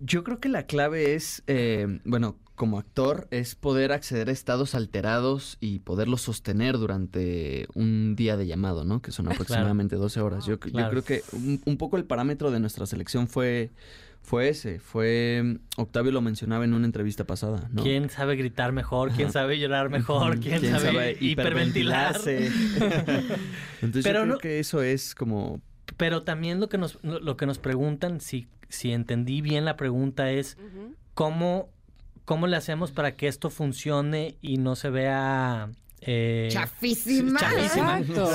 Yo 0.00 0.24
creo 0.24 0.40
que 0.40 0.48
la 0.48 0.64
clave 0.66 1.14
es, 1.14 1.42
eh, 1.46 2.00
bueno, 2.04 2.36
como 2.54 2.78
actor, 2.78 3.26
es 3.30 3.54
poder 3.54 3.92
acceder 3.92 4.28
a 4.28 4.32
estados 4.32 4.74
alterados 4.74 5.56
y 5.60 5.80
poderlos 5.80 6.22
sostener 6.22 6.78
durante 6.78 7.66
un 7.74 8.14
día 8.16 8.36
de 8.36 8.46
llamado, 8.46 8.84
¿no? 8.84 9.02
Que 9.02 9.10
son 9.12 9.28
aproximadamente 9.30 9.96
12 9.96 10.20
horas. 10.20 10.46
Yo, 10.46 10.52
yo 10.54 10.58
Claro. 10.58 10.90
creo 10.90 11.04
que 11.04 11.22
un, 11.32 11.60
un 11.64 11.76
poco 11.76 11.96
el 11.96 12.04
parámetro 12.04 12.50
de 12.50 12.60
nuestra 12.60 12.86
selección 12.86 13.26
fue, 13.28 13.72
fue 14.22 14.48
ese. 14.50 14.78
Fue, 14.78 15.58
Octavio 15.76 16.12
lo 16.12 16.22
mencionaba 16.22 16.64
en 16.64 16.72
una 16.74 16.86
entrevista 16.86 17.24
pasada, 17.24 17.68
¿no? 17.72 17.82
¿Quién 17.82 18.08
sabe 18.08 18.36
gritar 18.36 18.72
mejor? 18.72 19.10
¿Quién 19.10 19.32
sabe 19.32 19.58
llorar 19.58 19.90
mejor? 19.90 20.38
¿Quién, 20.40 20.60
sabe, 20.62 21.16
hiperventilar? 21.20 22.14
hiperventilarse? 22.16 22.46
Entonces 23.82 24.04
Pero 24.04 24.20
yo 24.20 24.24
creo 24.24 24.26
no- 24.26 24.38
que 24.38 24.58
eso 24.60 24.80
es 24.82 25.14
como... 25.14 25.60
Pero 25.98 26.22
también 26.22 26.58
lo 26.60 26.68
que 26.68 26.78
nos, 26.78 26.98
lo 27.02 27.20
lo 27.20 27.36
que 27.36 27.44
nos 27.46 27.58
preguntan, 27.58 28.20
si, 28.20 28.48
si 28.74 28.92
entendí 28.92 29.40
bien 29.40 29.64
la 29.64 29.76
pregunta, 29.76 30.30
es 30.30 30.56
cómo, 31.14 31.68
cómo 32.24 32.46
le 32.46 32.56
hacemos 32.56 32.90
para 32.90 33.16
que 33.16 33.28
esto 33.28 33.50
funcione 33.50 34.36
y 34.42 34.56
no 34.58 34.76
se 34.76 34.90
vea... 34.90 35.68
eh, 36.00 36.48
Chafísima. 36.50 37.38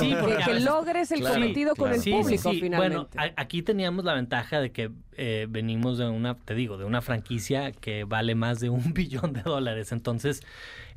Sí, 0.00 0.14
porque 0.20 0.36
que, 0.38 0.50
veces- 0.50 0.64
logres 0.64 1.12
el 1.12 1.20
Claro, 1.20 1.34
cometido 1.34 1.76
con 1.76 1.92
el 1.92 2.00
Sí, 2.00 2.10
público 2.10 2.50
sí. 2.52 2.60
finalmente. 2.60 2.96
Bueno, 3.16 3.32
a- 3.36 3.40
aquí 3.40 3.62
teníamos 3.62 4.04
la 4.04 4.14
ventaja 4.14 4.60
de 4.60 4.72
que 4.72 4.90
eh, 5.16 5.46
venimos 5.48 5.98
de 5.98 6.08
una, 6.08 6.34
te 6.34 6.54
digo, 6.54 6.78
de 6.78 6.84
una 6.84 7.00
franquicia 7.02 7.70
que 7.72 8.04
vale 8.04 8.34
más 8.34 8.58
de 8.58 8.70
un 8.70 8.92
billón 8.94 9.32
de 9.34 9.42
dólares. 9.42 9.92
Entonces, 9.92 10.42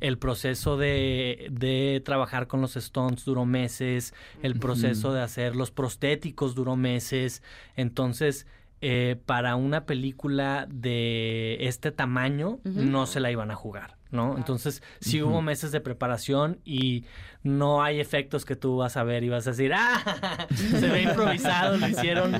el 0.00 0.18
proceso 0.18 0.76
de, 0.76 1.48
de 1.52 2.02
trabajar 2.04 2.46
con 2.48 2.60
los 2.60 2.74
Stones 2.76 3.24
duró 3.24 3.44
meses, 3.44 4.12
el 4.42 4.58
proceso 4.58 5.12
de 5.12 5.20
hacer 5.22 5.54
los 5.56 5.70
prostéticos 5.70 6.54
duró 6.54 6.74
meses. 6.76 7.42
Entonces, 7.76 8.46
eh, 8.86 9.16
para 9.24 9.56
una 9.56 9.86
película 9.86 10.66
de 10.70 11.56
este 11.60 11.90
tamaño, 11.90 12.58
no 12.64 13.06
se 13.06 13.18
la 13.18 13.30
iban 13.30 13.50
a 13.50 13.54
jugar. 13.54 13.96
¿No? 14.14 14.36
Entonces, 14.36 14.82
sí 15.00 15.22
hubo 15.22 15.42
meses 15.42 15.72
de 15.72 15.80
preparación 15.80 16.60
y 16.64 17.04
no 17.44 17.82
hay 17.82 18.00
efectos 18.00 18.46
que 18.46 18.56
tú 18.56 18.78
vas 18.78 18.96
a 18.96 19.04
ver 19.04 19.22
y 19.22 19.28
vas 19.28 19.46
a 19.46 19.50
decir, 19.50 19.72
¡ah! 19.74 20.46
Se 20.54 20.88
ve 20.88 21.02
improvisado, 21.02 21.76
lo 21.76 21.86
hicieron, 21.86 22.32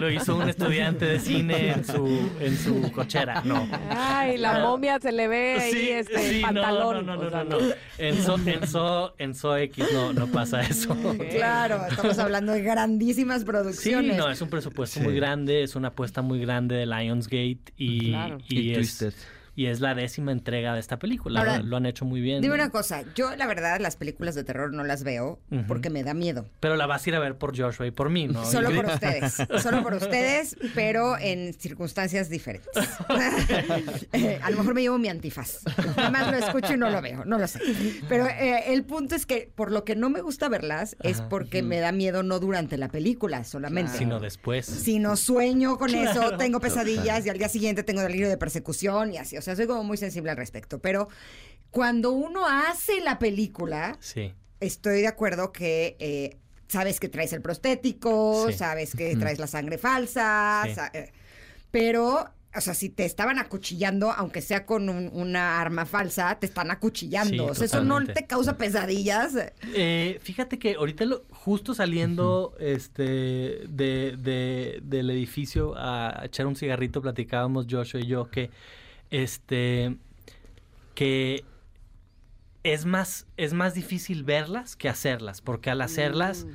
lo, 0.00 0.10
hizo 0.10 0.36
un 0.36 0.48
estudiante 0.48 1.04
de 1.04 1.20
cine 1.20 1.72
en 1.72 1.84
su, 1.84 2.30
en 2.40 2.56
su 2.56 2.90
cochera. 2.90 3.42
No. 3.44 3.68
Ay, 3.90 4.38
la 4.38 4.60
momia 4.60 4.98
se 4.98 5.12
le 5.12 5.28
ve 5.28 5.58
ahí 5.60 5.88
este 5.90 6.40
pantalón. 6.40 7.04
No, 7.04 7.16
no, 7.16 7.30
no, 7.30 7.44
no, 7.44 7.44
no, 7.44 7.58
En 7.98 8.22
So, 8.24 8.38
en 8.46 8.66
so, 8.66 9.14
en 9.18 9.34
so 9.34 9.56
X 9.58 9.84
no, 9.92 10.14
no 10.14 10.26
pasa 10.28 10.62
eso. 10.62 10.96
Claro, 11.30 11.84
estamos 11.90 12.18
hablando 12.18 12.52
de 12.52 12.62
grandísimas 12.62 13.44
producciones. 13.44 14.12
Sí, 14.12 14.18
no, 14.18 14.30
es 14.30 14.40
un 14.40 14.48
presupuesto 14.48 15.00
muy 15.00 15.14
grande, 15.14 15.62
es 15.62 15.76
una 15.76 15.88
apuesta 15.88 16.22
muy 16.22 16.40
grande 16.40 16.76
de 16.76 16.86
Lionsgate 16.86 17.74
y, 17.76 18.14
y, 18.48 18.74
es, 18.74 19.14
y 19.56 19.66
es 19.66 19.80
la 19.80 19.94
décima 19.94 20.32
entrega 20.32 20.74
de 20.74 20.80
esta 20.80 20.98
película. 20.98 21.62
lo, 21.62 21.76
han 21.76 21.86
hecho 21.86 22.04
muy 22.04 22.20
bien. 22.20 22.42
Dime 22.42 22.54
una 22.54 22.70
cosa, 22.70 23.04
yo 23.14 23.34
la 23.36 23.46
verdad 23.46 23.80
las 23.80 23.96
películas 23.96 24.34
de 24.34 24.44
terror 24.44 24.72
no 24.72 24.84
las 24.84 25.04
veo 25.04 25.40
porque 25.68 25.90
me 25.90 26.02
da 26.02 26.14
miedo. 26.14 26.46
Pero 26.60 26.76
la 26.76 26.86
vas 26.86 27.06
a 27.06 27.10
ir 27.10 27.16
a 27.16 27.18
ver 27.18 27.36
por 27.36 27.56
Joshua 27.56 27.86
y 27.86 27.90
por 27.90 28.10
mí, 28.10 28.26
¿no? 28.26 28.44
Solo 28.50 28.70
por 28.74 28.86
ustedes, 28.86 29.34
solo 29.62 29.82
por 29.82 29.94
ustedes, 29.94 30.56
pero 30.74 31.18
en 31.18 31.54
circunstancias 31.54 32.28
diferentes. 32.28 32.88
Eh, 34.12 34.38
a 34.42 34.50
lo 34.50 34.58
mejor 34.58 34.74
me 34.74 34.82
llevo 34.82 34.98
mi 34.98 35.08
antifaz. 35.08 35.60
Además 35.96 36.30
lo 36.30 36.36
escucho 36.38 36.74
y 36.74 36.76
no 36.76 36.90
lo 36.90 37.00
veo, 37.00 37.24
no 37.24 37.38
lo 37.38 37.46
sé. 37.46 37.60
Pero 38.08 38.26
eh, 38.26 38.72
el 38.72 38.84
punto 38.84 39.14
es 39.14 39.26
que 39.26 39.50
por 39.54 39.70
lo 39.70 39.84
que 39.84 39.96
no 39.96 40.10
me 40.10 40.20
gusta 40.20 40.48
verlas 40.48 40.96
es 41.02 41.20
porque 41.20 41.62
me 41.62 41.78
da 41.80 41.92
miedo 41.92 42.22
no 42.22 42.40
durante 42.40 42.76
la 42.76 42.88
película 42.88 43.44
solamente. 43.44 43.98
Sino 43.98 44.20
después. 44.20 44.66
Sino 44.66 45.16
sueño 45.16 45.78
con 45.78 45.94
eso, 45.94 46.36
tengo 46.36 46.60
pesadillas 46.60 47.26
y 47.26 47.30
al 47.30 47.38
día 47.38 47.48
siguiente 47.48 47.82
tengo 47.82 48.02
delirio 48.02 48.28
de 48.28 48.36
persecución 48.36 49.12
y 49.12 49.18
así. 49.18 49.36
O 49.36 49.42
sea, 49.44 49.56
soy 49.56 49.66
como 49.66 49.84
muy 49.84 49.96
sensible 49.96 50.30
al 50.30 50.36
respecto. 50.36 50.78
Pero 50.78 51.08
cuando 51.70 52.12
uno 52.12 52.46
hace 52.46 53.00
la 53.00 53.18
película, 53.18 53.98
estoy 54.60 55.00
de 55.00 55.08
acuerdo 55.08 55.52
que 55.52 55.96
eh, 55.98 56.38
sabes 56.68 57.00
que 57.00 57.08
traes 57.08 57.32
el 57.32 57.42
prostético, 57.42 58.50
sabes 58.52 58.94
que 58.94 59.16
traes 59.16 59.38
la 59.38 59.46
sangre 59.46 59.78
falsa, 59.78 60.64
eh, 60.92 61.12
pero 61.70 62.26
o 62.56 62.60
sea, 62.60 62.74
si 62.74 62.88
te 62.88 63.04
estaban 63.04 63.38
acuchillando, 63.38 64.12
aunque 64.12 64.40
sea 64.40 64.64
con 64.64 64.88
una 64.88 65.60
arma 65.60 65.86
falsa, 65.86 66.38
te 66.38 66.46
están 66.46 66.70
acuchillando. 66.70 67.46
o 67.46 67.54
sea, 67.54 67.66
eso 67.66 67.82
no 67.82 68.04
te 68.04 68.26
causa 68.26 68.56
pesadillas. 68.56 69.34
Eh, 69.74 70.18
fíjate 70.22 70.58
que 70.58 70.74
ahorita 70.74 71.04
justo 71.30 71.74
saliendo 71.74 72.54
este 72.60 73.66
de, 73.68 74.80
del 74.82 75.10
edificio 75.10 75.74
a 75.76 76.22
echar 76.24 76.46
un 76.46 76.54
cigarrito, 76.54 77.02
platicábamos 77.02 77.66
Joshua 77.68 78.00
y 78.00 78.06
yo 78.06 78.30
que 78.30 78.50
este 79.10 79.96
que 80.94 81.44
es 82.62 82.86
más, 82.86 83.26
es 83.36 83.52
más 83.52 83.74
difícil 83.74 84.24
verlas 84.24 84.76
que 84.76 84.88
hacerlas, 84.88 85.40
porque 85.40 85.70
al 85.70 85.80
hacerlas... 85.80 86.44
Mm. 86.44 86.50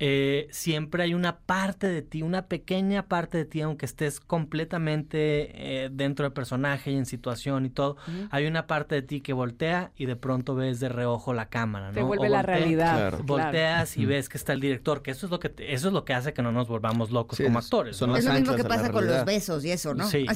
Eh, 0.00 0.48
siempre 0.50 1.04
hay 1.04 1.14
una 1.14 1.38
parte 1.38 1.86
de 1.86 2.02
ti, 2.02 2.22
una 2.22 2.46
pequeña 2.46 3.06
parte 3.06 3.38
de 3.38 3.44
ti, 3.44 3.60
aunque 3.60 3.86
estés 3.86 4.18
completamente 4.18 5.84
eh, 5.84 5.88
dentro 5.92 6.24
del 6.24 6.32
personaje 6.32 6.90
y 6.90 6.96
en 6.96 7.06
situación 7.06 7.64
y 7.64 7.70
todo, 7.70 7.96
hay 8.30 8.46
una 8.46 8.66
parte 8.66 8.96
de 8.96 9.02
ti 9.02 9.20
que 9.20 9.32
voltea 9.32 9.92
y 9.96 10.06
de 10.06 10.16
pronto 10.16 10.56
ves 10.56 10.80
de 10.80 10.88
reojo 10.88 11.32
la 11.32 11.48
cámara, 11.48 11.88
¿no? 11.88 11.94
Te 11.94 12.02
vuelve 12.02 12.28
la 12.28 12.42
realidad. 12.42 13.20
Volteas 13.22 13.96
y 13.96 14.04
ves 14.04 14.28
que 14.28 14.36
está 14.36 14.52
el 14.52 14.60
director, 14.60 15.00
que 15.00 15.12
eso 15.12 15.26
es 15.26 15.30
lo 15.30 15.38
que 15.38 15.54
eso 15.58 15.88
es 15.88 15.94
lo 15.94 16.04
que 16.04 16.12
hace 16.12 16.32
que 16.32 16.42
no 16.42 16.50
nos 16.50 16.66
volvamos 16.66 17.12
locos 17.12 17.38
como 17.38 17.60
actores. 17.60 17.94
es 17.94 18.24
lo 18.24 18.32
mismo 18.34 18.56
que 18.56 18.64
pasa 18.64 18.90
con 18.90 19.06
los 19.06 19.24
besos 19.24 19.64
y 19.64 19.70
eso, 19.70 19.94
¿no? 19.94 20.08
Sí, 20.08 20.26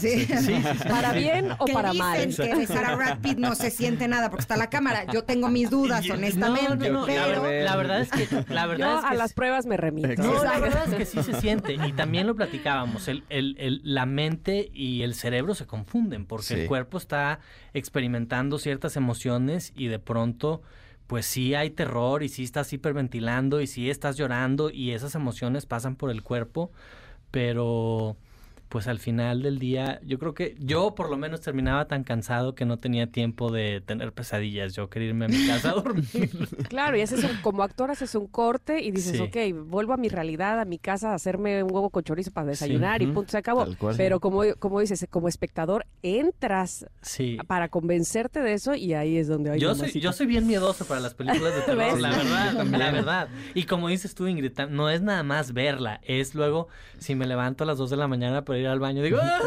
para 0.88 1.12
bien 1.12 1.50
o 1.58 1.66
para 1.66 1.92
mal. 1.92 2.28
que 2.28 2.66
Sarah 2.66 2.94
Brad 2.94 3.18
Pitt 3.20 3.38
no 3.38 3.56
se 3.56 3.70
siente 3.70 4.06
nada 4.06 4.30
porque 4.30 4.42
está 4.42 4.56
la 4.56 4.70
cámara. 4.70 5.04
Yo 5.12 5.24
tengo 5.24 5.48
mis 5.48 5.68
dudas, 5.78 6.08
honestamente, 6.08 6.76
pero 6.78 7.06
la, 7.06 7.76
verdad 7.76 8.00
es 8.02 8.10
que 8.10 8.28
la 8.48 8.66
verdad 8.66 8.98
es 8.98 9.00
que 9.00 9.06
a 9.08 9.14
las 9.14 9.32
pruebas 9.32 9.47
me 9.66 9.76
remito. 9.76 10.22
No, 10.22 10.42
la 10.42 10.58
verdad 10.58 10.88
es 10.88 10.94
que 10.94 11.04
sí 11.04 11.22
se 11.22 11.40
siente. 11.40 11.74
Y 11.74 11.92
también 11.92 12.26
lo 12.26 12.34
platicábamos. 12.34 13.08
El, 13.08 13.24
el, 13.28 13.80
la 13.84 14.06
mente 14.06 14.70
y 14.72 15.02
el 15.02 15.14
cerebro 15.14 15.54
se 15.54 15.66
confunden 15.66 16.26
porque 16.26 16.62
el 16.62 16.68
cuerpo 16.68 16.98
está 16.98 17.40
experimentando 17.74 18.58
ciertas 18.58 18.96
emociones 18.96 19.72
y 19.76 19.88
de 19.88 19.98
pronto 19.98 20.62
pues 21.06 21.24
sí 21.24 21.54
hay 21.54 21.70
terror 21.70 22.22
y 22.22 22.28
sí 22.28 22.44
estás 22.44 22.70
hiperventilando 22.72 23.62
y 23.62 23.66
sí 23.66 23.88
estás 23.88 24.16
llorando 24.18 24.70
y 24.70 24.90
esas 24.90 25.14
emociones 25.14 25.64
pasan 25.64 25.96
por 25.96 26.10
el 26.10 26.22
cuerpo, 26.22 26.70
pero 27.30 28.18
pues 28.68 28.86
al 28.86 28.98
final 28.98 29.42
del 29.42 29.58
día, 29.58 30.00
yo 30.04 30.18
creo 30.18 30.34
que 30.34 30.54
yo 30.58 30.94
por 30.94 31.08
lo 31.08 31.16
menos 31.16 31.40
terminaba 31.40 31.86
tan 31.86 32.04
cansado 32.04 32.54
que 32.54 32.66
no 32.66 32.78
tenía 32.78 33.06
tiempo 33.06 33.50
de 33.50 33.80
tener 33.80 34.12
pesadillas. 34.12 34.74
Yo 34.74 34.90
quería 34.90 35.08
irme 35.08 35.24
a 35.24 35.28
mi 35.28 35.46
casa 35.46 35.70
a 35.70 35.74
dormir. 35.74 36.04
claro, 36.68 36.96
y 36.96 37.00
haces 37.00 37.24
como 37.42 37.62
actor 37.62 37.90
haces 37.90 38.14
un 38.14 38.26
corte 38.26 38.82
y 38.82 38.90
dices, 38.90 39.20
ok, 39.20 39.36
vuelvo 39.64 39.94
a 39.94 39.96
mi 39.96 40.08
realidad, 40.08 40.60
a 40.60 40.64
mi 40.64 40.78
casa, 40.78 41.12
a 41.12 41.14
hacerme 41.14 41.62
un 41.62 41.72
huevo 41.72 41.90
con 41.90 42.02
chorizo 42.02 42.30
para 42.30 42.48
desayunar 42.48 43.00
y 43.00 43.06
punto, 43.06 43.30
se 43.30 43.38
acabó. 43.38 43.66
Pero 43.96 44.20
como, 44.20 44.42
como 44.58 44.80
dices, 44.80 45.06
como 45.08 45.28
espectador, 45.28 45.86
entras 46.02 46.86
para 47.46 47.68
convencerte 47.68 48.40
de 48.40 48.52
eso 48.52 48.74
y 48.74 48.92
ahí 48.94 49.16
es 49.16 49.28
donde 49.28 49.52
hay 49.52 49.60
yo 49.60 49.74
soy 49.74 49.90
Yo 49.92 50.12
soy 50.12 50.26
bien 50.26 50.46
miedoso 50.46 50.84
para 50.84 51.00
las 51.00 51.14
películas 51.14 51.54
de 51.54 51.60
terror, 51.66 51.98
la 51.98 52.10
verdad, 52.10 52.64
la 52.66 52.90
verdad. 52.90 53.28
Y 53.54 53.64
como 53.64 53.88
dices 53.88 54.14
tú, 54.14 54.26
Ingrid, 54.26 54.52
no 54.68 54.90
es 54.90 55.00
nada 55.00 55.22
más 55.22 55.52
verla, 55.52 56.00
es 56.04 56.34
luego 56.34 56.68
si 56.98 57.14
me 57.14 57.26
levanto 57.26 57.64
a 57.64 57.66
las 57.66 57.78
2 57.78 57.90
de 57.90 57.96
la 57.96 58.08
mañana 58.08 58.44
para 58.58 58.60
ir 58.60 58.66
al 58.68 58.80
baño. 58.80 59.02
Digo, 59.02 59.18
¡Ah! 59.22 59.40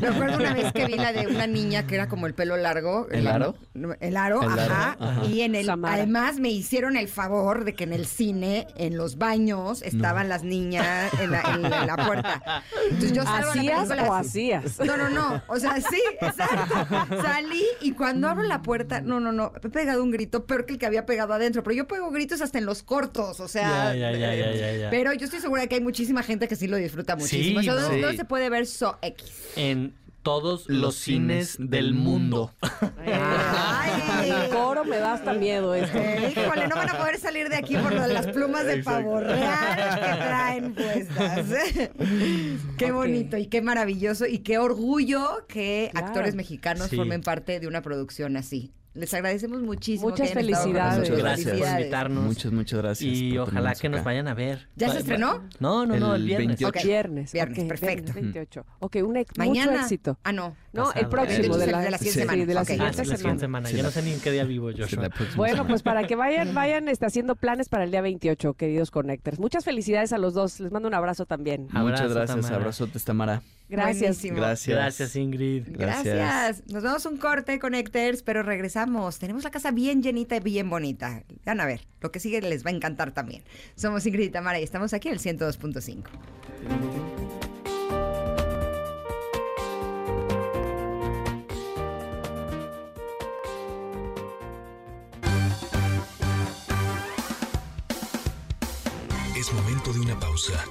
Me 0.00 0.08
acuerdo 0.08 0.36
una 0.38 0.54
vez 0.54 0.72
que 0.72 0.86
vi 0.86 0.94
la 0.94 1.12
de 1.12 1.26
una 1.26 1.46
niña 1.46 1.86
que 1.86 1.94
era 1.94 2.08
como 2.08 2.26
el 2.26 2.34
pelo 2.34 2.56
largo. 2.56 3.08
¿El 3.10 3.26
aro? 3.26 3.56
El 4.00 4.16
aro, 4.16 4.42
ajá, 4.42 4.96
Y 5.28 5.42
en 5.42 5.54
el, 5.54 5.68
además 5.70 6.38
me 6.38 6.50
hicieron 6.50 6.96
el 6.96 7.08
favor 7.08 7.64
de 7.64 7.74
que 7.74 7.84
en 7.84 7.92
el 7.92 8.06
cine, 8.06 8.66
en 8.76 8.96
los 8.96 9.18
baños, 9.18 9.82
estaban 9.82 10.28
las 10.28 10.42
niñas 10.42 11.12
en 11.20 11.30
la, 11.30 11.96
puerta. 12.06 12.62
Entonces 12.84 13.12
yo 13.12 13.22
¿Hacías 13.22 13.90
o 13.90 14.14
hacías? 14.14 14.80
No, 14.80 14.96
no, 14.96 15.08
no. 15.08 15.42
O 15.48 15.58
sea, 15.58 15.80
sí, 15.80 16.00
exacto. 16.20 17.22
Salí 17.22 17.64
y 17.80 17.92
cuando 17.92 18.28
abro 18.28 18.44
la 18.44 18.62
puerta, 18.62 19.00
no, 19.00 19.20
no, 19.20 19.32
no. 19.32 19.52
He 19.62 19.68
pegado 19.68 20.02
un 20.02 20.10
grito 20.10 20.46
peor 20.46 20.66
que 20.66 20.74
el 20.74 20.78
que 20.78 20.86
había 20.86 21.06
pegado 21.06 21.34
adentro. 21.34 21.62
Pero 21.62 21.76
yo 21.76 21.86
pego 21.86 22.10
gritos 22.10 22.40
hasta 22.40 22.58
en 22.58 22.66
los 22.66 22.82
cortos. 22.82 23.40
O 23.40 23.48
sea. 23.48 23.92
pero 24.90 25.12
yo 25.12 25.24
estoy 25.24 25.40
segura 25.40 25.66
que 25.66 25.76
hay 25.76 25.80
muchísima 25.80 26.22
gente 26.22 26.48
que 26.48 26.56
sí 26.56 26.66
lo 26.66 26.76
disfruta 26.76 27.16
muchísimo. 27.16 27.60
Sí, 27.60 27.68
o 27.68 28.12
se 28.12 28.24
puede 28.28 28.50
ver 28.50 28.66
So 28.66 28.98
X? 29.02 29.52
En 29.56 29.94
todos 30.22 30.68
los, 30.68 30.94
cines, 30.96 31.56
del 31.58 31.94
mundo. 31.94 32.52
Ay, 32.98 34.30
el 34.30 34.48
coro 34.54 34.84
me 34.84 34.98
da 34.98 35.14
hasta 35.14 35.32
miedo 35.32 35.74
esto. 35.74 35.96
híjole, 35.98 36.68
no 36.68 36.76
van 36.76 36.90
a 36.90 36.98
poder 36.98 37.18
salir 37.18 37.48
de 37.48 37.56
aquí 37.56 37.76
por 37.76 37.92
las 37.92 38.26
plumas 38.26 38.66
de 38.66 38.82
pavo 38.82 39.20
real 39.20 39.94
que 39.94 40.16
traen 40.16 40.74
puestas. 40.74 41.46
qué 42.78 42.92
bonito 42.92 43.38
y 43.38 43.46
qué 43.46 43.62
maravilloso 43.62 44.26
y 44.26 44.40
qué 44.40 44.58
orgullo 44.58 45.46
que 45.48 45.90
actores 45.94 46.34
mexicanos 46.34 46.90
formen 46.94 47.22
parte 47.22 47.58
de 47.58 47.66
una 47.66 47.80
producción 47.80 48.36
así. 48.36 48.72
Les 48.94 49.12
agradecemos 49.14 49.60
muchísimo. 49.60 50.10
Muchas 50.10 50.32
felicidades. 50.32 50.98
Muchas 50.98 51.18
gracias 51.18 51.58
por 51.58 51.68
invitarnos. 51.68 52.24
Muchas, 52.24 52.52
muchas 52.52 52.78
gracias. 52.80 53.14
Y 53.14 53.38
ojalá 53.38 53.74
que 53.74 53.88
nos 53.88 54.02
vayan 54.02 54.28
a 54.28 54.34
ver. 54.34 54.68
¿Ya 54.76 54.90
se 54.90 54.98
estrenó? 54.98 55.44
No, 55.60 55.86
no, 55.86 55.96
no, 55.96 56.14
el, 56.14 56.24
viernes. 56.24 56.58
28. 56.58 56.86
Viernes. 56.86 57.32
Viernes, 57.32 57.64
perfecto. 57.64 58.12
28. 58.14 58.66
Ok, 58.80 58.96
un 59.02 59.24
Mañana. 59.36 59.72
mucho 59.72 59.82
éxito. 59.82 60.18
Ah, 60.24 60.32
no. 60.32 60.56
No, 60.72 60.92
el 60.92 61.08
próximo 61.08 61.56
de 61.56 61.66
la, 61.66 61.80
de 61.80 61.90
la 61.90 61.98
siguiente 61.98 62.20
semana. 62.20 62.46
de 62.46 62.54
la 62.54 62.64
siguiente 62.64 63.04
semana. 63.04 63.38
semana. 63.38 63.70
Ya 63.70 63.82
no 63.82 63.90
sé 63.90 64.02
ni 64.02 64.12
en 64.12 64.20
qué 64.20 64.30
día 64.30 64.44
vivo, 64.44 64.70
yo. 64.70 64.86
bueno, 65.36 65.66
pues 65.66 65.82
para 65.82 66.06
que 66.06 66.14
vayan, 66.16 66.54
vayan 66.54 66.88
este, 66.88 67.06
haciendo 67.06 67.36
planes 67.36 67.68
para 67.68 67.84
el 67.84 67.90
día 67.90 68.00
28, 68.00 68.54
queridos 68.54 68.90
Connectors. 68.90 69.38
Muchas 69.38 69.64
felicidades 69.64 70.12
a 70.12 70.18
los 70.18 70.34
dos. 70.34 70.60
Les 70.60 70.72
mando 70.72 70.88
un 70.88 70.94
abrazo 70.94 71.26
también. 71.26 71.68
Muchas 71.72 72.12
gracias. 72.12 72.50
Abrazote, 72.50 72.98
Tamara. 73.00 73.42
Gracias. 73.68 74.22
Gracias. 74.24 74.76
Gracias, 74.76 75.16
Ingrid. 75.16 75.64
Gracias. 75.68 76.62
Nos 76.68 76.82
vamos 76.82 77.04
un 77.06 77.18
corte, 77.18 77.58
Connectors, 77.58 78.22
pero 78.22 78.42
regresamos. 78.42 78.87
Tenemos 79.18 79.44
la 79.44 79.50
casa 79.50 79.70
bien 79.70 80.02
llenita 80.02 80.36
y 80.36 80.40
bien 80.40 80.70
bonita. 80.70 81.22
Van 81.44 81.60
a 81.60 81.66
ver, 81.66 81.86
lo 82.00 82.10
que 82.10 82.20
sigue 82.20 82.40
les 82.40 82.64
va 82.64 82.70
a 82.70 82.72
encantar 82.72 83.12
también. 83.12 83.44
Somos 83.74 84.06
Ingrid 84.06 84.26
y 84.26 84.30
Tamara 84.30 84.58
y 84.58 84.62
estamos 84.62 84.94
aquí 84.94 85.08
en 85.08 85.14
el 85.14 85.20
102.5. 85.20 86.04
Es 99.36 99.52
momento 99.52 99.92
de 99.92 100.00
una 100.00 100.18
pausa. 100.18 100.64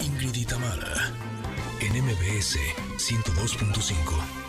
Ingrid 0.00 0.34
y 0.34 0.44
Tamara 0.44 1.12
en 1.80 2.04
MBS 2.04 2.58
102.5. 2.96 4.47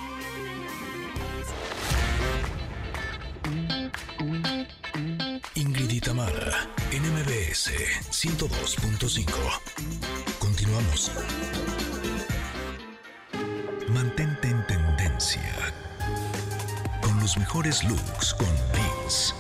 Ingrid 5.56 5.90
y 5.92 6.02
Tamara, 6.02 6.68
en 6.92 7.04
MBS 7.04 7.72
102.5. 8.12 9.26
Continuamos. 10.40 11.12
Mantente 13.90 14.48
en 14.48 14.68
tendencia 14.68 15.42
tus 17.30 17.38
mejores 17.38 17.84
looks 17.84 18.34
con 18.34 18.48
Vince. 18.74 19.36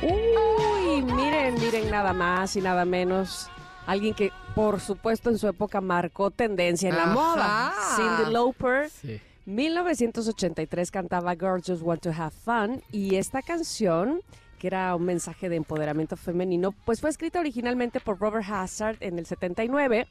Uy, 0.00 1.02
miren, 1.02 1.54
miren 1.54 1.90
nada 1.90 2.12
más 2.12 2.54
y 2.54 2.60
nada 2.60 2.84
menos. 2.84 3.50
Alguien 3.84 4.14
que, 4.14 4.30
por 4.54 4.78
supuesto, 4.78 5.28
en 5.28 5.38
su 5.38 5.48
época 5.48 5.80
marcó 5.80 6.30
tendencia 6.30 6.88
en 6.88 6.94
la 6.96 7.02
Ajá. 7.04 7.12
moda. 7.12 7.72
Cindy 7.96 8.32
Lauper. 8.32 8.90
Sí. 8.90 9.20
1983 9.46 10.90
cantaba 10.90 11.34
Girls 11.34 11.66
Just 11.66 11.82
Want 11.82 12.02
to 12.02 12.10
Have 12.10 12.30
Fun 12.30 12.82
y 12.92 13.16
esta 13.16 13.42
canción, 13.42 14.20
que 14.58 14.68
era 14.68 14.94
un 14.94 15.04
mensaje 15.04 15.48
de 15.48 15.56
empoderamiento 15.56 16.16
femenino, 16.16 16.72
pues 16.84 17.00
fue 17.00 17.10
escrita 17.10 17.40
originalmente 17.40 17.98
por 17.98 18.20
Robert 18.20 18.46
Hazard 18.48 18.98
en 19.00 19.18
el 19.18 19.26
79 19.26 20.06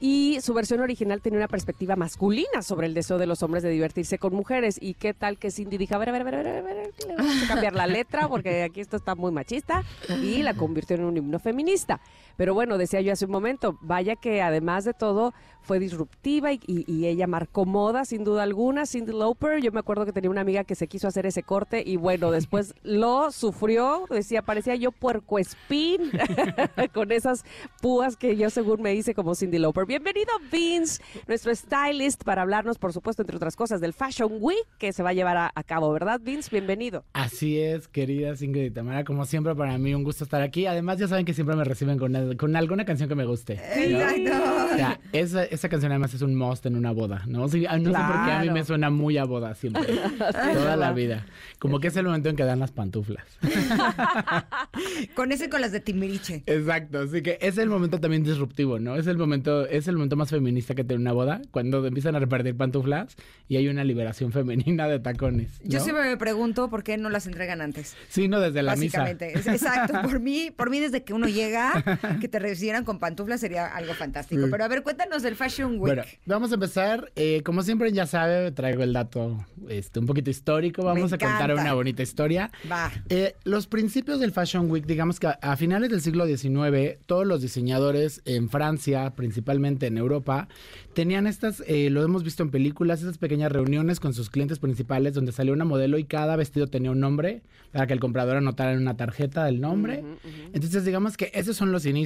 y 0.00 0.38
su 0.40 0.52
versión 0.54 0.80
original 0.80 1.20
tenía 1.20 1.38
una 1.38 1.48
perspectiva 1.48 1.94
masculina 1.94 2.62
sobre 2.62 2.88
el 2.88 2.94
deseo 2.94 3.16
de 3.16 3.26
los 3.26 3.42
hombres 3.42 3.62
de 3.62 3.70
divertirse 3.70 4.18
con 4.18 4.34
mujeres. 4.34 4.76
¿Y 4.80 4.94
qué 4.94 5.14
tal 5.14 5.38
que 5.38 5.50
Cindy 5.50 5.78
dijo, 5.78 5.94
a 5.94 5.98
ver, 5.98 6.08
a 6.08 6.12
ver, 6.12 6.22
a 6.22 6.24
ver, 6.24 6.36
a 6.36 6.42
ver, 6.42 6.56
a 6.56 6.62
ver, 6.62 7.44
a 7.44 7.48
cambiar 7.48 7.74
la 7.74 7.86
letra 7.86 8.28
porque 8.28 8.64
aquí 8.64 8.80
esto 8.80 8.96
está 8.96 9.14
muy 9.14 9.30
machista 9.30 9.84
y 10.20 10.42
la 10.42 10.54
convirtió 10.54 10.96
en 10.96 11.04
un 11.04 11.16
himno 11.16 11.38
feminista? 11.38 12.00
Pero 12.36 12.54
bueno, 12.54 12.78
decía 12.78 13.00
yo 13.00 13.12
hace 13.12 13.24
un 13.26 13.30
momento, 13.30 13.78
vaya 13.80 14.16
que 14.16 14.42
además 14.42 14.84
de 14.84 14.94
todo 14.94 15.32
fue 15.62 15.78
disruptiva 15.78 16.52
y, 16.52 16.60
y- 16.66 16.84
y 16.92 17.06
ella 17.06 17.26
marcó 17.26 17.64
moda 17.64 18.04
sin 18.04 18.22
duda 18.24 18.42
alguna. 18.42 18.84
Cindy 18.86 19.12
Lauper, 19.12 19.62
yo 19.62 19.72
me 19.72 19.80
acuerdo 19.80 20.04
que 20.04 20.12
tenía 20.12 20.28
una 20.30 20.42
amiga 20.42 20.64
que 20.64 20.74
se 20.74 20.88
quiso 20.88 21.08
hacer 21.08 21.24
ese 21.26 21.42
corte 21.42 21.82
y 21.86 21.96
bueno, 21.96 22.30
después 22.30 22.74
lo 22.82 23.30
sufrió, 23.32 24.04
decía, 24.10 24.42
parecía 24.42 24.74
yo 24.74 24.92
puercoespín 24.92 26.10
con 26.92 27.12
esas 27.12 27.44
púas 27.80 28.16
que 28.16 28.36
yo 28.36 28.50
según 28.50 28.82
me 28.82 28.94
hice 28.94 29.14
como 29.14 29.34
Cindy 29.34 29.58
Lauper. 29.58 29.86
Bienvenido 29.86 30.32
Vince, 30.52 31.02
nuestro 31.26 31.54
stylist, 31.54 32.24
para 32.24 32.42
hablarnos, 32.42 32.78
por 32.78 32.92
supuesto, 32.92 33.22
entre 33.22 33.36
otras 33.36 33.56
cosas, 33.56 33.80
del 33.80 33.92
Fashion 33.94 34.32
Week 34.40 34.66
que 34.78 34.92
se 34.92 35.02
va 35.02 35.10
a 35.10 35.14
llevar 35.14 35.36
a, 35.36 35.50
a 35.54 35.62
cabo, 35.62 35.90
¿verdad 35.92 36.20
Vince? 36.22 36.50
Bienvenido. 36.50 37.04
Así 37.14 37.58
es, 37.58 37.88
queridas 37.88 38.42
Ingrid 38.42 38.64
y 38.64 38.70
Tamara, 38.70 39.04
como 39.04 39.24
siempre 39.24 39.54
para 39.54 39.78
mí 39.78 39.94
un 39.94 40.04
gusto 40.04 40.24
estar 40.24 40.42
aquí. 40.42 40.66
Además 40.66 40.98
ya 40.98 41.08
saben 41.08 41.24
que 41.24 41.32
siempre 41.34 41.56
me 41.56 41.64
reciben 41.64 41.98
con, 41.98 42.14
con 42.36 42.56
alguna 42.56 42.84
canción 42.84 43.08
que 43.08 43.14
me 43.14 43.24
guste. 43.24 43.56
¿no? 43.56 44.00
Exacto. 44.00 44.72
O 44.72 44.76
sea, 44.76 45.00
esa, 45.12 45.44
esa 45.44 45.68
canción 45.68 45.92
además 45.92 46.14
es 46.14 46.22
un 46.22 46.34
must 46.34 46.66
en 46.66 46.76
una 46.76 46.90
boda, 46.92 47.22
¿no? 47.26 47.48
Sí, 47.48 47.64
ah, 47.68 47.78
no 47.78 47.90
sé 47.90 47.96
por 47.96 48.24
qué 48.24 48.32
a 48.32 48.38
mí 48.38 48.44
Claro. 48.44 48.52
me 48.52 48.64
suena 48.64 48.90
muy 48.90 49.18
a 49.18 49.24
boda 49.24 49.54
siempre, 49.54 49.82
toda 50.54 50.76
la 50.76 50.92
vida. 50.92 51.26
Como 51.58 51.80
que 51.80 51.88
es 51.88 51.96
el 51.96 52.04
momento 52.06 52.28
en 52.28 52.36
que 52.36 52.44
dan 52.44 52.58
las 52.58 52.72
pantuflas. 52.72 53.24
Con 55.14 55.32
ese 55.32 55.48
con 55.48 55.60
las 55.60 55.72
de 55.72 55.80
Timbiriche. 55.80 56.42
Exacto, 56.46 57.00
así 57.00 57.22
que 57.22 57.38
es 57.40 57.58
el 57.58 57.68
momento 57.68 58.00
también 58.00 58.22
disruptivo, 58.24 58.78
¿no? 58.78 58.96
Es 58.96 59.06
el 59.06 59.16
momento, 59.16 59.66
es 59.66 59.88
el 59.88 59.94
momento 59.96 60.16
más 60.16 60.30
feminista 60.30 60.74
que 60.74 60.84
tiene 60.84 61.00
una 61.00 61.12
boda, 61.12 61.40
cuando 61.50 61.84
empiezan 61.86 62.16
a 62.16 62.18
repartir 62.18 62.56
pantuflas 62.56 63.16
y 63.48 63.56
hay 63.56 63.68
una 63.68 63.84
liberación 63.84 64.32
femenina 64.32 64.88
de 64.88 64.98
tacones. 64.98 65.60
Yo 65.62 65.80
siempre 65.80 66.04
me 66.04 66.16
pregunto 66.16 66.68
por 66.68 66.82
qué 66.82 66.96
no 66.98 67.10
las 67.10 67.26
entregan 67.26 67.60
antes. 67.60 67.96
Sí, 68.08 68.28
no, 68.28 68.40
desde 68.40 68.62
la. 68.62 68.72
Básicamente. 68.72 69.32
Exacto. 69.38 69.94
Por 70.02 70.20
mí, 70.20 70.50
por 70.54 70.70
mí, 70.70 70.80
desde 70.80 71.04
que 71.04 71.14
uno 71.14 71.28
llega, 71.28 71.72
que 72.20 72.28
te 72.28 72.38
recibieran 72.38 72.84
con 72.84 72.98
pantuflas 72.98 73.40
sería 73.40 73.66
algo 73.66 73.94
fantástico. 73.94 74.46
Pero 74.50 74.64
a 74.64 74.68
ver, 74.68 74.82
cuéntanos 74.82 75.22
del 75.22 75.36
Fashion 75.36 75.72
Week. 75.72 75.94
Bueno, 75.94 76.02
vamos 76.26 76.50
a 76.50 76.54
empezar. 76.54 77.12
eh, 77.16 77.42
como 77.44 77.62
siempre 77.62 77.92
ya 77.92 78.06
sabe, 78.06 78.50
traigo 78.52 78.82
el 78.82 78.92
dato 78.92 79.44
este, 79.68 80.00
un 80.00 80.06
poquito 80.06 80.30
histórico. 80.30 80.84
Vamos 80.84 81.12
a 81.12 81.18
contar 81.18 81.50
encanta. 81.50 81.62
una 81.62 81.74
bonita 81.74 82.02
historia. 82.02 82.50
Va. 82.70 82.92
Eh, 83.08 83.34
los 83.44 83.66
principios 83.66 84.20
del 84.20 84.32
Fashion 84.32 84.70
Week, 84.70 84.86
digamos 84.86 85.20
que 85.20 85.28
a, 85.40 85.56
finales 85.56 85.90
del 85.90 86.00
siglo 86.00 86.26
XIX, 86.26 86.98
todos 87.06 87.26
los 87.26 87.42
diseñadores 87.42 88.22
en 88.24 88.48
Francia, 88.48 89.14
principalmente 89.14 89.86
en 89.86 89.98
Europa, 89.98 90.48
tenían 90.94 91.26
estas, 91.26 91.62
eh, 91.66 91.90
lo 91.90 92.02
hemos 92.02 92.24
visto 92.24 92.42
en 92.42 92.50
películas, 92.50 93.02
esas 93.02 93.18
pequeñas 93.18 93.52
reuniones 93.52 94.00
con 94.00 94.14
sus 94.14 94.30
clientes 94.30 94.58
principales 94.58 95.14
donde 95.14 95.32
salía 95.32 95.52
una 95.52 95.64
modelo 95.64 95.98
y 95.98 96.04
cada 96.04 96.36
vestido 96.36 96.66
tenía 96.66 96.90
un 96.90 97.00
nombre 97.00 97.42
para 97.72 97.86
que 97.86 97.92
el 97.92 98.00
comprador 98.00 98.36
anotara 98.36 98.72
en 98.72 98.78
una 98.78 98.96
tarjeta 98.96 99.48
el 99.48 99.60
nombre. 99.60 100.04
Entonces, 100.52 100.84
digamos 100.84 101.16
que 101.16 101.30
esos 101.34 101.56
son 101.56 101.72
los 101.72 101.86
inicios. 101.86 102.03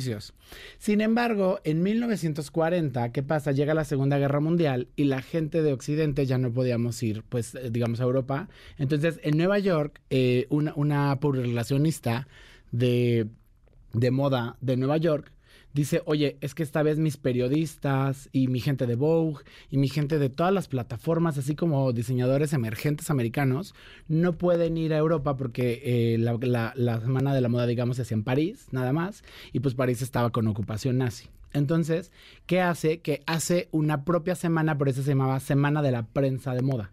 Sin 0.79 1.01
embargo, 1.01 1.61
en 1.65 1.83
1940, 1.83 3.13
¿qué 3.13 3.23
pasa? 3.23 3.53
Llega 3.53 3.75
la 3.75 3.85
Segunda 3.85 4.19
Guerra 4.19 4.41
Mundial 4.41 4.89
y 4.97 5.05
la 5.05 5.23
gente 5.23 5.63
de 5.63 5.73
Occidente 5.73 6.27
ya 6.27 6.39
no 6.39 6.53
podíamos 6.53 7.03
ir, 7.03 7.23
pues, 7.29 7.55
eh, 7.55 7.71
digamos, 7.71 8.01
a 8.01 8.05
Europa. 8.05 8.49
Entonces, 8.79 9.21
en 9.23 9.37
Nueva 9.37 9.59
York, 9.59 10.01
eh, 10.11 10.47
una, 10.51 10.73
una 10.77 11.19
de 12.71 14.11
moda 14.11 14.57
de 14.61 14.77
Nueva 14.77 14.99
York 14.99 15.33
dice, 15.73 16.03
oye, 16.07 16.39
es 16.41 16.55
que 16.55 16.63
esta 16.63 16.83
vez 16.83 16.99
mis 16.99 17.17
periodistas 17.17 18.29
y 18.33 18.49
mi 18.49 18.61
gente 18.61 18.87
de 18.87 18.97
Vogue 18.97 19.45
y 19.71 19.79
mi 19.79 19.89
gente 19.89 20.19
de 20.19 20.29
todas 20.29 20.53
las 20.53 20.69
plataformas, 20.69 21.39
así 21.39 21.55
como 21.55 21.93
diseñadores 21.93 22.53
emergentes 22.53 23.11
americanos, 23.11 23.75
no 24.09 24.39
pueden 24.39 24.77
ir 24.77 24.95
a 24.95 24.99
Europa 24.99 25.37
porque 25.37 25.83
eh, 25.85 26.19
la, 26.19 27.01
semana 27.01 27.35
de 27.35 27.41
la 27.41 27.49
moda, 27.49 27.67
digamos, 27.67 27.97
se 27.97 28.03
hacía 28.03 28.17
en 28.17 28.25
París, 28.25 28.67
nada 28.71 28.93
más, 28.93 29.23
y 29.53 29.61
pues 29.61 29.75
París 29.75 30.03
estaba 30.03 30.31
con 30.31 30.47
ocupación 30.49 30.99
nazi. 30.99 31.29
Entonces, 31.53 32.13
¿qué 32.47 32.61
hace? 32.61 33.01
Que 33.01 33.23
hace 33.27 33.69
una 33.71 34.05
propia 34.05 34.35
semana, 34.35 34.77
por 34.77 34.89
eso 34.89 35.03
se 35.03 35.11
llamaba 35.11 35.41
Semana 35.41 35.81
de 35.81 35.93
la 35.93 36.07
Prensa 36.07 36.55
de 36.55 36.63
Moda. 36.63 36.93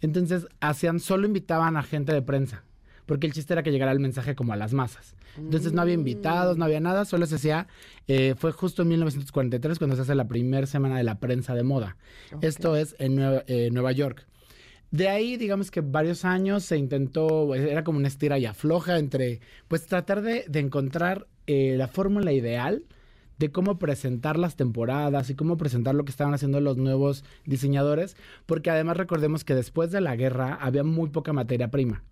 Entonces, 0.00 0.46
hacían, 0.60 1.00
solo 1.00 1.26
invitaban 1.26 1.76
a 1.76 1.82
gente 1.82 2.12
de 2.12 2.22
prensa, 2.22 2.64
porque 3.06 3.26
el 3.26 3.32
chiste 3.32 3.52
era 3.52 3.62
que 3.62 3.72
llegara 3.72 3.92
el 3.92 4.00
mensaje 4.00 4.34
como 4.34 4.52
a 4.52 4.56
las 4.56 4.72
masas. 4.72 5.14
Entonces 5.36 5.72
no 5.72 5.82
había 5.82 5.94
invitados, 5.94 6.56
no 6.56 6.64
había 6.64 6.80
nada, 6.80 7.04
solo 7.04 7.26
se 7.26 7.36
hacía, 7.36 7.66
eh, 8.06 8.34
fue 8.36 8.52
justo 8.52 8.82
en 8.82 8.88
1943 8.88 9.78
cuando 9.78 9.96
se 9.96 10.02
hace 10.02 10.14
la 10.14 10.28
primera 10.28 10.66
semana 10.66 10.98
de 10.98 11.04
la 11.04 11.18
prensa 11.18 11.54
de 11.54 11.62
moda. 11.62 11.96
Esto 12.40 12.76
es 12.76 12.94
en 12.98 13.16
Nueva, 13.16 13.44
eh, 13.46 13.70
Nueva 13.72 13.92
York. 13.92 14.26
De 14.90 15.08
ahí, 15.08 15.38
digamos 15.38 15.70
que 15.70 15.80
varios 15.80 16.26
años 16.26 16.64
se 16.64 16.76
intentó, 16.76 17.54
era 17.54 17.82
como 17.82 17.98
una 17.98 18.08
estira 18.08 18.38
y 18.38 18.44
afloja 18.44 18.98
entre, 18.98 19.40
pues 19.68 19.86
tratar 19.86 20.20
de, 20.20 20.44
de 20.48 20.60
encontrar 20.60 21.26
eh, 21.46 21.76
la 21.78 21.88
fórmula 21.88 22.32
ideal 22.32 22.84
de 23.38 23.50
cómo 23.50 23.78
presentar 23.78 24.38
las 24.38 24.54
temporadas 24.54 25.30
y 25.30 25.34
cómo 25.34 25.56
presentar 25.56 25.94
lo 25.94 26.04
que 26.04 26.10
estaban 26.10 26.34
haciendo 26.34 26.60
los 26.60 26.76
nuevos 26.76 27.24
diseñadores, 27.44 28.16
porque 28.46 28.70
además 28.70 28.98
recordemos 28.98 29.44
que 29.44 29.54
después 29.54 29.90
de 29.90 30.00
la 30.00 30.14
guerra 30.14 30.54
había 30.60 30.84
muy 30.84 31.08
poca 31.08 31.32
materia 31.32 31.68
prima. 31.68 32.04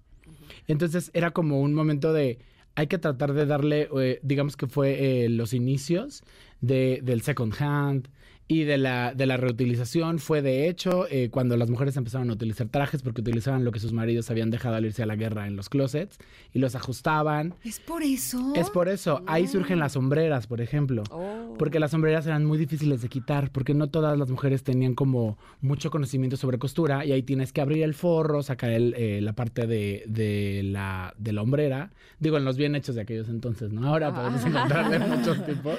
Entonces 0.70 1.10
era 1.14 1.32
como 1.32 1.60
un 1.60 1.74
momento 1.74 2.12
de, 2.12 2.38
hay 2.76 2.86
que 2.86 2.98
tratar 2.98 3.32
de 3.32 3.44
darle, 3.44 3.88
eh, 4.00 4.20
digamos 4.22 4.56
que 4.56 4.68
fue 4.68 5.24
eh, 5.24 5.28
los 5.28 5.52
inicios 5.52 6.22
de, 6.60 7.00
del 7.02 7.22
second 7.22 7.54
hand 7.58 8.08
y 8.50 8.64
de 8.64 8.78
la, 8.78 9.14
de 9.14 9.26
la 9.26 9.36
reutilización. 9.36 10.18
Fue 10.18 10.42
de 10.42 10.68
hecho 10.68 11.06
eh, 11.08 11.28
cuando 11.30 11.56
las 11.56 11.70
mujeres 11.70 11.96
empezaron 11.96 12.30
a 12.30 12.32
utilizar 12.32 12.66
trajes 12.66 13.00
porque 13.00 13.20
utilizaban 13.20 13.64
lo 13.64 13.70
que 13.70 13.78
sus 13.78 13.92
maridos 13.92 14.28
habían 14.28 14.50
dejado 14.50 14.74
al 14.74 14.84
irse 14.84 15.04
a 15.04 15.06
la 15.06 15.14
guerra 15.14 15.46
en 15.46 15.54
los 15.54 15.68
closets 15.68 16.18
y 16.52 16.58
los 16.58 16.74
ajustaban. 16.74 17.54
¿Es 17.62 17.78
por 17.78 18.02
eso? 18.02 18.52
Es 18.56 18.68
por 18.68 18.88
eso, 18.88 19.22
ahí 19.28 19.46
surgen 19.46 19.78
las 19.78 19.92
sombreras, 19.92 20.48
por 20.48 20.60
ejemplo. 20.60 21.04
Oh. 21.12 21.54
Porque 21.60 21.78
las 21.78 21.92
sombreras 21.92 22.26
eran 22.26 22.44
muy 22.44 22.58
difíciles 22.58 23.02
de 23.02 23.08
quitar, 23.08 23.52
porque 23.52 23.72
no 23.72 23.88
todas 23.88 24.18
las 24.18 24.30
mujeres 24.30 24.64
tenían 24.64 24.96
como 24.96 25.38
mucho 25.60 25.92
conocimiento 25.92 26.36
sobre 26.36 26.58
costura 26.58 27.04
y 27.04 27.12
ahí 27.12 27.22
tienes 27.22 27.52
que 27.52 27.60
abrir 27.60 27.84
el 27.84 27.94
forro, 27.94 28.42
sacar 28.42 28.70
el, 28.70 28.94
eh, 28.96 29.20
la 29.20 29.32
parte 29.32 29.68
de, 29.68 30.02
de 30.08 30.62
la, 30.64 31.14
de 31.18 31.32
la 31.32 31.42
hombrera. 31.42 31.92
Digo, 32.18 32.36
en 32.36 32.44
los 32.44 32.56
bien 32.56 32.74
hechos 32.74 32.96
de 32.96 33.02
aquellos 33.02 33.28
entonces, 33.28 33.70
¿no? 33.72 33.86
Ahora 33.86 34.12
podemos 34.12 34.44
encontrar 34.44 34.90
de 34.90 34.98
muchos 34.98 35.46
tipos. 35.46 35.78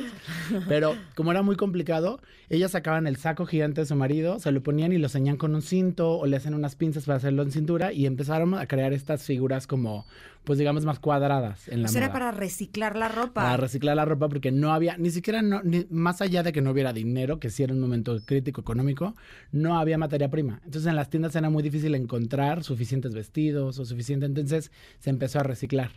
Pero 0.70 0.96
como 1.16 1.32
era 1.32 1.42
muy 1.42 1.58
complicado, 1.58 2.22
ellas 2.62 2.72
sacaban 2.72 3.08
el 3.08 3.16
saco 3.18 3.46
gigante 3.46 3.82
de 3.82 3.88
su 3.88 3.96
marido, 3.96 4.40
se 4.40 4.52
lo 4.52 4.62
ponían 4.64 4.94
y 4.94 4.98
lo 4.98 5.10
ceñían 5.10 5.38
con 5.38 5.54
un 5.56 5.62
cinto 5.62 6.18
o 6.18 6.26
le 6.26 6.38
hacían 6.38 6.54
unas 6.54 6.76
pinzas 6.76 7.06
para 7.06 7.18
hacerlo 7.18 7.42
en 7.44 7.52
cintura 7.52 7.92
y 7.92 8.06
empezaron 8.06 8.54
a 8.54 8.68
crear 8.68 8.94
estas 8.94 9.24
figuras 9.24 9.66
como, 9.68 10.06
pues 10.44 10.60
digamos, 10.60 10.86
más 10.86 11.00
cuadradas 11.00 11.68
en 11.68 11.82
la 11.82 11.88
Pues 11.88 11.96
era 11.96 12.12
para 12.14 12.32
reciclar 12.32 12.96
la 12.96 13.08
ropa. 13.10 13.42
para 13.42 13.58
reciclar 13.58 13.96
la 13.96 14.06
ropa 14.06 14.30
porque 14.30 14.52
no 14.52 14.72
había, 14.74 14.96
ni 14.98 15.10
siquiera, 15.10 15.42
no, 15.42 15.62
ni- 15.64 15.88
más 15.90 16.22
allá 16.22 16.44
de 16.44 16.54
que 16.54 16.62
no 16.62 16.72
hubiera 16.72 16.94
dinero, 16.94 17.40
que 17.40 17.50
sí 17.50 17.64
era 17.64 17.74
un 17.74 17.80
momento 17.82 18.20
crítico 18.26 18.62
económico, 18.62 19.16
no 19.52 19.80
había 19.80 19.98
materia 19.98 20.30
prima. 20.30 20.62
Entonces 20.64 20.88
en 20.88 20.96
las 20.96 21.10
tiendas 21.10 21.36
era 21.36 21.50
muy 21.50 21.64
difícil 21.64 21.96
encontrar 21.96 22.64
suficientes 22.64 23.14
vestidos 23.16 23.80
o 23.80 23.86
suficiente, 23.86 24.26
entonces 24.28 24.72
se 25.00 25.10
empezó 25.10 25.40
a 25.40 25.44
reciclar. 25.44 25.92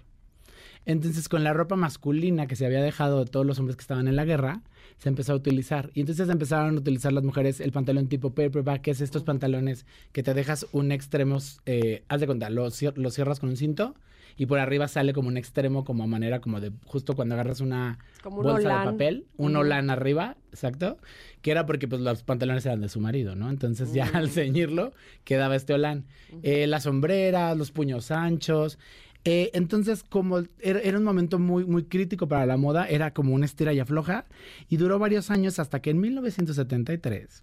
Entonces 0.86 1.28
con 1.28 1.44
la 1.44 1.52
ropa 1.52 1.76
masculina 1.76 2.46
que 2.46 2.56
se 2.56 2.66
había 2.66 2.82
dejado 2.82 3.24
de 3.24 3.30
todos 3.30 3.46
los 3.46 3.58
hombres 3.58 3.76
que 3.76 3.82
estaban 3.82 4.08
en 4.08 4.16
la 4.16 4.24
guerra, 4.24 4.62
se 4.98 5.08
empezó 5.08 5.32
a 5.32 5.36
utilizar. 5.36 5.90
Y 5.94 6.00
entonces 6.00 6.28
empezaron 6.28 6.76
a 6.76 6.80
utilizar 6.80 7.12
las 7.12 7.24
mujeres 7.24 7.60
el 7.60 7.72
pantalón 7.72 8.08
tipo 8.08 8.30
paperback, 8.34 8.82
que 8.82 8.90
es 8.92 9.00
estos 9.00 9.22
pantalones 9.22 9.86
que 10.12 10.22
te 10.22 10.34
dejas 10.34 10.66
un 10.72 10.92
extremo, 10.92 11.38
eh, 11.66 12.04
haz 12.08 12.20
de 12.20 12.26
cuenta, 12.26 12.50
lo, 12.50 12.68
lo 12.96 13.10
cierras 13.10 13.40
con 13.40 13.50
un 13.50 13.56
cinto 13.56 13.94
y 14.36 14.46
por 14.46 14.58
arriba 14.58 14.88
sale 14.88 15.12
como 15.12 15.28
un 15.28 15.36
extremo 15.36 15.84
como 15.84 16.02
a 16.02 16.06
manera 16.06 16.40
como 16.40 16.60
de 16.60 16.72
justo 16.86 17.14
cuando 17.14 17.34
agarras 17.34 17.60
una 17.60 17.98
Como 18.22 18.38
un 18.38 18.42
bolsa 18.44 18.80
de 18.80 18.84
papel, 18.84 19.26
un 19.36 19.52
Ujú. 19.52 19.60
holán 19.60 19.90
arriba, 19.90 20.36
exacto, 20.50 20.98
que 21.40 21.50
era 21.52 21.66
porque 21.66 21.86
pues 21.86 22.00
los 22.00 22.22
pantalones 22.24 22.66
eran 22.66 22.80
de 22.80 22.88
su 22.88 23.00
marido, 23.00 23.36
¿no? 23.36 23.48
Entonces 23.50 23.92
ya 23.92 24.06
al 24.14 24.30
ceñirlo 24.30 24.92
quedaba 25.24 25.54
este 25.54 25.74
holán. 25.74 26.06
Eh, 26.42 26.66
las 26.66 26.82
sombreras, 26.84 27.56
los 27.56 27.70
puños 27.70 28.10
anchos. 28.10 28.78
Eh, 29.24 29.50
entonces, 29.54 30.02
como 30.02 30.42
era, 30.60 30.80
era 30.80 30.98
un 30.98 31.04
momento 31.04 31.38
muy, 31.38 31.64
muy 31.64 31.84
crítico 31.84 32.28
para 32.28 32.44
la 32.46 32.56
moda, 32.56 32.86
era 32.86 33.12
como 33.12 33.34
una 33.34 33.46
estira 33.46 33.72
y 33.72 33.80
afloja, 33.80 34.26
y 34.68 34.76
duró 34.76 34.98
varios 34.98 35.30
años 35.30 35.58
hasta 35.58 35.80
que 35.80 35.90
en 35.90 36.00
1973 36.00 37.42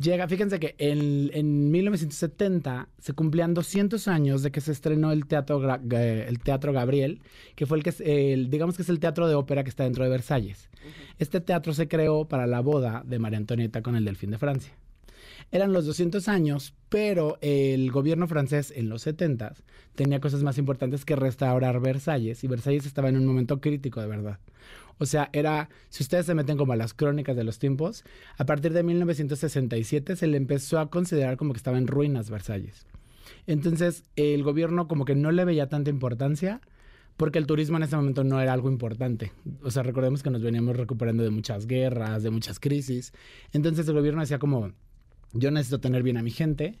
Llega, 0.00 0.26
fíjense 0.28 0.58
que 0.58 0.74
en, 0.78 1.30
en 1.32 1.70
1970 1.70 2.88
se 2.98 3.12
cumplían 3.12 3.54
200 3.54 4.08
años 4.08 4.42
de 4.42 4.50
que 4.50 4.60
se 4.60 4.72
estrenó 4.72 5.12
el 5.12 5.26
teatro, 5.26 5.60
el 5.90 6.38
teatro 6.40 6.72
Gabriel, 6.72 7.20
que 7.54 7.66
fue 7.66 7.78
el 7.78 7.84
que, 7.84 7.90
es 7.90 8.00
el, 8.00 8.50
digamos 8.50 8.76
que 8.76 8.82
es 8.82 8.88
el 8.88 9.00
teatro 9.00 9.28
de 9.28 9.34
ópera 9.34 9.62
que 9.64 9.70
está 9.70 9.84
dentro 9.84 10.04
de 10.04 10.10
Versalles. 10.10 10.68
Este 11.18 11.40
teatro 11.40 11.72
se 11.74 11.88
creó 11.88 12.26
para 12.26 12.46
la 12.46 12.60
boda 12.60 13.02
de 13.06 13.18
María 13.18 13.38
Antonieta 13.38 13.82
con 13.82 13.96
el 13.96 14.04
Delfín 14.04 14.30
de 14.30 14.38
Francia. 14.38 14.72
Eran 15.52 15.72
los 15.72 15.84
200 15.86 16.28
años, 16.28 16.74
pero 16.88 17.38
el 17.40 17.90
gobierno 17.90 18.28
francés 18.28 18.72
en 18.74 18.88
los 18.88 19.02
70 19.02 19.54
tenía 19.96 20.20
cosas 20.20 20.42
más 20.42 20.58
importantes 20.58 21.04
que 21.04 21.16
restaurar 21.16 21.80
Versalles 21.80 22.44
y 22.44 22.46
Versalles 22.46 22.86
estaba 22.86 23.08
en 23.08 23.16
un 23.16 23.26
momento 23.26 23.60
crítico 23.60 24.00
de 24.00 24.06
verdad. 24.06 24.38
O 24.98 25.06
sea, 25.06 25.30
era, 25.32 25.68
si 25.88 26.02
ustedes 26.04 26.26
se 26.26 26.34
meten 26.34 26.56
como 26.56 26.72
a 26.72 26.76
las 26.76 26.94
crónicas 26.94 27.34
de 27.34 27.42
los 27.42 27.58
tiempos, 27.58 28.04
a 28.36 28.44
partir 28.44 28.72
de 28.72 28.82
1967 28.82 30.14
se 30.14 30.26
le 30.26 30.36
empezó 30.36 30.78
a 30.78 30.90
considerar 30.90 31.36
como 31.36 31.52
que 31.52 31.56
estaba 31.56 31.78
en 31.78 31.86
ruinas 31.86 32.30
Versalles. 32.30 32.86
Entonces, 33.46 34.04
el 34.14 34.42
gobierno 34.44 34.86
como 34.86 35.04
que 35.04 35.14
no 35.14 35.32
le 35.32 35.44
veía 35.44 35.68
tanta 35.68 35.90
importancia 35.90 36.60
porque 37.16 37.38
el 37.38 37.46
turismo 37.46 37.76
en 37.76 37.82
ese 37.82 37.96
momento 37.96 38.24
no 38.24 38.40
era 38.40 38.52
algo 38.52 38.70
importante. 38.70 39.32
O 39.62 39.70
sea, 39.70 39.82
recordemos 39.82 40.22
que 40.22 40.30
nos 40.30 40.42
veníamos 40.42 40.76
recuperando 40.76 41.22
de 41.22 41.30
muchas 41.30 41.66
guerras, 41.66 42.22
de 42.22 42.30
muchas 42.30 42.60
crisis. 42.60 43.12
Entonces, 43.52 43.88
el 43.88 43.94
gobierno 43.94 44.20
decía 44.20 44.38
como, 44.38 44.72
yo 45.32 45.50
necesito 45.50 45.80
tener 45.80 46.02
bien 46.02 46.16
a 46.16 46.22
mi 46.22 46.30
gente 46.30 46.78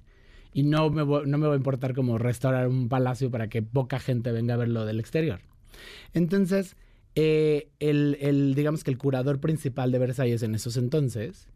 y 0.52 0.62
no 0.64 0.90
me, 0.90 1.04
no 1.04 1.38
me 1.38 1.46
va 1.46 1.54
a 1.54 1.56
importar 1.56 1.94
como 1.94 2.18
restaurar 2.18 2.68
un 2.68 2.88
palacio 2.88 3.30
para 3.30 3.48
que 3.48 3.62
poca 3.62 3.98
gente 4.00 4.32
venga 4.32 4.54
a 4.54 4.56
verlo 4.56 4.84
del 4.86 4.98
exterior. 5.00 5.40
Entonces, 6.14 6.76
eh, 7.14 7.68
el, 7.78 8.16
el- 8.20 8.54
digamos 8.54 8.84
que 8.84 8.90
el 8.90 8.98
curador 8.98 9.40
principal 9.40 9.92
de 9.92 9.98
Versalles 9.98 10.42
en 10.42 10.54
esos 10.54 10.76
entonces 10.76 11.48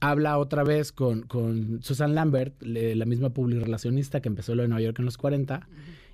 habla 0.00 0.38
otra 0.38 0.64
vez 0.64 0.92
con, 0.92 1.22
con 1.22 1.82
Susan 1.82 2.14
Lambert, 2.14 2.60
le- 2.62 2.94
la 2.94 3.04
misma 3.04 3.30
publirelacionista 3.30 4.20
que 4.20 4.28
empezó 4.28 4.54
lo 4.54 4.62
de 4.62 4.68
Nueva 4.68 4.82
York 4.82 4.98
en 4.98 5.04
los 5.04 5.16
40, 5.16 5.66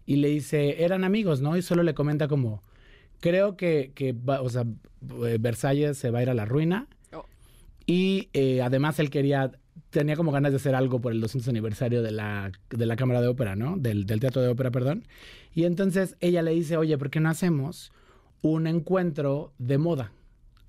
y 0.06 0.16
le 0.16 0.28
dice, 0.28 0.82
eran 0.84 1.04
amigos, 1.04 1.40
¿no? 1.40 1.56
Y 1.56 1.62
solo 1.62 1.82
le 1.82 1.94
comenta 1.94 2.28
como, 2.28 2.62
creo 3.20 3.56
que, 3.56 3.92
que 3.94 4.12
va- 4.12 4.42
o 4.42 4.48
sea, 4.48 4.64
eh, 5.26 5.38
Versalles 5.40 5.96
se 5.98 6.10
va 6.10 6.20
a 6.20 6.22
ir 6.22 6.30
a 6.30 6.34
la 6.34 6.44
ruina. 6.44 6.86
Oh. 7.12 7.24
Y 7.86 8.28
eh, 8.32 8.62
además 8.62 8.98
él 8.98 9.10
quería, 9.10 9.52
tenía 9.90 10.16
como 10.16 10.32
ganas 10.32 10.52
de 10.52 10.56
hacer 10.56 10.74
algo 10.74 11.00
por 11.00 11.12
el 11.12 11.20
200 11.20 11.48
aniversario 11.48 12.02
de 12.02 12.10
la, 12.12 12.52
de 12.70 12.86
la 12.86 12.96
Cámara 12.96 13.20
de 13.20 13.28
Ópera, 13.28 13.56
¿no? 13.56 13.76
Del, 13.76 14.06
del 14.06 14.20
Teatro 14.20 14.40
de 14.42 14.48
Ópera, 14.48 14.70
perdón. 14.70 15.04
Y 15.54 15.64
entonces 15.64 16.16
ella 16.20 16.42
le 16.42 16.52
dice, 16.52 16.76
oye, 16.76 16.96
¿por 16.98 17.10
qué 17.10 17.20
no 17.20 17.28
hacemos 17.28 17.92
un 18.42 18.66
encuentro 18.66 19.52
de 19.58 19.78
moda? 19.78 20.12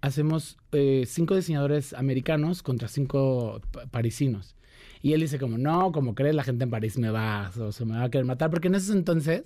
Hacemos 0.02 0.58
eh, 0.72 1.04
cinco 1.08 1.36
diseñadores 1.36 1.94
americanos 1.94 2.64
contra 2.64 2.88
cinco 2.88 3.62
pa- 3.72 3.86
parisinos. 3.86 4.56
Y 5.04 5.14
él 5.14 5.22
dice 5.22 5.40
como, 5.40 5.58
no, 5.58 5.92
como 5.92 6.14
crees, 6.16 6.36
la 6.36 6.44
gente 6.44 6.64
en 6.64 6.70
París 6.70 6.98
me 6.98 7.10
va, 7.10 7.52
o 7.60 7.72
se 7.72 7.86
me 7.86 7.94
va 7.98 8.04
a 8.04 8.10
querer 8.10 8.26
matar. 8.26 8.50
Porque 8.52 8.68
en 8.68 8.76
esos 8.76 8.96
entonces 8.96 9.44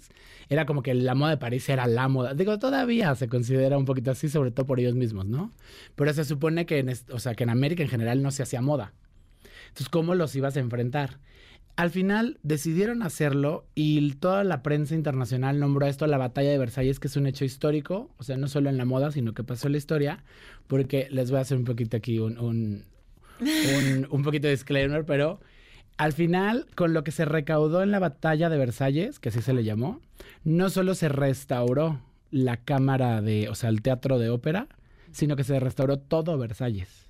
era 0.49 0.65
como 0.65 0.81
que 0.83 0.93
la 0.93 1.15
moda 1.15 1.31
de 1.31 1.37
París 1.37 1.67
era 1.69 1.87
la 1.87 2.07
moda. 2.09 2.33
Digo, 2.33 2.57
todavía 2.59 3.13
se 3.15 3.27
considera 3.29 3.77
un 3.77 3.85
poquito 3.85 4.11
así, 4.11 4.27
sobre 4.29 4.51
todo 4.51 4.65
por 4.65 4.79
ellos 4.79 4.95
mismos, 4.95 5.25
¿no? 5.25 5.51
Pero 5.95 6.13
se 6.13 6.23
supone 6.25 6.65
que 6.65 6.79
en, 6.79 6.91
o 7.11 7.19
sea, 7.19 7.35
que 7.35 7.43
en 7.43 7.49
América 7.49 7.83
en 7.83 7.89
general 7.89 8.21
no 8.21 8.31
se 8.31 8.43
hacía 8.43 8.61
moda. 8.61 8.93
Entonces, 9.75 9.89
¿cómo 9.89 10.15
los 10.15 10.33
ibas 10.37 10.55
a 10.55 10.61
enfrentar? 10.61 11.19
Al 11.75 11.89
final 11.89 12.39
decidieron 12.43 13.03
hacerlo 13.03 13.65
y 13.75 14.13
toda 14.13 14.45
la 14.45 14.63
prensa 14.63 14.95
internacional 14.95 15.59
nombró 15.59 15.85
esto 15.85 16.07
la 16.07 16.17
batalla 16.17 16.49
de 16.49 16.57
Versalles, 16.57 17.01
que 17.01 17.09
es 17.09 17.17
un 17.17 17.27
hecho 17.27 17.43
histórico, 17.43 18.09
o 18.15 18.23
sea, 18.23 18.37
no 18.37 18.47
solo 18.47 18.69
en 18.69 18.77
la 18.77 18.85
moda, 18.85 19.11
sino 19.11 19.33
que 19.33 19.43
pasó 19.43 19.67
en 19.67 19.73
la 19.73 19.79
historia, 19.79 20.23
porque 20.67 21.09
les 21.11 21.29
voy 21.29 21.39
a 21.39 21.41
hacer 21.41 21.57
un 21.57 21.65
poquito 21.65 21.97
aquí 21.97 22.19
un, 22.19 22.39
un, 22.39 22.85
un, 23.41 24.07
un 24.11 24.23
poquito 24.23 24.47
de 24.47 24.53
disclaimer, 24.53 25.03
pero 25.03 25.41
al 25.97 26.13
final, 26.13 26.67
con 26.75 26.93
lo 26.93 27.03
que 27.03 27.11
se 27.11 27.25
recaudó 27.25 27.83
en 27.83 27.91
la 27.91 27.99
batalla 27.99 28.47
de 28.47 28.57
Versalles, 28.57 29.19
que 29.19 29.27
así 29.27 29.41
se 29.41 29.51
le 29.51 29.65
llamó, 29.65 29.99
no 30.45 30.69
solo 30.69 30.95
se 30.95 31.09
restauró 31.09 31.99
la 32.31 32.55
cámara 32.55 33.21
de, 33.21 33.49
o 33.49 33.55
sea, 33.55 33.67
el 33.71 33.81
teatro 33.81 34.19
de 34.19 34.29
ópera, 34.29 34.69
sino 35.11 35.35
que 35.35 35.43
se 35.43 35.59
restauró 35.59 35.99
todo 35.99 36.37
Versalles. 36.37 37.04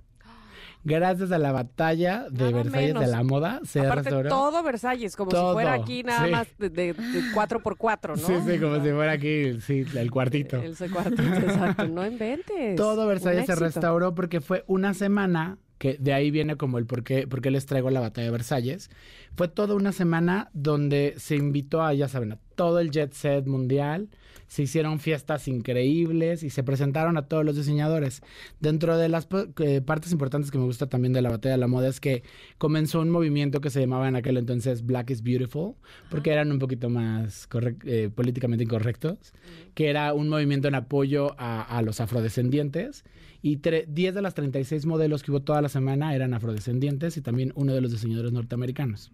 Gracias 0.86 1.32
a 1.32 1.40
la 1.40 1.52
batalla 1.52 2.28
de 2.30 2.46
Nada 2.46 2.64
Versalles 2.64 2.88
menos. 2.94 3.06
de 3.06 3.12
la 3.12 3.24
moda, 3.24 3.60
se 3.66 3.80
Aparte, 3.80 4.04
restauró. 4.04 4.30
todo 4.30 4.62
Versalles, 4.64 5.16
como 5.16 5.32
Todo, 5.32 5.50
si 5.50 5.54
fuera 5.56 5.74
aquí 5.74 6.04
nada 6.04 6.26
sí. 6.26 6.32
más 6.32 6.48
de, 6.60 6.70
de, 6.70 6.94
de 6.94 7.24
cuatro 7.34 7.60
por 7.62 7.76
cuatro, 7.76 8.16
¿no? 8.16 8.22
Sí, 8.26 8.34
sí, 8.48 8.60
como 8.60 8.76
si 8.84 8.92
fuera 8.92 9.12
aquí, 9.14 9.60
sí, 9.62 9.84
el 9.98 10.12
cuartito. 10.12 10.58
El 10.62 10.76
cuartito, 10.92 11.24
exacto. 11.24 11.88
No 11.88 12.06
inventes. 12.06 12.76
Todo 12.76 13.08
Versalles 13.08 13.48
se 13.48 13.56
restauró 13.56 14.14
porque 14.14 14.42
fue 14.42 14.64
una 14.68 14.94
semana, 14.94 15.58
que 15.80 15.98
de 16.00 16.14
ahí 16.14 16.30
viene 16.32 16.56
como 16.56 16.78
el 16.78 16.86
por 16.86 17.04
qué, 17.04 17.28
por 17.28 17.42
qué 17.42 17.50
les 17.52 17.66
traigo 17.66 17.90
la 17.90 18.00
batalla 18.00 18.26
de 18.26 18.32
Versalles. 18.32 18.90
Fue 19.36 19.48
toda 19.48 19.74
una 19.76 19.92
semana 19.92 20.50
donde 20.54 21.16
se 21.18 21.36
invitó 21.36 21.82
a, 21.82 21.94
ya 21.96 22.08
saben, 22.08 22.34
a 22.34 22.38
todo 22.56 22.80
el 22.80 22.92
jet 22.92 23.12
set 23.14 23.48
mundial. 23.48 24.08
Se 24.56 24.64
hicieron 24.64 25.02
fiestas 25.02 25.50
increíbles 25.50 26.42
y 26.42 26.50
se 26.50 26.64
presentaron 26.64 27.18
a 27.18 27.28
todos 27.28 27.44
los 27.44 27.58
diseñadores. 27.58 28.22
Dentro 28.62 28.98
de 28.98 29.10
las 29.10 29.28
eh, 29.60 29.82
partes 29.82 30.14
importantes 30.14 30.50
que 30.50 30.58
me 30.58 30.64
gusta 30.64 30.88
también 30.88 31.12
de 31.12 31.22
la 31.22 31.30
batalla 31.30 31.56
de 31.56 31.60
la 31.60 31.68
moda 31.68 31.90
es 31.90 32.00
que 32.00 32.24
comenzó 32.58 33.02
un 33.02 33.10
movimiento 33.10 33.60
que 33.60 33.70
se 33.70 33.82
llamaba 33.82 34.08
en 34.08 34.16
aquel 34.16 34.38
entonces 34.38 34.86
Black 34.86 35.10
is 35.10 35.24
Beautiful, 35.24 35.74
porque 36.10 36.32
eran 36.32 36.54
un 36.54 36.60
poquito 36.60 36.90
más 36.90 37.50
eh, 37.84 38.10
políticamente 38.16 38.64
incorrectos, 38.64 39.34
que 39.74 39.90
era 39.90 40.14
un 40.14 40.30
movimiento 40.30 40.70
en 40.70 40.76
apoyo 40.76 41.36
a, 41.38 41.62
a 41.62 41.82
los 41.82 42.00
afrodescendientes. 42.00 43.04
Y 43.48 43.58
tre- 43.58 43.86
10 43.88 44.16
de 44.16 44.24
las 44.24 44.34
36 44.34 44.88
modelos 44.88 45.22
que 45.22 45.30
hubo 45.30 45.40
toda 45.40 45.62
la 45.62 45.70
semana 45.70 46.16
eran 46.16 46.34
afrodescendientes 46.34 47.16
y 47.16 47.22
también 47.22 47.52
uno 47.54 47.76
de 47.76 47.82
los 47.82 47.92
diseñadores 47.92 48.32
norteamericanos. 48.32 49.12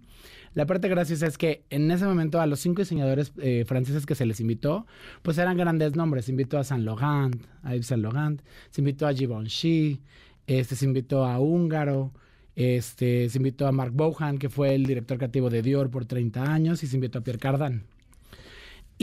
La 0.54 0.66
parte 0.66 0.88
graciosa 0.88 1.28
es 1.28 1.38
que 1.38 1.66
en 1.70 1.92
ese 1.92 2.06
momento 2.06 2.40
a 2.40 2.46
los 2.46 2.62
cinco 2.62 2.82
diseñadores 2.82 3.34
eh, 3.42 3.66
franceses 3.68 4.06
que 4.06 4.16
se 4.16 4.26
les 4.26 4.40
invitó, 4.40 4.86
pues 5.22 5.38
eran 5.38 5.58
grandes 5.58 5.98
nombres. 5.98 6.26
Se 6.26 6.32
invitó 6.32 6.58
a 6.58 6.64
Saint 6.64 6.86
Laurent, 6.86 7.44
a 7.64 7.76
Yves 7.76 7.88
Saint 7.88 8.02
Laurent, 8.04 8.42
se 8.70 8.80
invitó 8.80 9.06
a 9.06 9.14
Givenchy, 9.14 10.00
este, 10.48 10.78
se 10.78 10.86
invitó 10.86 11.26
a 11.26 11.38
Húngaro, 11.38 12.14
este, 12.56 13.28
se 13.28 13.38
invitó 13.38 13.68
a 13.68 13.74
Mark 13.74 13.92
Bohan, 13.92 14.38
que 14.38 14.48
fue 14.48 14.76
el 14.76 14.86
director 14.86 15.18
creativo 15.18 15.50
de 15.50 15.62
Dior 15.62 15.90
por 15.90 16.06
30 16.06 16.54
años, 16.54 16.84
y 16.84 16.88
se 16.88 16.96
invitó 16.96 17.20
a 17.20 17.22
Pierre 17.26 17.40
Cardin. 17.40 17.84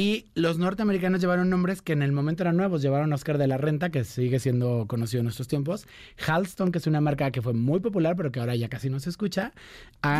Y 0.00 0.26
los 0.36 0.58
norteamericanos 0.58 1.20
llevaron 1.20 1.50
nombres 1.50 1.82
que 1.82 1.92
en 1.92 2.02
el 2.02 2.12
momento 2.12 2.44
eran 2.44 2.56
nuevos. 2.56 2.82
Llevaron 2.82 3.12
Oscar 3.12 3.36
de 3.36 3.48
la 3.48 3.56
Renta, 3.58 3.90
que 3.90 4.04
sigue 4.04 4.38
siendo 4.38 4.86
conocido 4.86 5.18
en 5.20 5.24
nuestros 5.24 5.48
tiempos. 5.48 5.88
Halston, 6.24 6.70
que 6.70 6.78
es 6.78 6.86
una 6.86 7.00
marca 7.00 7.32
que 7.32 7.42
fue 7.42 7.52
muy 7.52 7.80
popular, 7.80 8.14
pero 8.14 8.30
que 8.30 8.38
ahora 8.38 8.54
ya 8.54 8.68
casi 8.68 8.90
no 8.90 9.00
se 9.00 9.10
escucha. 9.10 9.52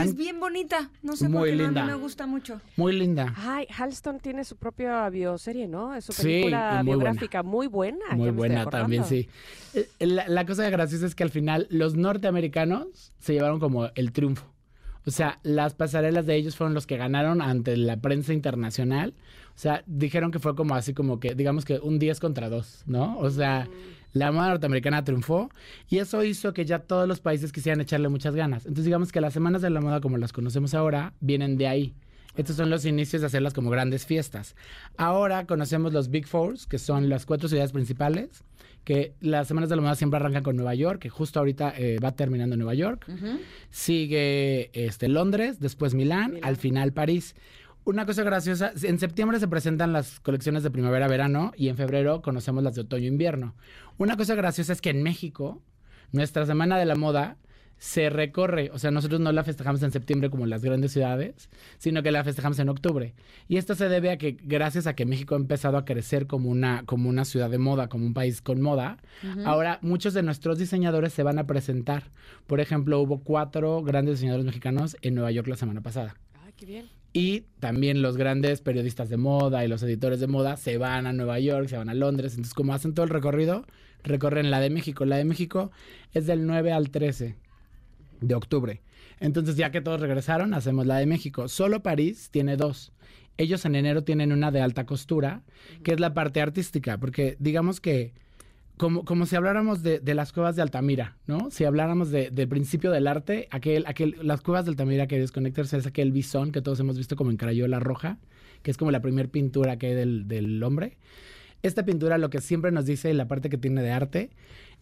Es 0.03 0.17
bien 0.17 0.41
bonita. 0.41 0.91
No 1.03 1.15
sé 1.15 1.29
Muy 1.29 1.39
por 1.39 1.49
qué 1.51 1.55
no, 1.55 1.63
linda. 1.63 1.83
a 1.83 1.85
mí 1.87 1.91
me 1.93 1.97
gusta 1.99 2.27
mucho. 2.27 2.61
muy 2.77 2.93
linda. 2.99 3.33
Ay, 3.37 3.69
Halston 3.79 4.19
tiene 4.19 4.43
su 4.43 4.57
propia 4.57 5.09
bioserie, 5.11 5.69
¿no? 5.69 5.95
Es 5.95 6.07
su 6.07 6.13
película 6.13 6.83
muy 6.83 6.97
buena. 6.97 7.05
biográfica 7.05 7.43
muy 7.45 7.67
buena. 7.69 7.99
ya 8.11 8.17
me 8.17 8.23
Muy 8.23 8.31
buena 8.33 8.67
también, 8.67 9.05
sí. 9.05 9.29
Eh, 9.75 9.89
La, 10.01 10.27
la 10.29 10.45
cosa 10.45 10.69
graciosa 10.71 11.07
es 11.07 11.15
que 11.15 11.23
al 11.23 11.31
final 11.31 11.69
los 11.71 11.95
norteamericanos 11.95 13.13
se 13.21 13.33
llevaron 13.35 13.61
como 13.61 13.91
el 13.95 14.11
triunfo. 14.11 14.45
O 15.07 15.11
sea, 15.13 15.39
las 15.45 15.75
pasarelas 15.75 16.27
de 16.27 16.35
ellos 16.35 16.57
fueron 16.57 16.75
los 16.75 16.87
que 16.87 16.97
ganaron 16.97 17.41
ante 17.41 17.77
la 17.77 17.97
prensa 17.97 18.33
internacional. 18.35 19.15
O 19.59 19.61
sea, 19.61 19.83
dijeron 19.87 20.31
que 20.31 20.39
fue 20.39 20.55
como 20.55 20.77
así 20.77 20.95
como 20.95 21.19
que, 21.19 21.35
digamos 21.35 21.65
que 21.65 21.81
un 21.81 21.99
10 21.99 22.21
contra 22.21 22.49
2, 22.49 22.85
¿no? 22.87 23.19
O 23.19 23.29
sea, 23.29 23.69
la 24.13 24.31
moda 24.31 24.51
norteamericana 24.51 25.03
triunfó 25.03 25.51
y 25.89 25.99
eso 25.99 26.23
hizo 26.23 26.53
que 26.53 26.65
ya 26.65 26.79
todos 26.79 27.09
los 27.09 27.19
países 27.19 27.51
quisieran 27.51 27.81
echarle 27.81 28.09
muchas 28.09 28.37
ganas. 28.37 28.67
Entonces, 28.67 28.85
digamos 28.85 29.11
que 29.11 29.21
las 29.21 29.33
semanas 29.33 29.61
de 29.61 29.71
la 29.71 29.81
moda 29.81 30.01
como 30.01 30.17
las 30.17 30.33
conocemos 30.33 30.75
ahora 30.75 31.13
vienen 31.19 31.57
de 31.57 31.67
ahí. 31.67 31.95
Estos 32.37 32.55
son 32.55 32.71
los 32.71 32.85
inicios 32.85 33.21
de 33.21 33.27
hacerlas 33.27 33.53
como 33.53 33.69
grandes 33.69 34.07
fiestas. 34.07 34.55
Ahora 34.97 35.45
conocemos 35.45 35.93
los 35.93 36.09
Big 36.09 36.29
Fours, 36.29 36.69
que 36.69 36.79
son 36.79 37.09
las 37.09 37.27
cuatro 37.27 37.49
ciudades 37.49 37.73
principales, 37.73 38.45
que 38.85 39.15
las 39.19 39.49
semanas 39.49 39.69
de 39.71 39.75
la 39.75 39.83
moda 39.83 39.97
siempre 39.97 40.21
arrancan 40.21 40.45
con 40.45 40.55
Nueva 40.55 40.77
York, 40.77 41.01
que 41.01 41.09
justo 41.09 41.41
ahorita 41.41 41.75
eh, 41.77 41.99
va 41.99 42.13
terminando 42.13 42.57
Nueva 42.57 42.75
York. 42.75 43.07
Sigue 43.71 44.71
este, 44.73 45.09
Londres, 45.09 45.59
después 45.59 45.95
Milán, 45.95 46.35
Milán. 46.35 46.45
al 46.45 46.57
final 46.57 46.93
París. 46.93 47.35
Una 47.89 48.05
cosa 48.05 48.23
graciosa, 48.23 48.73
en 48.83 48.99
septiembre 48.99 49.41
se 49.41 49.49
presentan 49.49 49.95
las 49.95 50.21
colecciones 50.21 50.63
de 50.63 50.71
primavera-verano 50.71 51.53
y 51.57 51.71
en 51.71 51.77
febrero 51.79 52.21
conocemos 52.21 52.63
las 52.63 52.75
de 52.75 52.83
otoño-invierno. 52.83 53.55
Una 53.97 54.19
cosa 54.19 54.35
graciosa 54.35 54.75
es 54.75 54.83
que 54.83 54.91
en 54.91 55.03
México, 55.03 55.63
nuestra 56.13 56.45
semana 56.45 56.77
de 56.77 56.85
la 56.85 56.97
moda 56.97 57.39
se 57.79 58.11
recorre, 58.11 58.71
o 58.75 58.79
sea, 58.79 58.91
nosotros 58.91 59.23
no 59.23 59.33
la 59.33 59.43
festejamos 59.43 59.83
en 59.83 59.91
septiembre 59.91 60.29
como 60.29 60.45
en 60.45 60.51
las 60.51 60.63
grandes 60.63 60.93
ciudades, 60.93 61.49
sino 61.79 62.03
que 62.03 62.11
la 62.11 62.23
festejamos 62.25 62.59
en 62.59 62.69
octubre. 62.69 63.15
Y 63.49 63.57
esto 63.57 63.75
se 63.75 63.89
debe 63.89 64.11
a 64.11 64.19
que 64.19 64.33
gracias 64.33 64.87
a 64.87 64.95
que 64.95 65.07
México 65.07 65.35
ha 65.35 65.39
empezado 65.39 65.79
a 65.79 65.87
crecer 65.87 66.27
como 66.27 66.51
una, 66.51 66.83
como 66.85 67.09
una 67.09 67.25
ciudad 67.25 67.49
de 67.49 67.57
moda, 67.57 67.89
como 67.89 68.05
un 68.05 68.13
país 68.13 68.43
con 68.43 68.61
moda, 68.61 68.99
ahora 69.47 69.79
muchos 69.81 70.13
de 70.13 70.23
nuestros 70.23 70.59
diseñadores 70.59 71.15
se 71.15 71.23
van 71.23 71.39
a 71.39 71.47
presentar. 71.47 72.11
Por 72.47 72.61
ejemplo, 72.61 73.01
hubo 73.01 73.21
cuatro 73.21 73.83
grandes 73.83 74.17
diseñadores 74.17 74.45
mexicanos 74.45 74.95
en 75.01 75.15
Nueva 75.15 75.31
York 75.31 75.49
la 75.49 75.57
semana 75.57 75.81
pasada. 75.81 76.17
Ay, 76.45 76.53
qué 76.55 76.67
bien. 76.67 76.98
Y 77.13 77.45
también 77.59 78.03
los 78.03 78.17
grandes 78.17 78.61
periodistas 78.61 79.09
de 79.09 79.17
moda 79.17 79.65
y 79.65 79.69
los 79.69 79.83
editores 79.83 80.21
de 80.21 80.27
moda 80.27 80.57
se 80.57 80.79
van 80.79 81.07
a 81.07 81.13
Nueva 81.13 81.39
York, 81.41 81.69
se 81.69 81.79
van 81.79 81.89
a 81.89 81.95
Londres. 81.95 82.33
Entonces, 82.33 82.55
como 82.55 82.75
hacen 82.75 82.95
todo 82.95 83.05
el 83.05 83.11
recorrido, 83.11 83.65
recorren 84.05 84.51
la 84.51 84.61
de 84.61 84.71
México. 84.71 85.05
La 85.05 85.17
de 85.17 85.25
México 85.25 85.71
es 86.13 86.27
del 86.27 86.47
9 86.47 86.73
al 86.73 86.91
13. 86.91 87.37
de 88.21 88.35
octubre. 88.35 88.83
Entonces, 89.21 89.57
ya 89.57 89.71
que 89.71 89.81
todos 89.81 90.01
regresaron, 90.01 90.55
hacemos 90.55 90.87
la 90.87 90.99
de 90.99 91.07
México. 91.07 91.49
Solo 91.49 91.83
París 91.83 92.29
tiene 92.31 92.57
dos. 92.57 92.93
Ellos 93.37 93.65
en 93.65 93.77
enero 93.77 94.03
tienen 94.03 94.33
una 94.33 94.51
de 94.51 94.61
alta 94.61 94.85
costura, 94.87 95.43
que 95.85 95.93
es 95.93 96.01
la 96.01 96.15
parte 96.15 96.41
artística, 96.41 96.99
porque 96.99 97.37
digamos 97.39 97.81
que 97.81 98.13
como, 98.79 99.05
como 99.05 99.27
si 99.27 99.37
habláramos 99.37 99.83
de, 99.83 100.01
de 100.01 100.15
las 100.15 100.33
cuevas 100.33 100.57
de 100.57 100.63
Altamira, 100.63 101.17
¿no? 101.27 101.51
Si 101.51 101.65
habláramos 101.65 102.11
de, 102.11 102.31
del 102.31 102.49
principio 102.49 102.91
del 102.91 103.07
arte, 103.07 103.49
aquel, 103.51 103.85
aquel, 103.87 104.17
las 104.23 104.41
cuevas 104.41 104.65
de 104.65 104.71
Altamira 104.71 105.07
que 105.07 105.19
Desconnectors 105.19 105.75
es 105.75 105.87
aquel 105.87 106.13
bisón 106.13 106.53
que 106.53 106.63
todos 106.63 106.81
hemos 106.81 106.97
visto 106.97 107.17
como 107.17 107.31
en 107.31 107.37
Crayola 107.37 107.81
Roja, 107.81 108.19
que 108.63 108.71
es 108.71 108.77
como 108.77 108.91
la 108.91 109.01
primera 109.01 109.29
pintura 109.29 109.77
que 109.77 109.89
hay 109.89 109.95
del, 109.95 110.27
del 110.27 110.63
hombre. 110.63 110.97
Esta 111.63 111.85
pintura 111.85 112.19
lo 112.19 112.31
que 112.31 112.41
siempre 112.41 112.71
nos 112.71 112.87
dice, 112.87 113.13
la 113.15 113.29
parte 113.29 113.51
que 113.51 113.59
tiene 113.59 113.83
de 113.83 113.91
arte, 113.91 114.31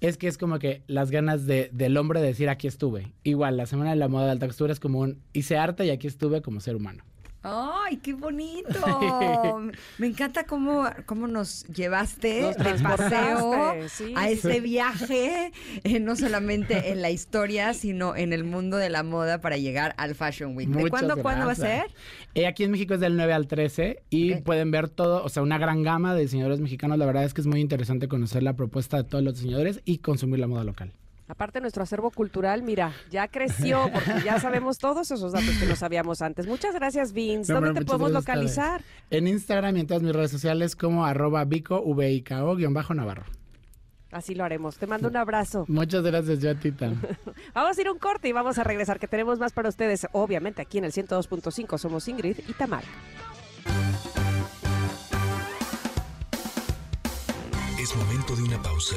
es 0.00 0.18
que 0.18 0.28
es 0.28 0.36
como 0.36 0.58
que 0.58 0.82
las 0.86 1.10
ganas 1.10 1.46
de, 1.46 1.70
del 1.72 1.96
hombre 1.96 2.20
de 2.20 2.26
decir 2.26 2.48
aquí 2.48 2.66
estuve. 2.66 3.12
Igual, 3.24 3.56
la 3.56 3.66
Semana 3.66 3.90
de 3.90 3.96
la 3.96 4.08
Moda 4.08 4.26
de 4.26 4.32
Alta 4.32 4.46
Costura 4.46 4.72
es 4.72 4.80
como 4.80 5.00
un 5.00 5.18
hice 5.32 5.56
arte 5.56 5.86
y 5.86 5.90
aquí 5.90 6.06
estuve 6.06 6.42
como 6.42 6.60
ser 6.60 6.76
humano. 6.76 7.04
¡Ay, 7.48 7.98
qué 7.98 8.12
bonito! 8.12 8.68
Me 9.98 10.08
encanta 10.08 10.44
cómo, 10.46 10.84
cómo 11.06 11.28
nos 11.28 11.64
llevaste 11.66 12.42
Nos 12.42 12.56
de 12.56 12.74
paseo 12.82 13.74
sí. 13.88 14.12
a 14.16 14.28
este 14.28 14.60
viaje, 14.60 15.52
eh, 15.84 16.00
no 16.00 16.16
solamente 16.16 16.90
en 16.90 17.02
la 17.02 17.10
historia, 17.10 17.72
sino 17.72 18.16
en 18.16 18.32
el 18.32 18.42
mundo 18.42 18.78
de 18.78 18.90
la 18.90 19.04
moda 19.04 19.40
para 19.40 19.56
llegar 19.58 19.94
al 19.96 20.16
Fashion 20.16 20.56
Week. 20.56 20.68
¿De 20.68 20.90
cuándo, 20.90 21.16
cuándo 21.22 21.46
va 21.46 21.52
a 21.52 21.54
ser? 21.54 21.84
Eh, 22.34 22.48
aquí 22.48 22.64
en 22.64 22.72
México 22.72 22.94
es 22.94 23.00
del 23.00 23.16
9 23.16 23.32
al 23.32 23.46
13 23.46 24.02
y 24.10 24.34
pueden 24.36 24.72
ver 24.72 24.88
todo, 24.88 25.22
o 25.22 25.28
sea, 25.28 25.44
una 25.44 25.58
gran 25.58 25.84
gama 25.84 26.16
de 26.16 26.22
diseñadores 26.22 26.60
mexicanos. 26.60 26.98
La 26.98 27.06
verdad 27.06 27.22
es 27.22 27.32
que 27.32 27.42
es 27.42 27.46
muy 27.46 27.60
interesante 27.60 28.08
conocer 28.08 28.42
la 28.42 28.54
propuesta 28.54 28.96
de 28.96 29.04
todos 29.04 29.22
los 29.22 29.34
diseñadores 29.34 29.82
y 29.84 29.98
consumir 29.98 30.40
la 30.40 30.48
moda 30.48 30.64
local. 30.64 30.92
Aparte, 31.28 31.60
nuestro 31.60 31.82
acervo 31.82 32.10
cultural, 32.10 32.62
mira, 32.62 32.92
ya 33.10 33.26
creció 33.26 33.90
porque 33.92 34.22
ya 34.24 34.38
sabemos 34.40 34.78
todos 34.78 35.10
esos 35.10 35.32
datos 35.32 35.56
que 35.58 35.66
no 35.66 35.74
sabíamos 35.74 36.22
antes. 36.22 36.46
Muchas 36.46 36.74
gracias, 36.74 37.12
Vince. 37.12 37.52
No, 37.52 37.56
¿Dónde 37.56 37.70
hombre, 37.70 37.84
te 37.84 37.88
podemos 37.88 38.12
localizar? 38.12 38.82
En 39.10 39.26
Instagram 39.26 39.76
y 39.76 39.80
en 39.80 39.86
todas 39.86 40.02
mis 40.02 40.14
redes 40.14 40.30
sociales 40.30 40.76
como 40.76 41.04
arroba 41.04 41.44
guion 41.44 42.74
bajo 42.74 42.94
Navarro. 42.94 43.24
Así 44.12 44.34
lo 44.34 44.44
haremos. 44.44 44.78
Te 44.78 44.86
mando 44.86 45.08
un 45.08 45.16
abrazo. 45.16 45.64
Muchas 45.68 46.02
gracias, 46.02 46.38
yo 46.38 46.50
a 46.50 46.54
ti 46.54 46.70
Tam. 46.70 47.00
Vamos 47.54 47.76
a 47.76 47.80
ir 47.80 47.88
a 47.88 47.92
un 47.92 47.98
corte 47.98 48.28
y 48.28 48.32
vamos 48.32 48.56
a 48.58 48.64
regresar, 48.64 48.98
que 48.98 49.08
tenemos 49.08 49.38
más 49.38 49.52
para 49.52 49.68
ustedes. 49.68 50.06
Obviamente, 50.12 50.62
aquí 50.62 50.78
en 50.78 50.84
el 50.84 50.92
102.5 50.92 51.76
somos 51.76 52.06
Ingrid 52.08 52.38
y 52.48 52.52
Tamara. 52.52 52.86
Es 57.78 57.94
momento 57.96 58.36
de 58.36 58.42
una 58.42 58.62
pausa. 58.62 58.96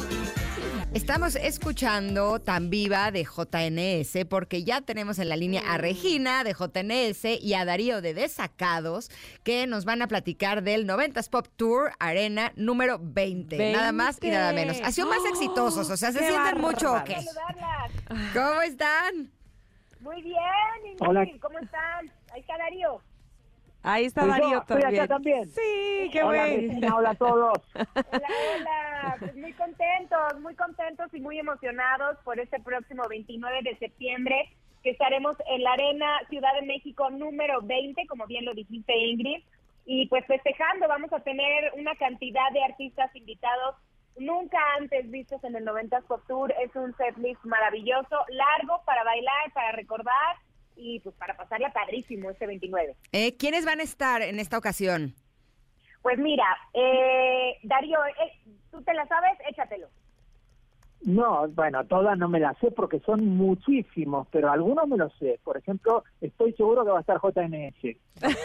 Estamos 0.93 1.37
escuchando 1.37 2.39
Tan 2.41 2.69
Viva 2.69 3.11
de 3.11 3.23
JNS 3.23 4.25
porque 4.29 4.65
ya 4.65 4.81
tenemos 4.81 5.19
en 5.19 5.29
la 5.29 5.37
línea 5.37 5.61
a 5.71 5.77
Regina 5.77 6.43
de 6.43 6.51
JNS 6.53 7.41
y 7.41 7.53
a 7.53 7.63
Darío 7.63 8.01
de 8.01 8.13
Desacados 8.13 9.09
que 9.45 9.67
nos 9.67 9.85
van 9.85 10.01
a 10.01 10.07
platicar 10.07 10.63
del 10.63 10.85
90s 10.85 11.29
Pop 11.29 11.47
Tour 11.55 11.91
Arena 11.99 12.51
número 12.57 12.99
20. 13.01 13.71
Nada 13.71 13.93
más 13.93 14.17
y 14.21 14.29
nada 14.31 14.51
menos. 14.51 14.81
Ha 14.83 14.91
sido 14.91 15.07
más 15.07 15.19
¡Oh! 15.23 15.29
exitosos, 15.29 15.89
o 15.89 15.95
sea, 15.95 16.11
¿se 16.11 16.19
¡Qué 16.19 16.27
sienten 16.27 16.59
mucho 16.59 16.93
o 16.93 17.03
qué? 17.05 17.15
bárbaros! 17.47 18.33
¿Cómo 18.33 18.61
están? 18.61 19.31
Muy 20.01 20.21
bien, 20.21 20.35
Ingrid, 20.91 21.07
Hola. 21.07 21.25
¿cómo 21.39 21.57
están? 21.59 22.11
Ahí 22.33 22.41
está 22.41 22.57
Darío. 22.57 23.01
Ahí 23.83 24.05
está 24.05 24.21
yo, 24.21 24.27
Darío 24.27 24.59
estoy 24.59 24.81
también. 24.81 25.03
acá 25.03 25.13
también. 25.13 25.49
Sí, 25.51 26.09
qué 26.11 26.23
Hola, 26.23 26.45
bueno. 26.45 26.55
Cristina, 26.57 26.95
hola 26.95 27.09
a 27.09 27.15
todos. 27.15 27.57
Hola, 27.73 28.27
hola. 28.55 29.15
Pues 29.19 29.35
muy 29.35 29.53
contentos, 29.53 30.39
muy 30.41 30.55
contentos 30.55 31.13
y 31.13 31.19
muy 31.19 31.39
emocionados 31.39 32.17
por 32.23 32.39
este 32.39 32.59
próximo 32.59 33.03
29 33.09 33.59
de 33.63 33.77
septiembre 33.77 34.49
que 34.83 34.91
estaremos 34.91 35.35
en 35.47 35.63
la 35.63 35.73
Arena 35.73 36.19
Ciudad 36.29 36.53
de 36.59 36.65
México 36.65 37.09
número 37.09 37.61
20, 37.61 38.05
como 38.07 38.25
bien 38.27 38.45
lo 38.45 38.53
dijiste 38.53 38.95
Ingrid. 38.95 39.43
Y 39.85 40.07
pues 40.07 40.25
festejando, 40.27 40.87
vamos 40.87 41.11
a 41.13 41.19
tener 41.21 41.71
una 41.75 41.95
cantidad 41.95 42.51
de 42.53 42.63
artistas 42.63 43.15
invitados 43.15 43.75
nunca 44.17 44.59
antes 44.79 45.09
vistos 45.09 45.43
en 45.43 45.55
el 45.55 45.65
90s 45.65 46.03
Pop 46.05 46.21
Tour. 46.27 46.53
Es 46.63 46.75
un 46.75 46.95
setlist 46.97 47.43
maravilloso, 47.45 48.25
largo 48.29 48.81
para 48.85 49.03
bailar, 49.03 49.51
para 49.53 49.71
recordar 49.71 50.35
y 50.81 50.99
pues 50.99 51.15
para 51.15 51.37
pasarla 51.37 51.71
padrísimo 51.71 52.31
este 52.31 52.47
29. 52.47 52.95
Eh, 53.11 53.37
¿Quiénes 53.37 53.65
van 53.65 53.79
a 53.79 53.83
estar 53.83 54.21
en 54.21 54.39
esta 54.39 54.57
ocasión? 54.57 55.13
Pues 56.01 56.17
mira, 56.17 56.45
eh, 56.73 57.57
Darío, 57.63 58.03
eh, 58.05 58.51
tú 58.71 58.81
te 58.81 58.93
la 58.93 59.07
sabes, 59.07 59.37
échatelo. 59.47 59.87
No, 61.03 61.47
bueno, 61.49 61.83
todas 61.85 62.17
no 62.17 62.29
me 62.29 62.39
las 62.39 62.57
sé 62.59 62.69
porque 62.71 62.99
son 62.99 63.25
muchísimos, 63.25 64.27
pero 64.31 64.51
algunos 64.51 64.87
me 64.87 64.97
los 64.97 65.11
sé. 65.17 65.39
Por 65.43 65.57
ejemplo, 65.57 66.03
estoy 66.19 66.53
seguro 66.53 66.83
que 66.85 66.91
va 66.91 66.97
a 66.97 67.01
estar 67.01 67.19
JNS. 67.19 67.97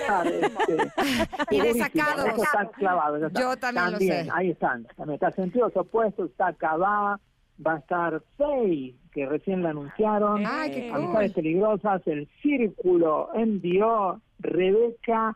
Ah, 0.08 0.24
este, 1.50 1.54
Y 1.54 1.90
clavado, 1.90 3.18
ya 3.18 3.26
está. 3.26 3.40
Yo 3.40 3.56
también 3.58 3.92
lo 3.92 3.98
sé. 3.98 4.28
Ahí 4.32 4.50
están. 4.50 4.86
También 4.96 5.14
está 5.14 5.30
Sentidos 5.32 5.76
Opuestos, 5.76 6.30
está 6.30 6.52
Cabá, 6.54 7.20
va 7.64 7.74
a 7.74 7.78
estar 7.78 8.22
Fey, 8.38 8.96
que 9.16 9.24
recién 9.24 9.62
la 9.62 9.70
anunciaron. 9.70 10.44
Ay, 10.46 10.70
qué 10.70 10.88
cool. 10.88 10.96
Amistades 10.98 11.32
Peligrosas, 11.32 12.06
El 12.06 12.28
Círculo, 12.42 13.30
MDO, 13.34 14.20
Rebeca, 14.40 15.34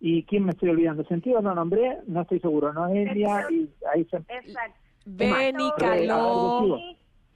y 0.00 0.24
¿quién 0.24 0.44
me 0.44 0.50
estoy 0.50 0.70
olvidando? 0.70 1.04
Sentidos 1.04 1.44
lo 1.44 1.54
nombré, 1.54 1.98
no 2.08 2.22
estoy 2.22 2.40
seguro, 2.40 2.72
Noelia, 2.72 3.46
y 3.48 3.70
ahí 3.94 4.04
se... 4.06 4.16
Exacto. 4.16 4.76
Beni, 5.04 5.68
Eh, 5.68 5.72
Caló. 5.78 6.76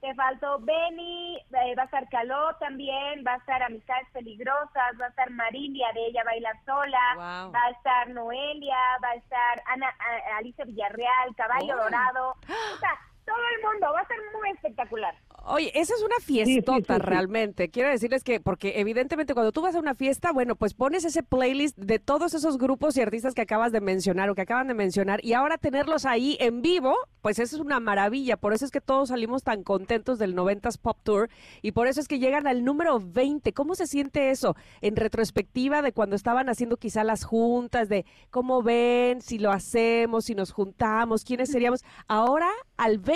Te 0.01 0.15
faltó 0.15 0.59
Benny, 0.61 1.37
eh, 1.37 1.75
va 1.77 1.83
a 1.83 1.85
estar 1.87 2.09
Caló 2.09 2.55
también, 2.61 3.25
va 3.27 3.35
a 3.35 3.37
estar 3.39 3.63
Amistades 3.63 4.07
Peligrosas, 4.13 4.93
va 5.01 5.07
a 5.07 5.09
estar 5.09 5.31
Marilia 5.31 5.87
de 5.95 6.07
Ella 6.07 6.23
Baila 6.25 6.51
Sola, 6.65 6.99
Wow. 7.15 7.53
va 7.53 7.61
a 7.67 7.71
estar 7.71 8.09
Noelia, 8.11 8.77
va 9.03 9.09
a 9.11 9.15
estar 9.15 9.63
Ana, 9.73 9.87
a- 9.89 10.39
Alicia 10.39 10.65
Villarreal, 10.65 11.35
Caballo 11.37 11.75
Oh. 11.79 11.83
Dorado, 11.85 12.31
o 12.75 12.79
sea, 12.81 12.91
todo 13.27 13.37
el 13.57 13.63
mundo, 13.63 13.87
va 13.93 14.01
a 14.01 14.07
ser 14.07 14.17
muy 14.39 14.51
espectacular. 14.51 15.15
Oye, 15.49 15.71
esa 15.75 15.95
es 15.95 16.03
una 16.03 16.17
sí, 16.21 16.45
fiestota 16.45 16.95
sí, 16.95 17.01
sí. 17.01 17.07
realmente. 17.07 17.69
Quiero 17.69 17.91
decirles 17.91 18.25
que, 18.25 18.41
porque 18.41 18.81
evidentemente 18.81 19.35
cuando 19.35 19.53
tú 19.53 19.63
vas 19.63 19.75
a 19.75 19.81
una 19.81 19.95
fiesta, 19.95 20.33
bueno, 20.33 20.57
pues 20.57 20.75
pones 20.75 21.05
ese 21.05 21.23
playlist 21.23 21.77
de 21.77 21.99
todos 21.99 22.35
esos 22.35 22.57
grupos 22.57 22.97
y 22.97 23.03
artistas 23.03 23.35
que 23.35 23.43
acabas 23.43 23.73
de 23.73 23.81
mencionar 23.81 24.31
o 24.31 24.35
que 24.35 24.43
acaban 24.43 24.69
de 24.69 24.75
mencionar 24.75 25.25
y 25.25 25.35
ahora 25.35 25.59
tenerlos 25.59 26.05
ahí 26.05 26.37
en 26.41 26.63
vivo, 26.63 26.95
pues 27.21 27.39
eso 27.39 27.57
es 27.57 27.63
una 27.63 27.81
maravilla. 27.81 28.37
Por 28.37 28.55
eso 28.55 28.65
es 28.65 28.71
que 28.71 28.81
todos 28.81 29.09
salimos 29.09 29.43
tan 29.43 29.65
contentos 29.65 30.19
del 30.19 30.37
90s 30.37 30.79
Pop 30.79 30.99
Tour 31.03 31.29
y 31.63 31.73
por 31.73 31.89
eso 31.89 32.01
es 32.01 32.09
que 32.09 32.19
llegan 32.19 32.47
al 32.47 32.65
número 32.65 33.01
20. 33.01 33.53
¿Cómo 33.53 33.75
se 33.75 33.87
siente 33.87 34.31
eso 34.31 34.57
en 34.81 34.97
retrospectiva 34.97 35.83
de 35.83 35.93
cuando 35.93 36.15
estaban 36.17 36.49
haciendo 36.49 36.77
quizá 36.77 37.03
las 37.03 37.25
juntas, 37.25 37.89
de 37.89 38.05
cómo 38.31 38.63
ven, 38.63 39.21
si 39.21 39.39
lo 39.39 39.51
hacemos, 39.51 40.27
si 40.27 40.35
nos 40.35 40.53
juntamos, 40.53 41.25
quiénes 41.25 41.51
seríamos? 41.51 41.85
Ahora 42.07 42.51
al 42.77 42.99
20. 42.99 43.16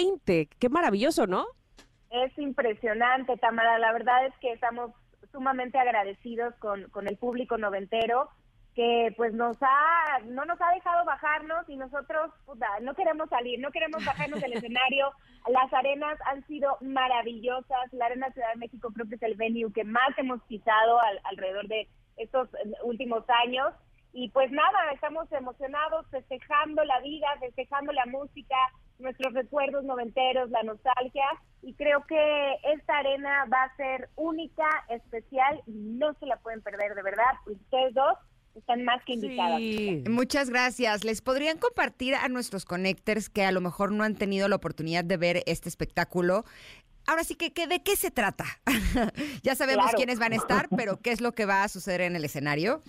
Qué 0.59 0.69
maravilloso, 0.69 1.27
¿no? 1.27 1.47
Es 2.11 2.37
impresionante, 2.39 3.37
Tamara. 3.37 3.79
La 3.79 3.93
verdad 3.93 4.27
es 4.27 4.35
que 4.41 4.53
estamos 4.53 4.91
sumamente 5.33 5.79
agradecidos 5.79 6.55
con, 6.57 6.89
con 6.91 7.07
el 7.09 7.17
público 7.17 7.57
noventero 7.59 8.29
que 8.75 9.13
pues 9.17 9.33
nos 9.35 9.57
ha 9.61 10.21
no 10.27 10.45
nos 10.45 10.61
ha 10.61 10.73
dejado 10.73 11.05
bajarnos 11.05 11.69
y 11.69 11.77
nosotros 11.77 12.31
puta, 12.47 12.69
no 12.83 12.95
queremos 12.95 13.29
salir, 13.29 13.59
no 13.59 13.73
queremos 13.73 14.05
bajarnos 14.05 14.41
del 14.41 14.53
escenario. 14.59 15.11
Las 15.49 15.73
arenas 15.73 16.19
han 16.27 16.47
sido 16.47 16.77
maravillosas. 16.81 17.93
La 17.93 18.07
Arena 18.07 18.31
Ciudad 18.33 18.51
de 18.53 18.59
México 18.61 18.91
creo 18.95 19.09
que 19.09 19.17
es 19.17 19.23
el 19.23 19.35
venue 19.35 19.73
que 19.73 19.85
más 19.85 20.17
hemos 20.19 20.41
pisado 20.45 21.01
al- 21.03 21.21
alrededor 21.25 21.67
de 21.69 21.89
estos 22.17 22.49
eh, 22.55 22.73
últimos 22.85 23.25
años. 23.45 23.73
Y 24.13 24.29
pues 24.31 24.51
nada, 24.51 24.93
estamos 24.93 25.31
emocionados, 25.33 26.07
festejando 26.11 26.85
la 26.85 27.01
vida, 27.01 27.27
festejando 27.41 27.93
la 27.93 28.07
música, 28.07 28.57
nuestros 29.01 29.33
recuerdos 29.35 29.85
noventeros, 29.85 30.51
la 30.51 30.63
nostalgia. 30.63 31.25
Y 31.63 31.75
creo 31.75 32.05
que 32.07 32.55
esta 32.73 32.99
arena 32.99 33.45
va 33.53 33.65
a 33.65 33.77
ser 33.77 34.09
única, 34.17 34.69
especial, 34.89 35.61
y 35.67 35.73
no 35.73 36.15
se 36.21 36.27
la 36.27 36.37
pueden 36.39 36.63
perder, 36.63 36.95
de 36.95 37.03
verdad. 37.03 37.33
Ustedes 37.47 37.95
dos 37.95 38.17
están 38.55 38.85
más 38.85 39.03
que 39.05 39.13
invitadas. 39.15 39.59
Sí. 39.59 40.05
Muchas 40.09 40.51
gracias. 40.51 41.05
¿Les 41.05 41.21
podrían 41.23 41.59
compartir 41.59 42.15
a 42.15 42.29
nuestros 42.29 42.65
connectors 42.65 43.29
que 43.29 43.45
a 43.45 43.53
lo 43.53 43.61
mejor 43.61 43.93
no 43.93 44.05
han 44.05 44.17
tenido 44.17 44.49
la 44.49 44.57
oportunidad 44.57 45.05
de 45.05 45.17
ver 45.17 45.43
este 45.47 45.69
espectáculo? 45.69 46.45
Ahora 47.07 47.25
sí 47.25 47.35
que, 47.35 47.53
que 47.53 47.67
¿de 47.67 47.83
qué 47.83 47.97
se 47.97 48.11
trata? 48.11 48.45
ya 49.43 49.55
sabemos 49.55 49.85
Claro. 49.85 49.97
quiénes 49.97 50.19
van 50.19 50.33
a 50.33 50.37
estar, 50.37 50.69
pero 50.77 50.99
¿qué 51.01 51.13
es 51.13 51.21
lo 51.21 51.33
que 51.33 51.47
va 51.47 51.63
a 51.63 51.69
suceder 51.69 52.03
en 52.03 52.17
el 52.17 52.25
escenario? 52.25 52.81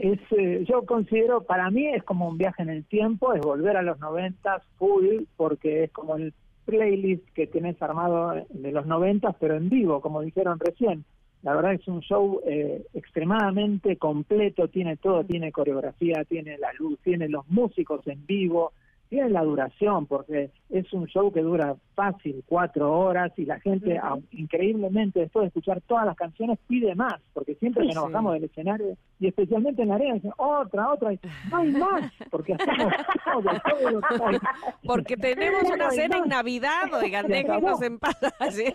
Es, 0.00 0.20
eh, 0.30 0.64
yo 0.66 0.86
considero, 0.86 1.42
para 1.42 1.70
mí 1.70 1.86
es 1.86 2.02
como 2.02 2.28
un 2.28 2.38
viaje 2.38 2.62
en 2.62 2.70
el 2.70 2.84
tiempo, 2.84 3.34
es 3.34 3.40
volver 3.42 3.76
a 3.76 3.82
los 3.82 3.98
90 4.00 4.62
full, 4.78 5.24
porque 5.36 5.84
es 5.84 5.92
como 5.92 6.16
el 6.16 6.32
playlist 6.64 7.28
que 7.34 7.46
tenés 7.46 7.80
armado 7.82 8.34
de 8.48 8.72
los 8.72 8.86
90, 8.86 9.32
pero 9.34 9.56
en 9.56 9.68
vivo, 9.68 10.00
como 10.00 10.22
dijeron 10.22 10.58
recién. 10.58 11.04
La 11.42 11.54
verdad 11.56 11.74
es 11.74 11.86
un 11.88 12.00
show 12.00 12.40
eh, 12.46 12.84
extremadamente 12.94 13.96
completo, 13.96 14.68
tiene 14.68 14.96
todo, 14.96 15.24
tiene 15.24 15.50
coreografía, 15.50 16.24
tiene 16.24 16.56
la 16.56 16.72
luz, 16.78 16.98
tiene 17.02 17.28
los 17.28 17.46
músicos 17.48 18.06
en 18.06 18.24
vivo, 18.26 18.72
tiene 19.12 19.28
la 19.28 19.42
duración, 19.42 20.06
porque 20.06 20.48
es 20.70 20.90
un 20.94 21.06
show 21.06 21.30
que 21.30 21.42
dura 21.42 21.76
fácil 21.94 22.42
cuatro 22.46 22.98
horas 22.98 23.30
y 23.36 23.44
la 23.44 23.60
gente, 23.60 24.00
increíblemente, 24.30 25.20
después 25.20 25.42
de 25.42 25.48
escuchar 25.48 25.82
todas 25.82 26.06
las 26.06 26.16
canciones, 26.16 26.58
pide 26.66 26.94
más, 26.94 27.20
porque 27.34 27.54
siempre 27.56 27.86
que 27.86 27.92
nos 27.92 28.04
bajamos 28.04 28.32
del 28.32 28.44
escenario, 28.44 28.96
y 29.20 29.28
especialmente 29.28 29.82
en 29.82 29.88
la 29.88 29.96
arena, 29.96 30.14
dicen, 30.14 30.32
otra, 30.38 30.90
otra, 30.90 31.12
y 31.12 31.20
no 31.50 31.56
hay 31.58 31.72
más, 31.72 32.10
porque 32.30 32.54
hacemos 32.54 32.90
todo, 33.24 33.42
todo 33.42 33.90
lo 33.90 34.00
que 34.00 34.14
hay. 34.14 34.38
Porque 34.86 35.18
tenemos 35.18 35.62
una 35.70 35.90
cena 35.90 36.16
en 36.16 36.28
Navidad, 36.30 36.94
oigan, 36.94 37.26
déjenos 37.26 37.82
en 37.82 37.98
paz. 37.98 38.16
es 38.40 38.74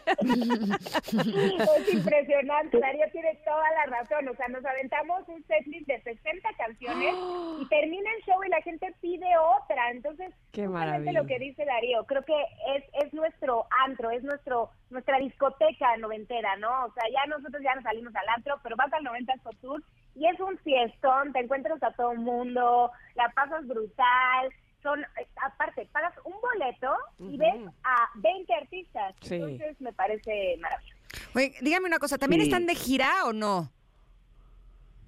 impresionante, 1.92 2.80
Darío 2.80 3.06
tiene 3.12 3.40
toda 3.44 3.66
la 3.72 3.98
razón, 3.98 4.28
o 4.28 4.36
sea, 4.36 4.48
nos 4.50 4.64
aventamos 4.64 5.28
un 5.30 5.44
setlist 5.46 5.88
de 5.88 6.00
60 6.02 6.48
canciones 6.60 7.16
y 7.60 7.66
termina 7.70 8.12
el 8.18 8.24
show 8.24 8.44
y 8.46 8.50
la 8.50 8.62
gente 8.62 8.94
pide 9.02 9.26
otra, 9.60 9.90
entonces 9.90 10.27
Qué 10.52 10.68
lo 10.68 11.26
que 11.28 11.38
dice 11.38 11.66
Darío, 11.66 12.04
creo 12.06 12.24
que 12.24 12.34
es, 12.76 12.84
es 13.06 13.14
nuestro 13.14 13.68
antro, 13.86 14.10
es 14.10 14.24
nuestro 14.24 14.72
nuestra 14.90 15.20
discoteca 15.20 15.96
noventera, 15.98 16.56
¿no? 16.58 16.86
O 16.86 16.94
sea, 16.94 17.04
ya 17.14 17.26
nosotros 17.28 17.62
ya 17.62 17.76
nos 17.76 17.84
salimos 17.84 18.16
al 18.16 18.28
antro, 18.36 18.60
pero 18.64 18.76
vas 18.76 18.92
al 18.94 19.04
90 19.04 19.34
por 19.44 19.56
Tour 19.58 19.84
y 20.16 20.26
es 20.26 20.40
un 20.40 20.58
fiestón, 20.60 21.32
te 21.32 21.40
encuentras 21.40 21.82
a 21.84 21.92
todo 21.92 22.14
el 22.14 22.20
mundo, 22.20 22.92
la 23.16 23.30
pasas 23.36 23.68
brutal, 23.68 24.50
son, 24.82 25.06
aparte, 25.44 25.88
pagas 25.92 26.14
un 26.24 26.34
boleto 26.42 26.96
y 27.20 27.38
ves 27.38 27.72
a 27.84 28.10
20 28.16 28.54
artistas, 28.54 29.16
entonces 29.30 29.80
me 29.80 29.94
parece 29.94 30.58
maravilloso. 30.60 30.98
Oye, 31.36 31.54
dígame 31.62 31.88
una 31.88 32.00
cosa, 32.00 32.18
¿también 32.18 32.42
están 32.42 32.66
de 32.66 32.76
gira 32.76 33.26
o 33.26 33.34
no? 33.34 33.70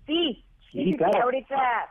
Sí, 0.05 0.43
sí, 0.71 0.95
claro. 0.97 1.23
ahorita 1.23 1.89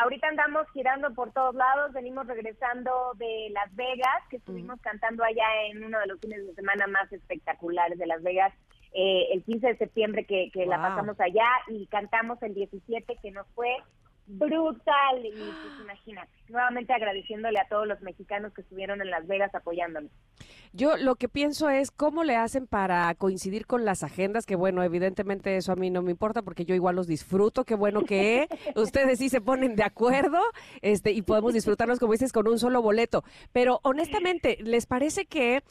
ahorita 0.00 0.28
andamos 0.28 0.66
girando 0.72 1.12
por 1.14 1.32
todos 1.32 1.54
lados, 1.54 1.92
venimos 1.92 2.26
regresando 2.26 3.12
de 3.16 3.48
Las 3.50 3.74
Vegas, 3.74 4.22
que 4.30 4.36
estuvimos 4.36 4.80
cantando 4.80 5.24
allá 5.24 5.44
en 5.70 5.84
uno 5.84 5.98
de 6.00 6.06
los 6.06 6.20
fines 6.20 6.46
de 6.46 6.54
semana 6.54 6.86
más 6.86 7.12
espectaculares 7.12 7.98
de 7.98 8.06
Las 8.06 8.22
Vegas, 8.22 8.52
eh, 8.94 9.28
el 9.32 9.42
15 9.44 9.66
de 9.68 9.76
septiembre 9.76 10.24
que, 10.24 10.50
que 10.52 10.66
la 10.66 10.76
pasamos 10.76 11.18
allá 11.20 11.48
y 11.68 11.86
cantamos 11.86 12.42
el 12.42 12.54
17 12.54 13.16
que 13.22 13.30
nos 13.30 13.46
fue 13.54 13.74
brutal. 14.38 15.24
Y 15.24 15.30
pues 15.30 15.80
imagínate, 15.82 16.32
nuevamente 16.48 16.92
agradeciéndole 16.92 17.58
a 17.58 17.68
todos 17.68 17.86
los 17.86 18.00
mexicanos 18.02 18.52
que 18.52 18.62
estuvieron 18.62 19.00
en 19.00 19.10
Las 19.10 19.26
Vegas 19.26 19.54
apoyándonos. 19.54 20.10
Yo 20.72 20.96
lo 20.96 21.16
que 21.16 21.28
pienso 21.28 21.68
es 21.68 21.90
cómo 21.90 22.24
le 22.24 22.36
hacen 22.36 22.66
para 22.66 23.14
coincidir 23.14 23.66
con 23.66 23.84
las 23.84 24.02
agendas, 24.02 24.46
que 24.46 24.56
bueno, 24.56 24.82
evidentemente 24.82 25.56
eso 25.56 25.72
a 25.72 25.76
mí 25.76 25.90
no 25.90 26.00
me 26.00 26.10
importa 26.10 26.42
porque 26.42 26.64
yo 26.64 26.74
igual 26.74 26.96
los 26.96 27.06
disfruto, 27.06 27.64
qué 27.64 27.74
bueno 27.74 28.04
que 28.04 28.48
ustedes 28.76 29.18
sí 29.18 29.28
se 29.28 29.42
ponen 29.42 29.76
de 29.76 29.84
acuerdo 29.84 30.38
este 30.80 31.12
y 31.12 31.22
podemos 31.22 31.52
disfrutarlos, 31.52 31.98
como 31.98 32.12
dices, 32.12 32.32
con 32.32 32.48
un 32.48 32.58
solo 32.58 32.80
boleto. 32.80 33.22
Pero 33.52 33.80
honestamente, 33.82 34.56
¿les 34.62 34.86
parece 34.86 35.26
que 35.26 35.62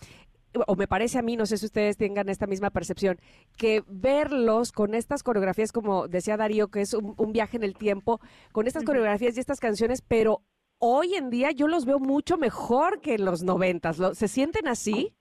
o 0.68 0.76
me 0.76 0.88
parece 0.88 1.19
a 1.19 1.22
mí, 1.22 1.36
no 1.38 1.45
sé 1.45 1.57
si 1.57 1.65
ustedes 1.65 1.98
tengan 1.98 2.30
esta 2.30 2.48
misma 2.48 2.69
percepción, 2.69 3.18
que 3.57 3.84
verlos 3.88 4.72
con 4.72 4.94
estas 4.94 5.23
coreografías, 5.23 5.72
como 5.72 6.07
decía 6.07 6.38
Darío, 6.38 6.69
que 6.69 6.82
es 6.82 6.94
un, 6.94 7.32
viaje 7.32 7.57
en 7.57 7.64
el 7.64 7.76
tiempo, 7.76 8.19
con 8.52 8.68
estas 8.68 8.84
coreografías 8.84 9.38
y 9.38 9.40
estas 9.40 9.60
canciones, 9.60 10.02
pero 10.02 10.41
hoy 10.80 11.15
en 11.15 11.30
día 11.30 11.52
yo 11.52 11.68
los 11.68 11.86
veo 11.86 11.99
mucho 11.99 12.38
mejor 12.38 12.99
que 13.02 13.15
en 13.15 13.26
los 13.26 13.44
noventas. 13.44 14.02
¿Se 14.14 14.28
sienten 14.28 14.68
así? 14.68 15.14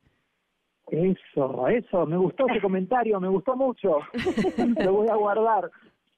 Eso, 0.89 1.69
eso, 1.69 2.07
me 2.07 2.17
gustó 2.17 2.49
ese 2.49 2.61
comentario, 2.63 3.21
me 3.21 3.29
gustó 3.29 3.57
mucho. 3.57 3.99
Lo 4.85 4.93
voy 4.93 5.09
a 5.09 5.15
guardar. 5.15 5.71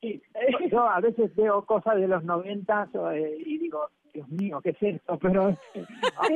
yo 0.70 0.88
a 0.88 1.00
veces 1.00 1.34
veo 1.36 1.64
cosas 1.64 1.96
de 1.96 2.08
los 2.08 2.24
noventas 2.24 2.88
eh, 3.12 3.36
y 3.44 3.58
digo, 3.58 3.88
Dios 4.12 4.28
mío, 4.30 4.60
¿qué 4.62 4.70
es 4.70 4.82
esto? 4.82 5.18
Pero 5.18 5.54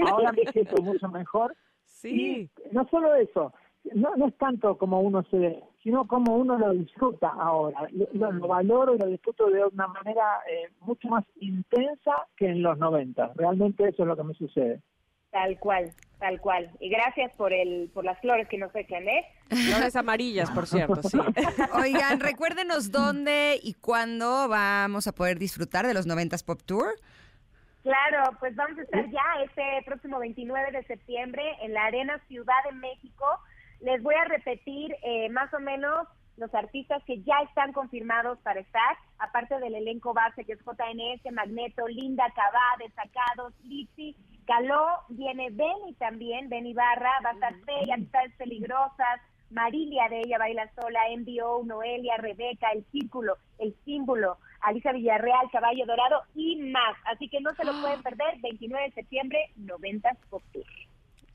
ahora 0.09 0.32
me 0.32 0.53
siento 0.53 0.81
mucho 0.82 1.09
mejor 1.09 1.55
Sí. 1.97 2.51
no 2.73 2.86
solo 2.89 3.14
eso, 3.14 3.52
no, 3.94 4.14
no 4.16 4.28
es 4.28 4.36
tanto 4.36 4.77
como 4.77 5.01
uno 5.01 5.23
se 5.31 5.39
ve, 5.39 5.64
sino 5.82 6.06
como 6.06 6.36
uno 6.36 6.59
lo 6.59 6.73
disfruta 6.73 7.28
ahora. 7.28 7.89
Lo, 8.12 8.47
valoro 8.47 8.94
y 8.94 8.98
lo 8.98 9.06
disfruto 9.06 9.47
de 9.47 9.64
una 9.64 9.86
manera 9.86 10.40
eh, 10.51 10.70
mucho 10.81 11.09
más 11.09 11.24
intensa 11.36 12.27
que 12.36 12.47
en 12.48 12.62
los 12.62 12.78
90. 12.78 13.32
Realmente 13.36 13.89
eso 13.89 14.02
es 14.02 14.09
lo 14.09 14.16
que 14.16 14.24
me 14.24 14.35
sucede. 14.35 14.82
Tal 15.31 15.59
cual, 15.59 15.93
tal 16.18 16.40
cual. 16.40 16.70
Y 16.81 16.89
gracias 16.89 17.35
por 17.36 17.52
el 17.52 17.90
por 17.93 18.05
las 18.05 18.18
flores 18.20 18.48
que 18.48 18.59
nos 18.59 18.74
echan, 18.74 19.06
¿eh? 19.09 19.24
Flores 19.48 19.97
amarillas, 19.97 20.51
por 20.51 20.66
cierto, 20.66 21.02
sí. 21.02 21.18
Oigan, 21.81 22.20
recuérdenos 22.20 22.90
dónde 22.90 23.59
y 23.62 23.74
cuándo 23.74 24.48
vamos 24.48 25.06
a 25.06 25.12
poder 25.12 25.39
disfrutar 25.39 25.86
de 25.86 25.94
los 25.94 26.06
90s 26.06 26.44
Pop 26.44 26.60
Tour. 26.64 26.86
Claro, 27.87 28.37
pues 28.41 28.57
vamos 28.57 28.77
a 28.81 28.83
estar 28.83 29.09
ya 29.11 29.23
este 29.45 29.63
próximo 29.85 30.19
29 30.19 30.73
de 30.73 30.83
septiembre 30.87 31.45
en 31.61 31.73
la 31.73 31.85
Arena 31.85 32.19
Ciudad 32.27 32.65
de 32.69 32.73
México. 32.73 33.25
Les 33.81 34.03
voy 34.03 34.17
a 34.17 34.25
repetir 34.25 34.97
eh, 35.05 35.29
más 35.29 35.55
o 35.55 35.61
menos 35.61 36.09
los 36.37 36.53
artistas 36.53 37.01
que 37.05 37.23
ya 37.23 37.37
están 37.49 37.73
confirmados 37.73 38.41
para 38.41 38.59
estar, 38.59 38.97
aparte 39.21 39.61
del 39.61 39.77
elenco 39.77 40.15
base 40.15 40.45
que 40.45 40.55
es 40.55 40.59
JNS, 40.65 41.33
Magneto, 41.33 41.87
Linda 41.87 42.25
Cabá, 42.35 42.75
Desacados, 42.81 43.55
Lizzy, 43.63 44.17
Caló, 44.49 44.89
viene 45.09 45.51
Benny 45.53 45.95
también, 45.97 46.49
Benny 46.49 46.75
Barra, 46.75 47.13
va 47.25 47.31
a 47.31 47.35
estar 47.35 47.55
Amistades 47.95 48.35
Peligrosas, 48.37 49.21
Marilia 49.51 50.09
de 50.09 50.23
ella 50.23 50.39
baila 50.39 50.69
sola, 50.75 51.03
MBO, 51.17 51.63
Noelia, 51.65 52.17
Rebeca, 52.17 52.67
El 52.75 52.85
Círculo, 52.87 53.37
El 53.61 53.77
Símbolo, 53.85 54.39
Alicia 54.66 54.93
Villarreal, 54.93 55.48
Caballo 55.52 55.86
Dorado 55.86 56.22
y 56.34 56.56
más. 56.56 56.97
Así 57.05 57.28
que 57.28 57.40
no 57.40 57.55
se 57.55 57.64
lo 57.64 57.80
pueden 57.80 58.02
perder, 58.02 58.40
29 58.43 58.86
de 58.86 58.93
septiembre, 58.93 59.38
90 59.56 60.10
Pop 60.28 60.43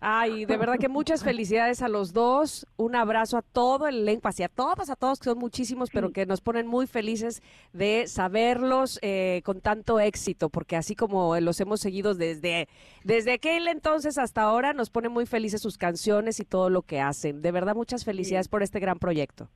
Ay, 0.04 0.46
de 0.46 0.58
verdad 0.58 0.80
que 0.80 0.90
muchas 0.90 1.24
felicidades 1.24 1.84
a 1.84 1.88
los 1.88 2.12
dos. 2.12 2.66
Un 2.76 2.96
abrazo 2.96 3.38
a 3.38 3.44
todo 3.44 3.88
el 3.88 4.00
elenco, 4.00 4.28
a 4.28 4.48
todos, 4.50 4.90
a 4.90 4.96
todos, 4.96 5.20
que 5.20 5.26
son 5.26 5.38
muchísimos, 5.38 5.92
pero 5.92 6.12
que 6.12 6.26
nos 6.26 6.42
ponen 6.42 6.66
muy 6.66 6.88
felices 6.88 7.44
de 7.72 8.08
saberlos 8.08 8.98
eh, 9.04 9.42
con 9.46 9.62
tanto 9.62 10.00
éxito, 10.00 10.50
porque 10.50 10.76
así 10.76 10.96
como 10.96 11.40
los 11.40 11.60
hemos 11.62 11.82
seguido 11.82 12.16
desde, 12.16 12.68
desde 13.04 13.34
aquel 13.34 13.68
entonces 13.68 14.18
hasta 14.18 14.42
ahora, 14.42 14.74
nos 14.74 14.90
ponen 14.90 15.12
muy 15.12 15.28
felices 15.28 15.62
sus 15.62 15.78
canciones 15.78 16.40
y 16.40 16.46
todo 16.46 16.72
lo 16.72 16.82
que 16.82 17.00
hacen. 17.00 17.44
De 17.44 17.52
verdad, 17.52 17.76
muchas 17.76 18.04
felicidades 18.04 18.48
por 18.48 18.64
este 18.64 18.80
gran 18.80 18.98
proyecto. 18.98 19.50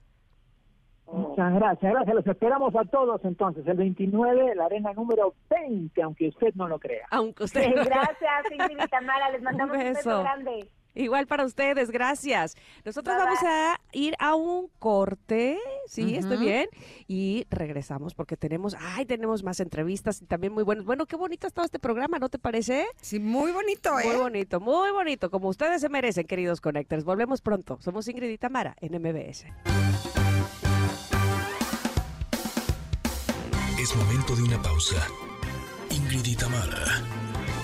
Muchas 1.35 1.53
gracias, 1.53 1.91
gracias. 1.91 2.15
Los 2.15 2.27
esperamos 2.27 2.73
a 2.75 2.85
todos 2.85 3.19
entonces, 3.25 3.67
el 3.67 3.75
29, 3.75 4.55
la 4.55 4.65
arena 4.65 4.93
número 4.93 5.33
20, 5.49 6.01
aunque 6.01 6.29
usted 6.29 6.53
no 6.55 6.69
lo 6.69 6.79
crea. 6.79 7.05
Aunque 7.11 7.43
usted 7.43 7.73
Gracias, 7.73 8.51
Ingrid 8.51 8.77
y 8.81 8.87
Tamara, 8.87 9.29
les 9.31 9.41
mandamos 9.41 9.75
un, 9.75 9.83
beso 9.83 10.21
grande. 10.21 10.69
Igual 10.93 11.27
para 11.27 11.43
ustedes, 11.43 11.91
gracias. 11.91 12.55
Nosotros 12.85 13.17
vamos 13.17 13.39
a 13.43 13.81
ir 13.91 14.15
a 14.17 14.35
un 14.35 14.69
corte, 14.79 15.59
sí, 15.87 16.15
estoy 16.15 16.37
bien, 16.37 16.69
y 17.05 17.45
regresamos 17.49 18.15
porque 18.15 18.37
tenemos, 18.37 18.77
ay, 18.79 19.05
tenemos 19.05 19.43
más 19.43 19.59
entrevistas 19.59 20.21
y 20.21 20.25
también 20.25 20.53
muy 20.53 20.63
buenos. 20.63 20.85
Bueno, 20.85 21.05
qué 21.05 21.17
bonito 21.17 21.47
ha 21.47 21.49
estado 21.49 21.65
este 21.65 21.79
programa, 21.79 22.17
¿no 22.17 22.29
te 22.29 22.39
parece? 22.39 22.85
Sí, 23.01 23.19
muy 23.19 23.51
bonito, 23.51 23.99
¿eh? 23.99 24.05
Muy 24.05 24.15
bonito, 24.15 24.61
muy 24.61 24.91
bonito, 24.91 25.29
como 25.29 25.49
ustedes 25.49 25.81
se 25.81 25.89
merecen, 25.89 26.27
queridos 26.27 26.61
Connectors. 26.61 27.03
Volvemos 27.03 27.41
pronto. 27.41 27.77
Somos 27.81 28.07
Ingrid 28.07 28.29
y 28.29 28.37
Tamara 28.37 28.77
en 28.79 28.93
MBS. 29.01 29.47
Momento 33.97 34.35
de 34.35 34.43
una 34.43 34.61
pausa. 34.61 35.07
Ingrid 35.89 36.25
y 36.25 36.35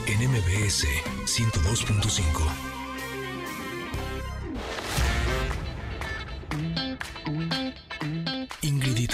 en 0.08 0.30
MBS 0.30 0.86
102.5. 1.26 2.22
Ingrid 8.62 8.98
y 8.98 9.08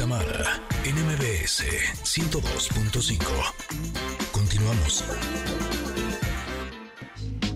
en 0.88 0.96
MBS 1.06 1.64
102.5. 2.04 3.18
Continuamos. 4.32 5.04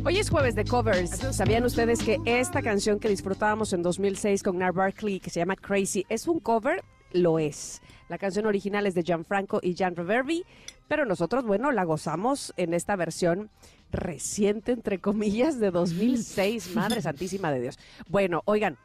Hoy 0.03 0.17
es 0.17 0.29
jueves 0.31 0.55
de 0.55 0.65
covers. 0.65 1.35
¿Sabían 1.35 1.63
ustedes 1.65 2.01
que 2.01 2.17
esta 2.25 2.63
canción 2.63 2.99
que 2.99 3.09
disfrutábamos 3.09 3.73
en 3.73 3.83
2006 3.83 4.41
con 4.41 4.57
Nar 4.57 4.73
Barkley, 4.73 5.19
que 5.19 5.29
se 5.29 5.39
llama 5.39 5.55
Crazy, 5.55 6.05
es 6.09 6.27
un 6.27 6.39
cover? 6.39 6.83
Lo 7.13 7.39
es. 7.39 7.81
La 8.09 8.17
canción 8.17 8.45
original 8.45 8.87
es 8.87 8.93
de 8.93 9.03
Gianfranco 9.03 9.59
y 9.61 9.75
Jan 9.75 9.95
Reverbi, 9.95 10.43
pero 10.87 11.05
nosotros, 11.05 11.45
bueno, 11.45 11.71
la 11.71 11.83
gozamos 11.83 12.53
en 12.57 12.73
esta 12.73 12.95
versión 12.95 13.49
reciente, 13.91 14.71
entre 14.71 14.99
comillas, 14.99 15.59
de 15.59 15.71
2006. 15.71 16.71
Madre 16.75 17.01
Santísima 17.01 17.51
de 17.51 17.61
Dios. 17.61 17.79
Bueno, 18.09 18.41
oigan, 18.45 18.77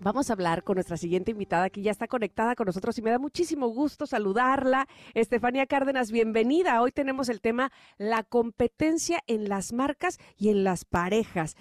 Vamos 0.00 0.30
a 0.30 0.34
hablar 0.34 0.62
con 0.62 0.76
nuestra 0.76 0.96
siguiente 0.96 1.32
invitada 1.32 1.70
que 1.70 1.82
ya 1.82 1.90
está 1.90 2.06
conectada 2.06 2.54
con 2.54 2.66
nosotros 2.66 2.96
y 2.98 3.02
me 3.02 3.10
da 3.10 3.18
muchísimo 3.18 3.66
gusto 3.66 4.06
saludarla. 4.06 4.86
Estefanía 5.12 5.66
Cárdenas, 5.66 6.12
bienvenida. 6.12 6.80
Hoy 6.80 6.92
tenemos 6.92 7.28
el 7.28 7.40
tema 7.40 7.72
la 7.96 8.22
competencia 8.22 9.20
en 9.26 9.48
las 9.48 9.72
marcas 9.72 10.18
y 10.36 10.50
en 10.50 10.62
las 10.62 10.84
parejas. 10.84 11.56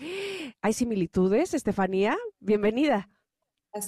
¿Hay 0.62 0.74
similitudes, 0.74 1.56
Estefanía? 1.56 2.16
Bienvenida. 2.40 3.10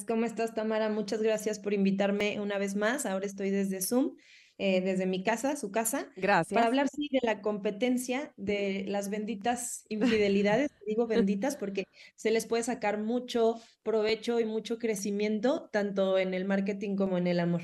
¿Cómo 0.08 0.26
estás, 0.26 0.54
Tamara? 0.54 0.90
Muchas 0.90 1.22
gracias 1.22 1.60
por 1.60 1.74
invitarme 1.74 2.40
una 2.40 2.58
vez 2.58 2.76
más. 2.76 3.06
Ahora 3.06 3.26
estoy 3.26 3.50
desde 3.50 3.82
Zoom 3.82 4.16
eh, 4.62 4.82
desde 4.82 5.06
mi 5.06 5.24
casa, 5.24 5.56
su 5.56 5.72
casa. 5.72 6.10
Gracias. 6.18 6.54
Para 6.54 6.68
hablar 6.68 6.90
sí, 6.90 7.08
de 7.10 7.22
la 7.24 7.42
competencia 7.42 8.34
de 8.36 8.84
las 8.90 9.10
benditas 9.10 9.86
infidelidades. 9.88 10.70
digo 10.86 11.08
benditas 11.08 11.56
porque 11.56 11.86
se 12.16 12.30
les 12.30 12.46
puede 12.46 12.64
sacar 12.64 12.98
mucho 12.98 13.56
provecho 13.84 14.38
y 14.42 14.46
mucho 14.46 14.78
crecimiento, 14.78 15.70
tanto 15.72 16.18
en 16.18 16.34
el 16.34 16.44
marketing 16.44 16.98
como 16.98 17.18
en 17.18 17.28
el 17.28 17.40
amor. 17.40 17.62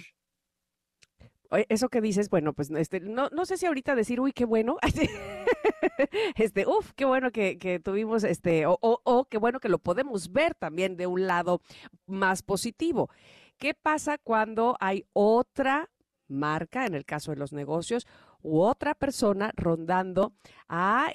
Eso 1.67 1.89
que 1.89 1.99
dices, 1.99 2.29
bueno, 2.29 2.53
pues 2.53 2.71
este, 2.71 3.01
no, 3.01 3.29
no 3.29 3.45
sé 3.45 3.57
si 3.57 3.65
ahorita 3.65 3.93
decir, 3.95 4.21
uy, 4.21 4.31
qué 4.31 4.45
bueno, 4.45 4.77
este, 6.35 6.65
uf, 6.67 6.91
qué 6.95 7.05
bueno 7.05 7.31
que, 7.31 7.57
que 7.57 7.79
tuvimos, 7.79 8.23
este, 8.23 8.65
o, 8.65 8.77
o, 8.81 9.01
o 9.03 9.25
qué 9.25 9.37
bueno 9.37 9.59
que 9.59 9.69
lo 9.69 9.79
podemos 9.79 10.31
ver 10.31 10.55
también 10.55 10.97
de 10.97 11.07
un 11.07 11.27
lado 11.27 11.61
más 12.05 12.41
positivo. 12.43 13.09
¿Qué 13.57 13.73
pasa 13.73 14.17
cuando 14.17 14.75
hay 14.79 15.05
otra 15.13 15.89
marca, 16.27 16.85
en 16.85 16.95
el 16.95 17.05
caso 17.05 17.31
de 17.31 17.37
los 17.37 17.53
negocios, 17.53 18.07
u 18.41 18.61
otra 18.61 18.93
persona 18.93 19.51
rondando 19.55 20.33
a, 20.69 21.11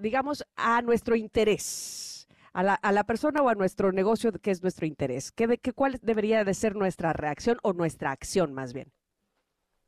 digamos, 0.00 0.44
a 0.56 0.82
nuestro 0.82 1.16
interés. 1.16 2.28
A 2.52 2.64
la, 2.64 2.74
a 2.74 2.90
la, 2.90 3.04
persona 3.04 3.42
o 3.42 3.48
a 3.48 3.54
nuestro 3.54 3.92
negocio 3.92 4.32
que 4.32 4.50
es 4.50 4.60
nuestro 4.60 4.84
interés. 4.84 5.30
¿Qué, 5.30 5.58
qué, 5.58 5.72
¿Cuál 5.72 6.00
debería 6.02 6.42
de 6.42 6.52
ser 6.54 6.74
nuestra 6.74 7.12
reacción 7.12 7.58
o 7.62 7.72
nuestra 7.72 8.10
acción 8.10 8.52
más 8.52 8.72
bien? 8.72 8.92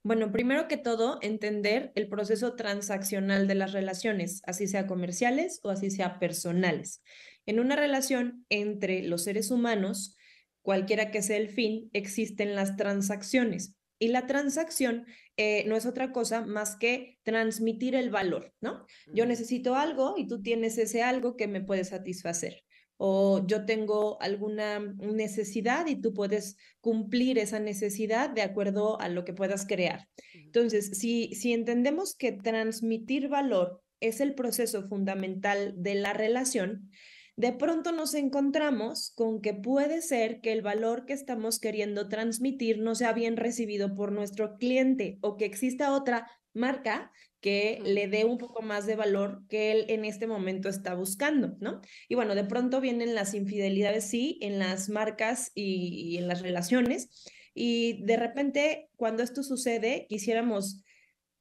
Bueno, 0.05 0.33
primero 0.33 0.67
que 0.67 0.77
todo, 0.77 1.19
entender 1.23 1.93
el 1.95 2.09
proceso 2.09 2.57
transaccional 2.57 3.47
de 3.47 3.55
las 3.55 3.73
relaciones, 3.73 4.43
así 4.45 4.67
sea 4.67 4.89
comerciales 4.89 5.61
o 5.63 5.71
así 5.71 5.91
sea 5.91 6.19
personales. 6.19 7.03
En 7.47 7.61
una 7.61 7.77
relación 7.77 8.45
entre 8.49 9.03
los 9.03 9.23
seres 9.23 9.53
humanos, 9.53 10.17
cualquiera 10.63 11.13
que 11.13 11.23
sea 11.23 11.37
el 11.37 11.49
fin, 11.49 11.89
existen 11.93 12.57
las 12.57 12.77
transacciones. 12.77 13.77
Y 14.01 14.09
la 14.09 14.27
transacción 14.27 15.07
eh, 15.37 15.65
no 15.69 15.77
es 15.77 15.87
otra 15.87 16.11
cosa 16.11 16.45
más 16.45 16.75
que 16.75 17.21
transmitir 17.23 17.95
el 17.95 18.11
valor, 18.11 18.53
¿no? 18.61 18.85
Yo 19.15 19.27
necesito 19.27 19.77
algo 19.77 20.15
y 20.17 20.27
tú 20.27 20.43
tienes 20.43 20.79
ese 20.79 21.05
algo 21.05 21.37
que 21.37 21.47
me 21.47 21.61
puede 21.61 21.85
satisfacer. 21.85 22.65
O 23.05 23.45
yo 23.45 23.65
tengo 23.65 24.17
alguna 24.23 24.79
necesidad 24.79 25.89
y 25.89 25.97
tú 25.97 26.15
puedes 26.15 26.57
cumplir 26.81 27.37
esa 27.37 27.59
necesidad 27.59 28.31
de 28.31 28.43
acuerdo 28.43 29.01
a 29.01 29.09
lo 29.09 29.25
que 29.25 29.33
puedas 29.33 29.67
crear. 29.67 30.09
Entonces, 30.35 30.99
si, 31.01 31.35
si 31.35 31.53
entendemos 31.53 32.15
que 32.15 32.31
transmitir 32.31 33.29
valor 33.29 33.83
es 33.99 34.21
el 34.21 34.37
proceso 34.37 34.87
fundamental 34.87 35.75
de 35.77 35.97
la 35.97 36.13
relación, 36.13 36.91
de 37.35 37.53
pronto 37.53 37.91
nos 37.91 38.15
encontramos 38.15 39.11
con 39.17 39.41
que 39.41 39.53
puede 39.53 40.01
ser 40.01 40.41
que 40.41 40.53
el 40.53 40.63
valor 40.63 41.05
que 41.05 41.13
estamos 41.13 41.59
queriendo 41.59 42.09
transmitir 42.09 42.79
no 42.79 42.95
sea 42.95 43.13
bien 43.13 43.37
recibido 43.37 43.97
por 43.97 44.13
nuestro 44.13 44.59
cliente 44.59 45.19
o 45.23 45.37
que 45.37 45.47
exista 45.47 45.93
otra 45.93 46.31
marca 46.55 47.11
que 47.43 47.81
le 47.85 48.07
dé 48.07 48.25
un 48.25 48.39
poco 48.39 48.63
más 48.63 48.87
de 48.87 48.97
valor 48.97 49.43
que 49.49 49.73
él 49.73 49.85
en 49.89 50.07
este 50.07 50.27
momento 50.27 50.69
está 50.69 50.95
buscando, 50.95 51.57
¿no? 51.61 51.83
Y 52.09 52.15
bueno, 52.15 52.35
de 52.35 52.45
pronto 52.45 52.81
vienen 52.81 53.15
las 53.15 53.35
infidelidades, 53.35 54.09
sí, 54.09 54.39
en 54.41 54.59
las 54.61 54.89
marcas 54.89 55.51
y, 55.55 56.15
y 56.15 56.19
en 56.19 56.29
las 56.29 56.41
relaciones. 56.41 57.11
Y 57.53 58.05
de 58.05 58.17
repente, 58.17 58.89
cuando 58.97 59.23
esto 59.23 59.43
sucede, 59.43 60.07
quisiéramos 60.09 60.83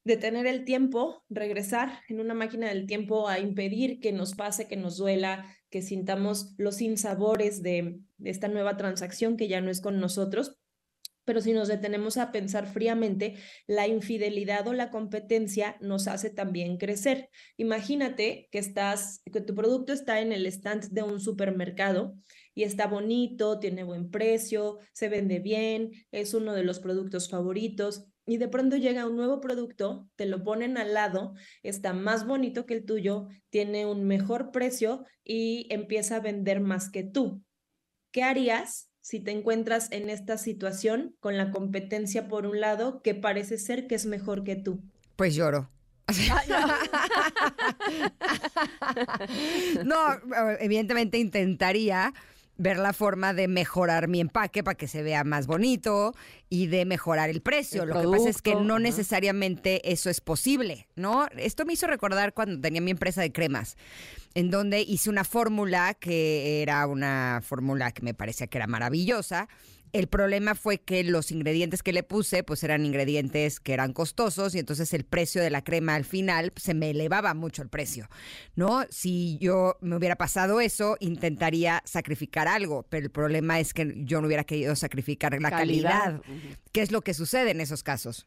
detener 0.04 0.46
el 0.46 0.64
tiempo, 0.64 1.24
regresar 1.30 2.00
en 2.08 2.20
una 2.20 2.34
máquina 2.34 2.68
del 2.68 2.86
tiempo 2.86 3.28
a 3.28 3.38
impedir 3.38 4.00
que 4.00 4.12
nos 4.12 4.34
pase, 4.34 4.66
que 4.66 4.76
nos 4.76 4.96
duela, 4.96 5.46
que 5.70 5.82
sintamos 5.82 6.54
los 6.58 6.76
sinsabores 6.76 7.62
de, 7.62 8.00
de 8.18 8.30
esta 8.30 8.48
nueva 8.48 8.76
transacción 8.76 9.36
que 9.36 9.48
ya 9.48 9.60
no 9.60 9.70
es 9.70 9.80
con 9.80 10.00
nosotros. 10.00 10.58
Pero 11.24 11.40
si 11.40 11.52
nos 11.52 11.68
detenemos 11.68 12.16
a 12.16 12.32
pensar 12.32 12.66
fríamente, 12.66 13.36
la 13.66 13.86
infidelidad 13.86 14.66
o 14.66 14.72
la 14.72 14.90
competencia 14.90 15.76
nos 15.80 16.08
hace 16.08 16.30
también 16.30 16.76
crecer. 16.76 17.28
Imagínate 17.56 18.48
que 18.50 18.58
estás, 18.58 19.22
que 19.32 19.40
tu 19.40 19.54
producto 19.54 19.92
está 19.92 20.20
en 20.20 20.32
el 20.32 20.46
stand 20.46 20.88
de 20.90 21.02
un 21.02 21.20
supermercado 21.20 22.14
y 22.54 22.64
está 22.64 22.86
bonito, 22.86 23.58
tiene 23.58 23.84
buen 23.84 24.10
precio, 24.10 24.78
se 24.92 25.08
vende 25.08 25.38
bien, 25.38 25.92
es 26.10 26.34
uno 26.34 26.54
de 26.54 26.64
los 26.64 26.80
productos 26.80 27.28
favoritos 27.28 28.06
y 28.26 28.36
de 28.36 28.48
pronto 28.48 28.76
llega 28.76 29.06
un 29.06 29.16
nuevo 29.16 29.40
producto, 29.40 30.08
te 30.16 30.26
lo 30.26 30.44
ponen 30.44 30.76
al 30.76 30.94
lado, 30.94 31.34
está 31.62 31.92
más 31.92 32.26
bonito 32.26 32.66
que 32.66 32.74
el 32.74 32.84
tuyo, 32.84 33.28
tiene 33.50 33.86
un 33.86 34.04
mejor 34.04 34.52
precio 34.52 35.04
y 35.24 35.66
empieza 35.70 36.16
a 36.16 36.20
vender 36.20 36.60
más 36.60 36.90
que 36.90 37.02
tú. 37.02 37.42
¿Qué 38.12 38.22
harías 38.22 38.91
si 39.02 39.20
te 39.20 39.32
encuentras 39.32 39.88
en 39.90 40.08
esta 40.08 40.38
situación 40.38 41.14
con 41.20 41.36
la 41.36 41.50
competencia 41.50 42.28
por 42.28 42.46
un 42.46 42.60
lado 42.60 43.02
que 43.02 43.14
parece 43.14 43.58
ser 43.58 43.86
que 43.86 43.96
es 43.96 44.06
mejor 44.06 44.44
que 44.44 44.56
tú? 44.56 44.80
Pues 45.16 45.34
lloro. 45.34 45.68
no, 49.84 49.96
evidentemente 50.60 51.18
intentaría 51.18 52.14
ver 52.56 52.78
la 52.78 52.92
forma 52.92 53.34
de 53.34 53.48
mejorar 53.48 54.08
mi 54.08 54.20
empaque 54.20 54.62
para 54.62 54.76
que 54.76 54.86
se 54.86 55.02
vea 55.02 55.24
más 55.24 55.46
bonito 55.46 56.14
y 56.48 56.68
de 56.68 56.84
mejorar 56.84 57.30
el 57.30 57.40
precio. 57.40 57.86
Lo 57.86 58.00
que 58.00 58.08
pasa 58.08 58.28
es 58.28 58.40
que 58.40 58.54
no 58.54 58.78
necesariamente 58.78 59.90
eso 59.90 60.10
es 60.10 60.20
posible, 60.20 60.86
¿no? 60.94 61.26
Esto 61.36 61.64
me 61.64 61.72
hizo 61.72 61.86
recordar 61.86 62.34
cuando 62.34 62.60
tenía 62.60 62.80
mi 62.80 62.92
empresa 62.92 63.20
de 63.20 63.32
cremas, 63.32 63.76
en 64.34 64.50
donde 64.50 64.80
hice 64.82 65.10
una 65.10 65.24
fórmula 65.24 65.94
que 65.94 66.62
era 66.62 66.86
una 66.86 67.40
fórmula 67.44 67.92
que 67.92 68.02
me 68.02 68.14
parecía 68.14 68.46
que 68.46 68.58
era 68.58 68.66
maravillosa 68.66 69.48
el 69.92 70.06
problema 70.06 70.54
fue 70.54 70.78
que 70.78 71.04
los 71.04 71.30
ingredientes 71.30 71.82
que 71.82 71.92
le 71.92 72.02
puse, 72.02 72.42
pues 72.42 72.64
eran 72.64 72.86
ingredientes 72.86 73.60
que 73.60 73.74
eran 73.74 73.92
costosos 73.92 74.54
y 74.54 74.58
entonces 74.58 74.94
el 74.94 75.04
precio 75.04 75.42
de 75.42 75.50
la 75.50 75.62
crema 75.62 75.94
al 75.94 76.04
final 76.04 76.50
pues, 76.50 76.64
se 76.64 76.74
me 76.74 76.90
elevaba 76.90 77.34
mucho 77.34 77.62
el 77.62 77.68
precio, 77.68 78.08
¿no? 78.54 78.84
Si 78.88 79.36
yo 79.38 79.76
me 79.82 79.96
hubiera 79.96 80.16
pasado 80.16 80.60
eso, 80.60 80.96
intentaría 81.00 81.82
sacrificar 81.84 82.48
algo, 82.48 82.86
pero 82.88 83.04
el 83.04 83.10
problema 83.10 83.60
es 83.60 83.74
que 83.74 83.94
yo 83.98 84.20
no 84.20 84.28
hubiera 84.28 84.44
querido 84.44 84.74
sacrificar 84.76 85.38
la 85.40 85.50
calidad. 85.50 86.22
¿Qué 86.72 86.80
es 86.80 86.90
lo 86.90 87.02
que 87.02 87.12
sucede 87.12 87.50
en 87.50 87.60
esos 87.60 87.82
casos? 87.82 88.26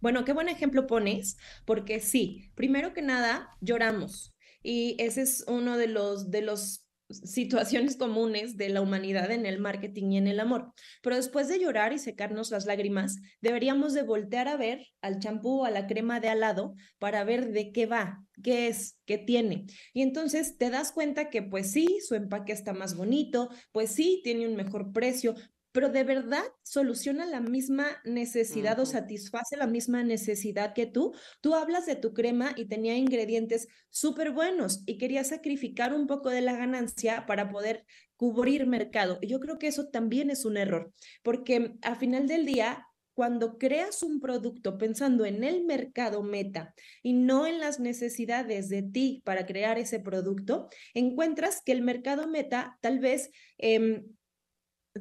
Bueno, 0.00 0.24
qué 0.24 0.32
buen 0.32 0.48
ejemplo 0.48 0.86
pones, 0.86 1.38
porque 1.64 2.00
sí, 2.00 2.50
primero 2.54 2.92
que 2.92 3.02
nada, 3.02 3.56
lloramos. 3.60 4.32
Y 4.70 4.96
ese 4.98 5.22
es 5.22 5.46
uno 5.48 5.78
de 5.78 5.88
los, 5.88 6.30
de 6.30 6.42
los 6.42 6.84
situaciones 7.08 7.96
comunes 7.96 8.58
de 8.58 8.68
la 8.68 8.82
humanidad 8.82 9.30
en 9.30 9.46
el 9.46 9.60
marketing 9.60 10.10
y 10.10 10.18
en 10.18 10.26
el 10.26 10.40
amor. 10.40 10.74
Pero 11.02 11.16
después 11.16 11.48
de 11.48 11.58
llorar 11.58 11.94
y 11.94 11.98
secarnos 11.98 12.50
las 12.50 12.66
lágrimas, 12.66 13.16
deberíamos 13.40 13.94
de 13.94 14.02
voltear 14.02 14.46
a 14.46 14.58
ver 14.58 14.86
al 15.00 15.20
champú 15.20 15.62
o 15.62 15.64
a 15.64 15.70
la 15.70 15.86
crema 15.86 16.20
de 16.20 16.28
al 16.28 16.40
lado 16.40 16.74
para 16.98 17.24
ver 17.24 17.50
de 17.50 17.72
qué 17.72 17.86
va, 17.86 18.22
qué 18.42 18.68
es, 18.68 18.98
qué 19.06 19.16
tiene. 19.16 19.64
Y 19.94 20.02
entonces 20.02 20.58
te 20.58 20.68
das 20.68 20.92
cuenta 20.92 21.30
que 21.30 21.40
pues 21.40 21.72
sí, 21.72 22.00
su 22.06 22.14
empaque 22.14 22.52
está 22.52 22.74
más 22.74 22.94
bonito, 22.94 23.48
pues 23.72 23.90
sí, 23.92 24.20
tiene 24.22 24.46
un 24.46 24.54
mejor 24.54 24.92
precio, 24.92 25.34
pero 25.72 25.88
de 25.88 26.04
verdad 26.04 26.44
soluciona 26.62 27.26
la 27.26 27.40
misma 27.40 27.86
necesidad 28.04 28.78
o 28.80 28.86
satisface 28.86 29.56
la 29.56 29.66
misma 29.66 30.02
necesidad 30.02 30.74
que 30.74 30.86
tú. 30.86 31.14
Tú 31.40 31.54
hablas 31.54 31.86
de 31.86 31.96
tu 31.96 32.14
crema 32.14 32.52
y 32.56 32.66
tenía 32.66 32.96
ingredientes 32.96 33.68
súper 33.90 34.32
buenos 34.32 34.82
y 34.86 34.98
quería 34.98 35.24
sacrificar 35.24 35.94
un 35.94 36.06
poco 36.06 36.30
de 36.30 36.40
la 36.40 36.56
ganancia 36.56 37.26
para 37.26 37.50
poder 37.50 37.84
cubrir 38.16 38.66
mercado. 38.66 39.18
Y 39.20 39.28
yo 39.28 39.40
creo 39.40 39.58
que 39.58 39.68
eso 39.68 39.88
también 39.88 40.30
es 40.30 40.44
un 40.44 40.56
error, 40.56 40.92
porque 41.22 41.74
a 41.82 41.94
final 41.94 42.26
del 42.26 42.46
día 42.46 42.84
cuando 43.18 43.58
creas 43.58 44.04
un 44.04 44.20
producto 44.20 44.78
pensando 44.78 45.24
en 45.24 45.42
el 45.42 45.64
mercado 45.64 46.22
meta 46.22 46.72
y 47.02 47.14
no 47.14 47.48
en 47.48 47.58
las 47.58 47.80
necesidades 47.80 48.68
de 48.68 48.84
ti 48.84 49.22
para 49.24 49.44
crear 49.44 49.76
ese 49.76 49.98
producto, 49.98 50.68
encuentras 50.94 51.60
que 51.60 51.72
el 51.72 51.82
mercado 51.82 52.28
meta 52.28 52.78
tal 52.80 53.00
vez 53.00 53.32
em, 53.58 54.04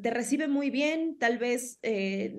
te 0.02 0.10
recibe 0.10 0.48
muy 0.48 0.70
bien, 0.70 1.18
tal 1.18 1.38
vez 1.38 1.80
eh, 1.82 2.36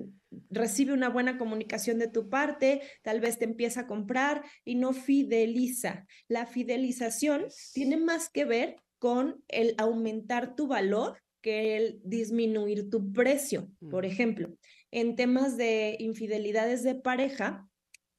recibe 0.49 0.93
una 0.93 1.09
buena 1.09 1.37
comunicación 1.37 1.99
de 1.99 2.07
tu 2.07 2.29
parte, 2.29 2.81
tal 3.01 3.19
vez 3.19 3.39
te 3.39 3.45
empieza 3.45 3.81
a 3.81 3.87
comprar 3.87 4.43
y 4.65 4.75
no 4.75 4.93
fideliza. 4.93 6.05
La 6.27 6.45
fidelización 6.45 7.47
tiene 7.73 7.97
más 7.97 8.29
que 8.29 8.45
ver 8.45 8.77
con 8.99 9.43
el 9.47 9.75
aumentar 9.77 10.55
tu 10.55 10.67
valor 10.67 11.21
que 11.41 11.77
el 11.77 12.01
disminuir 12.03 12.89
tu 12.89 13.11
precio. 13.11 13.71
Por 13.89 14.03
mm. 14.03 14.07
ejemplo, 14.07 14.57
en 14.91 15.15
temas 15.15 15.57
de 15.57 15.95
infidelidades 15.99 16.83
de 16.83 16.95
pareja, 16.95 17.69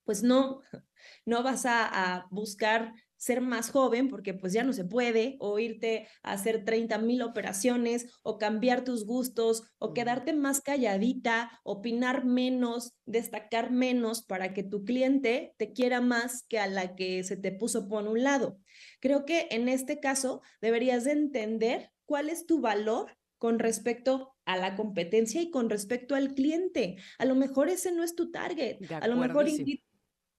pues 0.04 0.22
no, 0.22 0.62
no 1.26 1.42
vas 1.42 1.66
a, 1.66 1.86
a 1.86 2.26
buscar 2.30 2.94
ser 3.20 3.42
más 3.42 3.70
joven 3.70 4.08
porque 4.08 4.32
pues 4.32 4.54
ya 4.54 4.64
no 4.64 4.72
se 4.72 4.84
puede, 4.84 5.36
o 5.40 5.58
irte 5.58 6.08
a 6.22 6.32
hacer 6.32 6.64
30 6.64 6.96
mil 6.98 7.20
operaciones, 7.20 8.06
o 8.22 8.38
cambiar 8.38 8.82
tus 8.82 9.04
gustos, 9.04 9.62
o 9.78 9.92
quedarte 9.92 10.32
más 10.32 10.62
calladita, 10.62 11.60
opinar 11.62 12.24
menos, 12.24 12.94
destacar 13.04 13.70
menos 13.70 14.22
para 14.22 14.54
que 14.54 14.62
tu 14.62 14.84
cliente 14.84 15.54
te 15.58 15.74
quiera 15.74 16.00
más 16.00 16.44
que 16.48 16.58
a 16.58 16.66
la 16.66 16.96
que 16.96 17.22
se 17.22 17.36
te 17.36 17.52
puso 17.52 17.88
por 17.88 18.08
un 18.08 18.22
lado. 18.22 18.58
Creo 19.00 19.26
que 19.26 19.48
en 19.50 19.68
este 19.68 20.00
caso 20.00 20.40
deberías 20.62 21.04
de 21.04 21.12
entender 21.12 21.90
cuál 22.06 22.30
es 22.30 22.46
tu 22.46 22.62
valor 22.62 23.18
con 23.36 23.58
respecto 23.58 24.34
a 24.46 24.56
la 24.56 24.76
competencia 24.76 25.42
y 25.42 25.50
con 25.50 25.68
respecto 25.68 26.14
al 26.14 26.34
cliente. 26.34 26.96
A 27.18 27.26
lo 27.26 27.34
mejor 27.34 27.68
ese 27.68 27.92
no 27.92 28.02
es 28.02 28.14
tu 28.14 28.30
target. 28.30 28.78
A 28.92 29.06
lo 29.08 29.16
mejor 29.16 29.46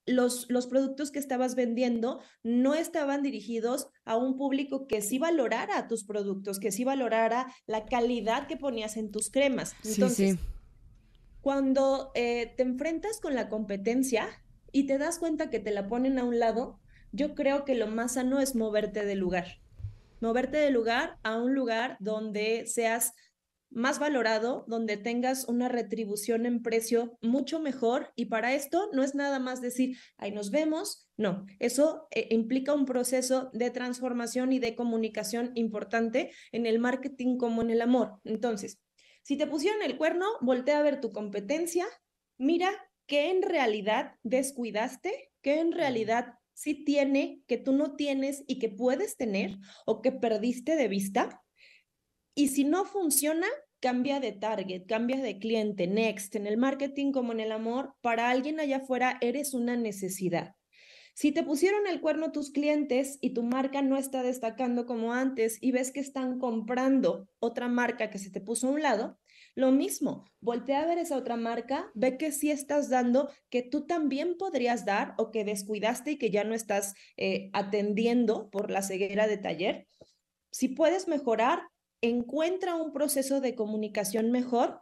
los, 0.06 0.50
los 0.50 0.68
productos 0.68 1.12
que 1.12 1.20
estabas 1.20 1.56
vendiendo 1.56 2.22
no 2.44 2.74
estaban 2.74 3.22
dirigidos 3.22 3.90
a 4.06 4.18
un 4.18 4.38
público 4.38 4.88
que 4.88 5.02
sí 5.02 5.20
valorara 5.20 5.88
tus 5.88 6.04
productos, 6.04 6.60
que 6.60 6.72
sí 6.72 6.84
valorara 6.84 7.54
la 7.68 7.86
calidad 7.86 8.48
que 8.48 8.58
ponías 8.58 8.98
en 8.98 9.12
tus 9.12 9.30
cremas. 9.30 9.76
Entonces, 9.84 10.38
cuando 11.42 12.12
eh, 12.16 12.54
te 12.58 12.64
enfrentas 12.64 13.20
con 13.20 13.36
la 13.36 13.50
competencia 13.50 14.28
y 14.72 14.86
te 14.86 14.98
das 14.98 15.20
cuenta 15.20 15.50
que 15.50 15.60
te 15.60 15.72
la 15.72 15.88
ponen 15.88 16.20
a 16.20 16.24
un 16.24 16.40
lado, 16.40 16.80
yo 17.12 17.36
creo 17.36 17.66
que 17.66 17.76
lo 17.76 17.88
más 17.88 18.14
sano 18.14 18.40
es 18.40 18.56
moverte 18.56 19.06
de 19.06 19.16
lugar. 19.16 19.60
Moverte 20.22 20.58
de 20.58 20.70
lugar 20.70 21.18
a 21.24 21.38
un 21.38 21.56
lugar 21.56 21.98
donde 22.00 22.68
seas 22.68 23.14
más 23.72 24.00
valorado, 24.00 24.66
donde 24.68 24.98
tengas 24.98 25.46
una 25.46 25.70
retribución 25.70 26.46
en 26.46 26.62
precio 26.62 27.18
mucho 27.22 27.60
mejor. 27.60 28.12
Y 28.16 28.26
para 28.26 28.54
esto 28.54 28.90
no 28.94 29.04
es 29.04 29.16
nada 29.16 29.40
más 29.40 29.62
decir, 29.62 29.98
ahí 30.18 30.32
nos 30.32 30.52
vemos. 30.52 31.10
No, 31.18 31.46
eso 31.60 32.08
eh, 32.12 32.28
implica 32.32 32.74
un 32.74 32.86
proceso 32.86 33.50
de 33.54 33.72
transformación 33.72 34.54
y 34.54 34.60
de 34.60 34.76
comunicación 34.76 35.52
importante 35.56 36.32
en 36.52 36.66
el 36.66 36.80
marketing 36.80 37.38
como 37.38 37.62
en 37.62 37.72
el 37.72 37.82
amor. 37.82 38.20
Entonces, 38.24 38.80
si 39.24 39.38
te 39.38 39.48
pusieron 39.48 39.82
el 39.84 39.98
cuerno, 39.98 40.26
voltea 40.42 40.80
a 40.80 40.84
ver 40.84 41.00
tu 41.00 41.12
competencia, 41.12 41.86
mira 42.38 42.72
qué 43.06 43.30
en 43.30 43.42
realidad 43.42 44.16
descuidaste, 44.24 45.32
qué 45.42 45.60
en 45.60 45.72
realidad 45.72 46.36
sí 46.54 46.84
tiene, 46.84 47.42
que 47.48 47.58
tú 47.58 47.74
no 47.74 47.96
tienes 47.96 48.44
y 48.48 48.60
que 48.60 48.70
puedes 48.70 49.18
tener 49.18 49.58
o 49.86 50.02
que 50.02 50.12
perdiste 50.12 50.76
de 50.76 50.88
vista 50.88 51.42
y 52.36 52.50
si 52.50 52.64
no 52.64 52.86
funciona, 52.86 53.48
cambia 53.80 54.20
de 54.20 54.32
target, 54.32 54.86
cambia 54.88 55.18
de 55.18 55.40
cliente, 55.40 55.88
next. 55.88 56.36
En 56.36 56.48
el 56.48 56.58
marketing 56.58 57.12
como 57.12 57.34
en 57.34 57.40
el 57.40 57.52
amor, 57.52 57.96
para 58.02 58.30
alguien 58.30 58.60
allá 58.60 58.78
afuera 58.78 59.18
eres 59.22 59.54
una 59.54 59.76
necesidad. 59.76 60.56
Si 61.14 61.32
te 61.32 61.44
pusieron 61.44 61.88
el 61.88 62.00
cuerno 62.00 62.32
tus 62.32 62.52
clientes 62.52 63.18
y 63.22 63.34
tu 63.34 63.44
marca 63.44 63.82
no 63.82 63.98
está 63.98 64.24
destacando 64.24 64.86
como 64.86 65.14
antes 65.14 65.58
y 65.62 65.72
ves 65.72 65.92
que 65.92 66.00
están 66.00 66.40
comprando 66.40 67.28
otra 67.40 67.68
marca 67.68 68.10
que 68.10 68.18
se 68.18 68.32
te 68.32 68.40
puso 68.40 68.68
a 68.68 68.72
un 68.72 68.82
lado, 68.82 69.20
lo 69.54 69.72
mismo, 69.72 70.26
voltea 70.40 70.82
a 70.82 70.86
ver 70.86 70.98
esa 70.98 71.18
otra 71.18 71.36
marca, 71.36 71.92
ve 71.94 72.18
que 72.18 72.32
sí 72.32 72.50
estás 72.50 72.90
dando, 72.90 73.30
que 73.50 73.62
tú 73.62 73.86
también 73.86 74.38
podrías 74.38 74.86
dar 74.86 75.14
o 75.18 75.32
que 75.32 75.44
descuidaste 75.44 76.12
y 76.12 76.18
que 76.18 76.32
ya 76.32 76.46
no 76.46 76.54
estás 76.54 76.94
eh, 77.18 77.50
atendiendo 77.52 78.50
por 78.50 78.72
la 78.72 78.82
ceguera 78.82 79.28
de 79.28 79.38
taller. 79.38 79.88
Si 80.52 80.70
puedes 80.70 81.10
mejorar, 81.10 81.64
encuentra 82.02 82.76
un 82.76 82.92
proceso 82.92 83.42
de 83.42 83.56
comunicación 83.56 84.32
mejor 84.32 84.82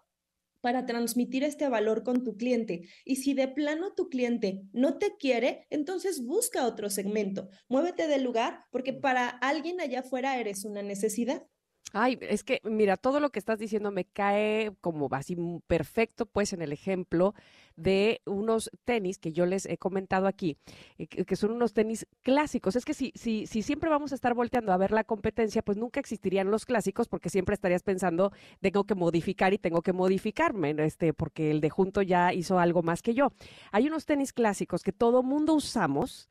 para 0.62 0.86
transmitir 0.86 1.44
este 1.44 1.70
valor 1.70 2.04
con 2.04 2.24
tu 2.24 2.36
cliente. 2.36 2.84
Y 3.06 3.18
si 3.18 3.34
de 3.34 3.48
plano 3.48 3.94
tu 3.94 4.10
cliente 4.10 4.64
no 4.74 4.98
te 4.98 5.16
quiere, 5.18 5.68
entonces 5.70 6.24
busca 6.26 6.66
otro 6.66 6.90
segmento. 6.90 7.50
Muévete 7.68 8.08
del 8.08 8.24
lugar 8.24 8.66
porque 8.72 8.94
para 8.94 9.30
alguien 9.30 9.80
allá 9.80 10.02
afuera 10.02 10.40
eres 10.40 10.66
una 10.66 10.82
necesidad. 10.82 11.46
Ay, 11.91 12.19
es 12.22 12.43
que 12.43 12.61
mira, 12.64 12.97
todo 12.97 13.19
lo 13.19 13.31
que 13.31 13.39
estás 13.39 13.57
diciendo 13.57 13.89
me 13.91 14.06
cae 14.06 14.72
como 14.80 15.10
así 15.11 15.35
perfecto, 15.65 16.27
pues 16.27 16.53
en 16.53 16.61
el 16.61 16.72
ejemplo 16.72 17.34
de 17.76 18.22
unos 18.26 18.69
tenis 18.85 19.18
que 19.18 19.31
yo 19.31 19.47
les 19.47 19.65
he 19.65 19.77
comentado 19.77 20.27
aquí, 20.27 20.57
eh, 20.99 21.07
que 21.07 21.35
son 21.35 21.51
unos 21.51 21.73
tenis 21.73 22.06
clásicos. 22.22 22.76
Es 22.76 22.85
que 22.85 22.93
si, 22.93 23.11
si, 23.15 23.47
si 23.47 23.64
siempre 23.64 23.89
vamos 23.89 24.11
a 24.11 24.15
estar 24.15 24.35
volteando 24.35 24.72
a 24.72 24.77
ver 24.77 24.91
la 24.91 25.03
competencia, 25.03 25.64
pues 25.64 25.77
nunca 25.77 25.99
existirían 25.99 26.51
los 26.51 26.65
clásicos 26.65 27.07
porque 27.07 27.30
siempre 27.30 27.56
estarías 27.56 27.81
pensando, 27.81 28.31
tengo 28.61 28.84
que 28.84 28.93
modificar 28.93 29.53
y 29.53 29.57
tengo 29.57 29.81
que 29.81 29.93
modificarme, 29.93 30.76
este, 30.77 31.14
porque 31.14 31.49
el 31.49 31.60
de 31.60 31.72
junto 31.72 32.03
ya 32.03 32.34
hizo 32.34 32.60
algo 32.60 32.84
más 32.84 33.01
que 33.01 33.15
yo. 33.15 33.31
Hay 33.72 33.88
unos 33.88 34.06
tenis 34.06 34.31
clásicos 34.31 34.84
que 34.84 34.91
todo 34.91 35.23
mundo 35.23 35.56
usamos 35.56 36.30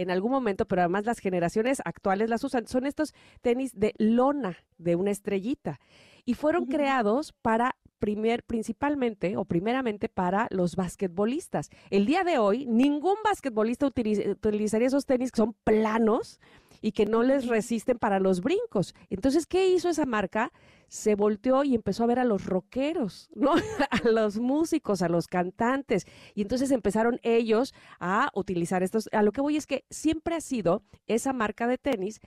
en 0.00 0.10
algún 0.10 0.30
momento, 0.30 0.66
pero 0.66 0.82
además 0.82 1.04
las 1.04 1.18
generaciones 1.18 1.80
actuales 1.84 2.30
las 2.30 2.42
usan. 2.42 2.66
Son 2.66 2.86
estos 2.86 3.12
tenis 3.42 3.72
de 3.78 3.94
lona, 3.98 4.56
de 4.78 4.96
una 4.96 5.10
estrellita, 5.10 5.78
y 6.24 6.34
fueron 6.34 6.66
creados 6.66 7.32
para 7.42 7.76
primer, 7.98 8.42
principalmente 8.44 9.36
o 9.36 9.44
primeramente 9.44 10.08
para 10.08 10.48
los 10.50 10.74
basquetbolistas. 10.74 11.68
El 11.90 12.06
día 12.06 12.24
de 12.24 12.38
hoy, 12.38 12.66
ningún 12.66 13.16
basquetbolista 13.22 13.86
utilizaría 13.86 14.86
esos 14.86 15.06
tenis 15.06 15.30
que 15.30 15.36
son 15.36 15.54
planos 15.64 16.40
y 16.80 16.92
que 16.92 17.06
no 17.06 17.22
les 17.22 17.46
resisten 17.46 17.98
para 17.98 18.20
los 18.20 18.40
brincos. 18.40 18.94
Entonces, 19.08 19.46
¿qué 19.46 19.68
hizo 19.68 19.88
esa 19.88 20.06
marca? 20.06 20.52
Se 20.88 21.14
volteó 21.14 21.64
y 21.64 21.74
empezó 21.74 22.04
a 22.04 22.08
ver 22.08 22.18
a 22.18 22.24
los 22.24 22.46
rockeros, 22.46 23.30
¿no? 23.34 23.52
a 23.54 24.08
los 24.08 24.38
músicos, 24.38 25.02
a 25.02 25.08
los 25.08 25.26
cantantes. 25.26 26.06
Y 26.34 26.42
entonces 26.42 26.70
empezaron 26.70 27.20
ellos 27.22 27.74
a 27.98 28.30
utilizar 28.34 28.82
estos. 28.82 29.08
A 29.12 29.22
lo 29.22 29.32
que 29.32 29.40
voy 29.40 29.56
es 29.56 29.66
que 29.66 29.84
siempre 29.90 30.34
ha 30.34 30.40
sido 30.40 30.82
esa 31.06 31.32
marca 31.32 31.66
de 31.66 31.78
tenis 31.78 32.20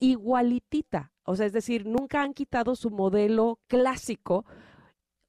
igualitita. 0.00 1.12
O 1.24 1.36
sea, 1.36 1.46
es 1.46 1.52
decir, 1.52 1.86
nunca 1.86 2.22
han 2.22 2.34
quitado 2.34 2.76
su 2.76 2.90
modelo 2.90 3.58
clásico 3.66 4.44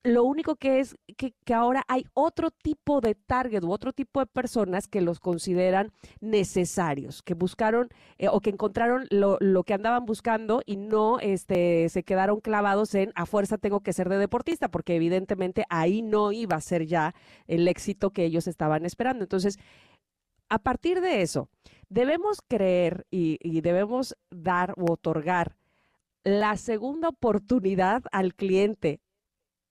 lo 0.04 0.24
único 0.24 0.56
que 0.56 0.80
es 0.80 0.96
que, 1.18 1.34
ahora 1.54 1.84
hay 1.88 2.06
otro 2.14 2.52
tipo 2.52 3.02
de 3.02 3.16
target 3.16 3.64
u 3.64 3.72
otro 3.72 3.92
tipo 3.92 4.22
de 4.22 4.28
personas 4.28 4.88
que 4.88 5.02
los 5.02 5.20
consideran 5.20 5.92
necesarios, 6.22 7.22
que 7.22 7.34
buscaron 7.34 7.90
eh, 8.18 8.30
o 8.30 8.40
que 8.40 8.50
encontraron 8.50 9.08
lo, 9.10 9.38
lo, 9.42 9.64
que 9.64 9.74
andaban 9.74 10.06
buscando 10.06 10.62
y 10.66 10.78
no 10.78 11.20
este, 11.20 11.90
se 11.90 12.04
quedaron 12.04 12.40
clavados 12.40 12.96
en 12.96 13.12
a 13.16 13.26
fuerza 13.26 13.58
tengo 13.58 13.82
que 13.82 13.94
ser 13.94 14.08
de 14.10 14.18
deportista, 14.18 14.70
porque 14.70 14.96
evidentemente 14.96 15.66
ahí 15.70 16.02
no 16.02 16.32
iba 16.32 16.56
a 16.56 16.62
ser 16.62 16.86
ya 16.86 17.14
el 17.48 17.68
éxito 17.68 18.12
que 18.12 18.24
ellos 18.24 18.48
estaban 18.48 18.86
esperando. 18.86 19.24
Entonces, 19.24 19.60
a 20.50 20.60
partir 20.60 21.02
de 21.02 21.22
eso, 21.22 21.50
debemos 21.90 22.42
creer 22.48 23.06
y, 23.12 23.62
debemos 23.62 24.16
dar 24.32 24.74
u 24.78 24.92
otorgar 24.92 25.56
la 26.24 26.58
segunda 26.58 27.10
oportunidad 27.10 28.04
al 28.12 28.34
cliente 28.34 29.00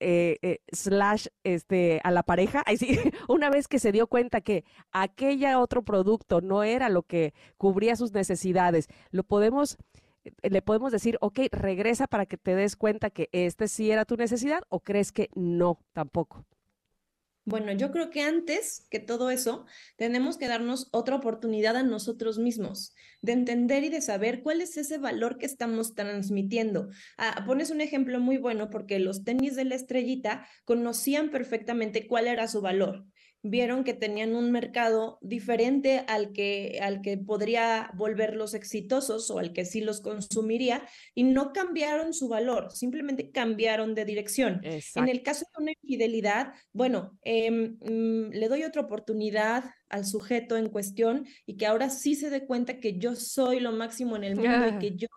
eh, 0.00 0.38
eh, 0.42 0.60
slash 0.72 1.26
este, 1.44 2.00
a 2.04 2.10
la 2.10 2.22
pareja, 2.22 2.62
ahí 2.66 2.76
sí, 2.76 2.98
una 3.28 3.50
vez 3.50 3.68
que 3.68 3.78
se 3.78 3.92
dio 3.92 4.06
cuenta 4.06 4.40
que 4.40 4.64
aquella 4.92 5.58
otro 5.60 5.82
producto 5.82 6.40
no 6.40 6.62
era 6.62 6.88
lo 6.88 7.02
que 7.02 7.34
cubría 7.56 7.96
sus 7.96 8.12
necesidades, 8.12 8.88
lo 9.10 9.24
podemos, 9.24 9.76
eh, 10.24 10.32
le 10.50 10.62
podemos 10.62 10.92
decir, 10.92 11.18
ok, 11.20 11.40
regresa 11.50 12.06
para 12.06 12.26
que 12.26 12.36
te 12.36 12.54
des 12.54 12.76
cuenta 12.76 13.10
que 13.10 13.28
este 13.32 13.68
sí 13.68 13.90
era 13.90 14.04
tu 14.04 14.16
necesidad 14.16 14.62
o 14.68 14.80
crees 14.80 15.12
que 15.12 15.30
no, 15.34 15.80
tampoco. 15.92 16.44
Bueno, 17.48 17.72
yo 17.72 17.90
creo 17.90 18.10
que 18.10 18.20
antes 18.20 18.86
que 18.90 18.98
todo 18.98 19.30
eso, 19.30 19.64
tenemos 19.96 20.36
que 20.36 20.48
darnos 20.48 20.88
otra 20.90 21.16
oportunidad 21.16 21.76
a 21.78 21.82
nosotros 21.82 22.38
mismos, 22.38 22.94
de 23.22 23.32
entender 23.32 23.84
y 23.84 23.88
de 23.88 24.02
saber 24.02 24.42
cuál 24.42 24.60
es 24.60 24.76
ese 24.76 24.98
valor 24.98 25.38
que 25.38 25.46
estamos 25.46 25.94
transmitiendo. 25.94 26.90
Ah, 27.16 27.44
pones 27.46 27.70
un 27.70 27.80
ejemplo 27.80 28.20
muy 28.20 28.36
bueno 28.36 28.68
porque 28.68 28.98
los 28.98 29.24
tenis 29.24 29.56
de 29.56 29.64
la 29.64 29.76
estrellita 29.76 30.46
conocían 30.66 31.30
perfectamente 31.30 32.06
cuál 32.06 32.26
era 32.26 32.48
su 32.48 32.60
valor 32.60 33.06
vieron 33.42 33.84
que 33.84 33.94
tenían 33.94 34.34
un 34.34 34.50
mercado 34.50 35.18
diferente 35.20 36.04
al 36.08 36.32
que, 36.32 36.78
al 36.82 37.00
que 37.02 37.16
podría 37.18 37.90
volverlos 37.94 38.54
exitosos 38.54 39.30
o 39.30 39.38
al 39.38 39.52
que 39.52 39.64
sí 39.64 39.80
los 39.80 40.00
consumiría 40.00 40.86
y 41.14 41.24
no 41.24 41.52
cambiaron 41.52 42.12
su 42.12 42.28
valor, 42.28 42.70
simplemente 42.72 43.30
cambiaron 43.30 43.94
de 43.94 44.04
dirección. 44.04 44.60
En 44.62 45.08
el 45.08 45.22
caso 45.22 45.46
de 45.56 45.62
una 45.62 45.72
infidelidad, 45.82 46.52
bueno, 46.72 47.18
em, 47.22 47.78
mm, 47.80 48.30
le 48.32 48.48
doy 48.48 48.64
otra 48.64 48.82
oportunidad 48.82 49.64
al 49.88 50.04
sujeto 50.04 50.56
en 50.56 50.68
cuestión 50.68 51.26
y 51.46 51.56
que 51.56 51.66
ahora 51.66 51.90
sí 51.90 52.14
se 52.14 52.30
dé 52.30 52.46
cuenta 52.46 52.80
que 52.80 52.98
yo 52.98 53.14
soy 53.14 53.60
lo 53.60 53.72
máximo 53.72 54.16
en 54.16 54.24
el 54.24 54.36
mundo 54.36 54.68
y 54.68 54.78
que 54.84 54.96
yo 54.96 55.08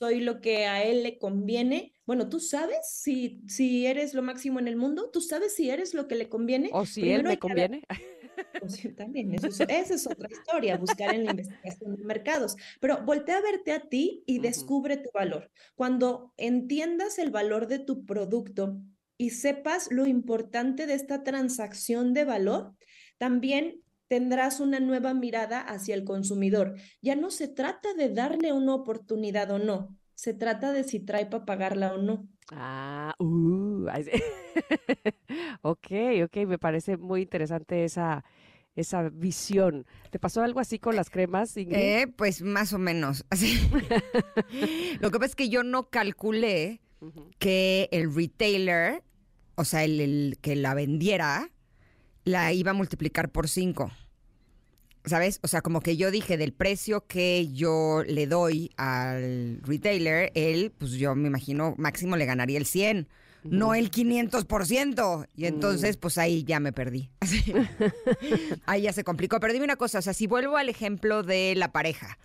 soy 0.00 0.20
lo 0.20 0.40
que 0.40 0.64
a 0.64 0.82
él 0.82 1.02
le 1.02 1.18
conviene. 1.18 1.92
Bueno, 2.06 2.30
tú 2.30 2.40
sabes 2.40 2.78
si, 2.90 3.42
si 3.46 3.86
eres 3.86 4.14
lo 4.14 4.22
máximo 4.22 4.58
en 4.58 4.66
el 4.66 4.76
mundo, 4.76 5.10
tú 5.10 5.20
sabes 5.20 5.54
si 5.54 5.68
eres 5.68 5.92
lo 5.92 6.08
que 6.08 6.14
le 6.14 6.30
conviene. 6.30 6.70
O 6.72 6.86
si 6.86 7.12
él 7.12 7.22
me 7.22 7.38
conviene. 7.38 7.82
Pues 8.58 8.80
también, 8.96 9.34
eso 9.34 9.48
es, 9.48 9.60
esa 9.60 9.94
es 9.94 10.06
otra 10.06 10.26
historia, 10.30 10.78
buscar 10.78 11.14
en 11.14 11.24
la 11.24 11.32
investigación 11.32 11.94
de 11.94 12.04
mercados. 12.04 12.56
Pero 12.80 13.02
voltea 13.04 13.36
a 13.36 13.42
verte 13.42 13.72
a 13.72 13.80
ti 13.80 14.24
y 14.24 14.38
descubre 14.38 14.96
tu 14.96 15.10
valor. 15.12 15.50
Cuando 15.74 16.32
entiendas 16.38 17.18
el 17.18 17.30
valor 17.30 17.66
de 17.66 17.80
tu 17.80 18.06
producto 18.06 18.80
y 19.18 19.30
sepas 19.30 19.88
lo 19.90 20.06
importante 20.06 20.86
de 20.86 20.94
esta 20.94 21.22
transacción 21.22 22.14
de 22.14 22.24
valor, 22.24 22.74
también 23.18 23.82
tendrás 24.10 24.58
una 24.58 24.80
nueva 24.80 25.14
mirada 25.14 25.60
hacia 25.60 25.94
el 25.94 26.02
consumidor. 26.02 26.74
Ya 27.00 27.14
no 27.14 27.30
se 27.30 27.46
trata 27.46 27.94
de 27.94 28.12
darle 28.12 28.52
una 28.52 28.74
oportunidad 28.74 29.52
o 29.52 29.60
no, 29.60 29.96
se 30.16 30.34
trata 30.34 30.72
de 30.72 30.82
si 30.82 30.98
trae 30.98 31.26
para 31.26 31.44
pagarla 31.44 31.94
o 31.94 31.98
no. 31.98 32.28
Ah, 32.50 33.14
uh, 33.20 33.86
ok, 35.62 35.86
ok, 36.24 36.36
me 36.44 36.58
parece 36.58 36.96
muy 36.96 37.22
interesante 37.22 37.84
esa, 37.84 38.24
esa 38.74 39.08
visión. 39.10 39.86
¿Te 40.10 40.18
pasó 40.18 40.42
algo 40.42 40.58
así 40.58 40.80
con 40.80 40.96
las 40.96 41.08
cremas, 41.08 41.56
Eh, 41.56 42.08
pues 42.16 42.42
más 42.42 42.72
o 42.72 42.80
menos. 42.80 43.24
Lo 45.00 45.12
que 45.12 45.18
pasa 45.20 45.26
es 45.26 45.36
que 45.36 45.48
yo 45.48 45.62
no 45.62 45.88
calculé 45.88 46.80
que 47.38 47.88
el 47.92 48.12
retailer, 48.12 49.04
o 49.54 49.64
sea, 49.64 49.84
el, 49.84 50.36
que 50.42 50.56
la 50.56 50.74
vendiera, 50.74 51.48
la 52.24 52.52
iba 52.52 52.70
a 52.70 52.74
multiplicar 52.74 53.30
por 53.30 53.48
cinco. 53.48 53.90
¿Sabes? 55.04 55.40
O 55.42 55.48
sea, 55.48 55.62
como 55.62 55.80
que 55.80 55.96
yo 55.96 56.10
dije 56.10 56.36
del 56.36 56.52
precio 56.52 57.06
que 57.06 57.48
yo 57.52 58.02
le 58.06 58.26
doy 58.26 58.70
al 58.76 59.60
retailer, 59.62 60.30
él, 60.34 60.72
pues 60.76 60.92
yo 60.92 61.14
me 61.14 61.28
imagino, 61.28 61.74
máximo 61.78 62.16
le 62.16 62.26
ganaría 62.26 62.58
el 62.58 62.66
100 62.66 63.08
no 63.44 63.74
el 63.74 63.90
500%. 63.90 65.26
Y 65.36 65.46
entonces, 65.46 65.96
mm. 65.96 66.00
pues 66.00 66.18
ahí 66.18 66.44
ya 66.44 66.60
me 66.60 66.72
perdí. 66.72 67.10
ahí 68.66 68.82
ya 68.82 68.92
se 68.92 69.04
complicó. 69.04 69.40
Pero 69.40 69.52
dime 69.52 69.64
una 69.64 69.76
cosa, 69.76 69.98
o 69.98 70.02
sea, 70.02 70.14
si 70.14 70.26
vuelvo 70.26 70.56
al 70.56 70.68
ejemplo 70.68 71.22
de 71.22 71.54
la 71.56 71.72
pareja, 71.72 72.18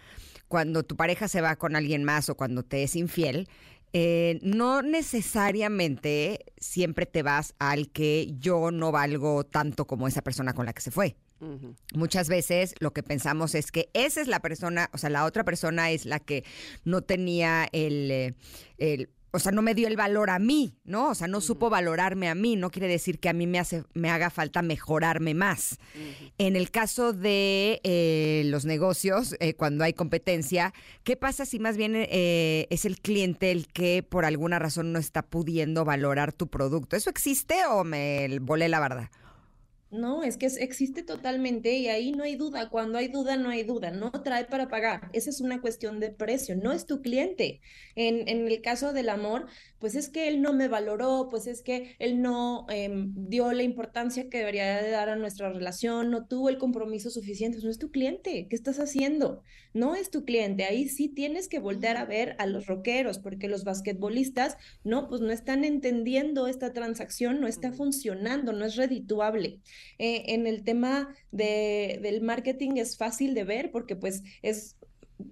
cuando 0.48 0.84
tu 0.84 0.96
pareja 0.96 1.28
se 1.28 1.42
va 1.42 1.56
con 1.56 1.76
alguien 1.76 2.04
más 2.04 2.30
o 2.30 2.36
cuando 2.36 2.64
te 2.64 2.84
es 2.84 2.96
infiel, 2.96 3.48
eh, 3.98 4.40
no 4.42 4.82
necesariamente 4.82 6.52
siempre 6.58 7.06
te 7.06 7.24
vas 7.24 7.56
al 7.60 7.90
que 7.94 8.36
yo 8.40 8.70
no 8.70 8.92
valgo 8.92 9.46
tanto 9.46 9.88
como 9.88 10.10
esa 10.10 10.22
persona 10.22 10.52
con 10.54 10.66
la 10.66 10.74
que 10.74 10.82
se 10.82 10.92
fue. 10.92 11.16
Muchas 11.94 12.28
veces 12.28 12.76
lo 12.80 12.92
que 12.92 13.04
pensamos 13.04 13.56
es 13.56 13.72
que 13.72 13.90
esa 13.94 14.20
es 14.20 14.28
la 14.28 14.42
persona, 14.42 14.90
o 14.92 14.98
sea, 14.98 15.10
la 15.10 15.24
otra 15.24 15.46
persona 15.46 15.92
es 15.92 16.06
la 16.06 16.20
que 16.20 16.44
no 16.84 17.04
tenía 17.04 17.70
el, 17.72 18.12
eh, 18.12 18.36
el 18.80 19.10
o 19.36 19.40
sea, 19.40 19.52
no 19.52 19.62
me 19.62 19.76
dio 19.76 19.90
el 19.90 19.98
valor 19.98 20.30
a 20.30 20.40
mí, 20.40 20.78
¿no? 20.86 21.10
O 21.10 21.16
sea, 21.16 21.28
no 21.28 21.42
supo 21.42 21.70
valorarme 21.70 22.30
a 22.30 22.36
mí, 22.36 22.56
no 22.56 22.72
quiere 22.72 22.88
decir 22.88 23.20
que 23.20 23.28
a 23.28 23.34
mí 23.34 23.48
me, 23.48 23.60
hace, 23.60 23.84
me 23.94 24.10
haga 24.10 24.30
falta 24.30 24.62
mejorarme 24.62 25.34
más. 25.34 25.78
En 26.38 26.56
el 26.56 26.72
caso 26.72 27.12
de 27.12 27.82
eh, 27.84 28.44
los 28.46 28.64
negocios, 28.64 29.36
eh, 29.42 29.54
cuando 29.54 29.84
hay 29.84 29.92
competencia, 29.92 30.74
¿qué 31.04 31.18
pasa 31.18 31.46
si 31.46 31.60
más 31.60 31.76
bien 31.76 31.94
eh, 31.96 32.68
es 32.70 32.86
el 32.86 33.00
cliente 33.02 33.52
el 33.52 33.68
que 33.68 34.04
por 34.04 34.24
alguna 34.24 34.58
razón 34.58 34.94
no 34.94 35.00
está 35.00 35.22
pudiendo 35.22 35.84
valorar 35.84 36.32
tu 36.32 36.48
producto? 36.48 36.96
¿Eso 36.96 37.10
existe 37.10 37.66
o 37.70 37.84
me 37.84 38.40
volé 38.40 38.70
la 38.70 38.80
verdad? 38.80 39.10
No, 39.92 40.24
es 40.24 40.36
que 40.36 40.48
existe 40.48 41.04
totalmente 41.04 41.74
y 41.78 41.88
ahí 41.88 42.12
no 42.12 42.24
hay 42.24 42.36
duda. 42.36 42.70
Cuando 42.70 42.98
hay 42.98 43.08
duda, 43.08 43.38
no 43.38 43.50
hay 43.50 43.64
duda. 43.64 43.92
No 43.92 44.12
trae 44.12 44.46
para 44.46 44.68
pagar. 44.68 45.10
Esa 45.14 45.30
es 45.30 45.40
una 45.40 45.62
cuestión 45.62 46.00
de 46.00 46.10
precio. 46.10 46.56
No 46.58 46.74
es 46.74 46.86
tu 46.86 47.02
cliente. 47.02 47.62
En, 47.96 48.28
en 48.28 48.48
el 48.48 48.62
caso 48.62 48.92
del 48.92 49.10
amor, 49.10 49.48
pues 49.80 49.96
es 49.96 50.10
que 50.10 50.28
él 50.28 50.42
no 50.42 50.52
me 50.52 50.68
valoró, 50.68 51.28
pues 51.30 51.48
es 51.48 51.62
que 51.62 51.96
él 52.00 52.22
no 52.22 52.66
em, 52.70 53.14
dio 53.30 53.52
la 53.54 53.64
importancia 53.64 54.30
que 54.30 54.40
debería 54.40 54.82
de 54.82 54.90
dar 54.90 55.10
a 55.10 55.16
nuestra 55.16 55.54
relación, 55.54 56.10
no 56.10 56.26
tuvo 56.26 56.50
el 56.50 56.58
compromiso 56.58 57.10
suficiente. 57.10 57.60
No 57.64 57.70
es 57.70 57.78
tu 57.80 57.92
cliente. 57.92 58.48
¿Qué 58.50 58.56
estás 58.56 58.80
haciendo? 58.80 59.44
No 59.74 59.96
es 59.96 60.10
tu 60.10 60.26
cliente. 60.26 60.66
Ahí 60.66 60.90
sí 60.90 61.08
tienes 61.08 61.48
que 61.48 61.60
voltear 61.60 61.98
a 61.98 62.06
ver 62.06 62.36
a 62.40 62.48
los 62.48 62.66
rockeros, 62.66 63.20
porque 63.20 63.48
los 63.48 63.64
basquetbolistas, 63.64 64.58
no, 64.84 65.08
pues 65.08 65.22
no 65.22 65.32
están 65.32 65.64
entendiendo 65.64 66.48
esta 66.48 66.74
transacción, 66.74 67.40
no 67.40 67.48
está 67.48 67.72
funcionando, 67.72 68.52
no 68.52 68.66
es 68.66 68.76
redituable. 68.76 69.62
Eh, 69.98 70.24
en 70.34 70.48
el 70.48 70.64
tema 70.64 71.16
de, 71.32 72.00
del 72.02 72.22
marketing 72.22 72.78
es 72.78 72.98
fácil 72.98 73.34
de 73.34 73.44
ver 73.44 73.72
porque 73.72 73.96
pues 73.96 74.24
es 74.42 74.78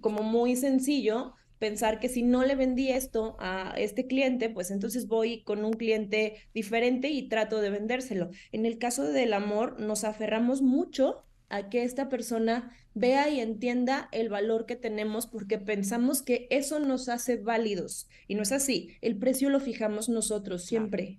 como 0.00 0.22
muy 0.22 0.56
sencillo 0.56 1.34
pensar 1.58 1.98
que 1.98 2.08
si 2.08 2.22
no 2.22 2.44
le 2.44 2.56
vendí 2.56 2.90
esto 2.90 3.36
a 3.38 3.74
este 3.78 4.06
cliente, 4.06 4.50
pues 4.50 4.70
entonces 4.70 5.06
voy 5.06 5.42
con 5.44 5.64
un 5.64 5.72
cliente 5.72 6.36
diferente 6.52 7.08
y 7.08 7.28
trato 7.28 7.60
de 7.60 7.70
vendérselo. 7.70 8.30
En 8.52 8.66
el 8.66 8.78
caso 8.78 9.04
del 9.04 9.32
amor, 9.32 9.80
nos 9.80 10.04
aferramos 10.04 10.60
mucho 10.60 11.24
a 11.48 11.68
que 11.68 11.84
esta 11.84 12.08
persona 12.08 12.72
vea 12.94 13.28
y 13.28 13.40
entienda 13.40 14.08
el 14.12 14.28
valor 14.28 14.66
que 14.66 14.76
tenemos 14.76 15.26
porque 15.26 15.58
pensamos 15.58 16.22
que 16.22 16.46
eso 16.50 16.80
nos 16.80 17.08
hace 17.08 17.36
válidos. 17.36 18.08
Y 18.28 18.34
no 18.34 18.42
es 18.42 18.52
así, 18.52 18.90
el 19.00 19.16
precio 19.16 19.50
lo 19.50 19.60
fijamos 19.60 20.08
nosotros 20.08 20.64
siempre. 20.64 21.18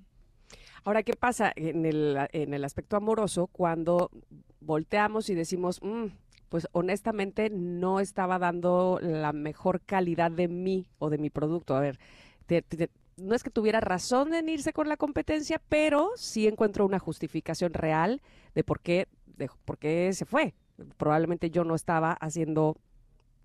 Ahora, 0.85 1.01
¿qué 1.01 1.13
pasa 1.15 1.51
en 1.55 1.83
el, 1.87 2.15
en 2.31 2.53
el 2.53 2.63
aspecto 2.63 2.95
amoroso 2.95 3.47
cuando 3.47 4.11
volteamos 4.59 5.31
y 5.31 5.33
decimos, 5.33 5.81
mm, 5.81 6.05
pues 6.47 6.67
honestamente 6.73 7.49
no 7.49 7.99
estaba 7.99 8.37
dando 8.37 8.99
la 9.01 9.33
mejor 9.33 9.81
calidad 9.81 10.29
de 10.29 10.47
mí 10.47 10.85
o 10.99 11.09
de 11.09 11.17
mi 11.17 11.31
producto? 11.31 11.75
A 11.75 11.79
ver, 11.79 11.97
no 13.17 13.33
es 13.33 13.41
que 13.41 13.49
tuviera 13.49 13.79
razón 13.79 14.35
en 14.35 14.47
irse 14.47 14.73
con 14.73 14.87
la 14.87 14.95
competencia, 14.95 15.59
pero 15.69 16.11
sí 16.17 16.45
encuentro 16.45 16.85
una 16.85 16.99
justificación 16.99 17.73
real 17.73 18.21
de 18.53 18.63
por 18.63 18.79
qué, 18.79 19.07
de 19.25 19.49
por 19.65 19.79
qué 19.79 20.13
se 20.13 20.25
fue. 20.25 20.53
Probablemente 20.97 21.49
yo 21.49 21.63
no 21.63 21.73
estaba 21.73 22.11
haciendo 22.11 22.77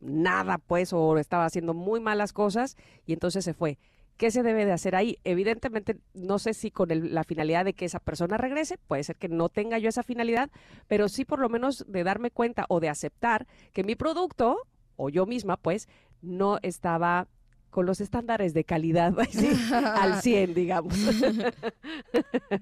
nada, 0.00 0.58
pues, 0.58 0.92
o 0.92 1.16
estaba 1.16 1.46
haciendo 1.46 1.72
muy 1.72 2.00
malas 2.00 2.34
cosas 2.34 2.76
y 3.06 3.14
entonces 3.14 3.46
se 3.46 3.54
fue. 3.54 3.78
¿Qué 4.20 4.30
se 4.30 4.42
debe 4.42 4.66
de 4.66 4.72
hacer 4.72 4.97
ahí? 4.97 5.16
Evidentemente, 5.24 5.97
no 6.12 6.38
sé 6.38 6.52
si 6.52 6.70
con 6.70 6.90
la 6.90 7.24
finalidad 7.24 7.64
de 7.64 7.72
que 7.72 7.86
esa 7.86 8.01
persona 8.01 8.36
regrese, 8.36 8.76
puede 8.76 9.02
ser 9.02 9.16
que 9.16 9.30
no 9.30 9.48
tenga 9.48 9.78
yo 9.78 9.88
esa 9.88 10.02
finalidad, 10.02 10.51
pero 10.88 11.09
sí 11.09 11.24
por 11.24 11.38
lo 11.38 11.48
menos 11.48 11.86
de 11.88 12.05
darme 12.05 12.30
cuenta 12.30 12.66
o 12.68 12.80
de 12.80 12.90
aceptar 12.90 13.47
que 13.72 13.82
mi 13.82 13.94
producto, 13.94 14.59
o 14.97 15.09
yo 15.09 15.24
misma, 15.24 15.56
pues, 15.56 15.88
no 16.20 16.59
estaba 16.60 17.28
con 17.70 17.86
los 17.86 18.01
estándares 18.01 18.55
de 18.55 18.64
calidad 18.64 19.14
al 19.72 20.20
100, 20.22 20.55
digamos. 20.55 20.94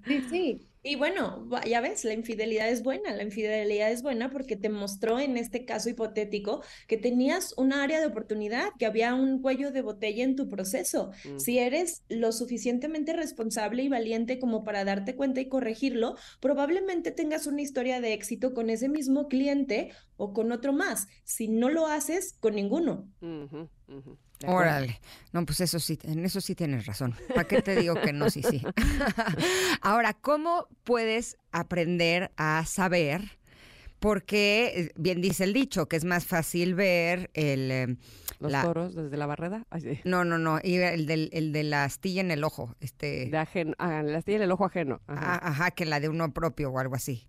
Sí, 0.07 0.23
sí. 0.31 0.61
Y 0.83 0.95
bueno, 0.95 1.47
ya 1.67 1.81
ves, 1.81 2.05
la 2.05 2.15
infidelidad 2.15 2.69
es 2.69 2.83
buena, 2.83 3.15
la 3.15 3.25
infidelidad 3.25 3.91
es 3.91 4.03
buena 4.03 4.31
porque 4.31 4.57
te 4.57 4.69
mostró 4.69 5.19
en 5.19 5.37
este 5.37 5.65
caso 5.65 5.91
hipotético 5.91 6.63
que 6.87 6.97
tenías 6.97 7.53
un 7.59 7.73
área 7.73 7.99
de 8.01 8.07
oportunidad, 8.07 8.69
que 8.79 8.87
había 8.87 9.13
un 9.15 9.43
cuello 9.43 9.73
de 9.73 9.83
botella 9.83 10.23
en 10.23 10.37
tu 10.37 10.49
proceso. 10.49 11.11
Si 11.37 11.59
eres 11.59 12.05
lo 12.09 12.31
suficientemente 12.33 13.13
responsable 13.13 13.83
y 13.83 13.89
valiente 13.89 14.39
como 14.39 14.63
para 14.63 14.85
darte 14.85 15.17
cuenta 15.17 15.41
y 15.41 15.49
corregirlo, 15.49 16.15
probablemente 16.41 17.11
tengas 17.11 17.47
una 17.47 17.61
historia 17.61 18.01
de 18.01 18.13
éxito 18.13 18.55
con 18.55 18.71
ese 18.71 18.89
mismo 18.89 19.27
cliente 19.27 19.91
o 20.17 20.33
con 20.33 20.53
otro 20.53 20.73
más. 20.73 21.09
Si 21.25 21.49
no 21.49 21.69
lo 21.69 21.87
haces, 21.87 22.37
con 22.41 22.55
ninguno. 22.55 23.09
Órale. 24.47 25.01
No, 25.33 25.45
pues 25.45 25.61
eso 25.61 25.79
sí, 25.79 25.99
en 26.03 26.25
eso 26.25 26.41
sí 26.41 26.55
tienes 26.55 26.87
razón. 26.87 27.15
¿Para 27.29 27.45
qué 27.45 27.63
te 27.63 27.77
digo 27.77 27.95
que 28.01 28.13
no? 28.13 28.31
Sí, 28.31 28.43
sí. 28.43 28.63
Ahora, 29.83 30.15
¿cómo 30.15 30.69
puedes 30.85 31.37
aprender 31.53 32.31
a 32.37 32.65
saber? 32.67 33.39
Porque 33.99 34.73
eh, 34.75 34.93
bien 34.97 35.21
dice 35.21 35.43
el 35.43 35.53
dicho 35.53 35.89
que 35.89 35.97
es 35.97 36.05
más 36.05 36.25
fácil 36.25 36.77
ver 36.77 37.31
el 37.35 37.71
eh, 37.71 37.97
los 38.39 38.53
toros 38.63 38.95
desde 38.95 39.17
la 39.17 39.27
barreda. 39.27 39.67
No, 40.05 40.25
no, 40.25 40.39
no, 40.39 40.61
y 40.63 40.77
el, 40.77 41.07
del, 41.07 41.31
el 41.33 41.53
de 41.53 41.65
la 41.65 41.85
astilla 41.85 42.21
en 42.21 42.31
el 42.31 42.45
ojo, 42.45 42.77
este. 42.81 43.27
De 43.27 43.39
ajeno, 43.39 43.75
ah, 43.79 44.03
la 44.03 44.19
astilla 44.19 44.37
en 44.37 44.43
el 44.45 44.53
ojo 44.53 44.65
ajeno. 44.65 45.01
Ajá. 45.09 45.35
Ah, 45.35 45.49
ajá, 45.49 45.71
que 45.73 45.85
la 45.85 45.99
de 45.99 46.09
uno 46.09 46.33
propio 46.33 46.71
o 46.71 46.79
algo 46.79 46.95
así. 46.95 47.29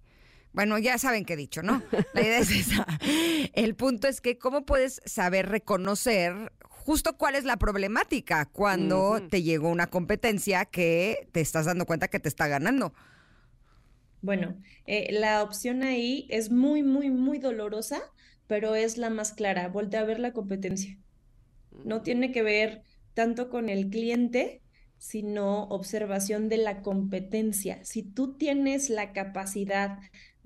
Bueno, 0.52 0.78
ya 0.80 0.98
saben 0.98 1.26
qué 1.26 1.34
he 1.34 1.38
dicho, 1.38 1.62
¿no? 1.62 1.82
La 2.14 2.22
idea 2.22 2.40
es 2.40 2.52
esa. 2.52 2.86
El 3.54 3.76
punto 3.76 4.08
es 4.08 4.20
que 4.20 4.38
cómo 4.38 4.66
puedes 4.66 5.02
saber 5.06 5.48
reconocer 5.48 6.52
justo 6.80 7.18
cuál 7.18 7.36
es 7.36 7.44
la 7.44 7.58
problemática 7.58 8.46
cuando 8.46 9.22
te 9.30 9.44
llegó 9.44 9.70
una 9.70 9.88
competencia 9.88 10.66
que 10.66 11.28
te 11.32 11.42
estás 11.42 11.66
dando 11.66 11.86
cuenta 11.86 12.08
que 12.08 12.20
te 12.20 12.30
está 12.30 12.48
ganando. 12.48 12.94
Bueno, 14.22 14.58
eh, 14.86 15.12
la 15.12 15.44
opción 15.44 15.84
ahí 15.84 16.28
es 16.30 16.52
muy, 16.52 16.84
muy, 16.84 17.10
muy 17.10 17.40
dolorosa, 17.40 18.02
pero 18.48 18.76
es 18.76 18.98
la 18.98 19.10
más 19.10 19.34
clara. 19.34 19.68
Voltea 19.70 20.02
a 20.02 20.06
ver 20.06 20.20
la 20.20 20.34
competencia. 20.34 20.98
No 21.86 22.02
tiene 22.02 22.32
que 22.32 22.44
ver 22.44 22.84
tanto 23.14 23.50
con 23.50 23.70
el 23.70 23.90
cliente, 23.90 24.62
sino 24.98 25.64
observación 25.66 26.50
de 26.50 26.58
la 26.58 26.82
competencia. 26.82 27.84
Si 27.86 28.04
tú 28.04 28.36
tienes 28.36 28.90
la 28.90 29.14
capacidad 29.14 30.00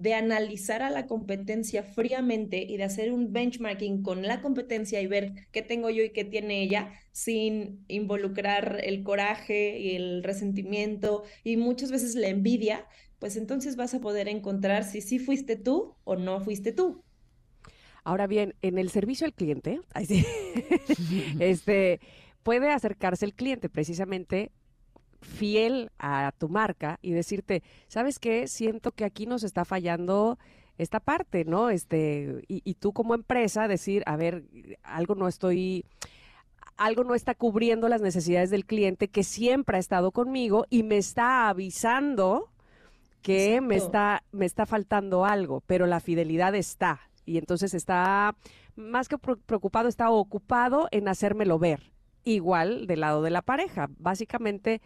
de 0.03 0.13
analizar 0.15 0.81
a 0.81 0.89
la 0.89 1.07
competencia 1.07 1.81
fríamente 1.81 2.57
y 2.61 2.75
de 2.75 2.83
hacer 2.83 3.13
un 3.13 3.31
benchmarking 3.31 4.03
con 4.03 4.21
la 4.21 4.41
competencia 4.41 4.99
y 4.99 5.07
ver 5.07 5.31
qué 5.53 5.61
tengo 5.61 5.89
yo 5.89 6.03
y 6.03 6.09
qué 6.09 6.25
tiene 6.25 6.61
ella 6.61 6.91
sin 7.13 7.85
involucrar 7.87 8.81
el 8.83 9.01
coraje 9.03 9.79
y 9.79 9.95
el 9.95 10.21
resentimiento 10.21 11.23
y 11.45 11.55
muchas 11.55 11.89
veces 11.89 12.15
la 12.15 12.27
envidia, 12.27 12.85
pues 13.17 13.37
entonces 13.37 13.77
vas 13.77 13.93
a 13.93 14.01
poder 14.01 14.27
encontrar 14.27 14.83
si 14.83 14.99
sí 14.99 15.19
fuiste 15.19 15.55
tú 15.55 15.95
o 16.03 16.17
no 16.17 16.41
fuiste 16.41 16.73
tú. 16.73 17.01
Ahora 18.03 18.27
bien, 18.27 18.55
en 18.61 18.77
el 18.77 18.89
servicio 18.89 19.25
al 19.25 19.33
cliente, 19.33 19.79
este, 21.39 22.01
puede 22.43 22.71
acercarse 22.71 23.23
el 23.23 23.35
cliente 23.35 23.69
precisamente 23.69 24.51
fiel 25.23 25.91
a 25.97 26.31
tu 26.37 26.49
marca 26.49 26.99
y 27.01 27.11
decirte, 27.11 27.63
¿sabes 27.87 28.19
qué? 28.19 28.47
Siento 28.47 28.91
que 28.91 29.05
aquí 29.05 29.25
nos 29.25 29.43
está 29.43 29.65
fallando 29.65 30.37
esta 30.77 30.99
parte, 30.99 31.45
¿no? 31.45 31.69
Este, 31.69 32.43
y, 32.47 32.61
y 32.63 32.75
tú 32.75 32.93
como 32.93 33.15
empresa 33.15 33.67
decir, 33.67 34.03
a 34.05 34.15
ver, 34.15 34.43
algo 34.83 35.15
no 35.15 35.27
estoy 35.27 35.85
algo 36.77 37.03
no 37.03 37.13
está 37.13 37.35
cubriendo 37.35 37.87
las 37.87 38.01
necesidades 38.01 38.49
del 38.49 38.65
cliente 38.65 39.07
que 39.07 39.23
siempre 39.23 39.77
ha 39.77 39.79
estado 39.79 40.11
conmigo 40.11 40.65
y 40.71 40.81
me 40.81 40.97
está 40.97 41.49
avisando 41.49 42.49
que 43.21 43.61
me 43.61 43.77
está, 43.77 44.23
me 44.31 44.45
está 44.45 44.65
faltando 44.65 45.25
algo, 45.25 45.61
pero 45.65 45.87
la 45.87 46.01
fidelidad 46.01 46.53
está. 46.55 46.99
Y 47.25 47.37
entonces 47.37 47.73
está, 47.73 48.35
más 48.75 49.07
que 49.07 49.17
preocupado, 49.17 49.87
está 49.87 50.09
ocupado 50.11 50.89
en 50.91 51.07
hacérmelo 51.07 51.57
ver. 51.57 51.93
Igual 52.25 52.85
del 52.85 52.99
lado 52.99 53.21
de 53.21 53.29
la 53.29 53.41
pareja. 53.41 53.89
Básicamente, 53.97 54.81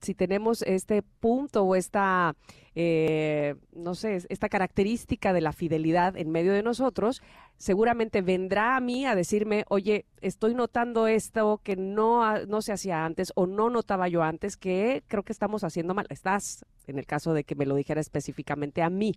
si 0.00 0.14
tenemos 0.14 0.62
este 0.62 1.02
punto 1.02 1.64
o 1.64 1.74
esta, 1.74 2.34
eh, 2.74 3.54
no 3.72 3.94
sé, 3.94 4.24
esta 4.28 4.48
característica 4.48 5.32
de 5.32 5.40
la 5.40 5.52
fidelidad 5.52 6.16
en 6.16 6.30
medio 6.30 6.52
de 6.52 6.62
nosotros, 6.62 7.22
seguramente 7.56 8.22
vendrá 8.22 8.76
a 8.76 8.80
mí 8.80 9.04
a 9.04 9.14
decirme, 9.14 9.64
oye, 9.68 10.06
estoy 10.20 10.54
notando 10.54 11.06
esto 11.06 11.60
que 11.62 11.76
no, 11.76 12.46
no 12.46 12.62
se 12.62 12.72
hacía 12.72 13.04
antes 13.04 13.32
o 13.34 13.46
no 13.46 13.68
notaba 13.68 14.08
yo 14.08 14.22
antes, 14.22 14.56
que 14.56 15.02
creo 15.06 15.22
que 15.22 15.32
estamos 15.32 15.64
haciendo 15.64 15.94
mal. 15.94 16.06
Estás, 16.08 16.64
en 16.86 16.98
el 16.98 17.06
caso 17.06 17.34
de 17.34 17.44
que 17.44 17.54
me 17.54 17.66
lo 17.66 17.74
dijera 17.74 18.00
específicamente 18.00 18.82
a 18.82 18.90
mí. 18.90 19.14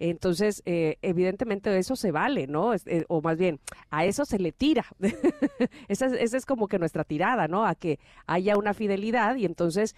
Entonces, 0.00 0.62
eh, 0.64 0.96
evidentemente 1.02 1.76
eso 1.76 1.94
se 1.94 2.10
vale, 2.10 2.46
¿no? 2.46 2.72
Eh, 2.74 3.04
o 3.08 3.20
más 3.20 3.36
bien, 3.36 3.60
a 3.90 4.06
eso 4.06 4.24
se 4.24 4.38
le 4.38 4.50
tira. 4.50 4.86
esa, 5.88 6.06
es, 6.06 6.46
como 6.46 6.68
que 6.68 6.78
nuestra 6.78 7.04
tirada, 7.04 7.48
¿no? 7.48 7.66
A 7.66 7.74
que 7.74 8.00
haya 8.26 8.56
una 8.56 8.72
fidelidad 8.72 9.36
y 9.36 9.44
entonces 9.44 9.94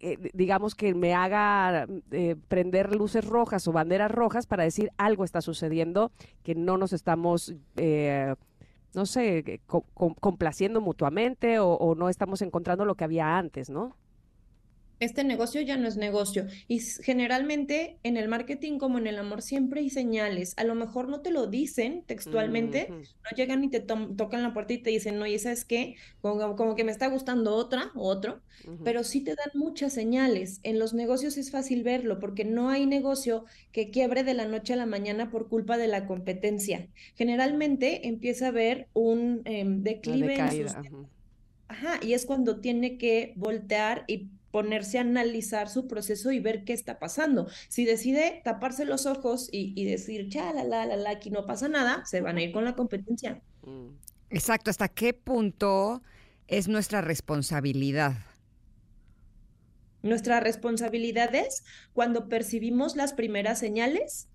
eh, 0.00 0.30
digamos 0.34 0.74
que 0.74 0.94
me 0.94 1.14
haga 1.14 1.86
prender 2.48 2.94
luces 2.94 3.24
rojas 3.24 3.66
o 3.66 3.72
banderas 3.72 4.10
rojas 4.10 4.46
para 4.46 4.64
decir 4.64 4.90
algo 4.98 5.24
está 5.24 5.40
sucediendo 5.40 6.12
que 6.42 6.54
no 6.54 6.76
nos 6.76 6.92
estamos, 6.92 7.54
no 8.94 9.06
sé, 9.06 9.62
complaciendo 10.20 10.82
mutuamente 10.82 11.58
o, 11.58 11.94
no 11.94 12.10
estamos 12.10 12.42
encontrando 12.42 12.84
lo 12.84 12.96
que 12.96 13.04
había 13.04 13.38
antes, 13.38 13.70
¿no? 13.70 13.96
Este 15.00 15.24
negocio 15.24 15.60
ya 15.60 15.76
no 15.76 15.88
es 15.88 15.96
negocio. 15.96 16.46
Y 16.68 16.80
generalmente 16.80 17.98
en 18.02 18.16
el 18.16 18.28
marketing 18.28 18.78
como 18.78 18.98
en 18.98 19.06
el 19.06 19.18
amor 19.18 19.42
siempre 19.42 19.80
hay 19.80 19.90
señales. 19.90 20.54
A 20.56 20.64
lo 20.64 20.74
mejor 20.74 21.08
no 21.08 21.20
te 21.20 21.30
lo 21.30 21.46
dicen 21.46 22.04
textualmente, 22.06 22.88
no 22.90 23.36
llegan 23.36 23.64
y 23.64 23.70
te 23.70 23.80
tocan 23.80 24.42
la 24.42 24.52
puerta 24.52 24.72
y 24.72 24.78
te 24.78 24.90
dicen, 24.90 25.20
oye, 25.20 25.38
¿sabes 25.38 25.64
qué? 25.64 25.96
Como, 26.20 26.56
como 26.56 26.74
que 26.74 26.84
me 26.84 26.92
está 26.92 27.08
gustando 27.08 27.54
otra 27.54 27.90
o 27.94 28.08
otro, 28.08 28.40
pero 28.82 29.04
sí 29.04 29.20
te 29.20 29.34
dan 29.34 29.50
muchas 29.54 29.92
señales. 29.92 30.60
En 30.62 30.78
los 30.78 30.94
negocios 30.94 31.36
es 31.36 31.50
fácil 31.50 31.82
verlo 31.82 32.18
porque 32.20 32.44
no 32.44 32.70
hay 32.70 32.86
negocio 32.86 33.44
que 33.72 33.90
quiebre 33.90 34.24
de 34.24 34.34
la 34.34 34.46
noche 34.46 34.74
a 34.74 34.76
la 34.76 34.86
mañana 34.86 35.30
por 35.30 35.48
culpa 35.48 35.76
de 35.76 35.88
la 35.88 36.06
competencia. 36.06 36.88
Generalmente 37.14 38.08
empieza 38.08 38.46
a 38.46 38.48
haber 38.48 38.88
un 38.94 39.42
em, 39.44 39.82
declive 39.82 40.36
en 40.36 40.68
sus... 40.68 40.76
Ajá, 41.66 41.98
y 42.02 42.12
es 42.12 42.26
cuando 42.26 42.60
tiene 42.60 42.98
que 42.98 43.32
voltear 43.36 44.04
y 44.06 44.28
ponerse 44.54 44.98
a 44.98 45.00
analizar 45.00 45.68
su 45.68 45.88
proceso 45.88 46.30
y 46.30 46.38
ver 46.38 46.62
qué 46.62 46.74
está 46.74 47.00
pasando. 47.00 47.48
Si 47.68 47.84
decide 47.84 48.40
taparse 48.44 48.84
los 48.84 49.04
ojos 49.04 49.48
y, 49.50 49.84
decir, 49.84 50.28
ya, 50.28 50.52
la, 50.52 50.62
la, 50.62 50.86
la, 50.86 50.94
la, 50.94 51.10
aquí 51.10 51.28
no 51.28 51.44
pasa 51.44 51.66
nada, 51.66 52.04
se 52.04 52.20
van 52.20 52.36
a 52.36 52.42
ir 52.42 52.52
con 52.52 52.64
la 52.64 52.76
competencia. 52.76 53.42
Mm. 53.62 53.88
Exacto, 54.30 54.70
¿hasta 54.70 54.86
qué 54.86 55.12
punto 55.12 56.02
es 56.46 56.68
nuestra 56.68 57.00
responsabilidad? 57.00 58.14
Nuestra 60.02 60.38
responsabilidad 60.38 61.34
es 61.34 61.64
cuando 61.92 62.28
percibimos 62.28 62.94
las 62.94 63.12
primeras 63.12 63.58
señales, 63.58 64.28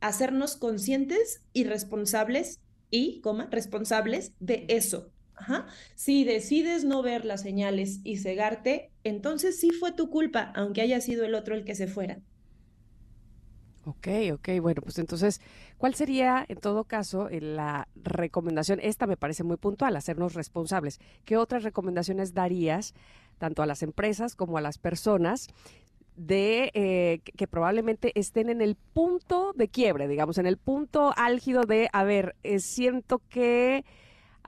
hacernos 0.00 0.54
conscientes 0.54 1.42
y 1.52 1.64
responsables 1.64 2.60
y, 2.88 3.20
coma, 3.20 3.48
responsables 3.50 4.30
de 4.38 4.66
eso. 4.68 5.10
Si 5.94 6.24
decides 6.24 6.84
no 6.84 7.02
ver 7.02 7.24
las 7.24 7.42
señales 7.42 8.00
y 8.04 8.18
cegarte, 8.18 8.90
entonces 9.04 9.58
sí 9.58 9.70
fue 9.70 9.92
tu 9.92 10.10
culpa, 10.10 10.52
aunque 10.54 10.80
haya 10.80 11.00
sido 11.00 11.24
el 11.24 11.34
otro 11.34 11.54
el 11.54 11.64
que 11.64 11.74
se 11.74 11.86
fuera. 11.86 12.20
Ok, 13.86 14.08
ok, 14.34 14.48
bueno, 14.60 14.82
pues 14.82 14.98
entonces, 14.98 15.40
¿cuál 15.78 15.94
sería 15.94 16.44
en 16.48 16.58
todo 16.58 16.84
caso 16.84 17.28
la 17.30 17.88
recomendación? 17.96 18.78
Esta 18.82 19.06
me 19.06 19.16
parece 19.16 19.42
muy 19.42 19.56
puntual, 19.56 19.96
hacernos 19.96 20.34
responsables. 20.34 21.00
¿Qué 21.24 21.38
otras 21.38 21.62
recomendaciones 21.62 22.34
darías 22.34 22.94
tanto 23.38 23.62
a 23.62 23.66
las 23.66 23.82
empresas 23.82 24.36
como 24.36 24.58
a 24.58 24.60
las 24.60 24.76
personas 24.76 25.48
de 26.14 26.70
eh, 26.74 27.20
que, 27.24 27.46
probablemente 27.48 28.12
estén 28.14 28.50
en 28.50 28.60
el 28.60 28.76
punto 28.76 29.54
de 29.54 29.68
quiebre, 29.68 30.08
digamos, 30.08 30.36
en 30.36 30.44
el 30.44 30.58
punto 30.58 31.14
álgido 31.16 31.62
de, 31.62 31.88
a 31.94 32.04
ver, 32.04 32.36
eh, 32.42 32.58
siento 32.58 33.22
que 33.30 33.86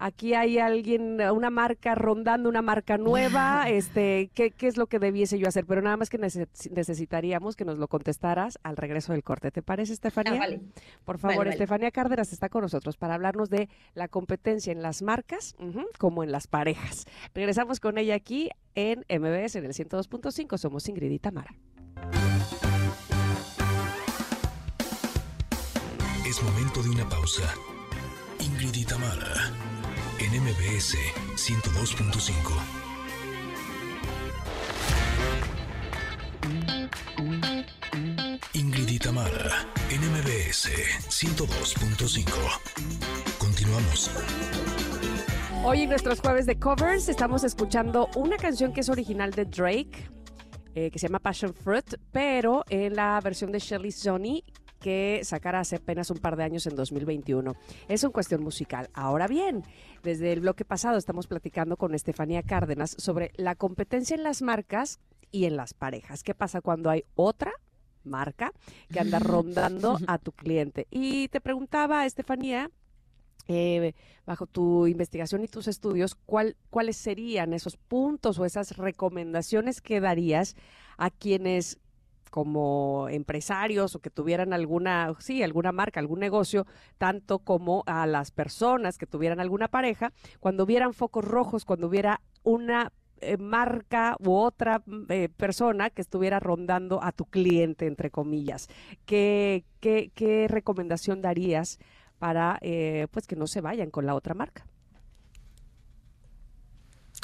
aquí 0.02 0.34
hay 0.34 0.58
alguien, 0.58 1.20
una 1.20 1.50
marca 1.50 1.94
rondando, 1.94 2.48
una 2.48 2.60
marca 2.60 2.98
nueva, 2.98 3.64
este, 3.68 4.30
¿qué, 4.34 4.52
es 4.60 4.76
lo 4.76 4.86
que 4.86 4.98
debiese 4.98 5.38
yo 5.38 5.48
hacer? 5.48 5.64
Pero 5.64 5.80
nada 5.80 5.96
más 5.96 6.10
que 6.10 6.18
necesitaríamos 6.18 7.56
que 7.56 7.64
nos 7.64 7.78
lo 7.78 7.88
contestaras 7.88 8.58
al 8.62 8.76
regreso 8.76 9.12
del 9.12 9.22
corte. 9.22 9.50
¿Te 9.50 9.62
parece, 9.62 9.92
Estefanía? 9.92 10.34
Ah, 10.34 10.38
vale. 10.38 10.60
Por 11.04 11.18
favor, 11.18 11.46
Estefanía 11.46 11.90
Cárdenas 11.90 12.32
está 12.32 12.48
con 12.48 12.62
nosotros 12.62 12.96
para 12.96 13.14
hablarnos 13.14 13.48
de 13.48 13.68
la 13.94 14.08
competencia 14.08 14.72
en 14.72 14.82
las 14.82 15.02
marcas 15.02 15.54
como 15.98 16.24
en 16.24 16.32
las 16.32 16.46
parejas. 16.46 17.06
Regresamos 17.34 17.78
con 17.80 17.98
ella 17.98 18.14
aquí 18.14 18.50
en 18.74 19.00
MBS 19.08 19.56
en 19.56 19.64
el 19.66 19.72
102.5. 19.72 20.58
Somos 20.58 20.88
Ingrid 20.88 21.10
y 21.10 21.18
Tamara. 21.18 21.54
Es 26.26 26.42
momento 26.42 26.82
de 26.82 26.90
una 26.90 27.08
pausa. 27.08 27.54
Ingrid 28.40 28.74
y 28.74 28.84
Tamara 28.84 29.52
en 30.23 30.40
MBS 30.40 30.97
102.5. 31.35 32.32
Ingrid 38.55 38.89
y 38.89 38.99
en 39.90 40.01
MBS 40.12 40.70
102.5. 41.09 42.27
Continuamos. 43.39 44.11
Hoy 45.65 45.82
en 45.82 45.89
nuestros 45.89 46.20
jueves 46.20 46.47
de 46.47 46.57
covers 46.57 47.09
estamos 47.09 47.43
escuchando 47.43 48.09
una 48.15 48.36
canción 48.36 48.73
que 48.73 48.82
es 48.82 48.89
original 48.89 49.32
de 49.32 49.44
Drake, 49.47 50.09
eh, 50.77 50.93
que 50.93 50.99
se 51.01 51.09
llama 51.09 51.19
Passion 51.19 51.53
Fruit, 51.53 51.97
pero 52.12 52.62
en 52.69 52.94
la 52.94 53.20
versión 53.20 53.51
de 53.51 53.59
Shelly 53.59 53.90
Sony 53.90 54.44
que 54.82 55.20
sacara 55.22 55.60
hace 55.60 55.76
apenas 55.76 56.10
un 56.10 56.18
par 56.18 56.36
de 56.36 56.44
años 56.44 56.66
en 56.66 56.76
2021. 56.76 57.54
Es 57.88 58.02
una 58.04 58.12
cuestión 58.12 58.42
musical. 58.42 58.90
Ahora 58.92 59.28
bien, 59.28 59.62
desde 60.02 60.32
el 60.32 60.40
bloque 60.40 60.64
pasado 60.64 60.98
estamos 60.98 61.26
platicando 61.26 61.76
con 61.76 61.94
Estefanía 61.94 62.42
Cárdenas 62.42 62.94
sobre 62.98 63.30
la 63.36 63.54
competencia 63.54 64.14
en 64.14 64.24
las 64.24 64.42
marcas 64.42 64.98
y 65.30 65.46
en 65.46 65.56
las 65.56 65.72
parejas. 65.72 66.22
¿Qué 66.22 66.34
pasa 66.34 66.60
cuando 66.60 66.90
hay 66.90 67.04
otra 67.14 67.52
marca 68.04 68.52
que 68.92 69.00
anda 69.00 69.18
rondando 69.20 69.98
a 70.06 70.18
tu 70.18 70.32
cliente? 70.32 70.86
Y 70.90 71.28
te 71.28 71.40
preguntaba, 71.40 72.04
Estefanía, 72.04 72.68
eh, 73.48 73.94
bajo 74.26 74.46
tu 74.46 74.86
investigación 74.88 75.44
y 75.44 75.48
tus 75.48 75.68
estudios, 75.68 76.16
¿cuál, 76.26 76.56
¿cuáles 76.70 76.96
serían 76.96 77.54
esos 77.54 77.76
puntos 77.76 78.38
o 78.38 78.44
esas 78.44 78.76
recomendaciones 78.76 79.80
que 79.80 80.00
darías 80.00 80.56
a 80.96 81.10
quienes 81.10 81.78
como 82.32 83.10
empresarios 83.10 83.94
o 83.94 84.00
que 84.00 84.09
tuvieran 84.09 84.54
alguna, 84.54 85.14
sí, 85.18 85.42
alguna 85.42 85.70
marca, 85.70 86.00
algún 86.00 86.18
negocio, 86.18 86.66
tanto 86.96 87.40
como 87.40 87.84
a 87.86 88.06
las 88.06 88.30
personas 88.30 88.96
que 88.96 89.06
tuvieran 89.06 89.38
alguna 89.38 89.68
pareja, 89.68 90.14
cuando 90.40 90.64
hubieran 90.64 90.94
focos 90.94 91.26
rojos, 91.26 91.66
cuando 91.66 91.88
hubiera 91.88 92.22
una 92.42 92.90
eh, 93.20 93.36
marca 93.36 94.16
u 94.18 94.32
otra 94.32 94.82
mm, 94.86 95.04
eh, 95.10 95.28
persona 95.28 95.90
que 95.90 96.00
estuviera 96.00 96.40
rondando 96.40 97.04
a 97.04 97.12
tu 97.12 97.26
cliente, 97.26 97.86
entre 97.86 98.10
comillas. 98.10 98.68
¿Qué, 99.04 99.66
qué, 99.80 100.10
qué 100.14 100.48
recomendación 100.48 101.20
darías 101.20 101.78
para 102.18 102.59
eh, 102.62 103.09
pues 103.10 103.26
que 103.26 103.36
no 103.36 103.46
se 103.46 103.60
vayan 103.60 103.90
con 103.90 104.06
la 104.06 104.14
otra 104.14 104.32
marca? 104.32 104.66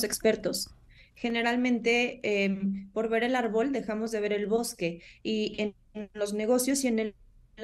expertos 0.02 0.70
generalmente 1.19 2.20
em, 2.23 2.90
por 2.93 3.09
ver 3.09 3.24
el 3.24 3.36
árbol 3.36 3.73
dejamos 3.73 4.11
de 4.11 4.20
ver 4.20 4.32
el 4.32 4.47
bosque 4.47 5.01
y 5.23 5.57
en 5.59 5.74
los 6.15 6.32
negocios 6.32 6.85
y 6.85 6.89
en 6.89 6.99
el 6.99 7.15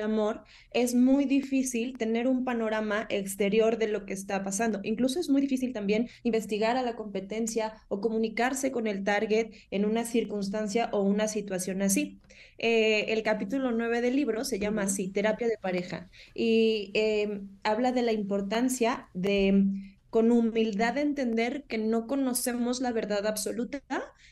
amor 0.02 0.43
es 0.72 0.94
muy 0.94 1.24
difícil 1.24 1.97
tener 1.97 2.26
un 2.26 2.44
panorama 2.44 3.06
exterior 3.10 3.78
de 3.78 3.89
lo 3.89 4.06
que 4.06 4.12
está 4.12 4.43
pasando. 4.43 4.81
Incluso 4.82 5.20
es 5.20 5.28
muy 5.31 5.40
difícil 5.40 5.72
también 5.72 6.09
investigar 6.24 6.76
a 6.76 6.82
la 6.82 6.97
competencia 6.97 7.74
o 7.89 8.01
comunicarse 8.01 8.72
con 8.72 8.86
el 8.86 9.05
target 9.05 9.52
en 9.70 9.85
una 9.85 10.05
circunstancia 10.05 10.89
o 10.93 11.02
una 11.02 11.28
situación 11.28 11.82
así. 11.82 12.20
Eh, 12.59 13.12
el 13.12 13.22
capítulo 13.22 13.70
9 13.72 14.01
del 14.01 14.16
libro 14.16 14.44
se 14.44 14.59
llama 14.59 14.82
así, 14.82 15.09
terapia 15.10 15.48
de 15.48 15.59
pareja, 15.59 16.09
y 16.35 16.90
em, 16.94 17.48
habla 17.64 17.93
de 17.93 18.02
la 18.02 18.12
importancia 18.12 19.09
de 19.12 19.93
con 20.14 20.30
humildad 20.30 20.94
de 20.94 21.00
entender 21.00 21.64
que 21.64 21.76
no 21.76 22.06
conocemos 22.06 22.80
la 22.80 22.92
verdad 22.92 23.26
absoluta 23.26 23.82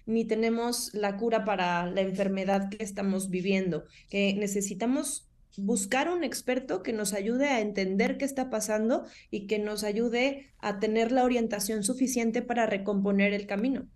ni 0.07 0.25
tenemos 0.25 0.95
la 0.95 1.17
cura 1.17 1.45
para 1.45 1.91
la 1.91 2.03
enfermedad 2.03 2.69
que 2.71 2.85
estamos 2.85 3.31
viviendo, 3.31 3.83
que 4.09 4.33
necesitamos 4.35 5.29
buscar 5.57 6.09
un 6.09 6.23
experto 6.23 6.85
que 6.85 6.93
nos 6.93 7.13
ayude 7.13 7.49
a 7.49 7.59
entender 7.59 8.17
qué 8.17 8.25
está 8.25 8.49
pasando 8.49 9.07
y 9.33 9.49
que 9.49 9.59
nos 9.59 9.83
ayude 9.83 10.53
a 10.61 10.79
tener 10.79 11.11
la 11.11 11.25
orientación 11.25 11.83
suficiente 11.83 12.43
para 12.43 12.67
recomponer 12.67 13.33
el 13.33 13.49
camino. 13.49 13.89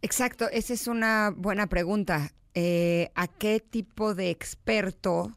Exacto, 0.00 0.48
esa 0.52 0.72
es 0.72 0.86
una 0.86 1.34
buena 1.36 1.66
pregunta. 1.66 2.32
Eh, 2.54 3.10
¿A 3.14 3.28
qué 3.28 3.60
tipo 3.60 4.14
de 4.14 4.30
experto 4.30 5.36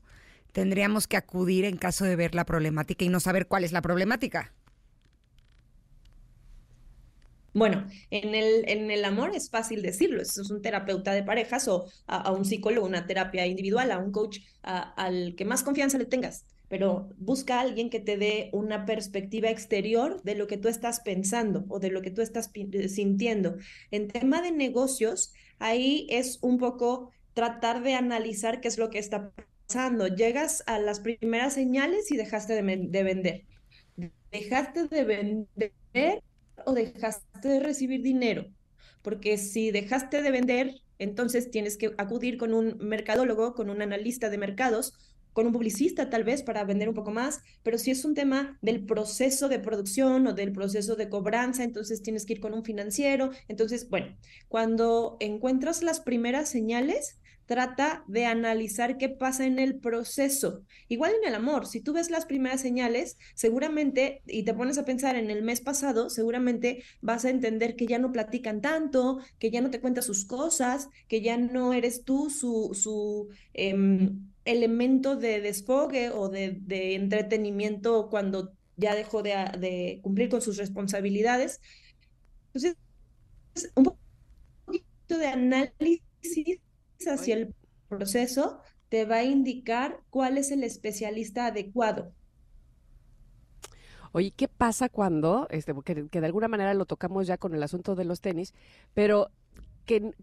tendríamos 0.53 1.07
que 1.07 1.17
acudir 1.17 1.65
en 1.65 1.75
caso 1.75 2.05
de 2.05 2.15
ver 2.15 2.35
la 2.35 2.45
problemática 2.45 3.03
y 3.03 3.09
no 3.09 3.19
saber 3.19 3.47
cuál 3.47 3.65
es 3.65 3.73
la 3.73 3.81
problemática? 3.81 4.53
Bueno, 7.57 7.87
en 8.11 8.35
el, 8.35 8.69
en 8.69 8.91
el 8.91 9.03
amor 9.03 9.35
es 9.35 9.49
fácil 9.49 9.81
decirlo, 9.81 10.21
es 10.21 10.37
un 10.37 10.61
terapeuta 10.61 11.13
de 11.13 11.23
parejas 11.23 11.67
o 11.67 11.87
a, 12.05 12.31
un 12.31 12.45
psicólogo, 12.45 12.85
una 12.85 13.07
terapia 13.07 13.47
individual, 13.47 13.89
a 13.89 13.97
un 13.97 14.11
coach, 14.11 14.41
al 14.61 15.33
que 15.35 15.43
más 15.43 15.63
confianza 15.63 15.97
le 15.97 16.05
tengas, 16.05 16.45
pero 16.67 17.09
busca 17.17 17.57
a 17.57 17.61
alguien 17.61 17.89
que 17.89 17.99
te 17.99 18.15
dé 18.15 18.51
una 18.53 18.85
perspectiva 18.85 19.49
exterior 19.49 20.21
de 20.21 20.35
lo 20.35 20.45
que 20.45 20.57
tú 20.57 20.67
estás 20.67 20.99
pensando 20.99 21.65
o 21.67 21.79
de 21.79 21.89
lo 21.89 22.03
que 22.03 22.11
tú 22.11 22.21
estás 22.21 22.51
eh, 22.53 22.89
sintiendo. 22.89 23.55
En 23.89 24.07
tema 24.07 24.43
de 24.43 24.51
negocios, 24.51 25.33
ahí 25.57 26.05
es 26.11 26.37
un 26.43 26.59
poco 26.59 27.09
tratar 27.33 27.81
de 27.81 27.95
analizar 27.95 28.61
qué 28.61 28.67
es 28.67 28.77
lo 28.77 28.91
que 28.91 28.99
está 28.99 29.31
pasando. 29.65 30.05
Llegas 30.09 30.61
a 30.67 30.77
las 30.77 30.99
primeras 30.99 31.55
señales 31.55 32.11
y 32.11 32.17
dejaste 32.17 32.53
de, 32.61 32.77
de 32.87 33.03
vender. 33.03 33.45
Dejaste 34.31 34.87
de 34.87 35.03
vender 35.03 36.21
o 36.65 36.73
dejaste 36.73 37.47
de 37.47 37.59
recibir 37.59 38.01
dinero. 38.01 38.47
Porque 39.01 39.37
si 39.37 39.71
dejaste 39.71 40.21
de 40.21 40.31
vender, 40.31 40.81
entonces 40.99 41.51
tienes 41.51 41.77
que 41.77 41.93
acudir 41.97 42.37
con 42.37 42.53
un 42.53 42.77
mercadólogo, 42.79 43.53
con 43.53 43.69
un 43.69 43.81
analista 43.81 44.29
de 44.29 44.37
mercados, 44.37 44.93
con 45.37 45.45
un 45.45 45.53
publicista 45.53 46.09
tal 46.09 46.23
vez 46.23 46.41
para 46.41 46.63
vender 46.63 46.89
un 46.89 46.95
poco 46.95 47.11
más, 47.11 47.41
pero 47.61 47.77
si 47.77 47.91
es 47.91 48.03
un 48.05 48.15
tema 48.15 48.57
del 48.63 48.83
proceso 48.85 49.49
de 49.49 49.59
producción 49.59 50.25
o 50.25 50.33
del 50.33 50.51
proceso 50.51 50.95
de 50.95 51.09
cobranza, 51.09 51.63
entonces 51.63 52.01
tienes 52.01 52.25
que 52.25 52.33
ir 52.33 52.39
con 52.39 52.55
un 52.55 52.63
financiero. 52.63 53.29
Entonces, 53.47 53.87
bueno, 53.87 54.17
cuando 54.47 55.15
encuentras 55.19 55.83
las 55.83 55.99
primeras 55.99 56.49
señales, 56.49 57.19
trata 57.47 58.03
de 58.07 58.25
analizar 58.25 58.97
qué 58.97 59.09
pasa 59.09 59.45
en 59.45 59.57
el 59.57 59.79
proceso. 59.79 60.63
Igual 60.89 61.13
en 61.21 61.29
el 61.29 61.35
amor, 61.35 61.65
si 61.65 61.81
tú 61.81 61.93
ves 61.93 62.11
las 62.11 62.25
primeras 62.25 62.61
señales, 62.61 63.17
seguramente, 63.35 64.21
y 64.27 64.43
te 64.43 64.53
pones 64.53 64.77
a 64.77 64.85
pensar 64.85 65.15
en 65.15 65.31
el 65.31 65.41
mes 65.43 65.61
pasado, 65.61 66.09
seguramente 66.09 66.83
vas 67.01 67.23
a 67.25 67.29
entender 67.29 67.75
que 67.75 67.87
ya 67.87 67.99
no 67.99 68.11
platican 68.11 68.61
tanto, 68.61 69.19
que 69.39 69.49
ya 69.49 69.61
no 69.61 69.71
te 69.71 69.79
cuenta 69.79 70.01
sus 70.01 70.25
cosas, 70.25 70.89
que 71.07 71.21
ya 71.21 71.37
no 71.37 71.73
eres 71.73 72.03
tú 72.03 72.29
su, 72.29 72.71
su 72.73 73.29
em, 73.53 74.29
elemento 74.43 75.15
de 75.15 75.39
desfogue 75.39 76.09
o 76.09 76.27
de, 76.29 76.59
entretenimiento 76.95 78.09
cuando 78.09 78.51
ya 78.75 78.93
dejó 78.93 79.23
de, 79.23 79.31
de 79.57 79.99
cumplir 80.03 80.29
con 80.29 80.41
sus 80.41 80.57
responsabilidades. 80.57 81.61
Entonces, 82.47 82.75
un 83.75 83.85
poquito 84.65 85.17
de 85.17 85.27
análisis 85.27 86.59
hacia 87.05 87.35
el 87.35 87.53
proceso, 87.89 88.61
te 88.89 89.05
va 89.05 89.17
a 89.17 89.23
indicar 89.23 89.99
cuál 90.09 90.37
es 90.37 90.51
el 90.51 90.63
especialista 90.63 91.47
adecuado. 91.47 92.13
Oye, 94.11 94.31
¿qué 94.31 94.47
pasa 94.47 94.89
cuando, 94.89 95.47
este, 95.51 95.73
que, 95.83 96.07
que 96.07 96.21
de 96.21 96.25
alguna 96.25 96.47
manera 96.47 96.73
lo 96.73 96.85
tocamos 96.85 97.27
ya 97.27 97.37
con 97.37 97.53
el 97.53 97.61
asunto 97.61 97.95
de 97.95 98.05
los 98.05 98.21
tenis, 98.21 98.53
pero 98.93 99.29
que 99.85 100.13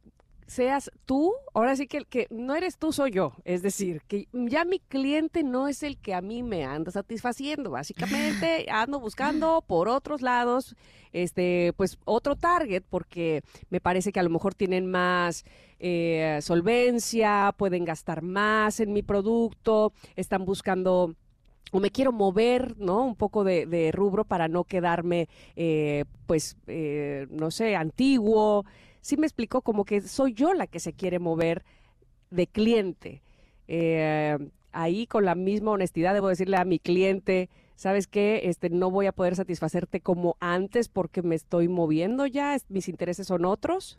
seas 0.46 0.90
tú, 1.06 1.32
ahora 1.52 1.76
sí 1.76 1.86
que 1.86 1.96
el 1.98 2.06
que 2.06 2.26
no 2.30 2.54
eres 2.54 2.78
tú, 2.78 2.92
soy 2.92 3.12
yo. 3.12 3.32
Es 3.44 3.62
decir, 3.62 4.02
que 4.06 4.28
ya 4.32 4.64
mi 4.64 4.78
cliente 4.78 5.42
no 5.42 5.68
es 5.68 5.82
el 5.82 5.96
que 5.98 6.14
a 6.14 6.20
mí 6.20 6.42
me 6.42 6.64
anda 6.64 6.90
satisfaciendo. 6.90 7.70
Básicamente 7.70 8.66
ando 8.70 9.00
buscando 9.00 9.62
por 9.66 9.88
otros 9.88 10.22
lados, 10.22 10.76
este, 11.12 11.72
pues 11.76 11.98
otro 12.04 12.36
target, 12.36 12.82
porque 12.88 13.42
me 13.70 13.80
parece 13.80 14.12
que 14.12 14.20
a 14.20 14.24
lo 14.24 14.30
mejor 14.30 14.54
tienen 14.54 14.90
más 14.90 15.44
eh, 15.78 16.38
solvencia, 16.42 17.54
pueden 17.56 17.84
gastar 17.84 18.22
más 18.22 18.80
en 18.80 18.92
mi 18.92 19.02
producto, 19.02 19.92
están 20.16 20.44
buscando 20.44 21.14
o 21.72 21.80
me 21.80 21.90
quiero 21.90 22.12
mover, 22.12 22.78
¿no? 22.78 23.04
Un 23.04 23.16
poco 23.16 23.42
de, 23.42 23.90
rubro 23.92 24.24
para 24.24 24.46
no 24.46 24.62
quedarme, 24.62 25.28
eh, 25.56 26.04
pues, 26.26 26.56
eh, 26.68 27.26
no 27.30 27.50
sé, 27.50 27.74
antiguo 27.74 28.64
sí 29.04 29.18
me 29.18 29.26
explicó 29.26 29.60
como 29.60 29.84
que 29.84 30.00
soy 30.00 30.32
yo 30.32 30.54
la 30.54 30.66
que 30.66 30.80
se 30.80 30.94
quiere 30.94 31.18
mover 31.18 31.62
de 32.30 32.46
cliente. 32.46 33.22
Eh, 33.68 34.38
ahí 34.72 35.06
con 35.06 35.26
la 35.26 35.34
misma 35.34 35.72
honestidad 35.72 36.14
debo 36.14 36.28
decirle 36.28 36.56
a 36.56 36.64
mi 36.64 36.78
cliente, 36.78 37.50
¿sabes 37.76 38.06
qué? 38.06 38.40
Este, 38.44 38.70
no 38.70 38.90
voy 38.90 39.04
a 39.04 39.12
poder 39.12 39.36
satisfacerte 39.36 40.00
como 40.00 40.38
antes 40.40 40.88
porque 40.88 41.20
me 41.20 41.34
estoy 41.34 41.68
moviendo 41.68 42.24
ya, 42.24 42.56
mis 42.70 42.88
intereses 42.88 43.26
son 43.26 43.44
otros. 43.44 43.98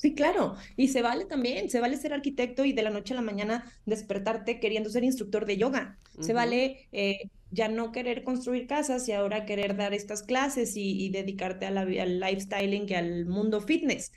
Sí, 0.00 0.14
claro. 0.14 0.56
Y 0.76 0.88
se 0.88 1.02
vale 1.02 1.26
también, 1.26 1.68
se 1.68 1.78
vale 1.78 1.98
ser 1.98 2.14
arquitecto 2.14 2.64
y 2.64 2.72
de 2.72 2.82
la 2.82 2.88
noche 2.88 3.12
a 3.12 3.16
la 3.16 3.22
mañana 3.22 3.70
despertarte 3.84 4.58
queriendo 4.58 4.88
ser 4.88 5.04
instructor 5.04 5.44
de 5.44 5.58
yoga. 5.58 5.98
Se 6.20 6.32
vale 6.32 6.88
eh, 6.90 7.28
ya 7.50 7.68
no 7.68 7.92
querer 7.92 8.24
construir 8.24 8.66
casas 8.66 9.06
y 9.08 9.12
ahora 9.12 9.44
querer 9.44 9.76
dar 9.76 9.92
estas 9.92 10.22
clases 10.22 10.72
y, 10.74 11.10
dedicarte 11.10 11.66
a 11.66 11.70
la, 11.70 11.82
al 11.82 12.18
lifestyling 12.18 12.86
y 12.88 12.94
al 12.94 13.26
mundo 13.26 13.60
fitness. 13.60 14.10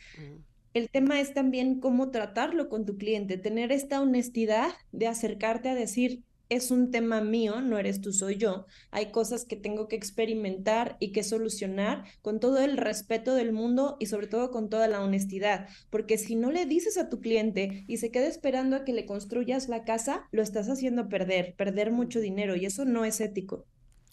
El 0.74 0.90
tema 0.90 1.20
es 1.20 1.34
también 1.34 1.82
cómo 1.82 2.12
tratarlo 2.12 2.70
con 2.70 2.86
tu 2.86 2.98
cliente, 2.98 3.38
tener 3.38 3.74
esta 3.74 4.00
honestidad 4.00 4.72
de 4.94 5.08
acercarte 5.08 5.68
a 5.68 5.76
decir, 5.76 6.24
es 6.50 6.72
un 6.72 6.92
tema 6.92 7.22
mío, 7.22 7.62
no 7.62 7.78
eres 7.78 8.02
tú, 8.02 8.14
soy 8.14 8.38
yo. 8.38 8.66
Hay 8.92 9.12
cosas 9.12 9.46
que 9.46 9.56
tengo 9.56 9.88
que 9.88 9.96
experimentar 9.96 10.98
y 11.00 11.12
que 11.12 11.24
solucionar 11.24 12.04
con 12.22 12.40
todo 12.40 12.60
el 12.60 12.78
respeto 12.78 13.36
del 13.36 13.54
mundo 13.54 13.98
y 14.00 14.08
sobre 14.08 14.28
todo 14.28 14.52
con 14.52 14.70
toda 14.70 14.88
la 14.88 15.02
honestidad, 15.02 15.68
porque 15.90 16.18
si 16.18 16.36
no 16.36 16.52
le 16.52 16.66
dices 16.66 16.98
a 16.98 17.10
tu 17.10 17.20
cliente 17.20 17.86
y 17.88 17.98
se 17.98 18.12
queda 18.12 18.28
esperando 18.28 18.76
a 18.76 18.84
que 18.84 18.94
le 18.94 19.06
construyas 19.06 19.70
la 19.70 19.84
casa, 19.84 20.28
lo 20.32 20.42
estás 20.42 20.70
haciendo 20.70 21.10
perder, 21.10 21.56
perder 21.56 21.92
mucho 21.92 22.20
dinero 22.20 22.56
y 22.56 22.66
eso 22.66 22.86
no 22.86 23.06
es 23.06 23.20
ético. 23.22 23.66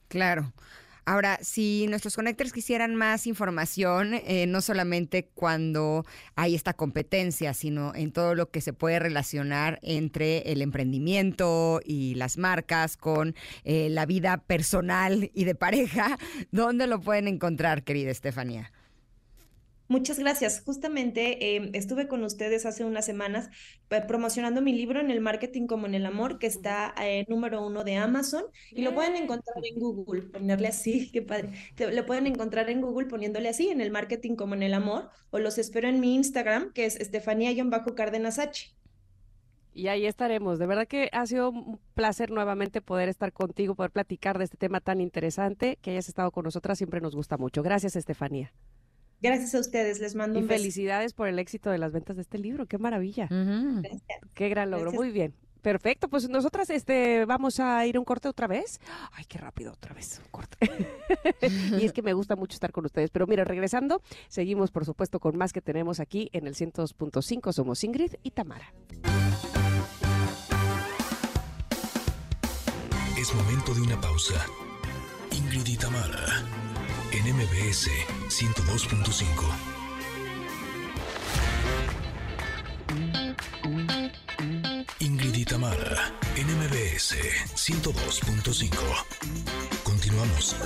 Claro. 0.09 0.52
Ahora, 1.11 1.41
si 1.43 1.87
nuestros 1.89 2.15
conectores 2.15 2.53
quisieran 2.53 2.95
más 2.95 3.27
información, 3.27 4.15
eh, 4.15 4.47
no 4.47 4.61
solamente 4.61 5.24
cuando 5.35 6.07
hay 6.37 6.55
esta 6.55 6.73
competencia, 6.73 7.53
sino 7.53 7.93
en 7.97 8.12
todo 8.12 8.37
lo 8.37 8.53
que 8.53 8.61
se 8.61 8.73
puede 8.73 9.01
relacionar 9.01 9.81
entre 9.82 10.53
el 10.53 10.62
emprendimiento 10.62 11.81
y 11.85 12.15
las 12.15 12.39
marcas 12.39 12.97
con 12.97 13.35
eh, 13.65 13.89
la 13.91 14.07
vida 14.07 14.37
personal 14.37 15.32
y 15.35 15.43
de 15.43 15.57
pareja, 15.57 16.16
¿dónde 16.53 16.87
lo 16.87 17.01
pueden 17.01 17.27
encontrar, 17.27 17.82
querida 17.82 18.12
Estefanía? 18.12 18.70
Muchas 19.90 20.20
gracias. 20.20 20.62
Justamente 20.64 21.56
em, 21.56 21.70
estuve 21.74 22.06
con 22.06 22.22
ustedes 22.22 22.64
hace 22.64 22.84
unas 22.84 23.04
semanas 23.04 23.50
eh, 23.90 24.00
promocionando 24.06 24.62
mi 24.62 24.72
libro 24.72 25.00
en 25.00 25.10
el 25.10 25.20
marketing 25.20 25.66
como 25.66 25.86
en 25.86 25.94
el 25.96 26.06
amor, 26.06 26.38
que 26.38 26.46
está 26.46 26.94
eh, 27.02 27.26
número 27.28 27.66
uno 27.66 27.82
de 27.82 27.96
Amazon 27.96 28.44
y 28.70 28.82
lo 28.82 28.94
pueden 28.94 29.16
encontrar 29.16 29.56
en 29.64 29.80
Google, 29.80 30.22
ponerle 30.22 30.68
así, 30.68 31.10
qué 31.12 31.22
padre. 31.22 31.50
Lo 31.92 32.06
pueden 32.06 32.28
encontrar 32.28 32.70
en 32.70 32.82
Google 32.82 33.08
poniéndole 33.08 33.48
así, 33.48 33.68
en 33.68 33.80
el 33.80 33.90
marketing 33.90 34.36
como 34.36 34.54
en 34.54 34.62
el 34.62 34.74
amor, 34.74 35.10
o 35.30 35.40
los 35.40 35.58
espero 35.58 35.88
en 35.88 35.98
mi 35.98 36.14
Instagram, 36.14 36.72
que 36.72 36.84
es 36.84 36.94
Estefanía-Cárdenas 36.94 38.38
H. 38.38 38.72
Y 39.74 39.88
ahí 39.88 40.06
estaremos. 40.06 40.60
De 40.60 40.66
verdad 40.66 40.86
que 40.86 41.08
ha 41.12 41.26
sido 41.26 41.50
un 41.50 41.80
placer 41.94 42.30
nuevamente 42.30 42.80
poder 42.80 43.08
estar 43.08 43.32
contigo, 43.32 43.74
poder 43.74 43.90
platicar 43.90 44.38
de 44.38 44.44
este 44.44 44.56
tema 44.56 44.80
tan 44.80 45.00
interesante. 45.00 45.78
Que 45.82 45.90
hayas 45.90 46.08
estado 46.08 46.30
con 46.30 46.44
nosotras 46.44 46.78
siempre 46.78 47.00
nos 47.00 47.16
gusta 47.16 47.36
mucho. 47.36 47.64
Gracias, 47.64 47.96
Estefanía. 47.96 48.52
Gracias 49.22 49.55
a 49.55 49.60
ustedes, 49.60 50.01
les 50.01 50.14
mando 50.14 50.38
y 50.38 50.42
un 50.42 50.48
felicidades 50.48 51.12
por 51.12 51.28
el 51.28 51.38
éxito 51.38 51.70
de 51.70 51.78
las 51.78 51.92
ventas 51.92 52.16
de 52.16 52.22
este 52.22 52.38
libro, 52.38 52.66
qué 52.66 52.78
maravilla. 52.78 53.28
Qué 54.34 54.48
gran 54.48 54.70
logro, 54.70 54.92
muy 54.92 55.10
bien. 55.10 55.34
Perfecto, 55.62 56.09
pues 56.09 56.26
nosotras 56.28 56.70
este 56.70 57.26
vamos 57.26 57.60
a 57.60 57.84
ir 57.86 57.97
a 57.97 57.98
un 57.98 58.05
corte 58.06 58.28
otra 58.28 58.47
vez. 58.47 58.80
Ay, 59.12 59.24
qué 59.28 59.36
rápido 59.36 59.72
otra 59.72 59.94
vez 59.94 60.20
un 60.24 60.30
corte. 60.30 60.56
y 61.78 61.84
es 61.84 61.92
que 61.92 62.01
me 62.01 62.14
gusta 62.14 62.34
mucho 62.34 62.55
estar 62.55 62.72
con 62.72 62.86
ustedes, 62.86 63.10
pero 63.10 63.26
mira, 63.26 63.44
regresando, 63.44 64.01
seguimos 64.28 64.70
por 64.70 64.86
supuesto 64.86 65.20
con 65.20 65.36
más 65.36 65.52
que 65.52 65.60
tenemos 65.60 66.01
aquí 66.01 66.30
en 66.32 66.47
el 66.47 66.55
102.5 66.55 67.52
somos 67.52 67.84
Ingrid 67.84 68.14
y 68.22 68.30
Tamara. 68.30 68.72
Es 73.18 73.34
momento 73.34 73.74
de 73.74 73.82
una 73.82 74.01
pausa. 74.01 74.47
Ingrid 75.30 75.66
y 75.66 75.76
Tamara 75.76 76.69
en 77.12 77.37
MBS 77.37 77.89
102.5. 78.28 79.70
Ingrid 85.01 85.35
y 85.35 85.45
Tamara, 85.45 86.12
en 86.37 86.47
MBS 86.47 87.16
102.5. 87.55 88.70
Continuamos. 89.82 90.57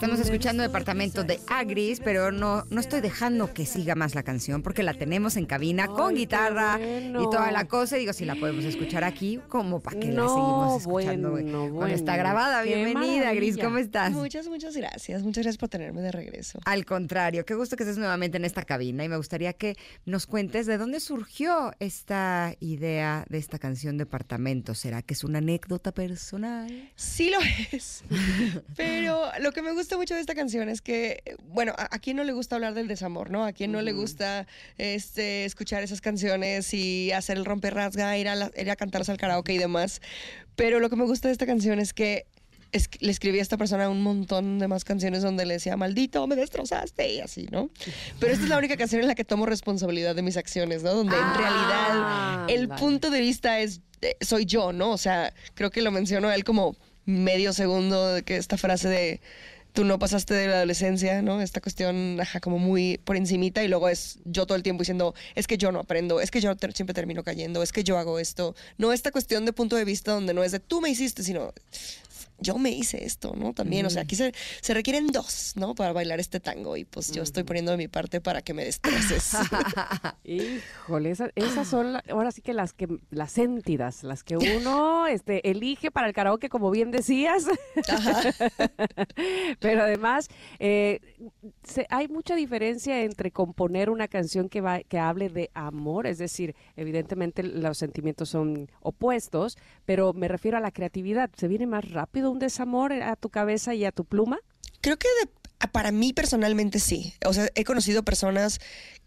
Estamos 0.00 0.18
escuchando 0.20 0.62
Departamento 0.62 1.24
de 1.24 1.40
Agris, 1.46 2.00
pero 2.02 2.32
no, 2.32 2.64
no 2.70 2.80
estoy 2.80 3.02
dejando 3.02 3.52
que 3.52 3.66
siga 3.66 3.94
más 3.94 4.14
la 4.14 4.22
canción 4.22 4.62
porque 4.62 4.82
la 4.82 4.94
tenemos 4.94 5.36
en 5.36 5.44
cabina 5.44 5.88
con 5.88 6.14
guitarra 6.14 6.80
y 6.80 7.12
toda 7.12 7.52
la 7.52 7.68
cosa. 7.68 7.98
Y 7.98 8.00
digo, 8.00 8.14
si 8.14 8.24
la 8.24 8.34
podemos 8.34 8.64
escuchar 8.64 9.04
aquí, 9.04 9.40
como 9.48 9.80
para 9.80 10.00
que 10.00 10.06
la 10.06 10.26
seguimos 10.26 10.80
escuchando 10.80 11.32
bueno, 11.32 11.68
cuando 11.70 11.94
está 11.94 12.16
grabada. 12.16 12.62
Bienvenida, 12.62 13.34
Gris, 13.34 13.58
¿cómo 13.58 13.76
estás? 13.76 14.10
Muchas, 14.12 14.48
muchas 14.48 14.74
gracias. 14.74 15.22
Muchas 15.22 15.44
gracias 15.44 15.58
por 15.58 15.68
tenerme 15.68 16.00
de 16.00 16.12
regreso. 16.12 16.60
Al 16.64 16.86
contrario, 16.86 17.44
qué 17.44 17.54
gusto 17.54 17.76
que 17.76 17.82
estés 17.82 17.98
nuevamente 17.98 18.38
en 18.38 18.46
esta 18.46 18.64
cabina 18.64 19.04
y 19.04 19.08
me 19.10 19.18
gustaría 19.18 19.52
que 19.52 19.76
nos 20.06 20.26
cuentes 20.26 20.64
de 20.64 20.78
dónde 20.78 21.00
surgió 21.00 21.74
esta 21.78 22.54
idea 22.60 23.26
de 23.28 23.36
esta 23.36 23.58
canción 23.58 23.98
Departamento. 23.98 24.74
¿Será 24.74 25.02
que 25.02 25.12
es 25.12 25.24
una 25.24 25.40
anécdota 25.40 25.92
personal? 25.92 26.90
Sí 26.96 27.30
lo 27.30 27.38
es. 27.70 28.02
pero 28.76 29.24
lo 29.40 29.52
que 29.52 29.60
me 29.60 29.72
gusta 29.72 29.89
mucho 29.96 30.14
de 30.14 30.20
esta 30.20 30.34
canción 30.34 30.68
es 30.68 30.80
que, 30.80 31.36
bueno, 31.44 31.74
a, 31.76 31.98
quien 31.98 32.16
no 32.16 32.24
le 32.24 32.32
gusta 32.32 32.56
hablar 32.56 32.74
del 32.74 32.88
desamor, 32.88 33.30
¿no? 33.30 33.44
A 33.44 33.52
quien 33.52 33.72
no 33.72 33.82
le 33.82 33.92
gusta 33.92 34.46
este, 34.78 35.44
escuchar 35.44 35.82
esas 35.82 36.00
canciones 36.00 36.72
y 36.74 37.12
hacer 37.12 37.36
el 37.36 37.44
romperrasga, 37.44 38.16
ir 38.18 38.28
a, 38.28 38.50
ir 38.56 38.70
a 38.70 38.76
cantarlas 38.76 39.08
al 39.08 39.16
karaoke 39.16 39.52
y 39.52 39.58
demás. 39.58 40.00
Pero 40.56 40.80
lo 40.80 40.90
que 40.90 40.96
me 40.96 41.04
gusta 41.04 41.28
de 41.28 41.32
esta 41.32 41.46
canción 41.46 41.78
es 41.78 41.92
que 41.92 42.26
le 43.00 43.10
escribí 43.10 43.38
a 43.38 43.42
esta 43.42 43.56
persona 43.56 43.88
un 43.88 44.02
montón 44.02 44.58
de 44.58 44.68
más 44.68 44.84
canciones 44.84 45.22
donde 45.22 45.44
le 45.44 45.54
decía, 45.54 45.76
maldito, 45.76 46.26
me 46.26 46.36
destrozaste 46.36 47.14
y 47.14 47.20
así, 47.20 47.48
¿no? 47.50 47.70
Pero 48.18 48.32
esta 48.32 48.44
es 48.44 48.50
la 48.50 48.58
única 48.58 48.76
canción 48.76 49.00
en 49.00 49.08
la 49.08 49.14
que 49.14 49.24
tomo 49.24 49.46
responsabilidad 49.46 50.14
de 50.14 50.22
mis 50.22 50.36
acciones, 50.36 50.82
¿no? 50.82 50.94
Donde 50.94 51.16
en 51.16 51.22
ah, 51.22 52.46
realidad 52.46 52.50
el 52.50 52.68
punto 52.68 53.10
de 53.10 53.20
vista 53.20 53.58
es, 53.60 53.80
eh, 54.02 54.16
soy 54.20 54.46
yo, 54.46 54.72
¿no? 54.72 54.92
O 54.92 54.98
sea, 54.98 55.34
creo 55.54 55.70
que 55.70 55.82
lo 55.82 55.90
menciono 55.90 56.28
a 56.28 56.34
él 56.34 56.44
como 56.44 56.76
medio 57.06 57.52
segundo 57.52 58.14
de 58.14 58.22
que 58.22 58.36
esta 58.36 58.56
frase 58.56 58.88
de 58.88 59.20
tú 59.72 59.84
no 59.84 59.98
pasaste 59.98 60.34
de 60.34 60.48
la 60.48 60.56
adolescencia, 60.56 61.22
¿no? 61.22 61.40
Esta 61.40 61.60
cuestión, 61.60 62.18
ajá, 62.20 62.40
como 62.40 62.58
muy 62.58 62.98
por 63.04 63.16
encimita 63.16 63.62
y 63.62 63.68
luego 63.68 63.88
es 63.88 64.18
yo 64.24 64.46
todo 64.46 64.56
el 64.56 64.62
tiempo 64.62 64.82
diciendo, 64.82 65.14
es 65.34 65.46
que 65.46 65.58
yo 65.58 65.72
no 65.72 65.80
aprendo, 65.80 66.20
es 66.20 66.30
que 66.30 66.40
yo 66.40 66.54
siempre 66.74 66.94
termino 66.94 67.22
cayendo, 67.22 67.62
es 67.62 67.72
que 67.72 67.84
yo 67.84 67.98
hago 67.98 68.18
esto. 68.18 68.54
No 68.78 68.92
esta 68.92 69.10
cuestión 69.10 69.44
de 69.44 69.52
punto 69.52 69.76
de 69.76 69.84
vista 69.84 70.12
donde 70.12 70.34
no 70.34 70.42
es 70.42 70.52
de 70.52 70.60
tú 70.60 70.80
me 70.80 70.90
hiciste, 70.90 71.22
sino 71.22 71.52
yo 72.40 72.58
me 72.58 72.70
hice 72.70 73.04
esto, 73.04 73.34
¿no? 73.36 73.52
También, 73.52 73.86
o 73.86 73.90
sea, 73.90 74.02
aquí 74.02 74.16
se, 74.16 74.32
requieren 74.74 75.08
dos, 75.08 75.52
¿no? 75.56 75.74
Para 75.74 75.92
bailar 75.92 76.20
este 76.20 76.40
tango 76.40 76.76
y 76.76 76.84
pues 76.84 77.12
yo 77.12 77.22
estoy 77.22 77.44
poniendo 77.44 77.72
de 77.72 77.76
mi 77.76 77.88
parte 77.88 78.20
para 78.20 78.42
que 78.42 78.54
me 78.54 78.64
destroces. 78.64 79.32
Híjole, 80.24 81.10
esas, 81.10 81.68
son 81.68 81.98
ahora 82.08 82.30
sí 82.30 82.40
que 82.42 82.54
las 82.54 82.72
que 82.72 82.88
las 83.10 83.32
sentidas, 83.32 84.02
las 84.02 84.22
que 84.24 84.36
uno 84.36 85.06
este, 85.06 85.48
elige 85.50 85.90
para 85.90 86.06
el 86.08 86.14
karaoke, 86.14 86.48
como 86.48 86.70
bien 86.70 86.90
decías. 86.90 87.46
Pero 89.60 89.82
además, 89.82 90.28
eh, 90.58 91.00
hay 91.88 92.08
mucha 92.08 92.34
diferencia 92.34 93.02
entre 93.02 93.30
componer 93.30 93.90
una 93.90 94.08
canción 94.08 94.48
que, 94.48 94.60
va, 94.60 94.80
que 94.80 94.98
hable 94.98 95.28
de 95.28 95.50
amor, 95.54 96.06
es 96.06 96.18
decir, 96.18 96.54
evidentemente 96.76 97.42
los 97.42 97.78
sentimientos 97.78 98.28
son 98.28 98.70
opuestos, 98.80 99.58
pero 99.84 100.12
me 100.12 100.28
refiero 100.28 100.56
a 100.56 100.60
la 100.60 100.70
creatividad. 100.70 101.30
¿Se 101.36 101.48
viene 101.48 101.66
más 101.66 101.90
rápido 101.90 102.29
un 102.30 102.38
desamor 102.38 102.92
a 102.92 103.16
tu 103.16 103.28
cabeza 103.28 103.74
y 103.74 103.84
a 103.84 103.92
tu 103.92 104.04
pluma? 104.04 104.38
Creo 104.80 104.98
que 104.98 105.08
para 105.72 105.92
mí 105.92 106.12
personalmente 106.12 106.78
sí. 106.78 107.14
O 107.26 107.32
sea, 107.32 107.48
he 107.54 107.64
conocido 107.64 108.02
personas 108.02 108.60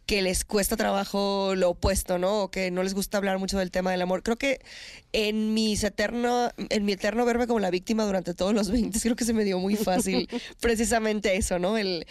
que 0.05 0.21
les 0.21 0.43
cuesta 0.43 0.75
trabajo 0.75 1.53
lo 1.55 1.71
opuesto, 1.71 2.17
¿no? 2.17 2.43
O 2.43 2.51
que 2.51 2.71
no 2.71 2.83
les 2.83 2.93
gusta 2.93 3.17
hablar 3.17 3.39
mucho 3.39 3.57
del 3.57 3.71
tema 3.71 3.91
del 3.91 4.01
amor. 4.01 4.21
Creo 4.23 4.37
que 4.37 4.59
en 5.13 5.53
mis 5.53 5.83
eterno, 5.83 6.49
en 6.57 6.85
mi 6.85 6.93
eterno 6.93 7.25
verme 7.25 7.47
como 7.47 7.59
la 7.59 7.71
víctima 7.71 8.05
durante 8.05 8.33
todos 8.33 8.53
los 8.53 8.69
20, 8.69 8.99
creo 8.99 9.15
que 9.15 9.25
se 9.25 9.33
me 9.33 9.45
dio 9.45 9.59
muy 9.59 9.75
fácil 9.75 10.27
precisamente 10.59 11.37
eso, 11.37 11.59
¿no? 11.59 11.77
El, 11.77 12.05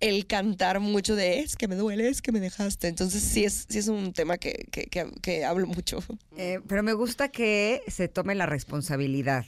el 0.00 0.26
cantar 0.26 0.80
mucho 0.80 1.16
de 1.16 1.40
es 1.40 1.56
que 1.56 1.68
me 1.68 1.74
duele, 1.74 2.08
es 2.08 2.20
que 2.20 2.32
me 2.32 2.40
dejaste. 2.40 2.88
Entonces 2.88 3.22
sí 3.22 3.44
es, 3.44 3.66
sí 3.68 3.78
es 3.78 3.88
un 3.88 4.12
tema 4.12 4.36
que, 4.36 4.66
que, 4.70 4.86
que, 4.86 5.44
hablo 5.44 5.66
mucho. 5.66 6.00
Eh, 6.36 6.60
pero 6.68 6.82
me 6.82 6.92
gusta 6.92 7.28
que 7.28 7.82
se 7.88 8.08
tome 8.08 8.34
la 8.34 8.46
responsabilidad, 8.46 9.46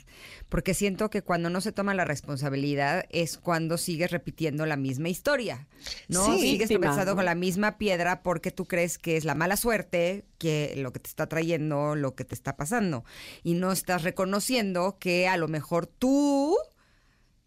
porque 0.49 0.73
siento 0.73 1.11
que 1.11 1.23
cuando 1.23 1.51
no 1.51 1.61
se 1.61 1.73
toma 1.73 1.93
la 1.95 2.07
responsabilidad 2.07 3.05
es 3.11 3.37
cuando 3.37 3.77
sigues 3.77 4.11
repitiendo 4.11 4.65
la 4.65 4.77
misma 4.77 5.11
historia, 5.11 5.66
¿no? 6.09 6.39
sigues 6.39 6.69
tropezando 6.69 7.15
con 7.15 7.27
la 7.27 7.35
misma 7.35 7.77
porque 8.23 8.51
tú 8.51 8.66
crees 8.66 8.98
que 8.98 9.16
es 9.16 9.24
la 9.24 9.35
mala 9.35 9.56
suerte, 9.56 10.24
que 10.39 10.74
lo 10.77 10.93
que 10.93 11.01
te 11.01 11.09
está 11.09 11.27
trayendo, 11.27 11.94
lo 11.94 12.15
que 12.15 12.24
te 12.24 12.35
está 12.35 12.56
pasando, 12.56 13.05
y 13.43 13.55
no 13.55 13.73
estás 13.73 14.02
reconociendo 14.02 14.98
que 14.98 15.28
a 15.28 15.36
lo 15.36 15.48
mejor 15.48 15.86
tú 15.86 16.56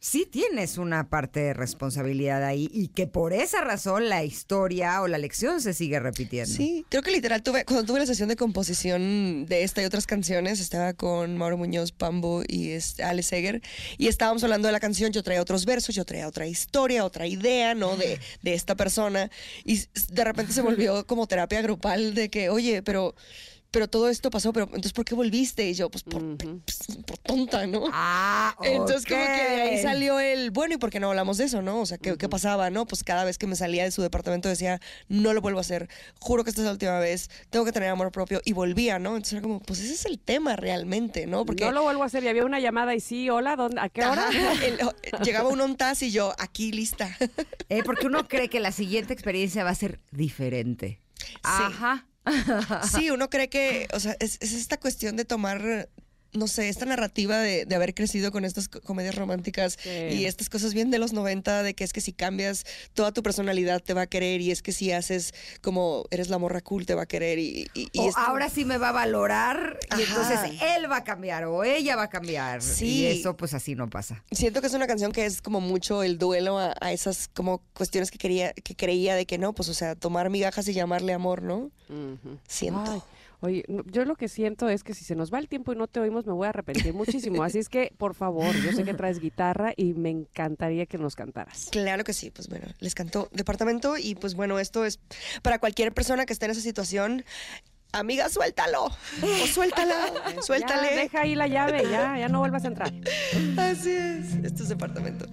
sí 0.02 0.28
tienes 0.30 0.80
una 0.80 1.10
parte 1.10 1.40
de 1.42 1.54
responsabilidad 1.54 2.44
ahí 2.44 2.68
y 2.74 2.88
que 2.88 3.06
por 3.06 3.34
esa 3.34 3.62
razón 3.62 4.10
la 4.10 4.24
historia 4.24 5.00
o 5.04 5.08
la 5.08 5.20
lección 5.20 5.62
se 5.62 5.76
sigue 5.76 6.00
repitiendo. 6.00 6.52
Sí, 6.52 6.84
creo 6.90 7.04
que 7.04 7.12
literal 7.12 7.44
tuve, 7.44 7.66
cuando 7.66 7.86
tuve 7.86 8.00
la 8.00 8.08
sesión 8.08 8.28
de 8.28 8.36
composición 8.36 9.46
de 9.46 9.62
esta 9.64 9.84
y 9.84 9.86
otras 9.86 10.08
canciones, 10.08 10.60
estaba 10.60 10.94
con 10.94 11.38
Mauro 11.38 11.56
Muñoz, 11.58 11.92
Pambo 11.92 12.42
y 12.48 12.76
Ale 13.04 13.22
Seger, 13.22 13.62
y 14.00 14.08
estábamos 14.08 14.44
hablando 14.44 14.68
de 14.68 14.72
la 14.72 14.80
canción, 14.80 15.12
yo 15.12 15.22
traía 15.22 15.40
otros 15.40 15.66
versos, 15.66 15.94
yo 15.94 16.04
traía 16.04 16.28
otra 16.28 16.48
historia, 16.48 17.06
otra 17.06 17.28
idea, 17.28 17.76
¿no? 17.76 17.96
De, 17.96 18.20
de 18.42 18.54
esta 18.56 18.74
persona, 18.76 19.30
y 19.64 19.82
de 20.10 20.24
repente 20.24 20.52
se 20.52 20.64
volvió 20.64 21.06
como 21.06 21.28
terapia 21.28 21.62
grupal 21.62 22.16
de 22.16 22.30
que, 22.30 22.50
oye, 22.50 22.82
pero 22.82 23.14
pero 23.72 23.88
todo 23.88 24.10
esto 24.10 24.30
pasó, 24.30 24.52
pero 24.52 24.66
entonces 24.66 24.92
¿por 24.92 25.06
qué 25.06 25.16
volviste? 25.16 25.70
Y 25.70 25.74
yo, 25.74 25.90
pues 25.90 26.04
por, 26.04 26.22
pues, 26.38 26.80
tonta, 27.24 27.66
¿no? 27.66 27.86
Ah, 27.94 28.56
Entonces 28.64 29.06
como 29.06 29.26
que 29.26 29.32
de 29.32 29.62
ahí 29.62 29.82
salió 29.82 30.20
el, 30.20 30.52
bueno, 30.52 30.76
¿y 30.76 30.78
por 30.78 30.90
qué 30.90 31.00
no 31.00 31.10
hablamos 31.10 31.38
de 31.38 31.46
eso, 31.46 31.62
no? 31.62 31.80
O 31.80 31.86
sea, 31.86 31.98
¿qué, 31.98 32.18
¿qué, 32.18 32.28
pasaba, 32.28 32.70
no? 32.70 32.86
Pues 32.86 33.04
cada 33.04 33.24
vez 33.24 33.38
que 33.38 33.48
me 33.48 33.56
salía 33.56 33.86
de 33.86 33.92
su 33.92 34.02
departamento 34.02 34.50
decía, 34.50 34.82
no 35.08 35.34
lo 35.34 35.42
vuelvo 35.42 35.60
a 35.60 35.62
hacer, 35.62 35.90
juro 36.20 36.44
que 36.44 36.50
esta 36.50 36.62
es 36.62 36.66
la 36.66 36.74
última 36.74 37.00
vez, 37.00 37.30
tengo 37.50 37.64
que 37.64 37.72
tener 37.72 37.90
amor 37.90 38.12
propio, 38.12 38.42
y 38.44 38.52
volvía, 38.52 39.00
¿no? 39.00 39.12
Entonces 39.12 39.34
era 39.34 39.42
como, 39.42 39.62
pues 39.62 39.80
ese 39.80 39.94
es 39.94 40.06
el 40.06 40.20
tema 40.20 40.58
realmente, 40.58 41.26
¿no? 41.26 41.46
Porque... 41.46 41.64
No 41.64 41.72
lo 41.72 41.84
vuelvo 41.84 42.04
a 42.04 42.08
hacer, 42.08 42.24
y 42.26 42.28
había 42.28 42.46
una 42.46 42.60
llamada 42.60 42.94
y 42.94 43.00
sí, 43.00 43.30
hola, 43.30 43.56
¿dónde, 43.56 43.80
¿a 43.80 43.88
qué 43.88 44.04
hora? 44.04 44.28
llegaba 45.24 45.48
un 45.48 45.62
ontas 45.62 46.02
y 46.04 46.12
yo, 46.12 46.34
aquí 46.38 46.72
lista. 46.74 47.18
Eh, 47.70 47.84
porque 47.86 48.08
uno 48.08 48.28
cree 48.28 48.50
que 48.50 48.60
la 48.60 48.74
siguiente 48.74 49.14
experiencia 49.14 49.64
va 49.64 49.70
a 49.70 49.76
ser 49.76 50.00
diferente. 50.12 51.00
Ajá. 51.44 52.06
Sí, 52.92 53.10
uno 53.10 53.30
cree 53.30 53.50
que, 53.50 53.88
o 53.94 54.00
sea, 54.00 54.16
es, 54.20 54.38
es 54.42 54.54
esta 54.54 54.80
cuestión 54.80 55.16
de 55.16 55.26
tomar 55.26 55.90
no 56.34 56.48
sé, 56.48 56.70
esta 56.70 56.86
narrativa 56.86 57.38
de, 57.40 57.66
de, 57.66 57.76
haber 57.76 57.94
crecido 57.94 58.32
con 58.32 58.46
estas 58.46 58.68
comedias 58.68 59.16
románticas 59.16 59.78
y 59.86 60.26
estas 60.26 60.50
cosas 60.50 60.74
bien 60.74 60.92
de 60.92 61.00
los 61.00 61.14
90, 61.14 61.64
de 61.64 61.74
que 61.74 61.84
es 61.84 61.94
que 61.94 62.02
si 62.02 62.14
cambias 62.14 62.66
toda 62.94 63.12
tu 63.12 63.24
personalidad 63.24 63.82
te 63.82 63.94
va 63.94 64.02
a 64.02 64.08
querer 64.08 64.42
y 64.42 64.52
es 64.52 64.62
que 64.62 64.72
si 64.72 64.92
haces 64.92 65.34
como 65.62 66.06
eres 66.12 66.30
la 66.30 66.38
morra 66.38 66.62
cool 66.62 66.86
te 66.86 66.96
va 66.96 67.04
a 67.04 67.06
querer 67.06 67.40
y... 67.40 67.70
ahora 68.16 68.50
sí 68.50 68.66
me 68.66 68.78
va 68.78 68.90
a 68.90 68.92
valorar 68.92 69.80
y 69.98 70.02
entonces 70.02 70.40
él 70.62 70.90
va 70.90 70.98
a 70.98 71.04
cambiar 71.04 71.46
o 71.46 71.64
ella 71.64 71.96
va 71.96 72.04
a 72.04 72.10
cambiar. 72.10 72.62
Sí. 72.62 73.02
Y 73.02 73.06
eso 73.08 73.36
pues 73.36 73.54
así 73.54 73.76
no 73.76 73.90
pasa. 73.90 74.24
Siento 74.32 74.62
que 74.62 74.68
es 74.68 74.74
una 74.74 74.88
canción 74.88 75.12
que 75.12 75.26
es 75.26 75.42
como 75.42 75.62
mucho 75.62 76.04
el 76.04 76.18
duelo 76.18 76.58
a, 76.58 76.92
esas 76.92 77.30
como 77.34 77.62
cuestiones 77.74 78.12
que, 78.12 78.18
quería, 78.18 78.54
que 78.54 78.76
creía 78.76 79.16
de 79.16 79.26
que 79.26 79.38
no, 79.38 79.54
pues 79.54 79.70
o 79.70 79.74
sea, 79.74 79.96
tomar 79.96 80.30
migajas 80.30 80.68
y 80.68 80.74
llamarle 80.74 81.14
amor, 81.14 81.42
¿no? 81.42 81.72
Siento. 82.48 83.06
Oye, 83.42 83.66
yo 83.88 84.06
lo 84.06 84.16
que 84.16 84.28
siento 84.28 84.70
es 84.70 84.84
que 84.84 84.94
si 84.94 85.04
se 85.04 85.16
nos 85.16 85.34
va 85.34 85.40
el 85.40 85.50
tiempo 85.50 85.74
y 85.74 85.76
no 85.76 85.88
te 85.88 86.00
oímos, 86.00 86.28
me 86.28 86.34
voy 86.34 86.46
a 86.46 86.50
arrepentir 86.50 86.94
muchísimo. 86.94 87.44
Así 87.44 87.58
es 87.58 87.70
que, 87.70 87.92
por 87.98 88.14
favor, 88.14 88.56
yo 88.56 88.72
sé 88.72 88.84
que 88.84 88.94
traes 88.94 89.20
guitarra 89.20 89.74
y 89.76 89.94
me 89.94 90.12
encantaría 90.12 90.86
que 90.86 91.00
nos 91.00 91.16
cantaras. 91.16 91.70
Claro 91.72 92.04
que 92.04 92.14
sí, 92.14 92.30
pues 92.30 92.48
bueno, 92.50 92.68
les 92.80 92.94
canto 92.94 93.30
departamento 93.32 93.98
y 93.98 94.14
pues 94.14 94.36
bueno, 94.36 94.60
esto 94.60 94.86
es 94.86 95.00
para 95.42 95.58
cualquier 95.58 95.92
persona 95.92 96.28
que 96.28 96.34
esté 96.34 96.46
en 96.46 96.52
esa 96.52 96.62
situación. 96.62 97.26
Amiga, 97.94 98.30
suéltalo. 98.30 98.86
O 98.86 99.48
suéltala. 99.48 99.96
Suéltale. 100.42 100.96
deja 100.96 101.22
ahí 101.22 101.36
la 101.36 101.48
llave, 101.48 101.84
ya, 101.92 102.18
ya 102.18 102.30
no 102.30 102.40
vuelvas 102.40 102.64
a 102.64 102.68
entrar. 102.68 102.94
Así 103.58 103.92
es. 103.92 104.36
Esto 104.44 104.64
es 104.64 104.70
departamento. 104.70 105.26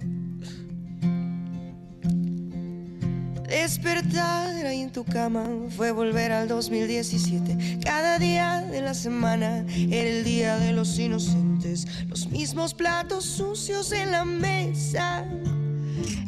Despertar 3.49 4.63
ahí 4.67 4.81
en 4.81 4.91
tu 4.91 5.03
cama 5.03 5.43
fue 5.75 5.91
volver 5.91 6.31
al 6.31 6.47
2017. 6.47 7.79
Cada 7.83 8.19
día 8.19 8.61
de 8.61 8.81
la 8.81 8.93
semana 8.93 9.65
era 9.75 10.07
el 10.07 10.23
día 10.23 10.57
de 10.57 10.71
los 10.71 10.99
inocentes. 10.99 11.87
Los 12.07 12.27
mismos 12.27 12.75
platos 12.75 13.25
sucios 13.25 13.91
en 13.91 14.11
la 14.11 14.23
mesa. 14.23 15.25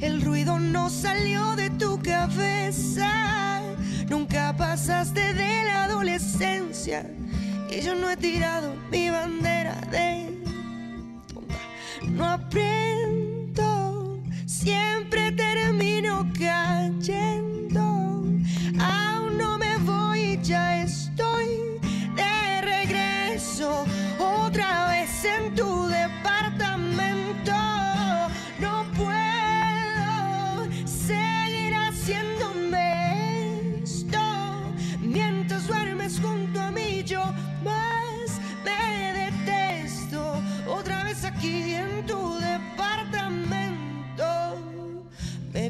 El 0.02 0.22
ruido 0.24 0.58
no 0.58 0.90
salió 0.90 1.56
de 1.56 1.70
tu 1.70 2.02
cabeza. 2.02 3.62
Nunca 4.10 4.56
pasaste 4.58 5.34
de 5.34 5.64
la 5.66 5.84
adolescencia. 5.84 7.08
Y 7.70 7.82
yo 7.82 7.94
no 7.94 8.10
he 8.10 8.18
tirado 8.18 8.74
mi 8.92 9.12
bandera 9.12 9.80
de. 9.92 10.42
No 12.10 12.26
aprendo. 12.26 13.31
Siempre 14.64 15.32
termino 15.32 16.32
cayendo. 16.38 17.82
Aún 18.80 19.38
no 19.40 19.58
me 19.58 19.76
voy, 19.80 20.40
ya 20.44 20.84
estoy 20.84 21.48
de 22.16 22.62
regreso. 22.62 23.86
Otra 24.20 24.88
vez 24.90 25.26
en 25.26 25.56
tu 25.56 25.88
departamento. 25.88 26.21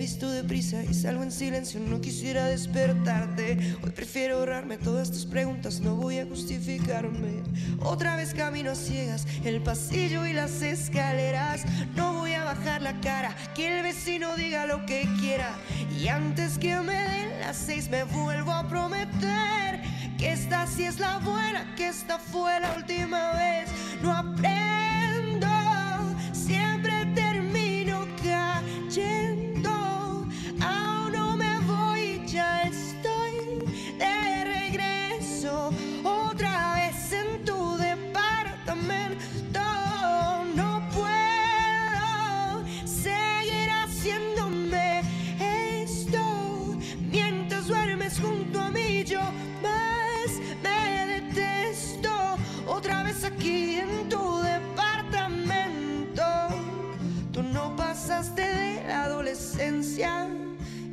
Visto 0.01 0.31
deprisa 0.31 0.81
y 0.83 0.95
salgo 0.95 1.21
en 1.21 1.31
silencio, 1.31 1.79
no 1.79 2.01
quisiera 2.01 2.47
despertarte. 2.47 3.75
Hoy 3.83 3.91
prefiero 3.91 4.39
ahorrarme 4.39 4.79
todas 4.79 5.11
tus 5.11 5.27
preguntas, 5.27 5.79
no 5.79 5.95
voy 5.95 6.17
a 6.17 6.25
justificarme. 6.25 7.43
Otra 7.79 8.15
vez 8.15 8.33
camino 8.33 8.71
a 8.71 8.75
ciegas, 8.75 9.27
el 9.45 9.61
pasillo 9.61 10.25
y 10.25 10.33
las 10.33 10.63
escaleras. 10.63 11.65
No 11.95 12.13
voy 12.13 12.33
a 12.33 12.43
bajar 12.43 12.81
la 12.81 12.99
cara, 12.99 13.35
que 13.53 13.77
el 13.77 13.83
vecino 13.83 14.35
diga 14.35 14.65
lo 14.65 14.87
que 14.87 15.07
quiera. 15.19 15.53
Y 15.95 16.07
antes 16.07 16.57
que 16.57 16.75
me 16.79 16.95
den 16.95 17.39
las 17.39 17.57
seis, 17.57 17.87
me 17.87 18.03
vuelvo 18.03 18.53
a 18.53 18.67
prometer 18.67 19.81
que 20.17 20.31
esta 20.31 20.65
sí 20.65 20.85
es 20.85 20.99
la 20.99 21.19
buena, 21.19 21.75
que 21.75 21.89
esta 21.89 22.17
fue 22.17 22.59
la 22.59 22.73
última 22.75 23.33
vez. 23.33 23.69
No 24.01 24.11
aprendo, 24.11 25.00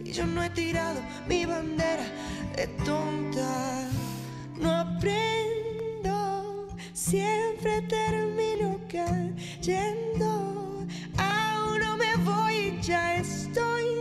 y 0.04 0.12
yo 0.12 0.26
no 0.26 0.42
he 0.42 0.50
tirado 0.50 1.00
mi 1.26 1.46
bandera 1.46 2.04
de 2.54 2.66
tonta. 2.84 3.88
No 4.58 4.70
aprendo, 4.70 6.66
siempre 6.92 7.80
termino 7.82 8.78
cayendo. 8.86 10.84
Aún 11.16 11.80
no 11.80 11.96
me 11.96 12.16
voy, 12.16 12.78
ya 12.82 13.16
estoy 13.16 13.97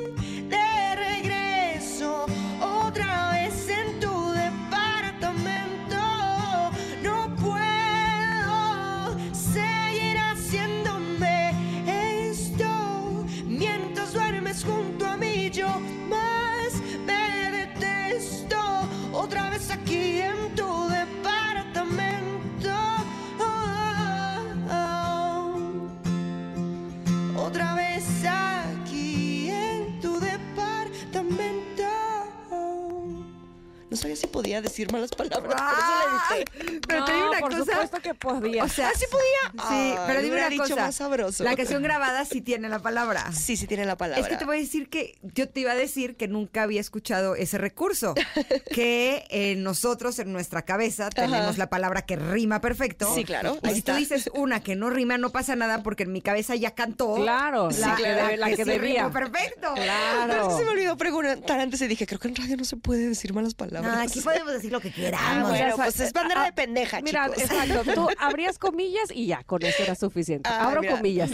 No 34.03 34.06
si 34.17 34.27
podía 34.27 34.61
decir 34.61 34.91
malas 34.91 35.11
palabras. 35.11 35.61
por 35.61 35.77
eso 35.79 36.35
le 36.35 36.65
dije. 36.69 36.81
Pero 36.87 37.05
te 37.05 37.13
digo 37.13 37.25
No, 37.25 37.31
una 37.31 37.39
por 37.39 37.51
cosa. 37.51 37.71
supuesto 37.71 37.99
que 38.01 38.13
podía. 38.13 38.63
O 38.63 38.67
sea, 38.69 38.89
¿Ah, 38.89 38.91
sí 38.97 39.05
podía? 39.11 39.67
Sí, 39.69 39.95
pero 40.07 40.21
dime 40.21 40.35
una 40.37 40.49
dicho 40.49 40.63
cosa. 40.63 40.75
más 40.75 40.95
sabroso. 40.95 41.43
La 41.43 41.55
canción 41.55 41.81
grabada 41.83 42.25
sí 42.25 42.41
tiene 42.41 42.69
la 42.69 42.79
palabra. 42.79 43.31
Sí, 43.31 43.57
sí 43.57 43.67
tiene 43.67 43.85
la 43.85 43.95
palabra. 43.97 44.21
Es 44.21 44.27
que 44.29 44.37
te 44.37 44.45
voy 44.45 44.57
a 44.57 44.59
decir 44.59 44.89
que 44.89 45.17
yo 45.21 45.47
te 45.49 45.59
iba 45.61 45.71
a 45.71 45.75
decir 45.75 46.15
que 46.15 46.27
nunca 46.27 46.63
había 46.63 46.81
escuchado 46.81 47.35
ese 47.35 47.57
recurso. 47.57 48.13
que 48.73 49.25
eh, 49.29 49.55
nosotros 49.55 50.19
en 50.19 50.31
nuestra 50.33 50.63
cabeza 50.63 51.09
tenemos 51.09 51.57
la 51.57 51.69
palabra 51.69 52.01
que 52.03 52.15
rima 52.15 52.61
perfecto. 52.61 53.13
Sí, 53.13 53.23
claro, 53.23 53.57
Y 53.63 53.69
si 53.75 53.81
tú 53.81 53.93
dices 53.93 54.29
una 54.33 54.61
que 54.61 54.75
no 54.75 54.89
rima, 54.89 55.17
no 55.17 55.31
pasa 55.31 55.55
nada 55.55 55.83
porque 55.83 56.03
en 56.03 56.11
mi 56.11 56.21
cabeza 56.21 56.55
ya 56.55 56.71
cantó. 56.71 57.15
Claro, 57.15 57.69
la, 57.71 57.87
la 57.89 57.95
que 57.95 58.03
debe- 58.03 58.37
la 58.37 58.47
que 58.49 58.55
sí 58.57 58.63
debía. 58.63 59.01
rimó 59.03 59.11
perfecto. 59.13 59.71
Pero 59.75 59.85
es 59.91 60.25
Claro. 60.25 60.47
que 60.49 60.55
se 60.55 60.63
me 60.65 60.69
olvidó 60.71 60.97
preguntar 60.97 61.59
antes 61.59 61.81
y 61.81 61.87
dije, 61.87 62.05
creo 62.07 62.19
que 62.19 62.27
en 62.27 62.35
radio 62.35 62.57
no 62.57 62.65
se 62.65 62.77
puede 62.77 63.07
decir 63.09 63.33
malas 63.33 63.53
palabras. 63.53 63.93
No, 63.95 64.01
aquí 64.07 64.21
podemos 64.21 64.53
decir 64.53 64.71
lo 64.71 64.79
que 64.81 64.89
Ah, 64.89 64.93
queramos. 64.95 65.49
bueno, 65.49 65.73
o 65.73 65.75
sea, 65.75 65.85
pues 65.85 65.99
es 65.99 66.13
bandera 66.13 66.41
ah, 66.41 66.45
de 66.45 66.53
pendeja, 66.53 67.01
Mira, 67.01 67.25
chicos. 67.29 67.43
exacto. 67.43 67.93
Tú 67.93 68.07
abrías 68.19 68.57
comillas 68.59 69.09
y 69.13 69.27
ya, 69.27 69.43
con 69.43 69.63
eso 69.63 69.83
era 69.83 69.95
suficiente. 69.95 70.49
Ah, 70.51 70.67
Abro 70.67 70.81
mira, 70.81 70.95
comillas. 70.95 71.31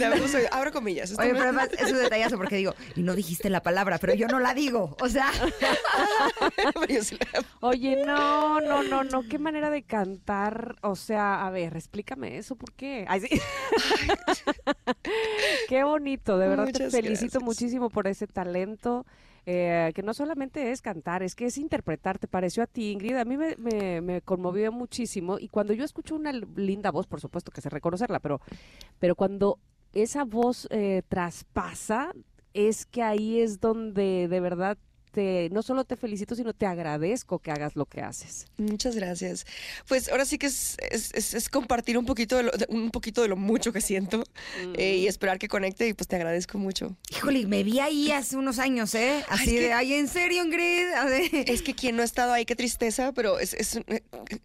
abro 0.50 0.72
comillas. 0.72 1.12
Oye, 1.18 1.30
pero 1.30 1.42
además 1.44 1.68
es 1.78 1.90
un 1.90 1.98
detallazo 1.98 2.36
porque 2.36 2.56
digo, 2.56 2.74
y 2.94 3.02
no 3.02 3.14
dijiste 3.14 3.50
la 3.50 3.62
palabra, 3.62 3.98
pero 3.98 4.14
yo 4.14 4.26
no 4.28 4.38
la 4.40 4.54
digo. 4.54 4.96
O 5.00 5.08
sea, 5.08 5.30
Pero 6.56 6.72
yo 6.88 7.02
sí 7.02 7.16
la- 7.32 7.44
Oye, 7.60 8.04
no, 8.04 8.60
no, 8.60 8.82
no, 8.82 9.04
no, 9.04 9.22
qué 9.28 9.38
manera 9.38 9.70
de 9.70 9.82
cantar. 9.82 10.76
O 10.82 10.96
sea, 10.96 11.46
a 11.46 11.50
ver, 11.50 11.76
explícame 11.76 12.38
eso, 12.38 12.56
¿por 12.56 12.72
qué? 12.72 13.04
Ay, 13.08 13.20
sí. 13.20 13.28
qué 15.68 15.84
bonito, 15.84 16.38
de 16.38 16.48
verdad 16.48 16.66
te 16.66 16.90
felicito 16.90 17.38
gracias. 17.38 17.42
muchísimo 17.42 17.90
por 17.90 18.06
ese 18.06 18.26
talento. 18.26 19.06
Eh, 19.46 19.92
que 19.94 20.02
no 20.02 20.14
solamente 20.14 20.70
es 20.70 20.80
cantar, 20.80 21.22
es 21.22 21.34
que 21.34 21.46
es 21.46 21.58
interpretar. 21.58 22.18
¿Te 22.18 22.28
pareció 22.28 22.62
a 22.62 22.66
ti, 22.66 22.92
Ingrid? 22.92 23.16
A 23.16 23.24
mí 23.24 23.36
me, 23.36 23.56
me, 23.56 24.00
me 24.00 24.22
conmovió 24.22 24.72
muchísimo. 24.72 25.38
Y 25.38 25.48
cuando 25.48 25.72
yo 25.72 25.84
escucho 25.84 26.14
una 26.16 26.32
linda 26.32 26.90
voz, 26.90 27.06
por 27.06 27.20
supuesto 27.20 27.52
que 27.52 27.60
sé 27.60 27.68
reconocerla, 27.68 28.20
pero, 28.20 28.40
pero 28.98 29.14
cuando 29.14 29.58
esa 29.92 30.24
voz 30.24 30.66
eh, 30.70 31.02
traspasa, 31.08 32.12
es 32.54 32.86
que 32.86 33.02
ahí 33.02 33.40
es 33.40 33.60
donde 33.60 34.28
de 34.28 34.40
verdad 34.40 34.78
te, 35.14 35.48
no 35.50 35.62
solo 35.62 35.84
te 35.84 35.96
felicito, 35.96 36.34
sino 36.34 36.52
te 36.52 36.66
agradezco 36.66 37.38
que 37.38 37.50
hagas 37.50 37.76
lo 37.76 37.86
que 37.86 38.00
haces. 38.02 38.46
Muchas 38.58 38.96
gracias. 38.96 39.46
Pues 39.88 40.08
ahora 40.10 40.24
sí 40.24 40.36
que 40.38 40.46
es, 40.46 40.76
es, 40.90 41.12
es- 41.14 41.34
es 41.34 41.48
compartir 41.48 41.96
un 41.96 42.04
poquito, 42.06 42.36
de 42.36 42.42
lo, 42.44 42.50
de- 42.50 42.66
un 42.68 42.90
poquito 42.90 43.22
de 43.22 43.28
lo 43.28 43.36
mucho 43.36 43.72
que 43.72 43.80
siento 43.80 44.24
eh, 44.76 44.96
y 44.96 45.06
esperar 45.06 45.38
que 45.38 45.48
conecte 45.48 45.86
y 45.88 45.94
pues 45.94 46.08
te 46.08 46.16
agradezco 46.16 46.58
mucho. 46.58 46.96
híjole, 47.16 47.46
me 47.46 47.62
vi 47.62 47.78
ahí 47.80 48.10
hace 48.10 48.36
unos 48.36 48.58
años, 48.58 48.94
¿eh? 48.94 49.24
Así 49.28 49.50
es 49.50 49.52
de, 49.54 49.58
que- 49.68 49.72
ay, 49.72 49.94
¿en 49.94 50.08
serio, 50.08 50.44
Ingrid? 50.44 50.92
A 50.94 51.04
ver. 51.06 51.30
Es 51.50 51.62
que 51.62 51.74
quien 51.74 51.96
no 51.96 52.02
ha 52.02 52.04
estado 52.04 52.32
ahí, 52.32 52.44
qué 52.44 52.56
tristeza, 52.56 53.12
pero 53.12 53.38
es, 53.38 53.54
es, 53.54 53.78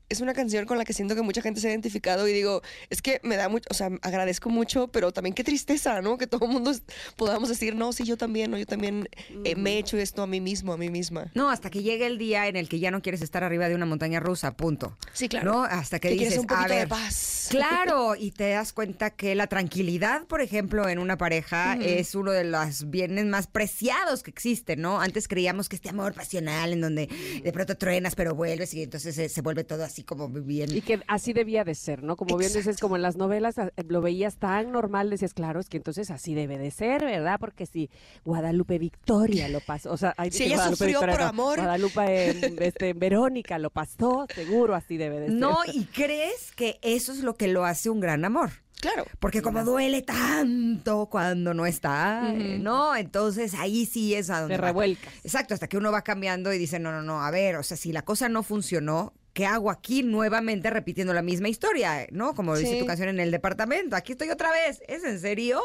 es 0.09 0.21
una 0.21 0.33
canción 0.33 0.65
con 0.65 0.77
la 0.77 0.85
que 0.85 0.93
siento 0.93 1.15
que 1.15 1.21
mucha 1.21 1.41
gente 1.41 1.59
se 1.61 1.67
ha 1.67 1.71
identificado 1.71 2.27
y 2.27 2.33
digo, 2.33 2.61
es 2.89 3.01
que 3.01 3.19
me 3.23 3.35
da 3.35 3.49
mucho, 3.49 3.65
o 3.71 3.73
sea, 3.73 3.89
agradezco 4.01 4.49
mucho, 4.49 4.87
pero 4.89 5.11
también 5.11 5.33
qué 5.33 5.43
tristeza, 5.43 6.01
¿no? 6.01 6.17
Que 6.17 6.27
todo 6.27 6.45
el 6.45 6.51
mundo 6.51 6.71
podamos 7.15 7.49
decir, 7.49 7.75
no, 7.75 7.91
sí, 7.93 8.03
yo 8.03 8.17
también, 8.17 8.51
no, 8.51 8.57
yo 8.57 8.65
también 8.65 9.07
eh, 9.45 9.55
me 9.55 9.73
he 9.73 9.77
hecho 9.79 9.97
esto 9.97 10.21
a 10.21 10.27
mí 10.27 10.41
mismo, 10.41 10.58
a 10.67 10.77
mí 10.77 10.89
misma. 10.89 11.31
No, 11.33 11.49
hasta 11.49 11.69
que 11.69 11.81
llegue 11.83 12.05
el 12.05 12.17
día 12.17 12.47
en 12.47 12.55
el 12.55 12.67
que 12.69 12.79
ya 12.79 12.91
no 12.91 13.01
quieres 13.01 13.21
estar 13.21 13.43
arriba 13.43 13.67
de 13.69 13.75
una 13.75 13.85
montaña 13.85 14.19
rusa, 14.19 14.55
punto. 14.55 14.97
Sí, 15.13 15.27
claro. 15.29 15.51
¿No? 15.51 15.63
Hasta 15.63 15.99
que, 15.99 16.09
Que 16.09 16.13
dices, 16.15 16.27
quieres 16.39 16.45
un 16.51 16.57
a 16.57 16.67
de 16.67 16.75
ver, 16.75 16.87
paz. 16.87 17.35
Claro, 17.49 18.15
y 18.15 18.29
te 18.31 18.49
das 18.51 18.73
cuenta 18.73 19.09
que 19.09 19.33
la 19.33 19.47
tranquilidad, 19.47 20.25
por 20.27 20.39
ejemplo, 20.41 20.87
en 20.87 20.99
una 20.99 21.17
pareja 21.17 21.75
es 21.81 22.13
uno 22.13 22.31
de 22.31 22.43
los 22.43 22.91
bienes 22.91 23.25
más 23.25 23.47
preciados 23.47 24.21
que 24.21 24.29
existen, 24.29 24.81
¿no? 24.81 25.01
Antes 25.01 25.27
creíamos 25.27 25.67
que 25.67 25.75
este 25.75 25.89
amor 25.89 26.13
pasional 26.13 26.73
en 26.73 26.81
donde 26.81 27.09
de 27.43 27.51
pronto 27.51 27.75
truenas 27.75 28.13
pero 28.13 28.35
vuelves 28.35 28.73
y 28.75 28.83
entonces 28.83 29.15
se, 29.15 29.29
se 29.29 29.41
vuelve 29.41 29.63
todo 29.63 29.83
así 29.83 30.03
como 30.03 30.27
bien. 30.29 30.75
Y 30.75 30.81
que 30.81 31.01
así 31.07 31.33
debía 31.33 31.63
de 31.63 31.73
ser, 31.73 32.03
¿no? 32.03 32.15
Como 32.17 32.37
bien 32.37 32.53
dices, 32.53 32.77
como 32.79 32.95
en 32.97 33.01
las 33.01 33.17
novelas 33.17 33.57
a- 33.57 33.71
lo 33.87 34.01
veías 34.01 34.37
tan 34.37 34.71
normal, 34.71 35.09
decías, 35.09 35.33
claro, 35.33 35.59
es 35.59 35.69
que 35.69 35.77
entonces 35.77 36.11
así 36.11 36.35
debe 36.35 36.59
de 36.59 36.69
ser, 36.69 37.03
¿verdad? 37.03 37.37
Porque 37.39 37.65
si 37.65 37.89
Guadalupe 38.25 38.77
Victoria 38.77 39.49
lo 39.49 39.59
pasó, 39.61 39.91
o 39.91 39.97
sea, 39.97 40.13
ay, 40.17 40.29
Si 40.31 40.43
dije 40.43 40.48
ella 40.53 40.69
sufrió 40.69 40.99
por 40.99 41.19
no, 41.19 41.25
amor. 41.25 41.59
Guadalupe 41.59 42.29
eh, 42.29 42.55
este, 42.59 42.93
Verónica 42.95 43.57
lo 43.57 43.69
pasó, 43.69 44.27
seguro 44.33 44.75
así 44.75 44.97
debe 44.97 45.19
de 45.19 45.27
ser. 45.27 45.35
No, 45.35 45.59
y 45.71 45.85
crees 45.85 46.51
que 46.55 46.79
eso 46.81 47.11
es 47.11 47.19
lo 47.19 47.35
que 47.35 47.47
lo 47.47 47.65
hace 47.65 47.89
un 47.89 47.99
gran 47.99 48.25
amor. 48.25 48.51
Claro. 48.79 49.05
Porque 49.19 49.41
como 49.41 49.63
duele 49.65 50.01
tanto 50.01 51.07
cuando 51.07 51.53
no 51.53 51.65
está. 51.65 52.33
¿no? 52.33 52.95
Entonces 52.95 53.53
ahí 53.53 53.85
sí 53.85 54.15
es 54.15 54.29
a 54.29 54.39
donde 54.39 54.55
Te 54.55 54.61
va. 54.61 54.67
revuelcas. 54.69 55.13
Exacto, 55.23 55.53
hasta 55.53 55.67
que 55.67 55.77
uno 55.77 55.91
va 55.91 56.01
cambiando 56.01 56.53
y 56.53 56.57
dice, 56.57 56.79
no, 56.79 56.91
no, 56.91 57.01
no, 57.01 57.21
a 57.21 57.29
ver, 57.31 57.57
o 57.57 57.63
sea, 57.63 57.75
si 57.75 57.91
la 57.91 58.03
cosa 58.03 58.29
no 58.29 58.41
funcionó, 58.41 59.13
¿qué 59.39 59.45
hago 59.45 59.71
aquí 59.71 60.03
nuevamente 60.03 60.69
repitiendo 60.69 61.13
la 61.13 61.21
misma 61.21 61.47
historia? 61.47 62.05
¿No? 62.11 62.35
Como 62.35 62.57
dice 62.57 62.73
Sí. 62.73 62.79
tu 62.79 62.85
canción 62.85 63.07
en 63.07 63.21
el 63.21 63.31
departamento, 63.31 63.95
aquí 63.95 64.11
estoy 64.11 64.29
otra 64.31 64.51
vez, 64.51 64.81
¿es 64.89 65.05
en 65.05 65.17
serio? 65.17 65.61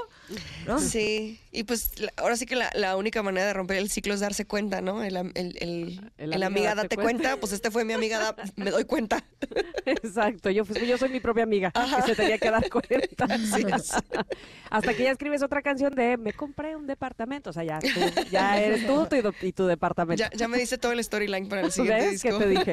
¿No? 0.64 0.78
Sí, 0.78 1.40
y 1.50 1.64
pues 1.64 1.90
ahora 2.16 2.36
sí 2.36 2.46
que 2.46 2.54
la, 2.54 2.70
la 2.74 2.96
única 2.96 3.20
manera 3.24 3.48
de 3.48 3.52
romper 3.52 3.78
el 3.78 3.90
ciclo 3.90 4.14
es 4.14 4.20
darse 4.20 4.44
cuenta, 4.46 4.80
¿no? 4.80 5.02
El, 5.02 5.16
am- 5.16 5.32
el, 5.34 5.56
el, 5.60 6.12
El 6.18 6.32
el 6.34 6.42
amiga 6.44 6.46
amiga 6.46 6.74
date 6.76 6.82
date 6.82 6.96
cuenta. 6.96 7.22
cuenta. 7.30 7.40
pues 7.40 7.52
este 7.52 7.72
fue 7.72 7.84
mi 7.84 7.94
amiga, 7.94 8.20
da- 8.20 8.36
me 8.54 8.70
doy 8.70 8.84
cuenta. 8.84 9.24
Exacto, 9.86 10.50
yo, 10.50 10.64
pues, 10.64 10.80
yo 10.86 10.96
soy 10.96 11.08
mi 11.08 11.18
propia 11.18 11.42
amiga, 11.42 11.72
que 11.72 12.02
se 12.02 12.14
tenía 12.14 12.38
que 12.38 12.50
dar 12.52 12.70
cuenta. 12.70 13.26
Hasta 14.70 14.94
que 14.94 15.02
ya 15.02 15.10
escribes 15.10 15.42
otra 15.42 15.62
canción 15.62 15.92
de 15.96 16.16
me 16.16 16.32
compré 16.32 16.76
un 16.76 16.86
departamento, 16.86 17.50
o 17.50 17.52
sea, 17.52 17.64
ya, 17.64 17.80
tú- 17.80 17.88
ya 18.30 18.60
eres 18.60 18.86
tú, 18.86 19.06
tú 19.10 19.16
y, 19.42 19.52
tu 19.52 19.66
departamento. 19.66 20.22
Ya, 20.22 20.30
ya 20.32 20.46
me 20.46 20.58
dice 20.58 20.78
todo 20.78 20.92
el 20.92 21.02
storyline 21.02 21.48
para 21.48 21.62
el 21.62 21.72
siguiente 21.72 22.10
¿Ves 22.10 22.22
que 22.22 22.28
disco. 22.28 22.38
te 22.44 22.48
dije? 22.48 22.72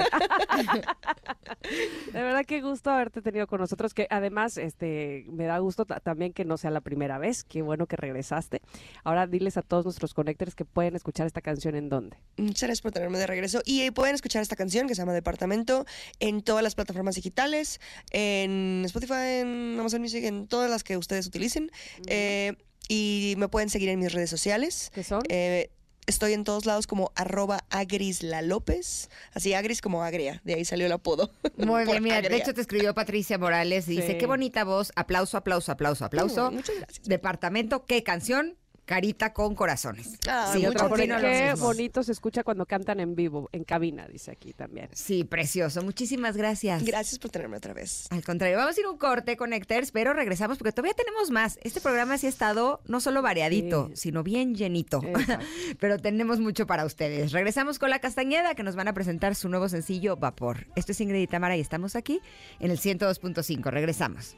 De 2.13 2.21
verdad 2.21 2.45
qué 2.45 2.61
gusto 2.61 2.89
haberte 2.89 3.21
tenido 3.21 3.47
con 3.47 3.59
nosotros, 3.59 3.93
que 3.93 4.07
además 4.09 4.57
este 4.57 5.25
me 5.27 5.45
da 5.45 5.59
gusto 5.59 5.85
también 5.85 6.33
que 6.33 6.45
no 6.45 6.57
sea 6.57 6.71
la 6.71 6.81
primera 6.81 7.17
vez, 7.17 7.43
qué 7.43 7.61
bueno 7.61 7.87
que 7.87 7.95
regresaste. 7.95 8.61
Ahora 9.03 9.27
diles 9.27 9.57
a 9.57 9.61
todos 9.61 9.85
nuestros 9.85 10.13
connectors 10.13 10.55
que 10.55 10.65
pueden 10.65 10.95
escuchar 10.95 11.27
esta 11.27 11.41
canción 11.41 11.75
en 11.75 11.89
dónde. 11.89 12.17
Muchas 12.37 12.63
gracias 12.63 12.81
por 12.81 12.91
tenerme 12.91 13.19
de 13.19 13.27
regreso 13.27 13.61
y 13.65 13.81
eh, 13.81 13.91
pueden 13.91 14.15
escuchar 14.15 14.41
esta 14.41 14.55
canción 14.55 14.87
que 14.87 14.95
se 14.95 15.01
llama 15.01 15.13
Departamento 15.13 15.85
en 16.19 16.41
todas 16.41 16.63
las 16.63 16.75
plataformas 16.75 17.15
digitales, 17.15 17.79
en 18.11 18.83
Spotify, 18.85 19.41
en 19.41 19.77
Amazon 19.79 20.01
Music, 20.01 20.23
en 20.23 20.47
todas 20.47 20.69
las 20.69 20.83
que 20.83 20.97
ustedes 20.97 21.27
utilicen. 21.27 21.71
Eh, 22.07 22.53
y 22.87 23.35
me 23.37 23.47
pueden 23.47 23.69
seguir 23.69 23.89
en 23.89 23.99
mis 23.99 24.11
redes 24.11 24.29
sociales. 24.29 24.91
¿Qué 24.93 25.03
son? 25.03 25.21
Eh, 25.29 25.69
Estoy 26.07 26.33
en 26.33 26.43
todos 26.43 26.65
lados 26.65 26.87
como 26.87 27.11
arroba 27.15 27.59
agrisla 27.69 28.41
López. 28.41 29.09
Así 29.33 29.53
agris 29.53 29.81
como 29.81 30.03
agria. 30.03 30.41
De 30.43 30.55
ahí 30.55 30.65
salió 30.65 30.87
el 30.87 30.91
apodo. 30.91 31.31
Muy 31.57 31.85
bien, 31.85 32.03
mira, 32.03 32.21
de 32.21 32.35
hecho 32.35 32.53
te 32.53 32.61
escribió 32.61 32.93
Patricia 32.93 33.37
Morales 33.37 33.87
y 33.87 33.97
dice, 33.97 34.17
qué 34.17 34.25
bonita 34.25 34.63
voz, 34.63 34.91
aplauso, 34.95 35.37
aplauso, 35.37 35.71
aplauso, 35.71 36.05
aplauso. 36.05 36.51
muchas 36.51 36.75
gracias. 36.75 37.07
Departamento, 37.07 37.85
qué 37.85 38.03
canción, 38.03 38.57
carita 38.91 39.31
con 39.31 39.55
corazones. 39.55 40.17
Ah, 40.27 40.51
Sí, 40.53 40.61
gracias. 40.63 41.55
qué 41.55 41.61
bonito 41.61 42.03
se 42.03 42.11
escucha 42.11 42.43
cuando 42.43 42.65
cantan 42.65 42.99
en 42.99 43.15
vivo, 43.15 43.47
en 43.53 43.63
cabina, 43.63 44.05
dice 44.09 44.31
aquí 44.31 44.51
también. 44.51 44.89
Sí, 44.91 45.23
precioso. 45.23 45.81
Muchísimas 45.81 46.35
gracias. 46.35 46.83
Gracias 46.83 47.17
por 47.17 47.31
tenerme 47.31 47.55
otra 47.55 47.73
vez. 47.73 48.07
Al 48.09 48.21
contrario, 48.21 48.57
vamos 48.57 48.75
a 48.75 48.79
ir 48.81 48.85
a 48.85 48.89
un 48.89 48.97
corte, 48.97 49.37
Connectors, 49.37 49.91
pero 49.91 50.11
regresamos 50.11 50.57
porque 50.57 50.73
todavía 50.73 50.93
tenemos 50.93 51.31
más. 51.31 51.57
Este 51.63 51.79
programa 51.79 52.17
sí 52.17 52.25
ha 52.25 52.29
estado 52.29 52.81
no 52.85 52.99
solo 52.99 53.21
variadito, 53.21 53.87
Sí. 53.93 54.09
sino 54.11 54.23
bien 54.23 54.55
llenito. 54.55 55.01
Exacto. 55.01 55.45
pero 55.79 55.97
tenemos 55.97 56.41
mucho 56.41 56.67
para 56.67 56.83
ustedes. 56.83 57.31
Regresamos 57.31 57.79
con 57.79 57.89
La 57.91 57.99
Castañeda, 57.99 58.55
que 58.55 58.63
nos 58.63 58.75
van 58.75 58.89
a 58.89 58.93
presentar 58.93 59.35
su 59.35 59.47
nuevo 59.47 59.69
sencillo, 59.69 60.17
Vapor. 60.17 60.67
Esto 60.75 60.91
es 60.91 60.99
Ingrid 60.99 61.21
y 61.21 61.27
Tamara 61.27 61.55
y 61.55 61.61
estamos 61.61 61.95
aquí 61.95 62.19
en 62.59 62.71
el 62.71 62.77
102.5. 62.77 63.71
Regresamos. 63.71 64.35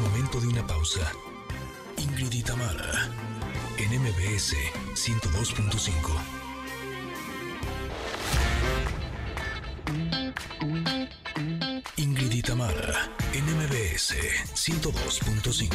Momento 0.00 0.40
de 0.40 0.46
una 0.46 0.64
pausa. 0.66 1.12
Ingrid 1.96 2.32
y 2.32 2.42
Tamara, 2.42 3.10
en 3.78 4.00
MBS 4.00 4.54
102.5. 4.94 6.38
Ingrid 11.96 12.32
y 12.32 12.42
Tamara, 12.42 13.10
en 13.32 13.44
MBS 13.44 14.14
102.5. 14.54 15.68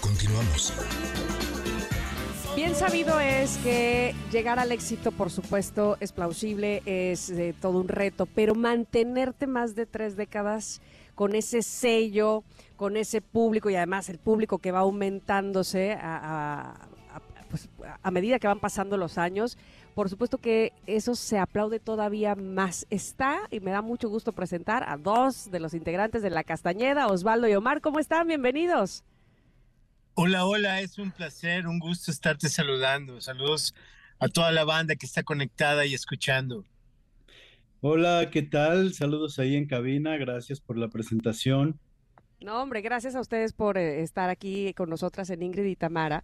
Continuamos. 0.00 0.74
Bien 2.54 2.74
sabido 2.74 3.18
es 3.20 3.56
que 3.58 4.14
llegar 4.30 4.58
al 4.58 4.72
éxito, 4.72 5.10
por 5.12 5.30
supuesto, 5.30 5.96
es 6.00 6.12
plausible, 6.12 6.82
es 6.84 7.30
eh, 7.30 7.54
todo 7.60 7.78
un 7.80 7.88
reto, 7.88 8.26
pero 8.26 8.54
mantenerte 8.54 9.46
más 9.46 9.74
de 9.74 9.86
tres 9.86 10.16
décadas 10.16 10.82
con 11.16 11.34
ese 11.34 11.62
sello, 11.62 12.44
con 12.76 12.96
ese 12.96 13.20
público 13.20 13.68
y 13.70 13.74
además 13.74 14.08
el 14.08 14.18
público 14.18 14.58
que 14.58 14.70
va 14.70 14.80
aumentándose 14.80 15.98
pues, 17.50 17.68
a 18.02 18.10
medida 18.10 18.38
que 18.38 18.46
van 18.46 18.60
pasando 18.60 18.96
los 18.96 19.18
años, 19.18 19.56
por 19.94 20.10
supuesto 20.10 20.36
que 20.36 20.74
eso 20.86 21.14
se 21.14 21.38
aplaude 21.38 21.80
todavía 21.80 22.34
más. 22.34 22.86
Está, 22.90 23.40
y 23.50 23.60
me 23.60 23.70
da 23.70 23.80
mucho 23.80 24.10
gusto 24.10 24.32
presentar 24.32 24.84
a 24.86 24.98
dos 24.98 25.50
de 25.50 25.58
los 25.58 25.72
integrantes 25.72 26.22
de 26.22 26.28
La 26.28 26.44
Castañeda, 26.44 27.06
Osvaldo 27.06 27.48
y 27.48 27.54
Omar. 27.54 27.80
¿Cómo 27.80 27.98
están? 27.98 28.28
Bienvenidos. 28.28 29.02
Hola, 30.12 30.44
hola, 30.44 30.82
es 30.82 30.98
un 30.98 31.12
placer, 31.12 31.66
un 31.66 31.78
gusto 31.78 32.10
estarte 32.10 32.50
saludando. 32.50 33.22
Saludos 33.22 33.74
a 34.18 34.28
toda 34.28 34.52
la 34.52 34.64
banda 34.64 34.96
que 34.96 35.06
está 35.06 35.22
conectada 35.22 35.86
y 35.86 35.94
escuchando. 35.94 36.64
Hola, 37.88 38.30
¿qué 38.32 38.42
tal? 38.42 38.94
Saludos 38.94 39.38
ahí 39.38 39.54
en 39.54 39.68
cabina, 39.68 40.16
gracias 40.16 40.60
por 40.60 40.76
la 40.76 40.88
presentación. 40.88 41.78
No, 42.38 42.62
hombre, 42.62 42.82
gracias 42.82 43.14
a 43.16 43.20
ustedes 43.20 43.54
por 43.54 43.78
eh, 43.78 44.02
estar 44.02 44.28
aquí 44.28 44.74
con 44.74 44.90
nosotras 44.90 45.30
en 45.30 45.42
Ingrid 45.42 45.64
y 45.64 45.74
Tamara, 45.74 46.22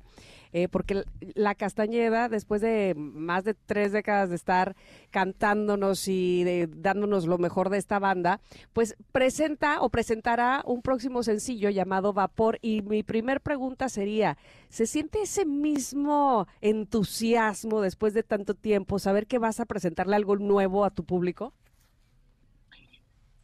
eh, 0.53 0.69
porque 0.69 1.05
La 1.35 1.55
Castañeda, 1.55 2.29
después 2.29 2.61
de 2.61 2.93
más 2.95 3.45
de 3.45 3.55
tres 3.55 3.93
décadas 3.93 4.29
de 4.29 4.37
estar 4.37 4.77
cantándonos 5.11 6.07
y 6.09 6.45
de- 6.45 6.69
dándonos 6.69 7.25
lo 7.27 7.39
mejor 7.39 7.71
de 7.71 7.79
esta 7.79 7.99
banda, 7.99 8.41
pues 8.75 8.95
presenta 9.11 9.81
o 9.81 9.89
presentará 9.89 10.63
un 10.67 10.83
próximo 10.83 11.23
sencillo 11.23 11.71
llamado 11.71 12.13
Vapor. 12.13 12.59
Y 12.61 12.83
mi 12.83 13.03
primer 13.03 13.41
pregunta 13.41 13.89
sería, 13.89 14.37
¿se 14.69 14.87
siente 14.87 15.23
ese 15.23 15.47
mismo 15.47 16.47
entusiasmo 16.61 17.81
después 17.81 18.13
de 18.13 18.23
tanto 18.23 18.53
tiempo, 18.55 18.99
saber 18.99 19.27
que 19.27 19.39
vas 19.39 19.61
a 19.61 19.65
presentarle 19.67 20.17
algo 20.17 20.37
nuevo 20.37 20.85
a 20.85 20.91
tu 20.91 21.05
público? 21.05 21.55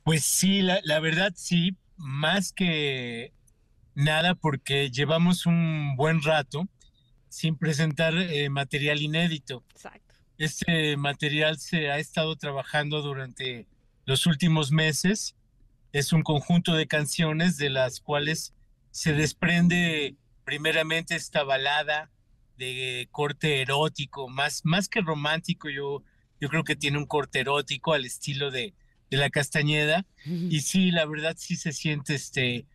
Pues 0.03 0.25
sí, 0.25 0.63
la 0.63 1.01
verdad 1.01 1.33
sí, 1.37 1.77
más 1.99 2.53
que 2.53 3.33
nada 3.95 4.35
porque 4.35 4.91
llevamos 4.91 5.45
un 5.47 5.97
buen 5.97 6.23
rato 6.23 6.69
sin 7.29 7.57
presentar 7.57 8.17
eh, 8.17 8.49
material 8.49 9.03
inédito. 9.03 9.65
Exacto. 9.71 10.15
Este 10.39 10.97
material 10.97 11.59
se 11.59 11.91
ha 11.91 11.99
estado 11.99 12.37
trabajando 12.37 13.03
durante 13.03 13.67
los 14.07 14.27
últimos 14.27 14.71
meses. 14.71 15.35
Es 15.93 16.13
un 16.13 16.23
conjunto 16.23 16.75
de 16.75 16.87
canciones 16.87 17.57
de 17.57 17.71
las 17.71 18.01
cuales 18.01 18.55
se 18.91 19.13
desprende 19.13 20.17
primeramente 20.45 21.17
esta 21.17 21.43
balada 21.43 22.11
de 22.57 23.09
corte 23.13 23.63
erótico, 23.63 24.29
más, 24.29 24.65
más 24.65 24.89
que 24.89 25.01
romántico, 25.01 25.69
yo, 25.69 26.03
yo 26.41 26.49
creo 26.49 26.65
que 26.65 26.75
tiene 26.75 26.99
un 26.99 27.07
corte 27.07 27.41
erótico 27.41 27.93
al 27.93 28.05
estilo 28.05 28.51
de, 28.51 28.75
de 29.11 29.17
la 29.17 29.31
Castañeda. 29.31 30.05
Y 30.25 30.61
sí, 30.61 30.91
la 30.91 31.07
verdad 31.07 31.37
sí 31.39 31.57
se 31.57 31.73
siente 31.73 32.15
este, 32.15 32.67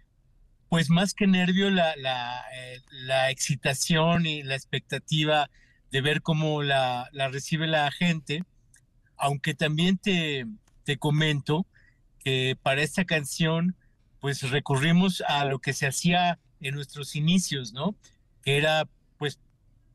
pues 0.70 0.90
más 0.90 1.14
que 1.14 1.28
nervio, 1.28 1.70
la, 1.70 1.96
la, 1.98 2.44
eh, 2.56 2.82
la 2.92 3.30
excitación 3.30 4.26
y 4.26 4.44
la 4.44 4.56
expectativa 4.56 5.50
de 5.92 6.02
ver 6.02 6.22
cómo 6.22 6.64
la, 6.64 7.10
la 7.12 7.28
recibe 7.28 7.68
la 7.68 7.92
gente. 7.92 8.44
Aunque 9.18 9.54
también 9.54 9.98
te, 9.98 10.48
te 10.84 10.98
comento 10.98 11.68
que 12.20 12.58
para 12.62 12.82
esta 12.82 13.06
canción, 13.06 13.76
pues 14.20 14.50
recurrimos 14.50 15.22
a 15.28 15.46
lo 15.46 15.60
que 15.60 15.74
se 15.74 15.86
hacía 15.86 16.40
en 16.62 16.76
nuestros 16.76 17.16
inicios, 17.16 17.74
¿no? 17.74 17.96
Que 18.42 18.58
era, 18.58 18.88
pues, 19.18 19.40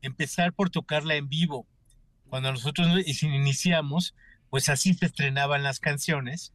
empezar 0.01 0.53
por 0.53 0.69
tocarla 0.69 1.15
en 1.15 1.27
vivo. 1.27 1.67
Cuando 2.29 2.51
nosotros 2.51 2.87
iniciamos, 3.21 4.13
pues 4.49 4.69
así 4.69 4.93
se 4.93 5.05
estrenaban 5.07 5.63
las 5.63 5.79
canciones 5.79 6.53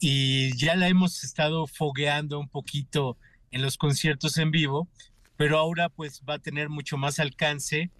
y 0.00 0.56
ya 0.56 0.76
la 0.76 0.88
hemos 0.88 1.24
estado 1.24 1.66
fogueando 1.66 2.38
un 2.38 2.48
poquito 2.48 3.16
en 3.50 3.62
los 3.62 3.76
conciertos 3.78 4.36
en 4.38 4.50
vivo, 4.50 4.88
pero 5.36 5.58
ahora 5.58 5.88
pues 5.88 6.22
va 6.28 6.34
a 6.34 6.38
tener 6.38 6.68
mucho 6.68 6.96
más 6.96 7.18
alcance. 7.18 7.90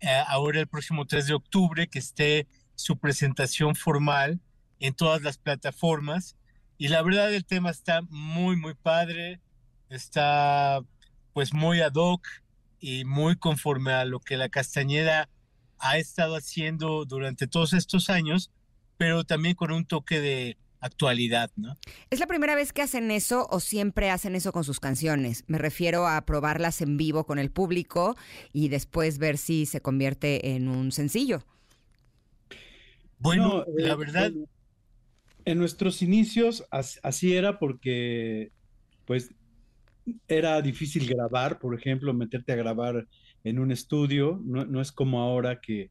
eh, 0.00 0.22
ahora 0.28 0.60
el 0.60 0.66
próximo 0.68 1.06
3 1.06 1.26
de 1.28 1.34
octubre 1.34 1.88
que 1.88 1.98
esté 2.00 2.46
su 2.74 2.98
presentación 2.98 3.74
formal 3.76 4.40
en 4.80 4.94
todas 4.94 5.22
las 5.22 5.38
plataformas 5.38 6.36
y 6.78 6.88
la 6.88 7.02
verdad 7.02 7.32
el 7.32 7.44
tema 7.44 7.70
está 7.70 8.02
muy 8.10 8.56
muy 8.56 8.74
padre, 8.74 9.40
está 9.88 10.80
pues 11.32 11.52
muy 11.54 11.80
ad 11.80 11.94
hoc 11.94 12.26
y 12.80 13.04
muy 13.04 13.36
conforme 13.36 13.92
a 13.92 14.04
lo 14.04 14.20
que 14.20 14.36
la 14.36 14.48
Castañeda 14.48 15.28
ha 15.78 15.98
estado 15.98 16.36
haciendo 16.36 17.04
durante 17.04 17.46
todos 17.46 17.72
estos 17.72 18.10
años, 18.10 18.50
pero 18.96 19.24
también 19.24 19.54
con 19.54 19.72
un 19.72 19.86
toque 19.86 20.20
de 20.20 20.58
actualidad, 20.80 21.50
¿no? 21.56 21.78
¿Es 22.10 22.20
la 22.20 22.26
primera 22.26 22.54
vez 22.54 22.72
que 22.72 22.82
hacen 22.82 23.10
eso 23.10 23.46
o 23.50 23.60
siempre 23.60 24.10
hacen 24.10 24.34
eso 24.34 24.52
con 24.52 24.64
sus 24.64 24.80
canciones? 24.80 25.44
Me 25.48 25.58
refiero 25.58 26.06
a 26.06 26.24
probarlas 26.24 26.80
en 26.80 26.96
vivo 26.96 27.24
con 27.26 27.38
el 27.38 27.50
público 27.50 28.16
y 28.52 28.68
después 28.68 29.18
ver 29.18 29.38
si 29.38 29.66
se 29.66 29.80
convierte 29.80 30.54
en 30.54 30.68
un 30.68 30.92
sencillo. 30.92 31.44
Bueno, 33.18 33.48
No, 33.48 33.64
la 33.76 33.94
eh, 33.94 33.96
verdad, 33.96 34.26
En, 34.26 34.48
en 35.44 35.58
nuestros 35.58 36.02
inicios 36.02 36.64
as- 36.70 37.00
así 37.02 37.34
era 37.36 37.58
porque, 37.58 38.52
pues, 39.06 39.34
era 40.28 40.60
difícil 40.62 41.08
grabar, 41.08 41.58
por 41.58 41.74
ejemplo, 41.78 42.14
meterte 42.14 42.52
a 42.52 42.56
grabar 42.56 43.06
en 43.44 43.58
un 43.58 43.72
estudio. 43.72 44.40
No, 44.44 44.64
no 44.66 44.80
es 44.80 44.92
como 44.92 45.20
ahora 45.22 45.60
que 45.60 45.90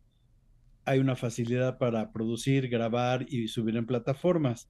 hay 0.85 0.99
una 0.99 1.15
facilidad 1.15 1.77
para 1.77 2.11
producir, 2.11 2.67
grabar 2.69 3.25
y 3.27 3.47
subir 3.47 3.77
en 3.77 3.85
plataformas. 3.85 4.69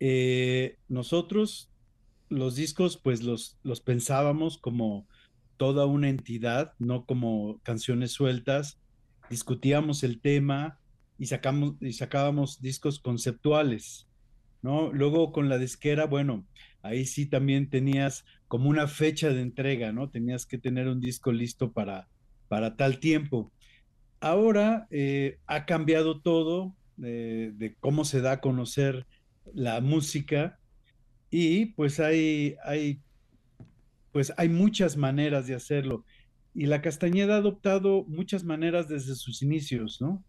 Eh, 0.00 0.76
nosotros 0.88 1.70
los 2.28 2.54
discos, 2.54 2.96
pues 2.96 3.22
los, 3.22 3.58
los 3.62 3.80
pensábamos 3.80 4.58
como 4.58 5.06
toda 5.56 5.84
una 5.84 6.08
entidad, 6.08 6.72
no 6.78 7.04
como 7.04 7.60
canciones 7.62 8.12
sueltas. 8.12 8.80
Discutíamos 9.28 10.02
el 10.04 10.20
tema 10.20 10.78
y 11.18 11.26
sacamos 11.26 11.74
y 11.80 11.92
sacábamos 11.92 12.62
discos 12.62 12.98
conceptuales, 12.98 14.08
¿no? 14.62 14.90
Luego 14.92 15.32
con 15.32 15.48
la 15.50 15.58
disquera, 15.58 16.06
bueno, 16.06 16.46
ahí 16.82 17.04
sí 17.04 17.26
también 17.26 17.68
tenías 17.68 18.24
como 18.48 18.70
una 18.70 18.88
fecha 18.88 19.28
de 19.28 19.42
entrega, 19.42 19.92
¿no? 19.92 20.08
Tenías 20.08 20.46
que 20.46 20.56
tener 20.56 20.88
un 20.88 21.00
disco 21.00 21.30
listo 21.30 21.72
para, 21.72 22.08
para 22.48 22.76
tal 22.76 22.98
tiempo. 22.98 23.52
Ahora 24.20 24.86
eh, 24.90 25.38
ha 25.46 25.66
cambiado 25.66 26.20
todo 26.20 26.74
de, 26.96 27.52
de, 27.56 27.74
cómo 27.80 28.04
se 28.04 28.20
da 28.20 28.32
a 28.32 28.40
conocer 28.40 29.06
la 29.54 29.80
música 29.80 30.58
y 31.30 31.66
pues 31.66 32.00
hay, 32.00 32.56
hay, 32.64 33.00
pues 34.12 34.32
hay 34.36 34.48
muchas 34.48 34.96
maneras 34.96 35.46
de 35.46 35.54
hacerlo. 35.54 36.04
Y 36.54 36.66
la 36.66 36.82
Castañeda 36.82 37.34
ha 37.34 37.38
adoptado 37.38 38.04
muchas 38.08 38.42
maneras 38.44 38.88
desde 38.88 39.14
sus 39.14 39.42
inicios, 39.42 40.00
¿no? 40.00 40.24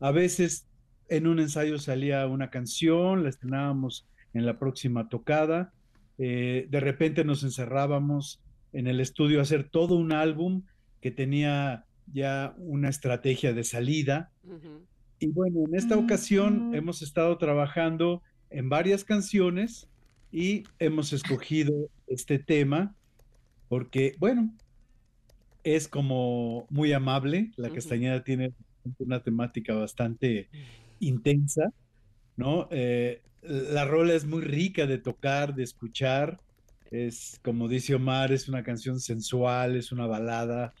A 0.00 0.10
veces 0.10 0.66
en 1.08 1.26
un 1.26 1.38
ensayo 1.38 1.78
salía 1.78 2.26
una 2.26 2.50
canción, 2.50 3.22
la 3.22 3.28
estrenábamos 3.28 4.08
en 4.34 4.44
la 4.46 4.58
próxima 4.58 5.08
tocada, 5.08 5.72
eh, 6.18 6.66
de 6.68 6.80
repente 6.80 7.24
nos 7.24 7.44
encerrábamos 7.44 8.42
en 8.72 8.86
el 8.86 9.00
estudio 9.00 9.38
a 9.38 9.42
hacer 9.42 9.68
todo 9.68 9.94
un 9.94 10.12
álbum 10.12 10.62
que 11.00 11.10
tenía 11.10 11.84
ya 12.12 12.54
una 12.58 12.88
estrategia 12.88 13.52
de 13.52 13.64
salida. 13.64 14.30
Y 15.18 15.28
bueno, 15.28 15.64
en 15.66 15.74
esta 15.74 15.96
ocasión 15.96 16.74
hemos 16.74 17.02
estado 17.02 17.38
trabajando 17.38 18.22
en 18.50 18.68
varias 18.68 19.04
canciones 19.04 19.88
y 20.30 20.64
hemos 20.78 21.12
escogido 21.12 21.88
este 22.06 22.38
tema 22.38 22.94
porque, 23.68 24.14
bueno, 24.18 24.52
es 25.64 25.88
como 25.88 26.66
muy 26.68 26.92
amable. 26.92 27.52
La 27.56 27.70
Castañeda 27.70 28.22
tiene 28.24 28.52
una 28.98 29.22
temática 29.22 29.74
bastante 29.74 30.48
intensa, 31.00 31.72
¿no? 32.36 32.68
Eh, 32.70 33.22
la 33.42 33.84
rola 33.84 34.14
es 34.14 34.24
muy 34.24 34.42
rica 34.42 34.86
de 34.86 34.98
tocar, 34.98 35.54
de 35.54 35.62
escuchar. 35.62 36.40
Es, 36.90 37.40
como 37.42 37.68
dice 37.68 37.94
Omar, 37.94 38.32
es 38.32 38.48
una 38.48 38.62
canción 38.62 39.00
sensual, 39.00 39.76
es 39.76 39.92
una 39.92 40.06
balada. 40.06 40.74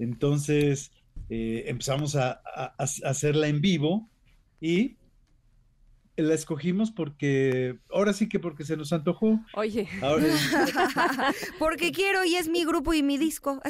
Entonces 0.00 0.90
eh, 1.28 1.64
empezamos 1.66 2.16
a, 2.16 2.40
hacerla 3.04 3.48
en 3.48 3.60
vivo 3.60 4.08
y 4.60 4.96
la 6.16 6.34
escogimos 6.34 6.90
porque, 6.90 7.78
ahora 7.92 8.12
sí 8.12 8.28
que 8.28 8.40
porque 8.40 8.64
se 8.64 8.76
nos 8.76 8.92
antojó. 8.92 9.38
Oye. 9.54 9.88
porque 11.58 11.92
quiero 11.92 12.24
y 12.24 12.34
es 12.36 12.48
mi 12.48 12.64
grupo 12.64 12.94
y 12.94 13.02
mi 13.02 13.18
disco. 13.18 13.60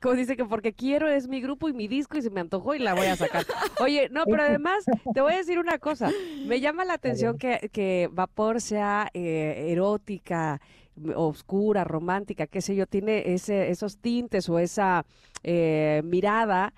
como 0.00 0.14
dice 0.14 0.36
que 0.36 0.44
porque 0.44 0.72
quiero 0.72 1.08
es 1.08 1.28
mi 1.28 1.40
grupo 1.40 1.68
y 1.68 1.72
mi 1.72 1.86
disco 1.86 2.16
y 2.16 2.22
se 2.22 2.30
me 2.30 2.40
antojó 2.40 2.74
y 2.74 2.78
la 2.78 2.94
voy 2.94 3.06
a 3.06 3.16
sacar. 3.16 3.44
Oye, 3.80 4.08
no, 4.10 4.24
pero 4.24 4.42
además 4.42 4.84
te 5.12 5.20
voy 5.20 5.34
a 5.34 5.38
decir 5.38 5.58
una 5.58 5.78
cosa. 5.78 6.10
Me 6.46 6.60
llama 6.60 6.84
la 6.84 6.94
atención 6.94 7.38
que, 7.38 7.70
que 7.72 8.08
Vapor 8.12 8.60
sea 8.60 9.10
eh, 9.14 9.66
erótica, 9.68 10.60
oscura, 11.14 11.84
romántica, 11.84 12.46
qué 12.46 12.60
sé 12.60 12.74
yo, 12.74 12.86
tiene 12.86 13.34
ese, 13.34 13.70
esos 13.70 13.98
tintes 13.98 14.48
o 14.48 14.58
esa 14.58 15.04
eh, 15.42 16.02
mirada 16.04 16.72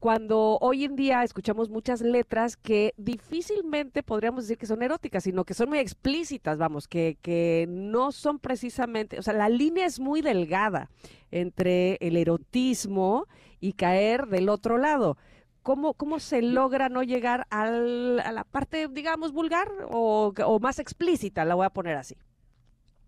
cuando 0.00 0.56
hoy 0.62 0.84
en 0.84 0.96
día 0.96 1.22
escuchamos 1.22 1.68
muchas 1.68 2.00
letras 2.00 2.56
que 2.56 2.94
difícilmente 2.96 4.02
podríamos 4.02 4.44
decir 4.44 4.56
que 4.56 4.66
son 4.66 4.82
eróticas, 4.82 5.24
sino 5.24 5.44
que 5.44 5.52
son 5.52 5.68
muy 5.68 5.78
explícitas, 5.78 6.56
vamos, 6.56 6.88
que, 6.88 7.18
que 7.20 7.66
no 7.68 8.10
son 8.10 8.38
precisamente, 8.38 9.18
o 9.18 9.22
sea, 9.22 9.34
la 9.34 9.50
línea 9.50 9.84
es 9.84 10.00
muy 10.00 10.22
delgada 10.22 10.88
entre 11.30 11.98
el 12.00 12.16
erotismo 12.16 13.26
y 13.60 13.74
caer 13.74 14.26
del 14.26 14.48
otro 14.48 14.78
lado. 14.78 15.18
¿Cómo, 15.62 15.92
cómo 15.92 16.18
se 16.18 16.40
logra 16.40 16.88
no 16.88 17.02
llegar 17.02 17.46
al, 17.50 18.20
a 18.20 18.32
la 18.32 18.44
parte, 18.44 18.88
digamos, 18.88 19.32
vulgar 19.32 19.70
o, 19.90 20.32
o 20.46 20.58
más 20.60 20.78
explícita? 20.78 21.44
La 21.44 21.54
voy 21.54 21.66
a 21.66 21.70
poner 21.70 21.98
así. 21.98 22.16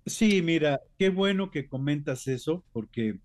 Sí, 0.06 0.42
mira, 0.42 0.80
qué 0.98 1.10
bueno 1.10 1.50
que 1.50 1.68
comentas 1.68 2.26
eso, 2.26 2.64
porque 2.72 3.20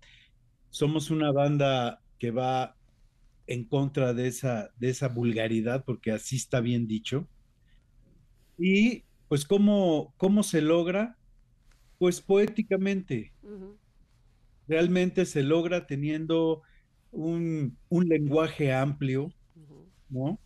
somos 0.70 1.10
una 1.10 1.32
banda 1.32 2.00
que 2.18 2.30
va 2.30 2.76
en 3.46 3.64
contra 3.64 4.14
de 4.14 4.28
esa, 4.28 4.70
de 4.76 4.90
esa 4.90 5.08
vulgaridad, 5.08 5.84
porque 5.84 6.12
así 6.12 6.36
está 6.36 6.60
bien 6.60 6.86
dicho. 6.86 7.26
Y 8.58 9.04
pues, 9.28 9.44
¿cómo, 9.44 10.14
cómo 10.16 10.42
se 10.42 10.60
logra? 10.60 11.16
Pues 11.98 12.20
poéticamente. 12.20 13.32
Realmente 14.68 15.26
se 15.26 15.42
logra 15.42 15.86
teniendo 15.86 16.62
un, 17.10 17.76
lenguaje 17.90 18.72
amplio, 18.72 19.32
¿no? 20.10 20.38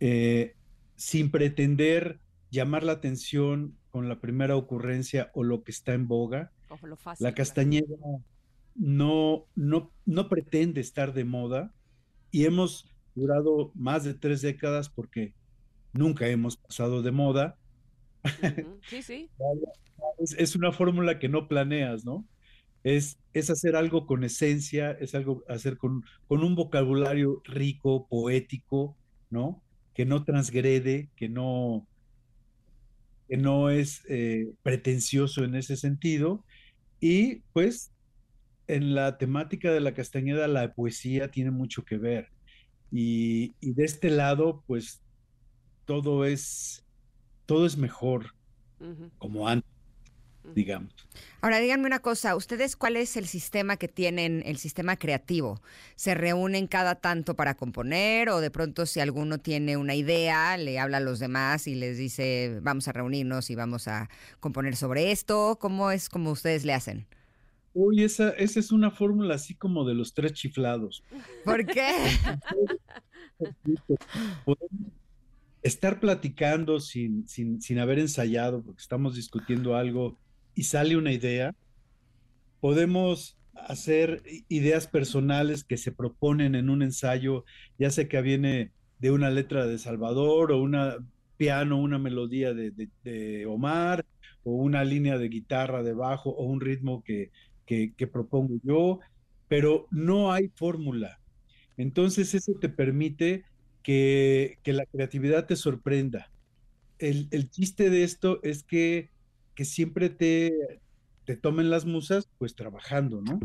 Eh, 0.00 0.54
sin 0.96 1.30
pretender 1.30 2.18
llamar 2.50 2.82
la 2.82 2.92
atención 2.92 3.76
con 3.94 4.08
la 4.08 4.18
primera 4.20 4.56
ocurrencia 4.56 5.30
o 5.34 5.44
lo 5.44 5.62
que 5.62 5.70
está 5.70 5.94
en 5.94 6.08
boga. 6.08 6.50
la 7.20 7.32
Castañeda 7.32 7.94
no, 8.74 9.46
no, 9.54 9.92
no 10.04 10.28
pretende 10.28 10.80
estar 10.80 11.14
de 11.14 11.22
moda 11.22 11.72
y 12.32 12.44
hemos 12.44 12.92
durado 13.14 13.70
más 13.76 14.02
de 14.02 14.14
tres 14.14 14.42
décadas 14.42 14.88
porque 14.88 15.32
nunca 15.92 16.26
hemos 16.26 16.56
pasado 16.56 17.02
de 17.02 17.12
moda. 17.12 17.56
Sí, 18.88 19.00
sí. 19.00 19.30
es, 20.18 20.56
una 20.56 20.72
fórmula 20.72 21.20
que 21.20 21.28
no 21.28 21.46
planeas, 21.46 22.04
¿no? 22.04 22.26
Es, 22.82 23.20
es 23.32 23.48
hacer 23.48 23.76
algo 23.76 24.08
con 24.08 24.24
esencia, 24.24 24.90
es 24.90 25.14
algo 25.14 25.44
hacer 25.48 25.78
con, 25.78 26.04
con 26.26 26.42
un 26.42 26.56
vocabulario 26.56 27.42
rico, 27.44 28.08
poético, 28.08 28.96
¿no? 29.30 29.62
Que 29.94 30.04
no 30.04 30.24
transgrede, 30.24 31.10
que 31.14 31.28
no, 31.28 31.86
que 33.28 33.36
no 33.36 33.70
es 33.70 34.02
eh, 34.08 34.52
pretencioso 34.62 35.44
en 35.44 35.54
ese 35.54 35.76
sentido. 35.76 36.44
Y 37.00 37.42
pues 37.52 37.92
en 38.66 38.94
la 38.94 39.18
temática 39.18 39.72
de 39.72 39.80
la 39.80 39.94
Castañeda 39.94 40.48
la 40.48 40.72
poesía 40.74 41.30
tiene 41.30 41.50
mucho 41.50 41.84
que 41.84 41.98
ver. 41.98 42.28
Y, 42.90 43.54
de 43.60 43.84
este 43.84 44.08
lado, 44.08 44.62
pues 44.66 45.02
todo 45.84 46.24
es, 46.24 46.86
todo 47.44 47.66
es 47.66 47.76
mejor, 47.76 48.34
como 49.18 49.48
antes, 49.48 49.73
digamos. 50.54 50.92
Ahora 51.40 51.58
díganme 51.58 51.86
una 51.86 52.00
cosa, 52.00 52.36
¿ustedes 52.36 52.76
cuál 52.76 52.96
es 52.96 53.16
el 53.16 53.26
sistema 53.26 53.76
que 53.76 53.88
tienen, 53.88 54.42
el 54.46 54.56
sistema 54.56 54.96
creativo? 54.96 55.60
¿Se 55.94 56.14
reúnen 56.14 56.66
cada 56.66 56.96
tanto 56.96 57.34
para 57.34 57.54
componer 57.54 58.30
o 58.30 58.40
de 58.40 58.50
pronto 58.50 58.86
si 58.86 59.00
alguno 59.00 59.38
tiene 59.38 59.76
una 59.76 59.94
idea, 59.94 60.56
le 60.56 60.78
habla 60.78 60.98
a 60.98 61.00
los 61.00 61.18
demás 61.18 61.66
y 61.66 61.74
les 61.74 61.98
dice, 61.98 62.60
vamos 62.62 62.88
a 62.88 62.92
reunirnos 62.92 63.50
y 63.50 63.54
vamos 63.54 63.88
a 63.88 64.08
componer 64.40 64.76
sobre 64.76 65.12
esto? 65.12 65.58
¿Cómo 65.60 65.90
es 65.90 66.08
como 66.08 66.30
ustedes 66.30 66.64
le 66.64 66.74
hacen? 66.74 67.06
Uy, 67.74 68.04
esa, 68.04 68.30
esa 68.30 68.60
es 68.60 68.70
una 68.70 68.92
fórmula 68.92 69.34
así 69.34 69.54
como 69.54 69.84
de 69.84 69.94
los 69.94 70.14
tres 70.14 70.32
chiflados. 70.32 71.02
¿Por 71.44 71.66
qué? 71.66 71.90
Estar 75.62 75.98
platicando 75.98 76.78
sin, 76.78 77.26
sin, 77.26 77.60
sin 77.60 77.78
haber 77.80 77.98
ensayado, 77.98 78.62
porque 78.62 78.80
estamos 78.80 79.16
discutiendo 79.16 79.74
algo 79.76 80.16
y 80.54 80.64
sale 80.64 80.96
una 80.96 81.12
idea. 81.12 81.54
Podemos 82.60 83.36
hacer 83.54 84.22
ideas 84.48 84.86
personales 84.86 85.64
que 85.64 85.76
se 85.76 85.92
proponen 85.92 86.54
en 86.54 86.70
un 86.70 86.82
ensayo, 86.82 87.44
ya 87.78 87.90
sea 87.90 88.08
que 88.08 88.20
viene 88.20 88.72
de 88.98 89.10
una 89.10 89.30
letra 89.30 89.66
de 89.66 89.78
Salvador 89.78 90.52
o 90.52 90.62
una 90.62 90.96
piano, 91.36 91.80
una 91.80 91.98
melodía 91.98 92.54
de, 92.54 93.46
Omar 93.46 94.04
o 94.44 94.52
una 94.52 94.84
línea 94.84 95.18
de 95.18 95.28
guitarra 95.28 95.82
de 95.82 95.92
bajo 95.92 96.30
o 96.30 96.44
un 96.44 96.60
ritmo 96.60 97.02
que, 97.02 97.30
que, 97.66 98.06
propongo 98.06 98.54
yo, 98.62 99.00
pero 99.48 99.86
no 99.90 100.32
hay 100.32 100.48
fórmula. 100.54 101.20
Entonces 101.76 102.34
eso 102.34 102.52
te 102.60 102.68
permite 102.68 103.44
que, 103.82 104.58
la 104.64 104.86
creatividad 104.86 105.46
te 105.46 105.56
sorprenda. 105.56 106.30
El, 106.98 107.50
chiste 107.50 107.90
de 107.90 108.04
esto 108.04 108.40
es 108.42 108.62
que, 108.62 109.10
que 109.54 109.64
siempre 109.64 110.10
te, 110.10 110.80
te 111.24 111.36
tomen 111.36 111.70
las 111.70 111.84
musas 111.84 112.28
pues 112.38 112.54
trabajando, 112.54 113.22
¿no? 113.22 113.40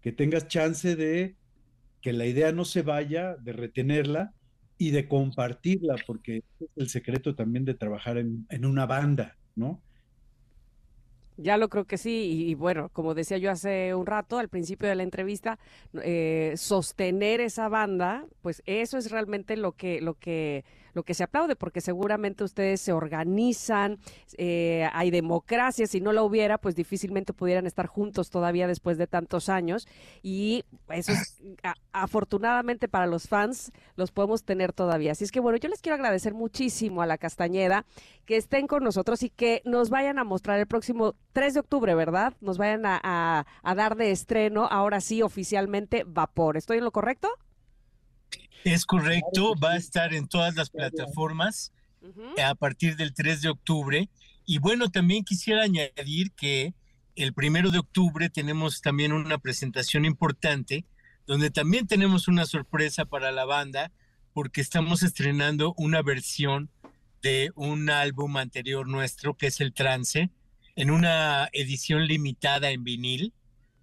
Que 0.00 0.12
tengas 0.12 0.48
chance 0.48 0.96
de 0.96 1.36
que 2.00 2.12
la 2.12 2.26
idea 2.26 2.52
no 2.52 2.64
se 2.64 2.82
vaya, 2.82 3.36
de 3.36 3.52
retenerla 3.52 4.32
y 4.78 4.90
de 4.90 5.08
compartirla, 5.08 5.96
porque 6.06 6.38
es 6.38 6.68
el 6.76 6.88
secreto 6.88 7.34
también 7.34 7.64
de 7.64 7.74
trabajar 7.74 8.16
en, 8.16 8.46
en 8.48 8.64
una 8.64 8.86
banda, 8.86 9.36
¿no? 9.54 9.82
Ya 11.36 11.56
lo 11.56 11.70
creo 11.70 11.86
que 11.86 11.96
sí, 11.96 12.48
y, 12.48 12.54
bueno, 12.54 12.90
como 12.92 13.14
decía 13.14 13.38
yo 13.38 13.50
hace 13.50 13.94
un 13.94 14.04
rato, 14.04 14.38
al 14.38 14.50
principio 14.50 14.88
de 14.88 14.94
la 14.94 15.02
entrevista, 15.02 15.58
eh, 16.02 16.52
sostener 16.56 17.40
esa 17.40 17.70
banda, 17.70 18.26
pues 18.42 18.62
eso 18.66 18.98
es 18.98 19.10
realmente 19.10 19.56
lo 19.56 19.72
que, 19.72 20.02
lo 20.02 20.18
que, 20.18 20.64
lo 20.92 21.02
que 21.02 21.14
se 21.14 21.24
aplaude, 21.24 21.56
porque 21.56 21.80
seguramente 21.80 22.44
ustedes 22.44 22.80
se 22.80 22.92
organizan, 22.92 23.98
eh, 24.36 24.88
hay 24.92 25.10
democracia, 25.10 25.86
si 25.86 26.00
no 26.00 26.12
la 26.12 26.22
hubiera, 26.22 26.58
pues 26.58 26.74
difícilmente 26.74 27.32
pudieran 27.32 27.66
estar 27.66 27.86
juntos 27.86 28.30
todavía 28.30 28.66
después 28.66 28.98
de 28.98 29.06
tantos 29.06 29.48
años. 29.48 29.86
Y 30.22 30.64
eso 30.88 31.12
es, 31.12 31.40
afortunadamente 31.92 32.88
para 32.88 33.06
los 33.06 33.28
fans, 33.28 33.72
los 33.96 34.12
podemos 34.12 34.44
tener 34.44 34.72
todavía. 34.72 35.12
Así 35.12 35.24
es 35.24 35.32
que 35.32 35.40
bueno, 35.40 35.58
yo 35.58 35.68
les 35.68 35.80
quiero 35.80 35.94
agradecer 35.94 36.34
muchísimo 36.34 37.02
a 37.02 37.06
la 37.06 37.18
Castañeda 37.18 37.84
que 38.24 38.36
estén 38.36 38.66
con 38.66 38.84
nosotros 38.84 39.22
y 39.22 39.30
que 39.30 39.62
nos 39.64 39.90
vayan 39.90 40.18
a 40.18 40.24
mostrar 40.24 40.58
el 40.58 40.66
próximo 40.66 41.14
3 41.32 41.54
de 41.54 41.60
octubre, 41.60 41.94
¿verdad? 41.94 42.34
Nos 42.40 42.58
vayan 42.58 42.86
a, 42.86 43.46
a 43.62 43.74
dar 43.74 43.96
de 43.96 44.10
estreno, 44.10 44.66
ahora 44.70 45.00
sí, 45.00 45.22
oficialmente, 45.22 46.04
Vapor. 46.06 46.56
¿Estoy 46.56 46.78
en 46.78 46.84
lo 46.84 46.92
correcto? 46.92 47.28
Es 48.64 48.84
correcto, 48.84 49.54
va 49.56 49.72
a 49.72 49.76
estar 49.76 50.12
en 50.12 50.28
todas 50.28 50.54
las 50.54 50.70
plataformas 50.70 51.72
a 52.42 52.54
partir 52.54 52.96
del 52.96 53.14
3 53.14 53.42
de 53.42 53.48
octubre. 53.48 54.08
Y 54.46 54.58
bueno, 54.58 54.90
también 54.90 55.24
quisiera 55.24 55.62
añadir 55.62 56.32
que 56.32 56.74
el 57.16 57.32
primero 57.32 57.70
de 57.70 57.78
octubre 57.78 58.30
tenemos 58.30 58.80
también 58.80 59.12
una 59.12 59.38
presentación 59.38 60.04
importante, 60.04 60.84
donde 61.26 61.50
también 61.50 61.86
tenemos 61.86 62.28
una 62.28 62.46
sorpresa 62.46 63.04
para 63.04 63.30
la 63.30 63.44
banda, 63.44 63.92
porque 64.32 64.60
estamos 64.60 65.02
estrenando 65.02 65.74
una 65.76 66.02
versión 66.02 66.70
de 67.22 67.50
un 67.54 67.90
álbum 67.90 68.36
anterior 68.36 68.88
nuestro, 68.88 69.36
que 69.36 69.48
es 69.48 69.60
el 69.60 69.72
Trance, 69.72 70.30
en 70.76 70.90
una 70.90 71.48
edición 71.52 72.06
limitada 72.06 72.70
en 72.70 72.84
vinil, 72.84 73.34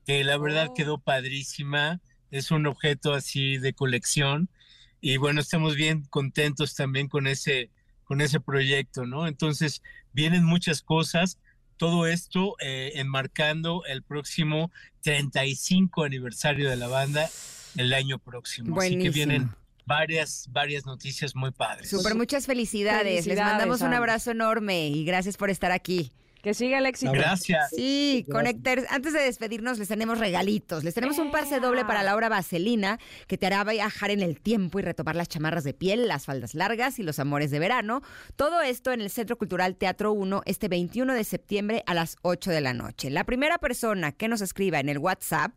que 0.05 0.23
la 0.23 0.37
verdad 0.37 0.67
oh. 0.69 0.73
quedó 0.73 0.97
padrísima. 0.97 2.01
Es 2.31 2.51
un 2.51 2.65
objeto 2.67 3.13
así 3.13 3.57
de 3.57 3.73
colección 3.73 4.49
y 5.01 5.17
bueno, 5.17 5.41
estamos 5.41 5.75
bien 5.75 6.03
contentos 6.09 6.75
también 6.75 7.07
con 7.07 7.27
ese, 7.27 7.69
con 8.03 8.21
ese 8.21 8.39
proyecto, 8.39 9.05
¿no? 9.05 9.27
Entonces, 9.27 9.81
vienen 10.11 10.43
muchas 10.43 10.81
cosas, 10.81 11.37
todo 11.77 12.07
esto 12.07 12.55
eh, 12.59 12.93
enmarcando 12.95 13.83
el 13.85 14.01
próximo 14.01 14.71
35 15.01 16.03
aniversario 16.03 16.69
de 16.69 16.75
la 16.75 16.87
banda 16.87 17.29
el 17.75 17.93
año 17.93 18.17
próximo. 18.17 18.79
Así 18.79 18.97
que 18.97 19.11
vienen 19.11 19.51
varias, 19.85 20.47
varias 20.51 20.85
noticias 20.85 21.35
muy 21.35 21.51
padres. 21.51 21.89
Súper, 21.89 22.15
muchas 22.15 22.47
felicidades. 22.47 23.27
Les 23.27 23.37
mandamos 23.37 23.81
un 23.81 23.93
abrazo 23.93 24.31
enorme 24.31 24.87
y 24.87 25.05
gracias 25.05 25.37
por 25.37 25.49
estar 25.51 25.71
aquí. 25.71 26.11
Que 26.47 26.53
siga 26.53 26.77
el 26.77 26.85
éxito. 26.85 27.11
Gracias. 27.11 27.71
Sí, 27.75 28.25
Connectors. 28.31 28.85
Antes 28.89 29.11
de 29.11 29.19
despedirnos, 29.19 29.79
les 29.79 29.89
tenemos 29.89 30.17
regalitos. 30.17 30.85
Les 30.85 30.93
tenemos 30.93 31.17
un 31.17 31.29
pase 31.29 31.59
doble 31.59 31.83
para 31.83 32.03
la 32.03 32.15
obra 32.15 32.29
Vaselina, 32.29 32.99
que 33.27 33.37
te 33.37 33.47
hará 33.47 33.65
viajar 33.65 34.11
en 34.11 34.21
el 34.21 34.39
tiempo 34.39 34.79
y 34.79 34.81
retomar 34.81 35.17
las 35.17 35.27
chamarras 35.27 35.65
de 35.65 35.73
piel, 35.73 36.07
las 36.07 36.23
faldas 36.23 36.55
largas 36.55 36.99
y 36.99 37.03
los 37.03 37.19
amores 37.19 37.51
de 37.51 37.59
verano. 37.59 38.01
Todo 38.37 38.61
esto 38.61 38.93
en 38.93 39.01
el 39.01 39.09
Centro 39.09 39.37
Cultural 39.37 39.75
Teatro 39.75 40.13
1 40.13 40.43
este 40.45 40.69
21 40.69 41.15
de 41.15 41.25
septiembre 41.25 41.83
a 41.85 41.93
las 41.93 42.15
8 42.21 42.49
de 42.49 42.61
la 42.61 42.73
noche. 42.73 43.09
La 43.09 43.25
primera 43.25 43.57
persona 43.57 44.13
que 44.13 44.29
nos 44.29 44.39
escriba 44.39 44.79
en 44.79 44.87
el 44.87 44.99
WhatsApp, 44.99 45.51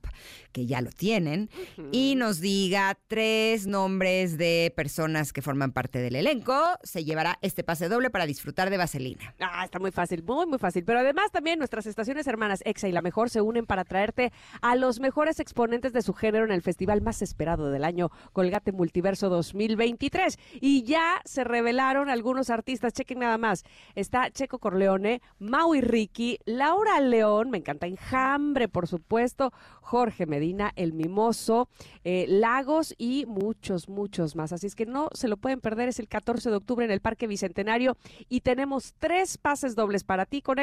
que 0.50 0.66
ya 0.66 0.80
lo 0.80 0.90
tienen, 0.90 1.50
y 1.92 2.16
nos 2.16 2.40
diga 2.40 2.98
tres 3.06 3.68
nombres 3.68 4.38
de 4.38 4.72
personas 4.74 5.32
que 5.32 5.40
forman 5.40 5.70
parte 5.70 6.00
del 6.00 6.16
elenco, 6.16 6.60
se 6.82 7.04
llevará 7.04 7.38
este 7.42 7.62
pase 7.62 7.88
doble 7.88 8.10
para 8.10 8.26
disfrutar 8.26 8.70
de 8.70 8.76
Vaselina. 8.76 9.36
Ah, 9.38 9.64
está 9.64 9.78
muy 9.78 9.92
fácil, 9.92 10.24
muy, 10.24 10.46
muy 10.46 10.58
fácil. 10.58 10.79
Pero 10.84 11.00
además 11.00 11.30
también 11.30 11.58
nuestras 11.58 11.86
estaciones 11.86 12.26
hermanas 12.26 12.62
EXA 12.64 12.88
y 12.88 12.92
La 12.92 13.02
Mejor 13.02 13.30
se 13.30 13.40
unen 13.40 13.66
para 13.66 13.84
traerte 13.84 14.32
a 14.62 14.76
los 14.76 15.00
mejores 15.00 15.40
exponentes 15.40 15.92
de 15.92 16.02
su 16.02 16.14
género 16.14 16.44
en 16.44 16.52
el 16.52 16.62
festival 16.62 17.00
más 17.02 17.22
esperado 17.22 17.70
del 17.70 17.84
año, 17.84 18.10
Colgate 18.32 18.72
Multiverso 18.72 19.28
2023. 19.28 20.38
Y 20.60 20.82
ya 20.82 21.20
se 21.24 21.44
revelaron 21.44 22.10
algunos 22.10 22.50
artistas, 22.50 22.92
chequen 22.92 23.20
nada 23.20 23.38
más. 23.38 23.64
Está 23.94 24.30
Checo 24.30 24.58
Corleone, 24.58 25.22
Maui 25.38 25.80
Ricky, 25.80 26.38
Laura 26.44 27.00
León, 27.00 27.50
me 27.50 27.58
encanta 27.58 27.86
Enjambre, 27.86 28.68
por 28.68 28.86
supuesto, 28.86 29.52
Jorge 29.80 30.26
Medina, 30.26 30.72
El 30.76 30.92
Mimoso, 30.92 31.68
eh, 32.04 32.26
Lagos 32.28 32.94
y 32.98 33.26
muchos, 33.26 33.88
muchos 33.88 34.36
más. 34.36 34.52
Así 34.52 34.66
es 34.66 34.74
que 34.74 34.86
no 34.86 35.08
se 35.12 35.28
lo 35.28 35.36
pueden 35.36 35.60
perder, 35.60 35.88
es 35.88 35.98
el 35.98 36.08
14 36.08 36.50
de 36.50 36.56
octubre 36.56 36.84
en 36.84 36.90
el 36.90 37.00
Parque 37.00 37.26
Bicentenario 37.26 37.96
y 38.28 38.40
tenemos 38.40 38.94
tres 38.98 39.38
pases 39.38 39.74
dobles 39.74 40.04
para 40.04 40.26
ti 40.26 40.42
con 40.42 40.58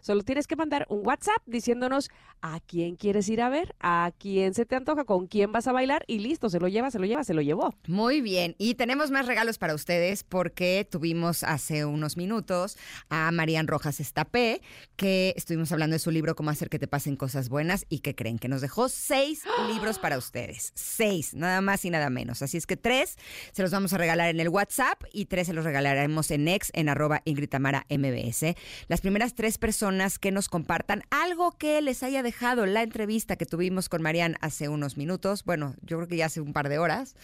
solo 0.00 0.22
tienes 0.22 0.46
que 0.46 0.56
mandar 0.56 0.86
un 0.88 1.06
WhatsApp 1.06 1.42
diciéndonos 1.46 2.10
a 2.40 2.60
quién 2.60 2.96
quieres 2.96 3.28
ir 3.28 3.40
a 3.40 3.48
ver, 3.48 3.74
a 3.80 4.12
quién 4.18 4.54
se 4.54 4.66
te 4.66 4.76
antoja, 4.76 5.04
con 5.04 5.26
quién 5.26 5.52
vas 5.52 5.66
a 5.66 5.72
bailar 5.72 6.04
y 6.06 6.20
listo, 6.20 6.50
se 6.50 6.60
lo 6.60 6.68
lleva, 6.68 6.90
se 6.90 6.98
lo 6.98 7.06
lleva, 7.06 7.24
se 7.24 7.34
lo 7.34 7.42
llevó. 7.42 7.74
Muy 7.86 8.20
bien, 8.20 8.54
y 8.58 8.74
tenemos 8.74 9.10
más 9.10 9.26
regalos 9.26 9.58
para 9.58 9.74
ustedes 9.74 10.24
porque 10.24 10.86
tuvimos 10.88 11.44
hace 11.44 11.84
unos 11.84 12.16
minutos 12.16 12.78
a 13.08 13.30
Marian 13.32 13.66
Rojas 13.66 14.00
Estapé, 14.00 14.62
que 14.96 15.34
estuvimos 15.36 15.72
hablando 15.72 15.94
de 15.94 16.00
su 16.00 16.10
libro 16.10 16.34
Cómo 16.34 16.50
hacer 16.50 16.68
que 16.68 16.78
te 16.78 16.88
pasen 16.88 17.16
cosas 17.16 17.48
buenas 17.48 17.86
y 17.88 18.00
que 18.00 18.14
creen 18.14 18.38
que 18.38 18.48
nos 18.48 18.60
dejó 18.60 18.88
seis 18.88 19.42
libros 19.72 19.98
para 19.98 20.18
ustedes. 20.18 20.72
Seis, 20.74 21.34
nada 21.34 21.60
más 21.60 21.84
y 21.84 21.90
nada 21.90 22.10
menos. 22.10 22.42
Así 22.42 22.56
es 22.56 22.66
que 22.66 22.76
tres 22.76 23.16
se 23.52 23.62
los 23.62 23.70
vamos 23.70 23.92
a 23.92 23.98
regalar 23.98 24.28
en 24.28 24.40
el 24.40 24.48
WhatsApp 24.48 25.02
y 25.12 25.26
tres 25.26 25.48
se 25.48 25.52
los 25.52 25.64
regalaremos 25.64 26.30
en 26.30 26.48
ex 26.48 26.70
en 26.74 26.88
arroba 26.88 27.22
Ingrid 27.24 27.48
MBS. 27.54 28.54
Las 28.88 29.00
primeras 29.00 29.34
tres 29.38 29.56
personas 29.56 30.18
que 30.18 30.32
nos 30.32 30.48
compartan 30.48 31.04
algo 31.10 31.52
que 31.52 31.80
les 31.80 32.02
haya 32.02 32.24
dejado 32.24 32.66
la 32.66 32.82
entrevista 32.82 33.36
que 33.36 33.46
tuvimos 33.46 33.88
con 33.88 34.02
Marian 34.02 34.34
hace 34.40 34.68
unos 34.68 34.96
minutos, 34.96 35.44
bueno, 35.44 35.76
yo 35.82 35.96
creo 35.96 36.08
que 36.08 36.16
ya 36.16 36.26
hace 36.26 36.40
un 36.40 36.52
par 36.52 36.68
de 36.68 36.80
horas, 36.80 37.14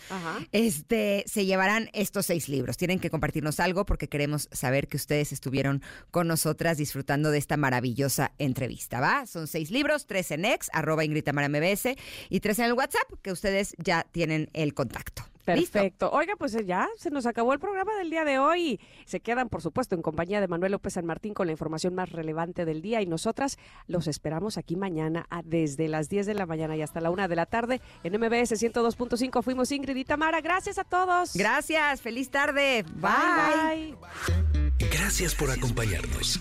este, 0.53 1.25
se 1.27 1.45
llevarán 1.45 1.91
estos 1.93 2.27
seis 2.27 2.49
libros. 2.49 2.77
Tienen 2.77 3.01
que 3.01 3.11
compartirnos 3.11 3.59
algo 3.59 3.85
porque 3.85 4.07
queremos 4.07 4.49
saber 4.53 4.87
que 4.87 4.97
ustedes 4.97 5.33
estuvieron 5.33 5.83
con 6.13 6.29
nosotras 6.29 6.79
disfrutando 6.79 7.33
de 7.33 7.39
esta 7.39 7.57
maravillosa 7.57 8.31
entrevista, 8.39 9.01
¿va? 9.01 9.27
Son 9.27 9.49
seis 9.49 9.73
libros, 9.73 10.07
tres 10.07 10.31
en 10.31 10.45
ex, 10.45 10.71
arroba 10.73 11.05
Ingrid 11.05 11.29
MBS, 11.29 11.97
y 12.29 12.39
tres 12.39 12.61
en 12.61 12.67
el 12.67 12.75
WhatsApp, 12.75 13.11
que 13.23 13.33
ustedes 13.33 13.75
ya 13.79 14.07
tienen 14.13 14.51
el 14.53 14.73
contacto. 14.73 15.34
Perfecto. 15.45 16.11
Oiga, 16.13 16.35
pues 16.39 16.55
eh, 16.55 16.65
ya 16.65 16.89
se 16.97 17.11
nos 17.11 17.27
acabó 17.27 17.53
el 17.53 17.59
programa 17.59 17.95
del 17.97 18.11
día 18.11 18.25
de 18.25 18.39
hoy. 18.39 18.81
Se 19.05 19.21
quedan, 19.21 19.49
por 19.49 19.63
supuesto, 19.63 19.95
en 19.95 20.03
compañía 20.03 20.41
de 20.41 20.49
Manuel 20.49 20.73
López 20.73 20.95
San 20.95 21.07
Martín 21.07 21.35
con 21.35 21.47
la 21.47 21.53
información 21.53 21.95
más 21.95 22.11
relevante 22.11 22.65
del 22.65 22.83
día 22.83 23.03
y 23.03 23.07
nosotras 23.07 23.59
los 23.87 24.07
esperamos 24.07 24.59
aquí 24.59 24.77
mañana 24.77 25.27
desde 25.45 25.89
las 25.89 26.09
10 26.09 26.27
de 26.27 26.35
la 26.35 26.47
mañana 26.47 26.77
y 26.77 26.83
hasta 26.83 27.01
la 27.01 27.11
1 27.11 27.29
de 27.29 27.37
la 27.37 27.47
tarde 27.47 27.81
en 28.03 28.15
MBS 28.15 28.53
102.5. 28.53 29.43
Fuimos 29.43 29.73
Ingrid 29.73 29.97
y 29.97 30.05
Tamara. 30.05 30.41
Gracias 30.41 30.79
a 30.79 30.85
todos. 30.85 31.35
Gracias. 31.35 32.01
Feliz 32.01 32.31
tarde. 32.31 32.85
bye. 32.95 33.95
Gracias 34.79 35.35
por 35.35 35.51
acompañarnos. 35.51 36.41